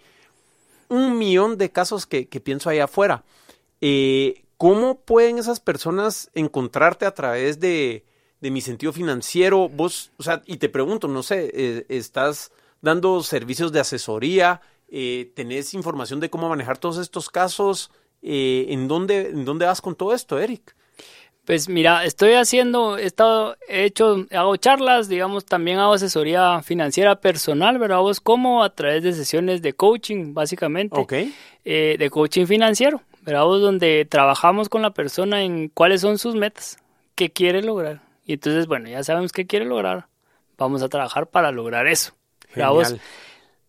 un 0.89 1.17
millón 1.17 1.57
de 1.57 1.71
casos 1.71 2.05
que, 2.05 2.25
pienso 2.25 2.69
ahí 2.69 2.79
afuera. 2.79 3.23
Eh, 3.81 4.43
¿Cómo 4.57 4.99
pueden 4.99 5.37
esas 5.37 5.59
personas 5.59 6.29
encontrarte 6.33 7.05
a 7.05 7.13
través 7.13 7.59
de, 7.59 8.05
de, 8.39 8.51
mi 8.51 8.61
sentido 8.61 8.93
financiero? 8.93 9.69
Vos, 9.69 10.11
o 10.17 10.23
sea, 10.23 10.41
y 10.45 10.57
te 10.57 10.69
pregunto, 10.69 11.07
no 11.07 11.23
sé, 11.23 11.51
eh, 11.53 11.85
¿estás 11.89 12.51
dando 12.81 13.23
servicios 13.23 13.71
de 13.71 13.79
asesoría? 13.79 14.61
Eh, 14.95 15.31
¿Tenés 15.35 15.73
información 15.73 16.19
de 16.19 16.29
cómo 16.29 16.47
manejar 16.47 16.77
todos 16.77 16.99
estos 16.99 17.31
casos? 17.31 17.89
Eh, 18.21 18.67
¿en, 18.69 18.87
dónde, 18.87 19.29
¿En 19.29 19.43
dónde 19.43 19.65
vas 19.65 19.81
con 19.81 19.95
todo 19.95 20.13
esto, 20.13 20.37
Eric? 20.37 20.75
Pues 21.45 21.67
mira, 21.67 22.05
estoy 22.05 22.33
haciendo, 22.33 22.99
he 22.99 23.05
estado, 23.05 23.57
he 23.67 23.85
hecho, 23.85 24.27
hago 24.31 24.55
charlas, 24.57 25.09
digamos, 25.09 25.45
también 25.45 25.79
hago 25.79 25.93
asesoría 25.93 26.61
financiera 26.61 27.19
personal, 27.19 27.79
¿verdad? 27.79 28.01
Vos 28.01 28.21
como 28.21 28.63
a 28.63 28.69
través 28.69 29.01
de 29.01 29.13
sesiones 29.13 29.63
de 29.63 29.73
coaching, 29.73 30.35
básicamente. 30.35 30.97
Ok. 30.97 31.13
Eh, 31.65 31.95
de 31.97 32.09
coaching 32.11 32.45
financiero, 32.45 33.01
¿verdad? 33.23 33.45
Vos 33.45 33.61
donde 33.61 34.05
trabajamos 34.05 34.69
con 34.69 34.83
la 34.83 34.93
persona 34.93 35.43
en 35.43 35.69
cuáles 35.69 36.01
son 36.01 36.19
sus 36.19 36.35
metas, 36.35 36.77
qué 37.15 37.31
quiere 37.31 37.63
lograr. 37.63 38.03
Y 38.27 38.33
entonces, 38.33 38.67
bueno, 38.67 38.89
ya 38.89 39.03
sabemos 39.03 39.31
qué 39.31 39.47
quiere 39.47 39.65
lograr, 39.65 40.05
vamos 40.55 40.83
a 40.83 40.87
trabajar 40.87 41.25
para 41.27 41.51
lograr 41.51 41.87
eso. 41.87 42.13
¿verdad? 42.55 42.69
Vos, 42.71 42.95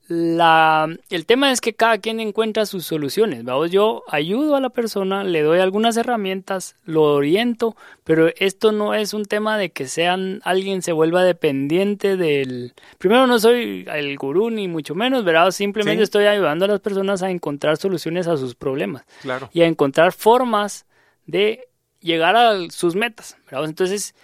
la, 0.06 0.86
el 1.08 1.24
tema 1.24 1.50
es 1.50 1.62
que 1.62 1.72
cada 1.72 1.96
quien 1.98 2.20
encuentra 2.20 2.66
sus 2.66 2.84
soluciones. 2.84 3.42
Vamos, 3.42 3.70
yo 3.70 4.02
ayudo 4.08 4.54
a 4.54 4.60
la 4.60 4.68
persona, 4.68 5.24
le 5.24 5.40
doy 5.40 5.60
algunas 5.60 5.96
herramientas, 5.96 6.76
lo 6.84 7.02
oriento, 7.02 7.74
pero 8.04 8.28
esto 8.36 8.72
no 8.72 8.94
es 8.94 9.14
un 9.14 9.24
tema 9.24 9.56
de 9.56 9.70
que 9.70 9.88
sean 9.88 10.42
alguien 10.44 10.82
se 10.82 10.92
vuelva 10.92 11.24
dependiente 11.24 12.18
del. 12.18 12.74
Primero, 12.98 13.26
no 13.26 13.38
soy 13.38 13.86
el 13.90 14.16
gurú 14.18 14.50
ni 14.50 14.68
mucho 14.68 14.94
menos, 14.94 15.24
¿verdad? 15.24 15.50
Simplemente 15.52 16.02
estoy 16.02 16.26
ayudando 16.26 16.66
a 16.66 16.68
las 16.68 16.80
personas 16.80 17.22
a 17.22 17.30
encontrar 17.30 17.78
soluciones 17.78 18.26
a 18.26 18.36
sus 18.36 18.54
problemas 18.54 19.04
claro. 19.22 19.48
y 19.54 19.62
a 19.62 19.66
encontrar 19.66 20.12
formas 20.12 20.84
de 21.26 21.68
llegar 22.00 22.36
a 22.36 22.70
sus 22.70 22.94
metas, 22.94 23.38
¿verdad? 23.46 23.64
Entonces, 23.64 24.14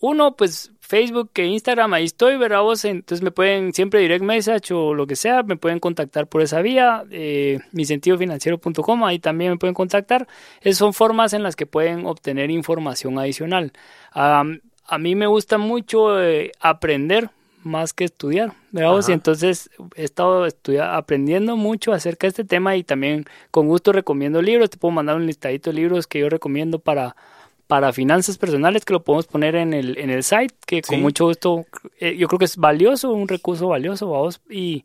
uno, 0.00 0.34
pues 0.34 0.72
Facebook 0.86 1.30
e 1.36 1.46
Instagram, 1.46 1.94
ahí 1.94 2.04
estoy, 2.04 2.36
¿verdad? 2.36 2.60
Vos? 2.60 2.84
Entonces 2.84 3.22
me 3.22 3.30
pueden 3.30 3.72
siempre 3.72 4.00
direct 4.00 4.22
message 4.22 4.74
o 4.74 4.92
lo 4.92 5.06
que 5.06 5.16
sea, 5.16 5.42
me 5.42 5.56
pueden 5.56 5.80
contactar 5.80 6.26
por 6.26 6.42
esa 6.42 6.60
vía, 6.60 7.04
eh, 7.10 7.60
misentidofinanciero.com, 7.72 9.04
ahí 9.04 9.18
también 9.18 9.52
me 9.52 9.56
pueden 9.56 9.72
contactar. 9.72 10.28
Esas 10.60 10.76
son 10.76 10.92
formas 10.92 11.32
en 11.32 11.42
las 11.42 11.56
que 11.56 11.64
pueden 11.64 12.04
obtener 12.04 12.50
información 12.50 13.18
adicional. 13.18 13.72
a 14.12 14.98
mí 14.98 15.14
me 15.14 15.26
gusta 15.26 15.56
mucho 15.56 16.22
eh, 16.22 16.52
aprender 16.60 17.30
más 17.62 17.94
que 17.94 18.04
estudiar, 18.04 18.52
¿verdad? 18.70 19.02
Y 19.08 19.12
entonces 19.12 19.70
he 19.96 20.04
estado 20.04 20.46
aprendiendo 20.82 21.56
mucho 21.56 21.94
acerca 21.94 22.26
de 22.26 22.28
este 22.28 22.44
tema 22.44 22.76
y 22.76 22.84
también 22.84 23.24
con 23.50 23.68
gusto 23.68 23.90
recomiendo 23.90 24.42
libros. 24.42 24.68
Te 24.68 24.76
puedo 24.76 24.92
mandar 24.92 25.16
un 25.16 25.26
listadito 25.26 25.70
de 25.70 25.76
libros 25.76 26.06
que 26.06 26.20
yo 26.20 26.28
recomiendo 26.28 26.78
para 26.78 27.16
para 27.66 27.92
finanzas 27.92 28.36
personales 28.36 28.84
que 28.84 28.92
lo 28.92 29.02
podemos 29.02 29.26
poner 29.26 29.54
en 29.56 29.72
el, 29.72 29.98
en 29.98 30.10
el 30.10 30.22
site, 30.22 30.54
que 30.66 30.82
con 30.82 31.00
mucho 31.00 31.26
gusto 31.26 31.64
eh, 31.98 32.16
yo 32.16 32.28
creo 32.28 32.38
que 32.38 32.44
es 32.44 32.56
valioso, 32.56 33.12
un 33.12 33.28
recurso 33.28 33.68
valioso, 33.68 34.10
vamos, 34.10 34.40
y, 34.50 34.84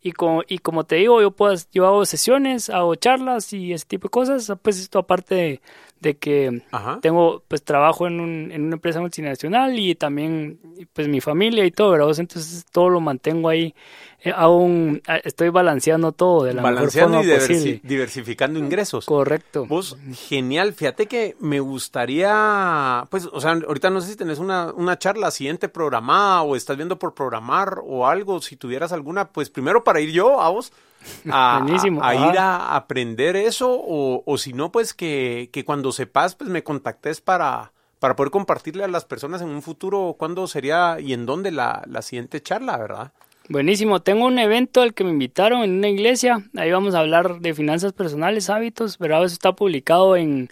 y, 0.00 0.12
como, 0.12 0.42
y 0.46 0.58
como 0.58 0.84
te 0.84 0.96
digo, 0.96 1.20
yo, 1.20 1.32
puedo, 1.32 1.54
yo 1.72 1.86
hago 1.86 2.04
sesiones, 2.06 2.70
hago 2.70 2.94
charlas 2.94 3.52
y 3.52 3.72
ese 3.72 3.86
tipo 3.86 4.08
de 4.08 4.10
cosas, 4.10 4.52
pues 4.62 4.78
esto 4.78 5.00
aparte 5.00 5.34
de, 5.34 5.60
de 6.00 6.16
que 6.16 6.62
tengo 7.02 7.42
pues 7.46 7.62
trabajo 7.62 8.06
en, 8.06 8.20
un, 8.20 8.50
en 8.52 8.64
una 8.64 8.76
empresa 8.76 9.00
multinacional 9.00 9.78
y 9.78 9.94
también 9.94 10.58
pues 10.92 11.08
mi 11.08 11.20
familia 11.20 11.64
y 11.64 11.70
todo, 11.70 11.90
¿verdad? 11.90 12.18
Entonces 12.18 12.64
todo 12.72 12.88
lo 12.88 13.00
mantengo 13.00 13.50
ahí, 13.50 13.74
eh, 14.22 14.32
aún 14.34 15.02
estoy 15.24 15.50
balanceando 15.50 16.12
todo 16.12 16.44
de 16.44 16.54
la 16.54 16.62
mejor 16.62 16.90
forma 16.90 17.22
y 17.22 17.80
diversificando 17.82 18.58
ingresos. 18.58 19.04
Correcto. 19.04 19.66
Vos, 19.66 19.98
genial, 20.28 20.72
fíjate 20.72 21.06
que 21.06 21.36
me 21.38 21.60
gustaría, 21.60 23.04
pues, 23.10 23.28
o 23.30 23.40
sea, 23.40 23.52
ahorita 23.52 23.90
no 23.90 24.00
sé 24.00 24.12
si 24.12 24.16
tenés 24.16 24.38
una, 24.38 24.72
una 24.72 24.98
charla 24.98 25.30
siguiente 25.30 25.68
programada 25.68 26.42
o 26.42 26.56
estás 26.56 26.76
viendo 26.76 26.98
por 26.98 27.12
programar 27.12 27.80
o 27.84 28.06
algo, 28.06 28.40
si 28.40 28.56
tuvieras 28.56 28.92
alguna, 28.92 29.28
pues 29.28 29.50
primero 29.50 29.84
para 29.84 30.00
ir 30.00 30.12
yo 30.12 30.40
a 30.40 30.48
vos 30.48 30.72
a, 31.30 31.64
ir 31.68 32.38
a 32.38 32.76
aprender 32.76 33.36
eso 33.36 33.70
o, 33.72 34.22
o 34.26 34.38
si 34.38 34.52
no, 34.52 34.72
pues 34.72 34.94
que, 34.94 35.50
que, 35.52 35.64
cuando 35.64 35.92
sepas, 35.92 36.34
pues 36.34 36.50
me 36.50 36.62
contactes 36.62 37.20
para, 37.20 37.72
para 37.98 38.16
poder 38.16 38.30
compartirle 38.30 38.84
a 38.84 38.88
las 38.88 39.04
personas 39.04 39.42
en 39.42 39.48
un 39.48 39.62
futuro 39.62 40.16
cuándo 40.18 40.46
sería 40.46 40.98
y 41.00 41.12
en 41.12 41.26
dónde 41.26 41.50
la, 41.50 41.82
la 41.86 42.02
siguiente 42.02 42.40
charla, 42.40 42.76
¿verdad? 42.76 43.12
Buenísimo, 43.48 44.00
tengo 44.00 44.26
un 44.26 44.38
evento 44.38 44.80
al 44.80 44.94
que 44.94 45.02
me 45.02 45.10
invitaron 45.10 45.62
en 45.62 45.78
una 45.78 45.88
iglesia, 45.88 46.44
ahí 46.56 46.70
vamos 46.70 46.94
a 46.94 47.00
hablar 47.00 47.40
de 47.40 47.52
finanzas 47.52 47.92
personales, 47.92 48.48
hábitos, 48.48 48.96
¿verdad? 48.98 49.24
Eso 49.24 49.32
está 49.32 49.56
publicado 49.56 50.16
en, 50.16 50.50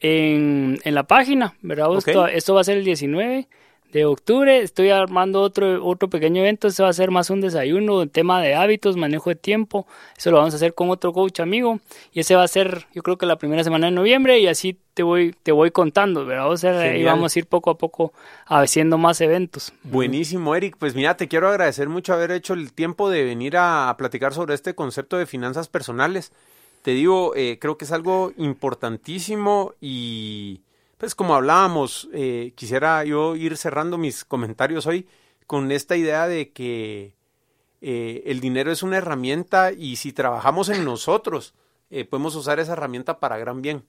en, 0.00 0.78
en 0.82 0.94
la 0.94 1.04
página, 1.04 1.54
¿verdad? 1.62 1.96
Esto, 1.96 2.26
esto, 2.26 2.54
va 2.54 2.62
a 2.62 2.64
ser 2.64 2.78
el 2.78 2.84
19 2.84 3.48
de 3.92 4.06
octubre. 4.06 4.60
Estoy 4.60 4.90
armando 4.90 5.40
otro, 5.40 5.84
otro 5.84 6.08
pequeño 6.08 6.40
evento. 6.40 6.68
Este 6.68 6.82
va 6.82 6.88
a 6.88 6.94
ser 6.94 7.10
más 7.10 7.30
un 7.30 7.40
desayuno, 7.40 8.06
tema 8.08 8.40
de 8.40 8.54
hábitos, 8.54 8.96
manejo 8.96 9.30
de 9.30 9.36
tiempo. 9.36 9.86
Eso 10.16 10.30
lo 10.30 10.38
vamos 10.38 10.54
a 10.54 10.56
hacer 10.56 10.74
con 10.74 10.90
otro 10.90 11.12
coach 11.12 11.40
amigo. 11.40 11.78
Y 12.12 12.20
ese 12.20 12.34
va 12.34 12.42
a 12.42 12.48
ser, 12.48 12.86
yo 12.94 13.02
creo 13.02 13.18
que 13.18 13.26
la 13.26 13.36
primera 13.36 13.62
semana 13.62 13.86
de 13.86 13.92
noviembre. 13.92 14.40
Y 14.40 14.46
así 14.46 14.78
te 14.94 15.02
voy, 15.02 15.34
te 15.42 15.52
voy 15.52 15.70
contando, 15.70 16.24
¿verdad? 16.24 16.50
O 16.50 16.56
sea, 16.56 16.96
y 16.96 17.04
vamos 17.04 17.36
a 17.36 17.38
ir 17.38 17.46
poco 17.46 17.70
a 17.70 17.78
poco 17.78 18.12
haciendo 18.46 18.96
más 18.98 19.20
eventos. 19.20 19.72
Buenísimo, 19.82 20.56
Eric. 20.56 20.76
Pues 20.78 20.94
mira, 20.94 21.16
te 21.16 21.28
quiero 21.28 21.48
agradecer 21.48 21.88
mucho 21.88 22.14
haber 22.14 22.30
hecho 22.30 22.54
el 22.54 22.72
tiempo 22.72 23.10
de 23.10 23.24
venir 23.24 23.56
a, 23.56 23.94
platicar 23.98 24.32
sobre 24.32 24.54
este 24.54 24.74
concepto 24.74 25.18
de 25.18 25.26
finanzas 25.26 25.68
personales. 25.68 26.32
Te 26.82 26.92
digo, 26.92 27.34
eh, 27.36 27.58
creo 27.60 27.76
que 27.76 27.84
es 27.84 27.92
algo 27.92 28.32
importantísimo 28.36 29.74
y 29.80 30.62
pues 31.02 31.16
como 31.16 31.34
hablábamos, 31.34 32.08
eh, 32.12 32.52
quisiera 32.54 33.04
yo 33.04 33.34
ir 33.34 33.56
cerrando 33.56 33.98
mis 33.98 34.24
comentarios 34.24 34.86
hoy 34.86 35.08
con 35.48 35.72
esta 35.72 35.96
idea 35.96 36.28
de 36.28 36.52
que 36.52 37.16
eh, 37.80 38.22
el 38.26 38.38
dinero 38.38 38.70
es 38.70 38.84
una 38.84 38.98
herramienta 38.98 39.72
y 39.72 39.96
si 39.96 40.12
trabajamos 40.12 40.68
en 40.68 40.84
nosotros, 40.84 41.54
eh, 41.90 42.04
podemos 42.04 42.36
usar 42.36 42.60
esa 42.60 42.74
herramienta 42.74 43.18
para 43.18 43.36
gran 43.36 43.62
bien, 43.62 43.82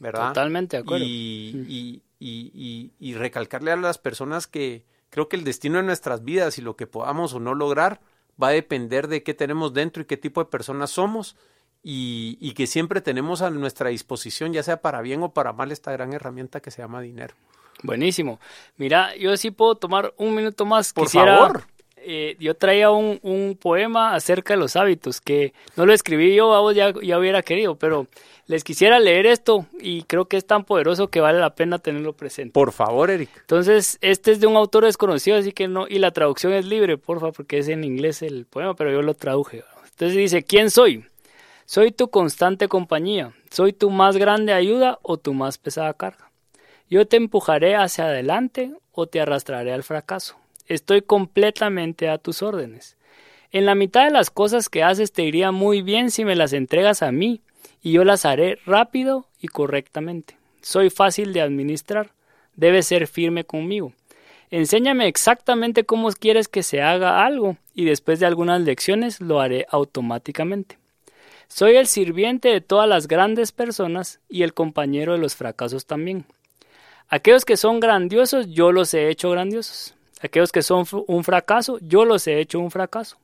¿verdad? 0.00 0.30
Totalmente 0.30 0.76
de 0.76 0.82
acuerdo. 0.82 1.04
Y, 1.06 2.02
y, 2.18 2.90
y, 2.98 3.14
recalcarle 3.14 3.70
a 3.70 3.76
las 3.76 3.98
personas 3.98 4.48
que 4.48 4.84
creo 5.10 5.28
que 5.28 5.36
el 5.36 5.44
destino 5.44 5.76
de 5.76 5.84
nuestras 5.84 6.24
vidas 6.24 6.58
y 6.58 6.62
lo 6.62 6.74
que 6.74 6.88
podamos 6.88 7.32
o 7.32 7.38
no 7.38 7.54
lograr 7.54 8.00
va 8.42 8.48
a 8.48 8.50
depender 8.50 9.06
de 9.06 9.22
qué 9.22 9.34
tenemos 9.34 9.72
dentro 9.72 10.02
y 10.02 10.06
qué 10.06 10.16
tipo 10.16 10.42
de 10.42 10.50
personas 10.50 10.90
somos 10.90 11.36
y, 11.82 12.36
y, 12.40 12.52
que 12.54 12.66
siempre 12.66 13.00
tenemos 13.00 13.42
a 13.42 13.50
nuestra 13.50 13.90
disposición, 13.90 14.52
ya 14.52 14.62
sea 14.62 14.80
para 14.82 15.00
bien 15.02 15.22
o 15.22 15.32
para 15.32 15.52
mal, 15.52 15.70
esta 15.70 15.92
gran 15.92 16.12
herramienta 16.12 16.60
que 16.60 16.70
se 16.70 16.82
llama 16.82 17.00
dinero. 17.00 17.34
Buenísimo. 17.82 18.40
Mira, 18.76 19.14
yo 19.16 19.36
sí 19.36 19.50
puedo 19.50 19.74
tomar 19.74 20.12
un 20.16 20.34
minuto 20.34 20.64
más. 20.64 20.92
Por 20.92 21.08
favor. 21.08 21.64
eh, 21.96 22.36
yo 22.38 22.54
traía 22.54 22.90
un, 22.90 23.18
un, 23.22 23.56
poema 23.60 24.14
acerca 24.14 24.54
de 24.54 24.60
los 24.60 24.76
hábitos, 24.76 25.20
que 25.20 25.52
no 25.76 25.86
lo 25.86 25.92
escribí 25.92 26.34
yo, 26.34 26.54
a 26.54 26.60
vos 26.60 26.74
ya, 26.74 26.92
ya 27.02 27.18
hubiera 27.18 27.42
querido, 27.42 27.76
pero 27.76 28.06
les 28.46 28.62
quisiera 28.62 28.98
leer 29.00 29.26
esto 29.26 29.66
y 29.80 30.02
creo 30.02 30.26
que 30.26 30.36
es 30.36 30.46
tan 30.46 30.64
poderoso 30.64 31.08
que 31.08 31.20
vale 31.20 31.40
la 31.40 31.54
pena 31.54 31.78
tenerlo 31.78 32.12
presente. 32.12 32.52
Por 32.52 32.72
favor, 32.72 33.10
Eric. 33.10 33.30
Entonces, 33.40 33.98
este 34.00 34.30
es 34.30 34.40
de 34.40 34.46
un 34.46 34.56
autor 34.56 34.84
desconocido, 34.84 35.36
así 35.36 35.52
que 35.52 35.66
no, 35.66 35.86
y 35.88 35.98
la 35.98 36.12
traducción 36.12 36.52
es 36.52 36.64
libre, 36.64 36.96
porfa, 36.96 37.32
porque 37.32 37.58
es 37.58 37.68
en 37.68 37.82
inglés 37.82 38.22
el 38.22 38.46
poema, 38.46 38.74
pero 38.74 38.92
yo 38.92 39.02
lo 39.02 39.14
traduje. 39.14 39.64
Entonces 39.90 40.16
dice, 40.16 40.44
¿quién 40.44 40.70
soy? 40.70 41.04
Soy 41.68 41.90
tu 41.90 42.10
constante 42.10 42.68
compañía, 42.68 43.32
soy 43.50 43.72
tu 43.72 43.90
más 43.90 44.16
grande 44.16 44.52
ayuda 44.52 45.00
o 45.02 45.16
tu 45.16 45.34
más 45.34 45.58
pesada 45.58 45.92
carga. 45.94 46.30
Yo 46.88 47.08
te 47.08 47.16
empujaré 47.16 47.74
hacia 47.74 48.04
adelante 48.04 48.72
o 48.92 49.08
te 49.08 49.20
arrastraré 49.20 49.72
al 49.72 49.82
fracaso. 49.82 50.36
Estoy 50.66 51.02
completamente 51.02 52.08
a 52.08 52.18
tus 52.18 52.40
órdenes. 52.40 52.96
En 53.50 53.66
la 53.66 53.74
mitad 53.74 54.04
de 54.04 54.12
las 54.12 54.30
cosas 54.30 54.68
que 54.68 54.84
haces 54.84 55.10
te 55.10 55.24
iría 55.24 55.50
muy 55.50 55.82
bien 55.82 56.12
si 56.12 56.24
me 56.24 56.36
las 56.36 56.52
entregas 56.52 57.02
a 57.02 57.10
mí, 57.10 57.40
y 57.82 57.90
yo 57.90 58.04
las 58.04 58.24
haré 58.24 58.60
rápido 58.64 59.26
y 59.40 59.48
correctamente. 59.48 60.36
Soy 60.60 60.88
fácil 60.88 61.32
de 61.32 61.40
administrar. 61.40 62.12
Debes 62.54 62.86
ser 62.86 63.08
firme 63.08 63.42
conmigo. 63.42 63.92
Enséñame 64.50 65.08
exactamente 65.08 65.82
cómo 65.82 66.12
quieres 66.12 66.46
que 66.46 66.62
se 66.62 66.80
haga 66.80 67.26
algo 67.26 67.56
y 67.74 67.86
después 67.86 68.20
de 68.20 68.26
algunas 68.26 68.60
lecciones 68.60 69.20
lo 69.20 69.40
haré 69.40 69.66
automáticamente. 69.68 70.78
Soy 71.48 71.76
el 71.76 71.86
sirviente 71.86 72.48
de 72.48 72.60
todas 72.60 72.88
las 72.88 73.08
grandes 73.08 73.52
personas 73.52 74.20
y 74.28 74.42
el 74.42 74.54
compañero 74.54 75.12
de 75.12 75.18
los 75.18 75.34
fracasos 75.34 75.86
también. 75.86 76.26
Aquellos 77.08 77.44
que 77.44 77.56
son 77.56 77.80
grandiosos, 77.80 78.48
yo 78.48 78.72
los 78.72 78.92
he 78.92 79.08
hecho 79.08 79.30
grandiosos. 79.30 79.94
Aquellos 80.20 80.50
que 80.50 80.62
son 80.62 80.84
un 81.06 81.24
fracaso, 81.24 81.78
yo 81.80 82.04
los 82.04 82.26
he 82.26 82.40
hecho 82.40 82.58
un 82.58 82.70
fracaso. 82.70 83.16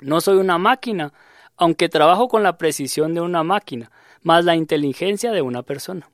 No 0.00 0.20
soy 0.20 0.38
una 0.38 0.58
máquina, 0.58 1.12
aunque 1.56 1.88
trabajo 1.88 2.28
con 2.28 2.42
la 2.42 2.58
precisión 2.58 3.14
de 3.14 3.20
una 3.20 3.42
máquina, 3.42 3.90
más 4.22 4.44
la 4.44 4.56
inteligencia 4.56 5.30
de 5.30 5.42
una 5.42 5.62
persona. 5.62 6.08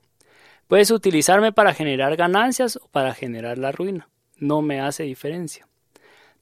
Puedes 0.67 0.91
utilizarme 0.91 1.51
para 1.51 1.73
generar 1.73 2.15
ganancias 2.15 2.77
o 2.77 2.87
para 2.87 3.13
generar 3.13 3.57
la 3.57 3.71
ruina. 3.71 4.07
No 4.37 4.61
me 4.61 4.79
hace 4.79 5.03
diferencia. 5.03 5.67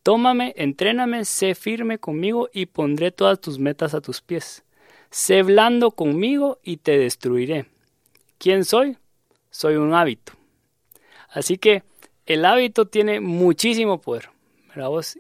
Tómame, 0.04 0.54
entréname, 0.58 1.26
sé 1.26 1.56
firme 1.56 1.98
conmigo 1.98 2.50
y 2.52 2.66
pondré 2.66 3.12
todas 3.12 3.40
tus 3.40 3.60
metas 3.60 3.94
a 3.94 4.02
tus 4.02 4.22
pies. 4.22 4.64
Sé 5.12 5.44
blando 5.44 5.92
conmigo 5.92 6.60
y 6.64 6.78
te 6.78 6.98
destruiré. 6.98 7.66
¿Quién 8.38 8.64
soy? 8.64 8.98
Soy 9.50 9.76
un 9.76 9.94
hábito. 9.94 10.32
Así 11.30 11.58
que 11.58 11.84
el 12.26 12.46
hábito 12.46 12.88
tiene 12.88 13.20
muchísimo 13.20 14.00
poder. 14.00 14.30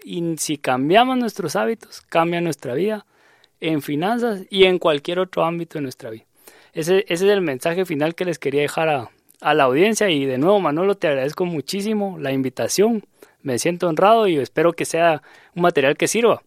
Y 0.05 0.37
si 0.37 0.57
cambiamos 0.57 1.17
nuestros 1.17 1.57
hábitos, 1.57 2.01
cambia 2.01 2.39
nuestra 2.39 2.73
vida 2.73 3.05
en 3.59 3.81
finanzas 3.81 4.43
y 4.49 4.63
en 4.63 4.79
cualquier 4.79 5.19
otro 5.19 5.43
ámbito 5.43 5.77
de 5.77 5.83
nuestra 5.83 6.09
vida. 6.09 6.23
Ese, 6.71 6.99
ese 7.09 7.25
es 7.25 7.31
el 7.31 7.41
mensaje 7.41 7.85
final 7.85 8.15
que 8.15 8.23
les 8.23 8.39
quería 8.39 8.61
dejar 8.61 8.87
a, 8.87 9.11
a 9.41 9.53
la 9.53 9.63
audiencia 9.65 10.09
y 10.09 10.25
de 10.25 10.37
nuevo 10.37 10.61
Manolo 10.61 10.95
te 10.95 11.07
agradezco 11.07 11.43
muchísimo 11.43 12.17
la 12.17 12.31
invitación. 12.31 13.03
Me 13.41 13.59
siento 13.59 13.89
honrado 13.89 14.27
y 14.27 14.37
espero 14.37 14.71
que 14.71 14.85
sea 14.85 15.21
un 15.53 15.63
material 15.63 15.97
que 15.97 16.07
sirva. 16.07 16.43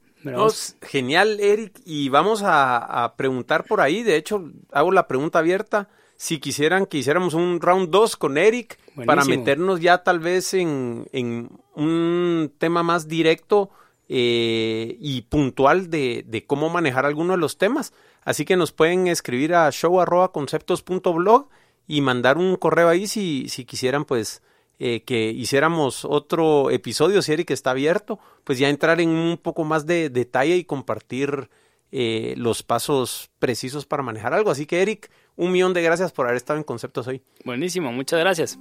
Genial, 0.82 1.38
Eric. 1.40 1.80
Y 1.84 2.08
vamos 2.08 2.42
a, 2.42 3.04
a, 3.04 3.16
preguntar 3.16 3.64
por 3.64 3.80
ahí. 3.80 4.02
De 4.02 4.16
hecho, 4.16 4.50
hago 4.72 4.92
la 4.92 5.06
pregunta 5.06 5.38
abierta. 5.40 5.88
Si 6.16 6.38
quisieran 6.38 6.86
que 6.86 6.98
hiciéramos 6.98 7.34
un 7.34 7.60
round 7.60 7.90
2 7.90 8.16
con 8.16 8.38
Eric 8.38 8.78
para 9.04 9.24
meternos 9.24 9.80
ya 9.80 9.98
tal 9.98 10.20
vez 10.20 10.54
en, 10.54 11.06
en 11.12 11.50
un 11.74 12.52
tema 12.58 12.82
más 12.82 13.08
directo 13.08 13.70
eh, 14.08 14.96
y 15.00 15.22
puntual 15.22 15.90
de, 15.90 16.24
de, 16.26 16.46
cómo 16.46 16.68
manejar 16.68 17.04
algunos 17.04 17.36
de 17.36 17.40
los 17.40 17.58
temas. 17.58 17.92
Así 18.22 18.44
que 18.44 18.56
nos 18.56 18.72
pueden 18.72 19.06
escribir 19.08 19.54
a 19.54 19.70
show.conceptos.blog 19.70 21.48
y 21.86 22.00
mandar 22.00 22.38
un 22.38 22.56
correo 22.56 22.88
ahí 22.88 23.06
si, 23.06 23.48
si 23.48 23.64
quisieran 23.64 24.04
pues 24.04 24.42
eh, 24.78 25.02
que 25.04 25.30
hiciéramos 25.30 26.04
otro 26.04 26.70
episodio, 26.70 27.22
si 27.22 27.32
Eric 27.32 27.50
está 27.50 27.70
abierto, 27.70 28.18
pues 28.44 28.58
ya 28.58 28.68
entrar 28.68 29.00
en 29.00 29.10
un 29.10 29.38
poco 29.38 29.64
más 29.64 29.86
de 29.86 30.10
detalle 30.10 30.56
y 30.56 30.64
compartir 30.64 31.48
eh, 31.92 32.34
los 32.36 32.62
pasos 32.62 33.30
precisos 33.38 33.86
para 33.86 34.02
manejar 34.02 34.34
algo. 34.34 34.50
Así 34.50 34.66
que 34.66 34.82
Eric, 34.82 35.10
un 35.36 35.52
millón 35.52 35.74
de 35.74 35.82
gracias 35.82 36.12
por 36.12 36.26
haber 36.26 36.36
estado 36.36 36.58
en 36.58 36.64
Conceptos 36.64 37.06
hoy. 37.06 37.22
Buenísimo, 37.44 37.92
muchas 37.92 38.18
gracias. 38.18 38.58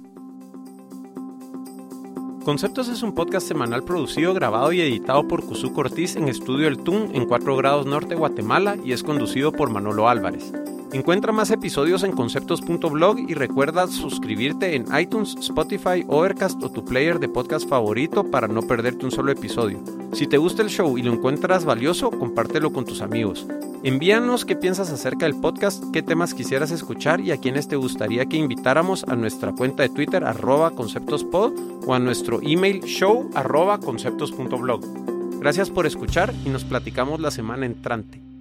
Conceptos 2.44 2.88
es 2.88 3.02
un 3.02 3.14
podcast 3.14 3.48
semanal 3.48 3.84
producido, 3.84 4.34
grabado 4.34 4.70
y 4.70 4.80
editado 4.82 5.26
por 5.26 5.44
Cusú 5.46 5.72
Cortiz 5.72 6.14
en 6.14 6.28
Estudio 6.28 6.68
El 6.68 6.76
Tun 6.76 7.10
en 7.14 7.24
4 7.24 7.56
grados 7.56 7.86
norte, 7.86 8.14
Guatemala 8.14 8.76
y 8.84 8.92
es 8.92 9.02
conducido 9.02 9.50
por 9.50 9.70
Manolo 9.70 10.10
Álvarez. 10.10 10.52
Encuentra 10.94 11.32
más 11.32 11.50
episodios 11.50 12.04
en 12.04 12.12
conceptos.blog 12.12 13.18
y 13.18 13.34
recuerda 13.34 13.88
suscribirte 13.88 14.76
en 14.76 14.86
iTunes, 14.96 15.34
Spotify, 15.40 16.04
Overcast 16.06 16.62
o 16.62 16.70
tu 16.70 16.84
player 16.84 17.18
de 17.18 17.28
podcast 17.28 17.68
favorito 17.68 18.30
para 18.30 18.46
no 18.46 18.62
perderte 18.62 19.04
un 19.04 19.10
solo 19.10 19.32
episodio. 19.32 19.82
Si 20.12 20.28
te 20.28 20.38
gusta 20.38 20.62
el 20.62 20.68
show 20.68 20.96
y 20.96 21.02
lo 21.02 21.12
encuentras 21.12 21.64
valioso, 21.64 22.12
compártelo 22.12 22.72
con 22.72 22.84
tus 22.84 23.00
amigos. 23.00 23.44
Envíanos 23.82 24.44
qué 24.44 24.54
piensas 24.54 24.92
acerca 24.92 25.26
del 25.26 25.34
podcast, 25.34 25.82
qué 25.92 26.00
temas 26.00 26.32
quisieras 26.32 26.70
escuchar 26.70 27.20
y 27.20 27.32
a 27.32 27.38
quienes 27.38 27.66
te 27.66 27.74
gustaría 27.74 28.26
que 28.26 28.36
invitáramos 28.36 29.02
a 29.08 29.16
nuestra 29.16 29.52
cuenta 29.52 29.82
de 29.82 29.88
Twitter 29.88 30.22
arroba 30.22 30.70
conceptospod 30.70 31.54
o 31.88 31.94
a 31.94 31.98
nuestro 31.98 32.38
email 32.40 32.84
show 32.84 33.28
arroba 33.34 33.80
conceptos.blog. 33.80 35.40
Gracias 35.40 35.70
por 35.70 35.86
escuchar 35.86 36.32
y 36.44 36.50
nos 36.50 36.62
platicamos 36.62 37.18
la 37.18 37.32
semana 37.32 37.66
entrante. 37.66 38.33